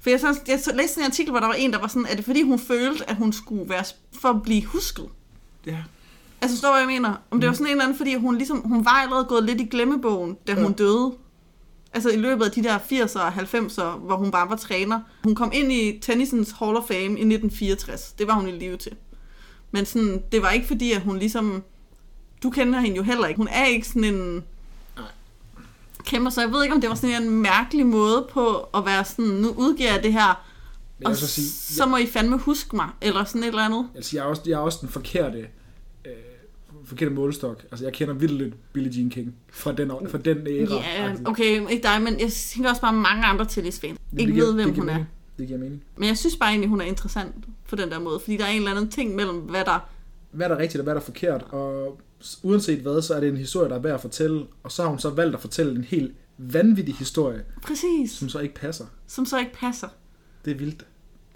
For 0.00 0.10
jeg, 0.10 0.20
så, 0.20 0.38
jeg 0.48 0.60
så 0.64 0.72
læste 0.76 1.00
en 1.00 1.06
artikel, 1.06 1.30
hvor 1.30 1.40
der 1.40 1.46
var 1.46 1.54
en, 1.54 1.72
der 1.72 1.78
var 1.78 1.86
sådan, 1.88 2.06
er 2.10 2.16
det 2.16 2.24
fordi 2.24 2.42
hun 2.42 2.58
følte, 2.58 3.10
at 3.10 3.16
hun 3.16 3.32
skulle 3.32 3.68
være 3.70 3.84
for 4.20 4.28
at 4.28 4.42
blive 4.42 4.64
husket? 4.64 5.04
ja. 5.66 5.76
Altså, 6.42 6.56
forstår 6.56 6.70
hvad 6.70 6.80
jeg 6.80 6.88
mener? 6.88 7.14
Om 7.30 7.40
det 7.40 7.48
var 7.48 7.54
sådan 7.54 7.66
en 7.66 7.70
eller 7.70 7.84
anden, 7.84 7.96
fordi 7.98 8.14
hun 8.14 8.36
ligesom, 8.36 8.60
hun 8.60 8.84
var 8.84 8.90
allerede 8.90 9.24
gået 9.24 9.44
lidt 9.44 9.60
i 9.60 9.64
glemmebogen, 9.64 10.36
da 10.46 10.54
hun 10.54 10.64
Ja. 10.64 10.72
døde. 10.72 11.12
Altså 11.94 12.10
i 12.10 12.16
løbet 12.16 12.44
af 12.44 12.50
de 12.50 12.62
der 12.62 12.78
80'er 12.78 13.20
og 13.20 13.28
90'er, 13.34 13.98
hvor 13.98 14.16
hun 14.16 14.30
bare 14.30 14.50
var 14.50 14.56
træner. 14.56 15.00
Hun 15.24 15.34
kom 15.34 15.50
ind 15.54 15.72
i 15.72 15.98
tennisens 16.02 16.54
Hall 16.58 16.76
of 16.76 16.84
Fame 16.88 16.98
i 16.98 17.24
1964. 17.24 18.12
Det 18.18 18.26
var 18.26 18.34
hun 18.34 18.48
i 18.48 18.52
live 18.52 18.76
til. 18.76 18.92
Men 19.70 19.86
sådan, 19.86 20.22
det 20.32 20.42
var 20.42 20.50
ikke 20.50 20.66
fordi, 20.66 20.92
at 20.92 21.02
hun 21.02 21.18
ligesom... 21.18 21.62
Du 22.42 22.50
kender 22.50 22.80
hende 22.80 22.96
jo 22.96 23.02
heller 23.02 23.26
ikke. 23.26 23.38
Hun 23.38 23.48
er 23.48 23.64
ikke 23.64 23.88
sådan 23.88 24.04
en 24.04 24.44
kæmper, 26.04 26.30
så 26.30 26.40
jeg 26.40 26.52
ved 26.52 26.62
ikke, 26.62 26.74
om 26.74 26.80
det 26.80 26.90
var 26.90 26.96
sådan 26.96 27.22
en 27.22 27.30
mærkelig 27.30 27.86
måde 27.86 28.26
på 28.32 28.56
at 28.56 28.86
være 28.86 29.04
sådan, 29.04 29.24
nu 29.24 29.48
udgiver 29.56 29.92
jeg 29.92 30.02
det 30.02 30.12
her 30.12 30.44
Men 30.98 31.02
jeg 31.02 31.10
Og 31.10 31.16
så 31.16 31.26
sige, 31.26 31.50
så 31.50 31.86
må 31.86 31.96
I 31.96 32.06
fandme 32.06 32.38
huske 32.38 32.76
mig, 32.76 32.88
eller 33.00 33.24
sådan 33.24 33.42
et 33.42 33.48
eller 33.48 33.62
andet. 33.62 33.88
Altså, 33.94 34.16
jeg 34.16 34.22
er 34.22 34.26
også, 34.26 34.42
jeg 34.46 34.52
er 34.52 34.58
også 34.58 34.78
den 34.80 34.88
forkerte, 34.88 35.46
forkerte 36.86 37.14
målestok. 37.14 37.62
Altså, 37.70 37.84
jeg 37.84 37.92
kender 37.92 38.14
vildt 38.14 38.34
lidt 38.38 38.72
Billie 38.72 38.92
Jean 38.96 39.10
King 39.10 39.34
fra 39.52 39.72
den, 39.72 39.90
fra 40.08 40.18
den 40.18 40.46
æra. 40.46 40.74
Ja, 40.74 41.06
faktisk. 41.08 41.28
okay, 41.28 41.70
ikke 41.70 41.82
dig, 41.82 42.02
men 42.02 42.20
jeg 42.20 42.32
tænker 42.32 42.70
også 42.70 42.82
bare 42.82 42.92
mange 42.92 43.24
andre 43.24 43.44
tennisfans. 43.44 43.98
Men 44.10 44.20
Ikke 44.20 44.32
giver- 44.32 44.44
ved, 44.46 44.54
hvem 44.54 44.74
hun 44.74 44.88
er. 44.88 44.92
mening. 44.92 45.06
Det 45.38 45.46
giver 45.46 45.58
mening. 45.58 45.82
Men 45.96 46.08
jeg 46.08 46.18
synes 46.18 46.36
bare 46.36 46.48
egentlig, 46.50 46.68
hun 46.68 46.80
er 46.80 46.84
interessant 46.84 47.34
på 47.68 47.76
den 47.76 47.90
der 47.90 47.98
måde, 48.00 48.20
fordi 48.20 48.36
der 48.36 48.44
er 48.44 48.48
en 48.48 48.56
eller 48.56 48.70
anden 48.70 48.88
ting 48.90 49.14
mellem, 49.14 49.36
hvad 49.36 49.64
der... 49.64 49.88
Hvad 50.30 50.46
er 50.46 50.54
der 50.54 50.58
rigtigt, 50.62 50.80
og 50.80 50.82
hvad 50.82 50.92
er 50.94 50.98
der 50.98 51.04
forkert? 51.04 51.42
Og 51.42 52.00
uanset 52.42 52.78
hvad, 52.78 53.02
så 53.02 53.14
er 53.14 53.20
det 53.20 53.28
en 53.28 53.36
historie, 53.36 53.68
der 53.68 53.74
er 53.74 53.78
værd 53.80 53.94
at 53.94 54.00
fortælle. 54.00 54.46
Og 54.62 54.72
så 54.72 54.82
har 54.82 54.88
hun 54.88 54.98
så 54.98 55.10
valgt 55.10 55.34
at 55.34 55.40
fortælle 55.40 55.76
en 55.76 55.84
helt 55.84 56.12
vanvittig 56.38 56.94
historie, 56.94 57.44
Præcis, 57.62 58.10
som 58.10 58.28
så 58.28 58.38
ikke 58.38 58.54
passer. 58.54 58.84
som 59.06 59.26
så 59.26 59.38
ikke 59.38 59.52
passer. 59.52 59.88
Det 60.44 60.50
er 60.50 60.54
vildt. 60.56 60.86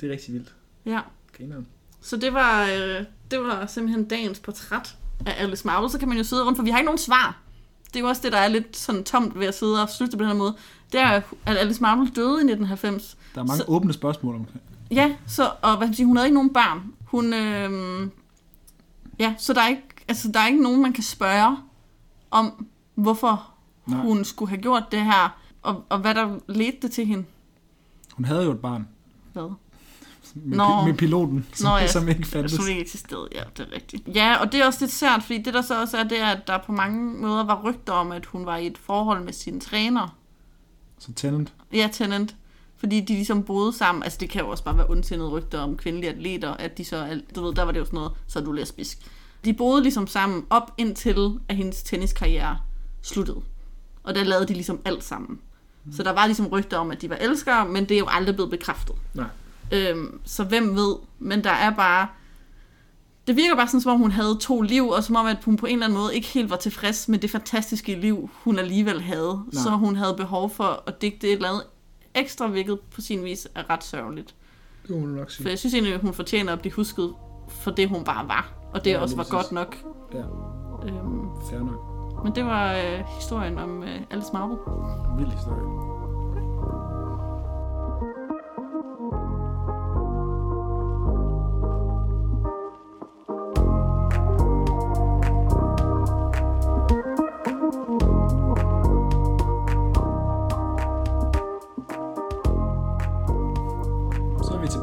Det 0.01 0.09
er 0.09 0.13
rigtig 0.13 0.35
vildt. 0.35 0.55
Ja, 0.87 1.01
Grineren. 1.37 1.67
så 2.01 2.17
det 2.17 2.33
var, 2.33 2.65
øh, 2.67 3.05
det 3.31 3.39
var 3.39 3.67
simpelthen 3.67 4.05
dagens 4.05 4.39
portræt 4.41 4.97
af 5.27 5.43
Alice 5.43 5.67
Marvel. 5.67 5.91
Så 5.91 5.99
kan 5.99 6.09
man 6.09 6.19
jo 6.19 6.25
sidde 6.25 6.45
rundt, 6.45 6.57
for 6.59 6.63
vi 6.63 6.71
har 6.71 6.79
ikke 6.79 6.87
nogen 6.87 6.99
svar. 6.99 7.39
Det 7.87 7.97
er 7.97 8.01
jo 8.01 8.09
også 8.09 8.23
det, 8.23 8.33
der 8.33 8.39
er 8.39 8.49
lidt 8.49 8.77
sådan 8.77 9.05
tomt 9.05 9.39
ved 9.41 9.47
at 9.47 9.59
sidde 9.59 9.83
og 9.83 9.89
slutte 9.89 10.17
på 10.17 10.23
den 10.23 10.31
her 10.31 10.39
måde. 10.39 10.57
Det 10.93 11.01
er, 11.01 11.07
at 11.47 11.57
Alice 11.57 11.83
Marvel 11.83 12.09
døde 12.17 12.29
i 12.29 12.45
1990. 12.45 13.17
Der 13.35 13.41
er 13.41 13.45
mange 13.45 13.59
Så- 13.59 13.65
åbne 13.69 13.93
spørgsmål 13.93 14.35
omkring. 14.35 14.61
Ja, 14.91 15.15
så, 15.27 15.51
og 15.63 15.77
hvad 15.77 15.93
sige, 15.93 16.07
hun 16.07 16.17
havde 16.17 16.27
ikke 16.29 16.35
nogen 16.35 16.53
børn. 16.53 16.93
Hun, 17.05 17.33
øh, 17.35 18.09
ja, 19.19 19.35
så 19.39 19.53
der 19.53 19.61
er, 19.61 19.69
ikke, 19.69 19.83
altså, 20.09 20.33
der 20.33 20.41
er 20.41 20.47
ikke 20.47 20.63
nogen, 20.63 20.83
man 20.83 20.93
kan 20.93 21.05
spørge 21.05 21.57
om, 22.31 22.67
hvorfor. 22.95 23.47
Nej. 23.87 24.01
hun 24.01 24.25
skulle 24.25 24.49
have 24.49 24.63
gjort 24.63 24.83
det 24.93 25.01
her, 25.05 25.39
og, 25.63 25.85
og 25.89 25.99
hvad 25.99 26.15
der 26.15 26.39
ledte 26.49 26.79
det 26.83 26.91
til 26.91 27.07
hende. 27.07 27.25
Hun 28.15 28.25
havde 28.25 28.45
jo 28.45 28.51
et 28.53 28.59
barn 28.59 28.89
Hvad? 29.33 29.51
Med, 30.35 30.57
Nå. 30.57 30.87
med 30.87 30.95
piloten, 30.95 31.47
som, 31.53 31.71
Nå 31.71 31.77
ja. 31.77 31.87
som 31.87 32.09
ikke 32.09 32.27
fandtes. 32.27 32.53
Som 32.53 32.69
ikke 32.69 32.81
eksisterede, 32.81 33.29
ja, 33.35 33.43
det 33.57 33.67
er 33.71 33.75
rigtigt. 33.75 34.03
Ja, 34.15 34.37
og 34.37 34.53
det 34.53 34.61
er 34.61 34.67
også 34.67 34.79
lidt 34.81 34.93
sært, 34.93 35.23
fordi 35.23 35.43
det 35.43 35.55
der 35.55 35.63
så 35.63 35.81
også 35.81 35.97
er, 35.97 36.03
det 36.03 36.21
er, 36.21 36.27
at 36.27 36.47
der 36.47 36.59
på 36.59 36.73
mange 36.73 37.15
måder 37.21 37.45
var 37.45 37.63
rygter 37.65 37.93
om, 37.93 38.13
at 38.13 38.27
hun 38.27 38.47
var 38.47 38.57
i 38.57 38.67
et 38.67 38.79
forhold 38.79 39.25
med 39.25 39.33
sin 39.33 39.61
træner. 39.61 40.17
Så 40.99 41.13
Tennant. 41.13 41.53
Ja, 41.73 41.89
Tennant. 41.93 42.35
Fordi 42.77 43.01
de 43.01 43.13
ligesom 43.13 43.43
boede 43.43 43.73
sammen. 43.73 44.03
Altså, 44.03 44.19
det 44.21 44.31
kan 44.31 44.41
jo 44.41 44.49
også 44.49 44.65
bare 44.65 44.77
være 44.77 44.91
ondsindede 44.91 45.29
rygter 45.29 45.59
om 45.59 45.77
kvindelige 45.77 46.11
atleter, 46.11 46.51
at 46.51 46.79
de 46.79 46.85
så, 46.85 47.21
du 47.37 47.45
ved, 47.45 47.55
der 47.55 47.63
var 47.63 47.73
det 47.73 47.81
jo 47.81 47.85
sådan 47.85 47.97
noget, 47.97 48.13
så 48.27 48.39
er 48.39 48.43
du 48.43 48.53
lesbisk. 48.53 48.99
De 49.45 49.53
boede 49.53 49.83
ligesom 49.83 50.07
sammen 50.07 50.47
op 50.51 50.73
indtil, 50.79 51.41
at 51.49 51.57
hendes 51.57 51.83
tenniskarriere 51.83 52.59
sluttede. 53.03 53.41
Og 54.03 54.15
der 54.15 54.25
lavede 54.25 54.47
de 54.47 54.53
ligesom 54.53 54.81
alt 54.85 55.05
sammen. 55.05 55.41
Så 55.93 56.03
der 56.03 56.13
var 56.13 56.27
ligesom 56.27 56.47
rygter 56.47 56.79
om, 56.79 56.91
at 56.91 57.03
de 57.03 57.11
var 57.11 57.17
elskere, 57.17 57.69
men 57.69 57.89
det 57.89 57.95
er 57.95 57.99
jo 57.99 58.07
aldrig 58.09 58.35
blevet 58.35 58.51
bekræftet. 58.51 58.97
Nej. 59.15 59.27
Øhm, 59.73 60.21
så 60.25 60.45
hvem 60.45 60.77
ved? 60.77 60.97
Men 61.19 61.45
der 61.45 61.51
er 61.51 61.71
bare... 61.71 62.09
Det 63.27 63.37
virker 63.37 63.57
bare 63.57 63.67
sådan, 63.67 63.81
som 63.81 63.93
om 63.93 63.99
hun 63.99 64.11
havde 64.11 64.37
to 64.41 64.61
liv, 64.63 64.89
og 64.89 65.05
som 65.05 65.17
om, 65.17 65.27
at 65.27 65.37
hun 65.45 65.57
på 65.57 65.67
en 65.67 65.73
eller 65.73 65.87
anden 65.87 65.99
måde 65.99 66.15
ikke 66.15 66.29
helt 66.29 66.51
var 66.51 66.57
tilfreds 66.57 67.09
med 67.09 67.19
det 67.19 67.31
fantastiske 67.31 67.95
liv, 68.01 68.31
hun 68.45 68.59
alligevel 68.59 69.01
havde. 69.03 69.43
Nej. 69.53 69.63
Så 69.63 69.71
hun 69.71 69.97
havde 69.97 70.15
behov 70.17 70.51
for 70.51 70.83
at 70.87 71.03
digte 71.03 71.27
et 71.29 71.33
eller 71.33 71.49
andet 71.49 71.63
ekstra, 72.15 72.47
hvilket 72.47 72.81
på 72.81 73.01
sin 73.01 73.25
vis 73.25 73.49
er 73.55 73.71
ret 73.71 73.85
sørgeligt. 73.85 74.35
Det 74.89 75.01
må 75.01 75.07
nok 75.07 75.31
sige. 75.31 75.45
For 75.45 75.49
jeg 75.49 75.59
synes 75.59 75.75
egentlig, 75.75 75.95
at 75.95 76.01
hun 76.01 76.15
fortjener 76.15 76.53
at 76.53 76.61
blive 76.61 76.73
husket 76.73 77.15
for 77.49 77.71
det, 77.71 77.89
hun 77.89 78.05
bare 78.05 78.29
var. 78.29 78.53
Og 78.75 78.85
det 78.85 78.91
Ja, 78.91 78.99
også 79.01 79.17
var 79.17 79.23
præcis. 79.23 79.33
godt 79.35 79.53
nok. 79.53 79.77
Ja, 80.15 80.19
Øhm, 80.89 81.29
fair 81.51 81.59
nok. 81.59 82.25
men 82.25 82.35
det 82.35 82.45
var 82.45 82.73
øh, 82.75 83.01
historien 83.21 83.59
om 83.59 83.83
øh, 83.83 84.01
Alice 84.11 84.31
Marvel. 84.33 84.57
Vild 85.19 85.31
historie. 85.37 85.90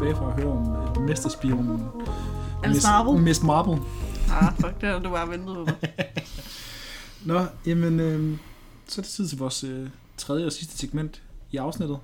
Tilbage 0.07 0.15
for 0.15 0.27
at 0.27 0.41
høre 0.43 0.51
om 0.51 0.97
uh, 0.97 1.03
mesterspionen 1.05 1.81
Alice 2.63 2.79
Miss- 2.87 2.91
Marvel? 2.91 3.21
Miss 3.23 3.43
Marvel. 3.43 3.79
Ah, 4.31 4.53
fuck, 4.55 4.81
det 4.81 4.89
har 4.89 4.99
du 4.99 5.09
bare 5.09 5.29
ventet 5.29 5.55
på. 5.55 5.67
Nå, 7.33 7.45
jamen, 7.65 7.99
øh, 7.99 8.37
så 8.87 9.01
er 9.01 9.03
det 9.03 9.11
tid 9.11 9.27
til 9.27 9.37
vores 9.37 9.63
øh, 9.63 9.87
tredje 10.17 10.45
og 10.45 10.51
sidste 10.51 10.77
segment 10.77 11.21
i 11.51 11.57
afsnittet. 11.57 11.97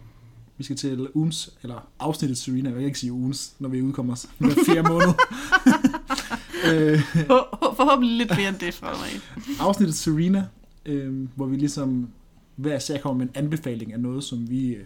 Vi 0.57 0.63
skal 0.63 0.75
til 0.75 1.07
ugens, 1.13 1.49
eller 1.63 1.87
afsnittet 1.99 2.37
Serena, 2.37 2.69
jeg 2.69 2.77
vil 2.77 2.85
ikke 2.85 2.99
sige 2.99 3.13
ugens, 3.13 3.53
når 3.59 3.69
vi 3.69 3.81
udkommer 3.81 4.25
hver 4.37 4.53
fjerde 4.65 4.89
måned. 4.89 5.07
øh, 6.71 6.99
Forhåbentlig 7.75 8.17
lidt 8.17 8.31
mere 8.37 8.49
end 8.49 8.57
det 8.59 8.73
fra 8.73 8.87
mig. 8.91 9.21
afsnittet 9.59 9.95
Serena, 9.95 10.45
øh, 10.85 11.27
hvor 11.35 11.45
vi 11.45 11.55
ligesom 11.55 12.09
hver 12.55 12.77
især 12.77 12.97
kommer 13.01 13.25
med 13.25 13.33
en 13.35 13.43
anbefaling 13.43 13.93
af 13.93 13.99
noget, 13.99 14.23
som 14.23 14.49
vi 14.49 14.67
øh, 14.67 14.85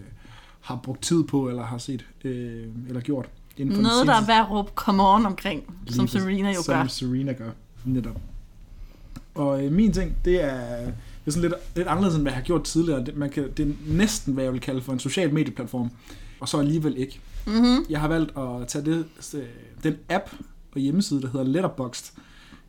har 0.67 0.79
brugt 0.83 1.01
tid 1.01 1.23
på, 1.23 1.49
eller 1.49 1.63
har 1.63 1.77
set, 1.77 2.05
øh, 2.23 2.67
eller 2.87 3.01
gjort. 3.01 3.29
Inden 3.57 3.75
for 3.75 3.81
Noget, 3.81 4.07
der 4.07 4.13
er 4.13 4.25
værd 4.25 4.45
at 4.45 4.51
råbe 4.51 4.71
come 4.75 5.03
on 5.03 5.25
omkring, 5.25 5.63
Lige 5.85 5.95
som. 5.95 6.07
Serena 6.07 6.53
jo 6.53 6.63
som 6.63 6.73
gør. 6.73 6.87
Serena 6.87 7.33
gør, 7.33 7.49
netop. 7.85 8.21
Og 9.35 9.65
øh, 9.65 9.71
min 9.71 9.93
ting, 9.93 10.15
det 10.25 10.43
er, 10.43 10.85
det 10.85 10.93
er 11.25 11.31
sådan 11.31 11.49
lidt, 11.49 11.53
lidt 11.75 11.87
anderledes, 11.87 12.15
end 12.15 12.23
hvad 12.23 12.31
jeg 12.31 12.37
har 12.37 12.45
gjort 12.45 12.63
tidligere. 12.63 13.05
Det, 13.05 13.17
man 13.17 13.29
kan, 13.29 13.51
det 13.57 13.67
er 13.67 13.71
næsten, 13.87 14.33
hvad 14.33 14.43
jeg 14.43 14.53
vil 14.53 14.61
kalde 14.61 14.81
for 14.81 14.93
en 14.93 14.99
social 14.99 15.33
medieplatform, 15.33 15.89
og 16.39 16.49
så 16.49 16.59
alligevel 16.59 16.97
ikke. 16.97 17.19
Mm-hmm. 17.45 17.85
Jeg 17.89 18.01
har 18.01 18.07
valgt 18.07 18.37
at 18.37 18.67
tage 18.67 18.85
det, 18.85 19.05
øh, 19.33 19.43
den 19.83 19.95
app 20.09 20.29
og 20.71 20.79
hjemmeside, 20.81 21.21
der 21.21 21.29
hedder 21.29 21.45
Letterboxd. 21.45 22.13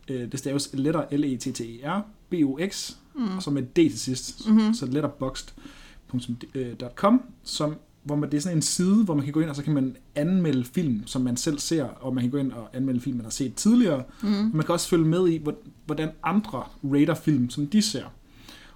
Øh, 0.08 0.32
det 0.32 0.38
staves 0.38 0.70
letter, 0.72 1.04
L-E-T-T-E-R, 1.10 2.00
B-O-X, 2.30 2.92
mm. 3.14 3.36
og 3.36 3.42
så 3.42 3.50
med 3.50 3.62
D 3.62 3.74
til 3.74 4.00
sidst. 4.00 4.48
Mhm. 4.48 4.74
Så 4.74 4.86
letterboxd.com, 4.86 7.22
som 7.42 7.76
hvor 8.02 8.16
man, 8.16 8.30
det 8.30 8.36
er 8.36 8.40
sådan 8.40 8.58
en 8.58 8.62
side, 8.62 9.04
hvor 9.04 9.14
man 9.14 9.24
kan 9.24 9.32
gå 9.32 9.40
ind, 9.40 9.50
og 9.50 9.56
så 9.56 9.62
kan 9.62 9.74
man 9.74 9.96
anmelde 10.14 10.64
film, 10.64 11.06
som 11.06 11.22
man 11.22 11.36
selv 11.36 11.58
ser, 11.58 11.84
og 11.84 12.14
man 12.14 12.24
kan 12.24 12.30
gå 12.30 12.36
ind 12.38 12.52
og 12.52 12.68
anmelde 12.72 13.00
film, 13.00 13.16
man 13.16 13.24
har 13.24 13.30
set 13.30 13.54
tidligere. 13.54 14.04
Mm. 14.22 14.28
Man 14.28 14.66
kan 14.66 14.68
også 14.72 14.88
følge 14.88 15.04
med 15.04 15.28
i, 15.28 15.36
hvor- 15.36 15.56
hvordan 15.86 16.10
andre 16.22 16.64
rater 16.84 17.14
film, 17.14 17.50
som 17.50 17.66
de 17.66 17.82
ser. 17.82 18.04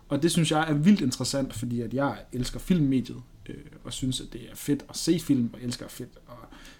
Og 0.08 0.22
det 0.22 0.30
synes 0.30 0.50
jeg 0.50 0.70
er 0.70 0.74
vildt 0.74 1.00
interessant, 1.00 1.54
fordi 1.54 1.80
at 1.80 1.94
jeg 1.94 2.16
elsker 2.32 2.58
filmmediet, 2.58 3.16
øh, 3.48 3.54
og 3.84 3.92
synes, 3.92 4.20
at 4.20 4.26
det 4.32 4.40
er 4.40 4.54
fedt 4.56 4.84
at 4.88 4.96
se 4.96 5.18
film, 5.18 5.50
og 5.52 5.58
elsker 5.62 5.88
fedt 5.88 6.10
at 6.28 6.34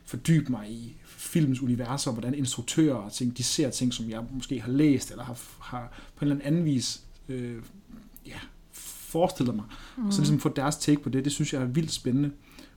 fordybe 0.05 0.51
mig 0.53 0.71
i 0.71 0.97
filmens 1.07 1.61
univers, 1.63 2.07
og 2.07 2.13
hvordan 2.13 2.35
instruktører 2.35 2.95
og 2.95 3.13
ting, 3.13 3.39
de 3.39 3.43
ser 3.43 3.71
ting, 3.71 3.95
som 3.95 4.11
jeg 4.11 4.25
måske 4.33 4.61
har 4.61 4.73
læst, 4.73 5.11
eller 5.11 5.25
har, 5.25 5.39
har 5.61 5.93
på 6.17 6.25
en 6.25 6.31
eller 6.31 6.45
anden 6.47 6.65
vis 6.65 7.03
øh, 7.29 7.57
ja, 8.27 8.39
forestillet 9.13 9.55
mig. 9.55 9.65
Mm. 9.97 10.07
Og 10.07 10.13
så 10.13 10.21
ligesom 10.21 10.39
få 10.39 10.49
deres 10.49 10.77
take 10.77 11.03
på 11.03 11.09
det, 11.09 11.25
det 11.25 11.33
synes 11.33 11.53
jeg 11.53 11.63
er 11.63 11.67
vildt 11.67 11.93
spændende. 11.93 12.31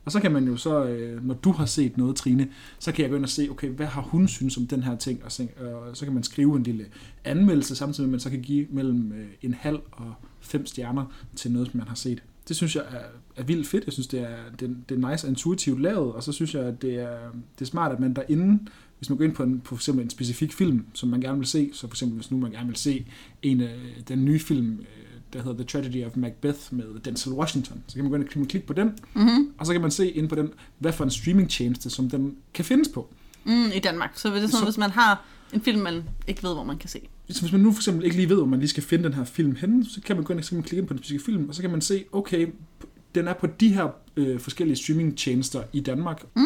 Og 0.05 0.11
så 0.11 0.19
kan 0.19 0.31
man 0.31 0.47
jo 0.47 0.57
så, 0.57 0.85
øh, 0.85 1.27
når 1.27 1.33
du 1.33 1.51
har 1.51 1.65
set 1.65 1.97
noget, 1.97 2.15
Trine, 2.15 2.47
så 2.79 2.91
kan 2.91 3.01
jeg 3.01 3.09
gå 3.09 3.15
ind 3.15 3.23
og 3.23 3.29
se, 3.29 3.47
okay, 3.51 3.69
hvad 3.69 3.85
har 3.85 4.01
hun 4.01 4.27
synes 4.27 4.57
om 4.57 4.67
den 4.67 4.83
her 4.83 4.95
ting, 4.95 5.23
og 5.23 5.31
så, 5.31 5.47
så 5.93 6.05
kan 6.05 6.13
man 6.13 6.23
skrive 6.23 6.55
en 6.55 6.63
lille 6.63 6.85
anmeldelse, 7.23 7.75
samtidig 7.75 8.09
med, 8.09 8.11
at 8.11 8.11
man 8.11 8.19
så 8.19 8.29
kan 8.29 8.41
give 8.41 8.67
mellem 8.69 9.11
øh, 9.11 9.27
en 9.41 9.53
halv 9.53 9.79
og 9.91 10.13
fem 10.41 10.65
stjerner 10.65 11.05
til 11.35 11.51
noget, 11.51 11.67
som 11.71 11.77
man 11.77 11.87
har 11.87 11.95
set. 11.95 12.23
Det 12.47 12.55
synes 12.55 12.75
jeg 12.75 12.83
er, 12.91 13.01
er 13.35 13.43
vildt 13.43 13.67
fedt. 13.67 13.85
Jeg 13.85 13.93
synes, 13.93 14.07
det 14.07 14.21
er, 14.21 14.37
det, 14.59 14.77
det 14.89 15.03
er 15.03 15.11
nice 15.11 15.27
og 15.27 15.29
intuitivt 15.29 15.81
lavet, 15.81 16.13
og 16.13 16.23
så 16.23 16.31
synes 16.31 16.55
jeg, 16.55 16.63
at 16.63 16.81
det 16.81 16.95
er, 16.95 17.17
det 17.59 17.61
er 17.61 17.69
smart, 17.69 17.91
at 17.91 17.99
man 17.99 18.13
derinde, 18.13 18.59
hvis 18.97 19.09
man 19.09 19.17
går 19.17 19.25
ind 19.25 19.33
på, 19.33 19.43
en, 19.43 19.59
på 19.59 19.67
for 19.67 19.75
eksempel 19.75 20.03
en 20.03 20.09
specifik 20.09 20.53
film, 20.53 20.85
som 20.93 21.09
man 21.09 21.21
gerne 21.21 21.37
vil 21.37 21.47
se, 21.47 21.69
så 21.73 21.81
for 21.81 21.93
eksempel 21.93 22.15
hvis 22.15 22.31
nu 22.31 22.37
man 22.37 22.51
gerne 22.51 22.67
vil 22.67 22.75
se 22.75 23.05
en 23.41 23.61
af 23.61 23.75
den 24.07 24.25
nye 24.25 24.39
film, 24.39 24.79
øh, 24.79 25.04
der 25.35 25.43
hedder 25.43 25.57
The 25.57 25.65
Tragedy 25.65 26.05
of 26.05 26.11
Macbeth 26.15 26.59
med 26.71 26.85
Denzel 27.05 27.31
Washington, 27.31 27.83
så 27.87 27.95
kan 27.95 28.03
man 28.03 28.09
gå 28.11 28.15
ind 28.17 28.23
og 28.41 28.47
klikke- 28.47 28.67
på 28.67 28.73
den, 28.73 28.91
Mm-hmm. 29.13 29.49
og 29.57 29.65
så 29.65 29.71
kan 29.71 29.81
man 29.81 29.91
se 29.91 30.11
ind 30.11 30.29
på 30.29 30.35
den, 30.35 30.49
hvad 30.79 30.93
for 30.93 31.03
en 31.03 31.09
streamingtjeneste, 31.09 31.89
som 31.89 32.09
den 32.09 32.35
kan 32.53 32.65
findes 32.65 32.87
på. 32.87 33.13
Mm, 33.43 33.65
I 33.75 33.79
Danmark. 33.79 34.11
Så 34.15 34.27
er 34.29 34.33
det 34.33 34.41
sådan, 34.41 34.51
Så- 34.59 34.63
hvis 34.65 34.77
man 34.77 34.89
har 34.91 35.25
en 35.53 35.61
film, 35.61 35.81
man 35.81 36.03
ikke 36.27 36.43
ved, 36.43 36.53
hvor 36.53 36.63
man 36.63 36.77
kan 36.77 36.89
se. 36.89 36.99
Så 37.29 37.41
hvis 37.41 37.51
man 37.51 37.61
nu 37.61 37.71
for 37.71 37.79
eksempel 37.79 38.05
ikke 38.05 38.15
lige 38.17 38.29
ved, 38.29 38.35
hvor 38.35 38.45
man 38.45 38.59
lige 38.59 38.69
skal 38.69 38.83
finde 38.83 39.03
den 39.03 39.13
her 39.13 39.23
film 39.23 39.55
henne, 39.55 39.85
så 39.89 40.01
kan 40.01 40.15
man 40.15 40.25
gå 40.25 40.33
ind 40.33 40.39
og 40.39 40.45
så 40.45 40.49
klikke 40.55 40.77
ind 40.77 40.87
på 40.87 40.93
den 40.93 40.97
specifikke 41.03 41.25
film, 41.25 41.49
og 41.49 41.55
så 41.55 41.61
kan 41.61 41.71
man 41.71 41.81
se, 41.81 42.03
okay, 42.11 42.47
den 43.15 43.27
er 43.27 43.33
på 43.33 43.47
de 43.47 43.73
her 43.73 43.87
øh, 44.17 44.39
forskellige 44.39 44.75
streamingtjenester 44.77 45.63
i 45.73 45.79
Danmark. 45.79 46.23
Mm. 46.35 46.45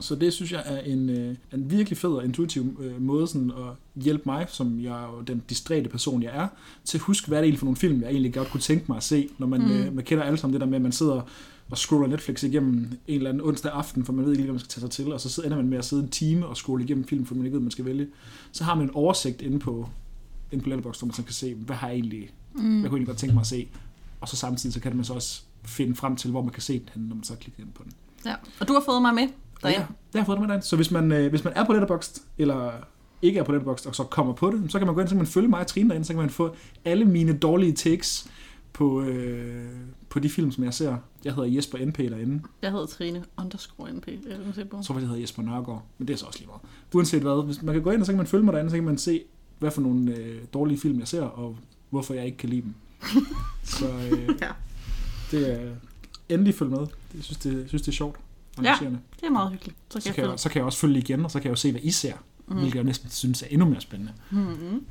Så 0.00 0.14
det 0.14 0.32
synes 0.32 0.52
jeg 0.52 0.62
er 0.64 0.80
en, 0.80 1.10
øh, 1.10 1.36
en 1.54 1.70
virkelig 1.70 1.98
fed 1.98 2.10
og 2.10 2.24
intuitiv 2.24 2.80
øh, 2.82 3.02
måde 3.02 3.26
sådan 3.26 3.50
at 3.50 4.02
hjælpe 4.02 4.22
mig, 4.26 4.46
som 4.48 4.80
jeg 4.80 5.02
er 5.02 5.22
den 5.26 5.42
distræte 5.50 5.88
person, 5.88 6.22
jeg 6.22 6.30
er, 6.36 6.48
til 6.84 6.98
at 6.98 7.02
huske, 7.02 7.28
hvad 7.28 7.38
er 7.38 7.42
det 7.42 7.46
egentlig 7.46 7.58
for 7.58 7.66
nogle 7.66 7.76
film, 7.76 8.00
jeg 8.00 8.10
egentlig 8.10 8.34
godt 8.34 8.50
kunne 8.50 8.60
tænke 8.60 8.84
mig 8.88 8.96
at 8.96 9.02
se, 9.02 9.28
når 9.38 9.46
man, 9.46 9.60
Mm. 9.60 9.70
øh, 9.70 9.94
man 9.94 10.04
kender 10.04 10.24
alle 10.24 10.38
sammen 10.38 10.52
det 10.52 10.60
der 10.60 10.66
med, 10.66 10.76
at 10.76 10.82
man 10.82 10.92
sidder 10.92 11.22
og 11.70 11.78
scroller 11.78 12.08
Netflix 12.08 12.42
igennem 12.42 12.74
en 12.74 12.98
eller 13.06 13.30
anden 13.30 13.46
onsdag 13.46 13.72
aften, 13.72 14.04
for 14.04 14.12
man 14.12 14.24
ved 14.24 14.32
ikke 14.32 14.38
lige, 14.42 14.46
hvad 14.46 14.52
man 14.52 14.60
skal 14.60 14.68
tage 14.68 14.80
sig 14.80 14.90
til, 14.90 15.12
og 15.12 15.20
så 15.20 15.42
ender 15.42 15.56
man 15.56 15.68
med 15.68 15.78
at 15.78 15.84
sidde 15.84 16.02
en 16.02 16.08
time 16.08 16.46
og 16.46 16.56
scrolle 16.56 16.84
igennem 16.84 17.04
film, 17.04 17.26
for 17.26 17.34
man 17.34 17.44
ikke 17.44 17.54
ved, 17.54 17.60
hvad 17.60 17.64
man 17.64 17.70
skal 17.70 17.84
vælge. 17.84 18.06
Så 18.52 18.64
har 18.64 18.74
man 18.74 18.84
en 18.84 18.90
oversigt 18.94 19.42
inde 19.42 19.58
på, 19.58 19.88
inde 20.52 20.62
på 20.64 20.68
Letterboxd, 20.68 21.00
hvor 21.00 21.06
man 21.06 21.14
så 21.14 21.22
kan 21.22 21.32
se, 21.34 21.54
hvad 21.54 21.76
har 21.76 21.88
jeg 21.88 21.94
egentlig, 21.96 22.30
mm. 22.54 22.60
hvad 22.60 22.66
kunne 22.70 22.82
jeg 22.82 22.86
egentlig 22.86 23.06
godt 23.06 23.18
tænke 23.18 23.34
mig 23.34 23.40
at 23.40 23.46
se, 23.46 23.68
og 24.20 24.28
så 24.28 24.36
samtidig 24.36 24.74
så 24.74 24.80
kan 24.80 24.96
man 24.96 25.04
så 25.04 25.14
også 25.14 25.42
finde 25.64 25.94
frem 25.96 26.16
til, 26.16 26.30
hvor 26.30 26.42
man 26.42 26.52
kan 26.52 26.62
se 26.62 26.82
den, 26.94 27.02
når 27.02 27.14
man 27.14 27.24
så 27.24 27.34
klikker 27.34 27.62
ind 27.62 27.72
på 27.72 27.82
den. 27.84 27.92
Ja. 28.26 28.34
Og 28.60 28.68
du 28.68 28.72
har 28.72 28.82
fået 28.86 29.02
mig 29.02 29.14
med. 29.14 29.28
Derind. 29.62 29.78
Ja, 29.78 29.86
jeg 30.14 30.20
har 30.22 30.24
fået 30.26 30.36
det 30.36 30.40
med 30.40 30.48
derind. 30.48 30.62
Så 30.62 30.76
hvis 30.76 30.90
man, 30.90 31.12
øh, 31.12 31.30
hvis 31.30 31.44
man 31.44 31.52
er 31.56 31.64
på 31.64 31.72
Letterboxd, 31.72 32.22
eller 32.38 32.72
ikke 33.22 33.38
er 33.40 33.44
på 33.44 33.52
Letterboxd, 33.52 33.86
og 33.86 33.94
så 33.94 34.04
kommer 34.04 34.32
på 34.32 34.50
det, 34.50 34.72
så 34.72 34.78
kan 34.78 34.86
man 34.86 34.94
gå 34.94 35.00
ind, 35.00 35.08
så 35.08 35.12
kan 35.14 35.18
man 35.18 35.26
følge 35.26 35.48
mig 35.48 35.60
og 35.60 35.66
Trine 35.66 35.88
derinde, 35.88 36.06
så 36.06 36.12
kan 36.12 36.20
man 36.20 36.30
få 36.30 36.54
alle 36.84 37.04
mine 37.04 37.32
dårlige 37.38 37.72
takes 37.72 38.30
på, 38.72 39.02
øh, 39.02 39.64
på 40.08 40.18
de 40.18 40.28
film, 40.30 40.52
som 40.52 40.64
jeg 40.64 40.74
ser. 40.74 40.96
Jeg 41.24 41.34
hedder 41.34 41.48
Jesper 41.48 41.78
NP 41.86 41.98
derinde. 41.98 42.42
Jeg 42.62 42.70
hedder 42.70 42.86
Trine 42.86 43.24
underscore 43.38 43.92
NP. 43.92 44.06
Jeg. 44.08 44.16
Jeg 44.56 44.82
tror 44.84 44.94
jeg 44.98 45.06
hedder 45.06 45.20
Jesper 45.20 45.42
Nørgaard, 45.42 45.84
men 45.98 46.08
det 46.08 46.14
er 46.14 46.18
så 46.18 46.26
også 46.26 46.38
lige 46.38 46.46
meget. 46.48 46.60
Uanset 46.94 47.22
hvad, 47.22 47.44
hvis 47.44 47.62
man 47.62 47.74
kan 47.74 47.82
gå 47.82 47.90
ind, 47.90 48.00
og 48.00 48.06
så 48.06 48.12
kan 48.12 48.16
man 48.16 48.26
følge 48.26 48.44
mig 48.44 48.52
derinde, 48.52 48.70
så 48.70 48.76
kan 48.76 48.84
man 48.84 48.98
se, 48.98 49.22
hvad 49.58 49.70
for 49.70 49.80
nogle 49.80 50.14
øh, 50.16 50.40
dårlige 50.54 50.78
film 50.80 50.98
jeg 50.98 51.08
ser, 51.08 51.22
og 51.22 51.56
hvorfor 51.90 52.14
jeg 52.14 52.26
ikke 52.26 52.38
kan 52.38 52.48
lide 52.48 52.62
dem. 52.62 52.74
så 53.78 53.86
øh, 53.88 54.28
Ja. 54.40 54.48
det 55.30 55.52
er 55.62 55.70
endelig 56.28 56.54
følge 56.54 56.70
med. 56.70 56.86
Jeg 57.14 57.22
synes, 57.24 57.38
det, 57.38 57.52
jeg 57.60 57.68
synes, 57.68 57.82
det 57.82 57.88
er 57.88 57.96
sjovt. 57.96 58.16
Og 58.58 58.64
Ja. 58.64 58.76
Det 59.20 59.26
er 59.26 59.30
meget 59.30 59.50
hyggeligt. 59.50 59.76
Så 59.90 60.00
Så 60.00 60.04
kan 60.04 60.14
kan, 60.14 60.30
jeg 60.30 60.38
så 60.40 60.48
kan 60.48 60.58
jeg 60.58 60.66
også 60.66 60.78
følge 60.78 60.98
igen, 60.98 61.24
og 61.24 61.30
så 61.30 61.38
kan 61.38 61.44
jeg 61.44 61.50
jo 61.50 61.56
se, 61.56 61.70
hvad 61.70 61.80
I 61.84 61.90
ser. 61.90 62.12
Mm. 62.48 62.56
Hvilket 62.56 62.74
jeg 62.76 62.84
næsten 62.84 63.10
synes 63.10 63.42
er 63.42 63.46
endnu 63.50 63.66
mere 63.68 63.80
spændende. 63.80 64.12
Mm-hmm. 64.30 64.84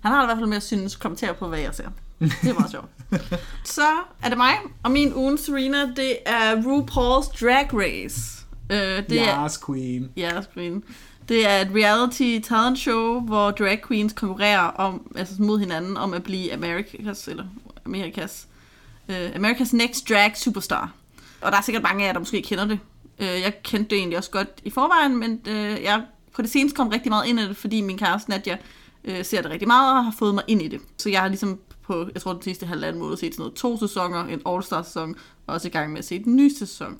Han 0.00 0.12
har 0.12 0.22
i 0.22 0.26
hvert 0.26 0.36
fald 0.38 0.46
med 0.48 0.56
at 0.56 0.62
synes, 0.62 0.96
kommentere 0.96 1.34
på, 1.34 1.48
hvad 1.48 1.58
jeg 1.58 1.74
ser. 1.74 1.88
Det 2.18 2.44
er 2.44 2.54
meget 2.54 2.70
sjovt. 2.70 2.88
Så 3.64 3.86
er 4.22 4.28
det 4.28 4.36
mig, 4.38 4.54
og 4.82 4.90
min 4.90 5.14
ugen 5.14 5.38
Serena, 5.38 5.78
det 5.96 6.16
er 6.26 6.56
RuPaul's 6.56 7.40
Drag 7.44 7.68
Race. 7.72 8.46
Øh, 8.70 8.78
det 9.08 9.28
er, 9.28 9.44
Yes, 9.44 9.60
Queen. 9.66 10.10
ja, 10.16 10.40
Queen. 10.54 10.82
Det 11.28 11.46
er 11.48 11.60
et 11.60 11.68
reality 11.74 12.38
talent 12.48 12.78
show, 12.78 13.20
hvor 13.20 13.50
drag 13.50 13.82
queens 13.88 14.12
konkurrerer 14.12 14.60
om, 14.60 15.12
altså 15.16 15.42
mod 15.42 15.58
hinanden 15.58 15.96
om 15.96 16.14
at 16.14 16.22
blive 16.22 16.52
Amerikas, 16.52 17.28
eller 17.28 17.44
Amerikas, 17.86 18.46
uh, 19.08 19.14
Amerikas 19.34 19.72
Next 19.72 20.08
Drag 20.08 20.36
Superstar. 20.36 20.92
Og 21.40 21.52
der 21.52 21.58
er 21.58 21.62
sikkert 21.62 21.82
mange 21.82 22.02
af 22.02 22.06
jer, 22.06 22.12
der 22.12 22.20
måske 22.20 22.42
kender 22.42 22.64
det. 22.64 22.78
Uh, 23.18 23.26
jeg 23.26 23.54
kendte 23.62 23.90
det 23.90 23.98
egentlig 23.98 24.18
også 24.18 24.30
godt 24.30 24.48
i 24.64 24.70
forvejen, 24.70 25.16
men 25.16 25.40
uh, 25.46 25.82
jeg 25.82 26.04
på 26.34 26.42
det 26.42 26.50
seneste 26.50 26.76
kom 26.76 26.88
rigtig 26.88 27.10
meget 27.10 27.26
ind 27.26 27.40
i 27.40 27.48
det, 27.48 27.56
fordi 27.56 27.80
min 27.80 27.98
kæreste 27.98 28.30
Nadia 28.30 28.56
uh, 29.04 29.18
øh, 29.18 29.24
ser 29.24 29.42
det 29.42 29.50
rigtig 29.50 29.68
meget 29.68 29.96
og 29.96 30.04
har 30.04 30.14
fået 30.18 30.34
mig 30.34 30.44
ind 30.48 30.62
i 30.62 30.68
det. 30.68 30.80
Så 30.96 31.10
jeg 31.10 31.20
har 31.20 31.28
ligesom 31.28 31.58
på, 31.82 32.08
jeg 32.14 32.22
tror 32.22 32.32
den 32.32 32.42
sidste 32.42 32.66
halvanden 32.66 33.02
måned 33.02 33.16
set 33.16 33.34
sådan 33.34 33.42
noget 33.42 33.54
to 33.54 33.78
sæsoner, 33.78 34.24
en 34.24 34.40
All-Star 34.48 34.82
sæson, 34.82 35.14
og 35.46 35.54
også 35.54 35.68
i 35.68 35.70
gang 35.70 35.92
med 35.92 35.98
at 35.98 36.04
se 36.04 36.24
den 36.24 36.36
nye 36.36 36.54
sæson. 36.58 36.98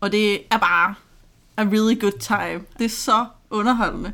Og 0.00 0.12
det 0.12 0.34
er 0.50 0.58
bare 0.58 0.94
a 1.56 1.62
really 1.62 2.00
good 2.00 2.18
time. 2.20 2.64
Det 2.78 2.84
er 2.84 2.88
så 2.88 3.26
underholdende. 3.50 4.12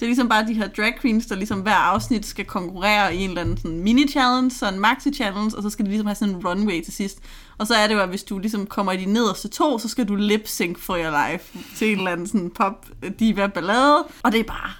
Det 0.00 0.06
er 0.06 0.08
ligesom 0.08 0.28
bare 0.28 0.46
de 0.46 0.54
her 0.54 0.68
drag 0.68 0.98
queens, 1.00 1.26
der 1.26 1.36
ligesom 1.36 1.60
hver 1.60 1.74
afsnit 1.74 2.26
skal 2.26 2.44
konkurrere 2.44 3.16
i 3.16 3.22
en 3.22 3.28
eller 3.28 3.40
anden 3.40 3.56
sådan 3.56 3.82
mini-challenge, 3.82 4.50
så 4.50 4.68
en 4.68 4.84
maxi-challenge, 4.84 5.56
og 5.56 5.62
så 5.62 5.70
skal 5.70 5.84
de 5.84 5.90
ligesom 5.90 6.06
have 6.06 6.14
sådan 6.14 6.34
en 6.34 6.46
runway 6.46 6.84
til 6.84 6.92
sidst. 6.92 7.18
Og 7.58 7.66
så 7.66 7.74
er 7.74 7.86
det 7.86 7.94
jo, 7.94 8.00
at 8.00 8.08
hvis 8.08 8.24
du 8.24 8.38
ligesom 8.38 8.66
kommer 8.66 8.92
i 8.92 8.96
de 8.96 9.12
nederste 9.12 9.48
to, 9.48 9.78
så 9.78 9.88
skal 9.88 10.08
du 10.08 10.14
lip-sync 10.14 10.78
for 10.78 10.96
your 10.96 11.30
life 11.30 11.58
til 11.76 11.92
en 11.92 11.98
eller 11.98 12.10
anden 12.10 12.26
sådan 12.26 12.50
pop 12.50 12.86
diva 13.18 13.46
ballade. 13.46 14.04
Og 14.22 14.32
det 14.32 14.40
er 14.40 14.44
bare, 14.44 14.70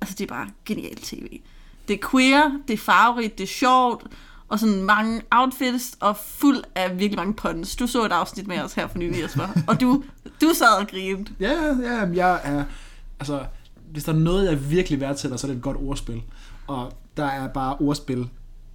altså 0.00 0.14
det 0.18 0.24
er 0.24 0.34
bare 0.34 0.48
genialt 0.64 1.02
tv. 1.02 1.40
Det 1.88 1.94
er 1.94 2.08
queer, 2.10 2.50
det 2.68 2.74
er 2.74 2.78
farverigt, 2.78 3.38
det 3.38 3.44
er 3.44 3.48
sjovt, 3.48 4.06
og 4.48 4.58
sådan 4.58 4.82
mange 4.82 5.22
outfits, 5.30 5.96
og 6.00 6.16
fuld 6.16 6.62
af 6.74 6.90
virkelig 6.90 7.16
mange 7.16 7.34
puns. 7.34 7.76
Du 7.76 7.86
så 7.86 8.04
et 8.04 8.12
afsnit 8.12 8.46
med 8.46 8.60
os 8.60 8.74
her 8.74 8.86
for 8.86 8.98
nylig, 8.98 9.22
Jesper, 9.22 9.48
og 9.68 9.80
du, 9.80 10.04
du 10.40 10.50
sad 10.54 10.80
og 10.80 10.88
grinede. 10.88 11.30
Ja, 11.40 11.76
ja, 11.82 12.06
jeg 12.14 12.40
er... 12.44 12.64
Altså, 13.20 13.44
hvis 13.90 14.04
der 14.04 14.12
er 14.12 14.16
noget, 14.16 14.50
jeg 14.50 14.70
virkelig 14.70 15.00
værdsætter, 15.00 15.36
så 15.36 15.46
er 15.46 15.48
det 15.48 15.56
et 15.56 15.62
godt 15.62 15.76
ordspil. 15.76 16.22
Og 16.66 16.92
der 17.16 17.24
er 17.24 17.48
bare 17.48 17.76
ordspil 17.80 18.28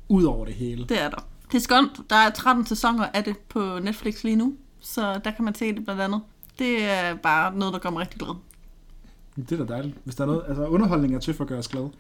ud 0.10 0.24
over 0.24 0.46
det 0.46 0.54
hele. 0.54 0.86
Det 0.90 1.02
er 1.02 1.10
der. 1.10 1.28
Det 1.52 1.58
er 1.58 1.62
skønt. 1.62 2.10
Der 2.10 2.16
er 2.16 2.30
13 2.30 2.66
sæsoner 2.66 3.08
af 3.14 3.24
det 3.24 3.38
på 3.38 3.80
Netflix 3.80 4.24
lige 4.24 4.36
nu, 4.36 4.56
så 4.80 5.20
der 5.24 5.32
kan 5.32 5.46
man 5.46 5.56
se 5.56 5.76
det 5.76 5.84
blandt 5.84 6.02
andet. 6.02 6.22
Det 6.60 6.84
er 6.84 7.16
bare 7.16 7.56
noget, 7.56 7.74
der 7.74 7.80
kommer 7.80 8.00
rigtig 8.00 8.20
glad. 8.20 8.36
Det 9.36 9.60
er 9.60 9.66
da 9.66 9.74
dejligt. 9.74 9.96
Hvis 10.04 10.16
der 10.16 10.24
er 10.24 10.28
noget... 10.28 10.44
Altså, 10.48 10.66
underholdning 10.66 11.16
er 11.16 11.20
til 11.20 11.34
for 11.34 11.44
at 11.44 11.48
gøre 11.48 11.60
os 11.60 11.68
glade. 11.68 11.92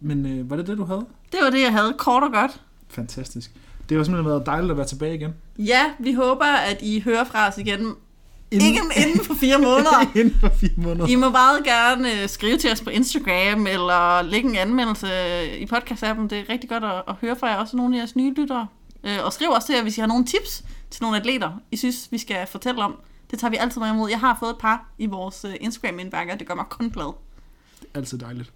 Men 0.00 0.26
øh, 0.26 0.50
var 0.50 0.56
det 0.56 0.66
det, 0.66 0.78
du 0.78 0.84
havde? 0.84 1.06
Det 1.32 1.40
var 1.42 1.50
det, 1.50 1.60
jeg 1.60 1.72
havde 1.72 1.94
kort 1.98 2.22
og 2.22 2.32
godt. 2.32 2.62
Fantastisk. 2.88 3.50
Det 3.88 3.96
har 3.96 4.04
simpelthen 4.04 4.30
været 4.30 4.46
dejligt 4.46 4.70
at 4.70 4.76
være 4.76 4.86
tilbage 4.86 5.14
igen. 5.14 5.34
Ja, 5.58 5.92
vi 6.00 6.12
håber, 6.12 6.44
at 6.44 6.82
I 6.82 7.00
hører 7.00 7.24
fra 7.24 7.48
os 7.48 7.58
igen. 7.58 7.94
Ikke 8.50 8.80
inden 8.96 9.24
for 9.24 9.34
fire 9.34 9.58
måneder. 9.58 10.10
inden 10.20 10.40
for 10.40 10.48
fire 10.48 10.70
måneder. 10.76 11.06
I 11.06 11.14
må 11.14 11.30
meget 11.30 11.64
gerne 11.64 12.22
øh, 12.22 12.28
skrive 12.28 12.58
til 12.58 12.72
os 12.72 12.80
på 12.80 12.90
Instagram, 12.90 13.66
eller 13.66 14.22
lægge 14.22 14.48
en 14.50 14.56
anmeldelse 14.56 15.08
i 15.58 15.64
podcast-appen. 15.64 16.28
Det 16.28 16.32
er 16.32 16.48
rigtig 16.48 16.68
godt 16.68 16.84
at, 16.84 17.02
at 17.08 17.14
høre 17.20 17.36
fra 17.36 17.46
jer, 17.46 17.56
også 17.56 17.76
nogle 17.76 17.94
af 17.96 17.98
jeres 17.98 18.16
nye 18.16 18.34
lyttere. 18.34 18.66
Øh, 19.04 19.24
Og 19.24 19.32
skriv 19.32 19.48
også 19.50 19.66
til 19.66 19.74
jer, 19.74 19.82
hvis 19.82 19.98
I 19.98 20.00
har 20.00 20.08
nogle 20.08 20.24
tips 20.24 20.64
til 20.90 21.02
nogle 21.02 21.16
atleter, 21.16 21.50
I 21.70 21.76
synes, 21.76 22.08
vi 22.10 22.18
skal 22.18 22.46
fortælle 22.46 22.82
om. 22.84 22.96
Det 23.30 23.38
tager 23.38 23.50
vi 23.50 23.56
altid 23.56 23.80
med 23.80 23.88
imod. 23.90 24.10
Jeg 24.10 24.20
har 24.20 24.36
fået 24.40 24.50
et 24.50 24.58
par 24.58 24.88
i 24.98 25.06
vores 25.06 25.44
øh, 25.44 25.54
Instagram-indbakker, 25.60 26.34
det 26.36 26.46
gør 26.46 26.54
mig 26.54 26.64
kun 26.68 26.90
glad. 26.90 27.12
Altid 27.94 28.18
dejligt. 28.18 28.52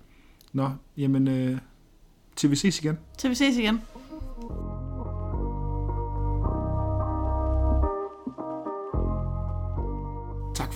Nå, 0.53 0.71
jamen... 0.97 1.29
Øh, 1.29 1.59
til 2.37 2.51
vi 2.51 2.57
ses 2.57 2.79
igen. 2.81 2.99
Til 3.19 3.31
vi 3.31 3.35
ses 3.35 3.57
igen. 3.57 3.81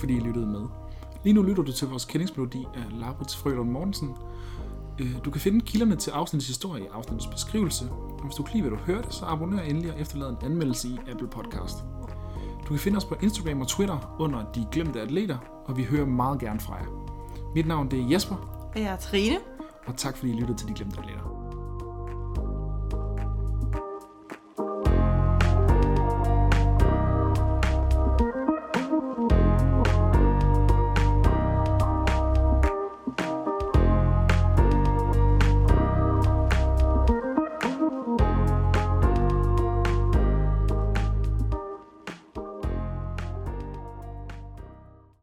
Fordi 0.09 0.21
I 0.21 0.27
lyttede 0.27 0.45
med. 0.47 0.61
Lige 1.23 1.33
nu 1.33 1.41
lytter 1.41 1.63
du 1.63 1.71
til 1.71 1.87
vores 1.87 2.05
kendingsmelodi 2.05 2.67
af 2.75 2.99
Laurits 2.99 3.37
Frølund 3.37 3.69
Mortensen. 3.71 4.09
Øh, 4.99 5.15
Du 5.25 5.31
kan 5.31 5.41
finde 5.41 5.61
kilderne 5.61 5.95
til 5.95 6.11
afsnittets 6.11 6.47
historie 6.47 6.83
i 6.83 6.87
afsnittets 6.93 7.27
beskrivelse. 7.27 7.85
Og 7.91 8.23
hvis 8.23 8.35
du 8.35 8.43
kan 8.43 8.53
lide, 8.55 8.69
hvad 8.69 8.77
du 8.77 8.83
hørte, 8.85 9.11
så 9.11 9.25
abonner 9.25 9.61
endelig 9.61 9.93
og 9.93 9.99
efterlad 9.99 10.29
en 10.29 10.37
anmeldelse 10.43 10.87
i 10.87 10.97
Apple 11.11 11.27
Podcast. 11.27 11.77
Du 12.63 12.67
kan 12.69 12.77
finde 12.79 12.97
os 12.97 13.05
på 13.05 13.15
Instagram 13.21 13.61
og 13.61 13.67
Twitter 13.67 14.15
under 14.19 14.51
De 14.55 14.65
Glemte 14.71 15.01
Atleter, 15.01 15.37
og 15.65 15.77
vi 15.77 15.83
hører 15.83 16.05
meget 16.05 16.39
gerne 16.39 16.59
fra 16.59 16.75
jer. 16.75 16.85
Mit 17.55 17.67
navn 17.67 17.91
det 17.91 17.99
er 17.99 18.07
Jesper, 18.11 18.35
Og 18.75 18.81
jeg 18.81 18.91
er 18.93 18.97
Trine. 18.97 19.35
og 19.87 19.97
tak 19.97 20.17
fordi 20.17 20.31
I 20.31 20.35
lyttede 20.35 20.57
til 20.57 20.67
De 20.67 20.73
Glemte 20.73 20.99
Atleter. 20.99 21.38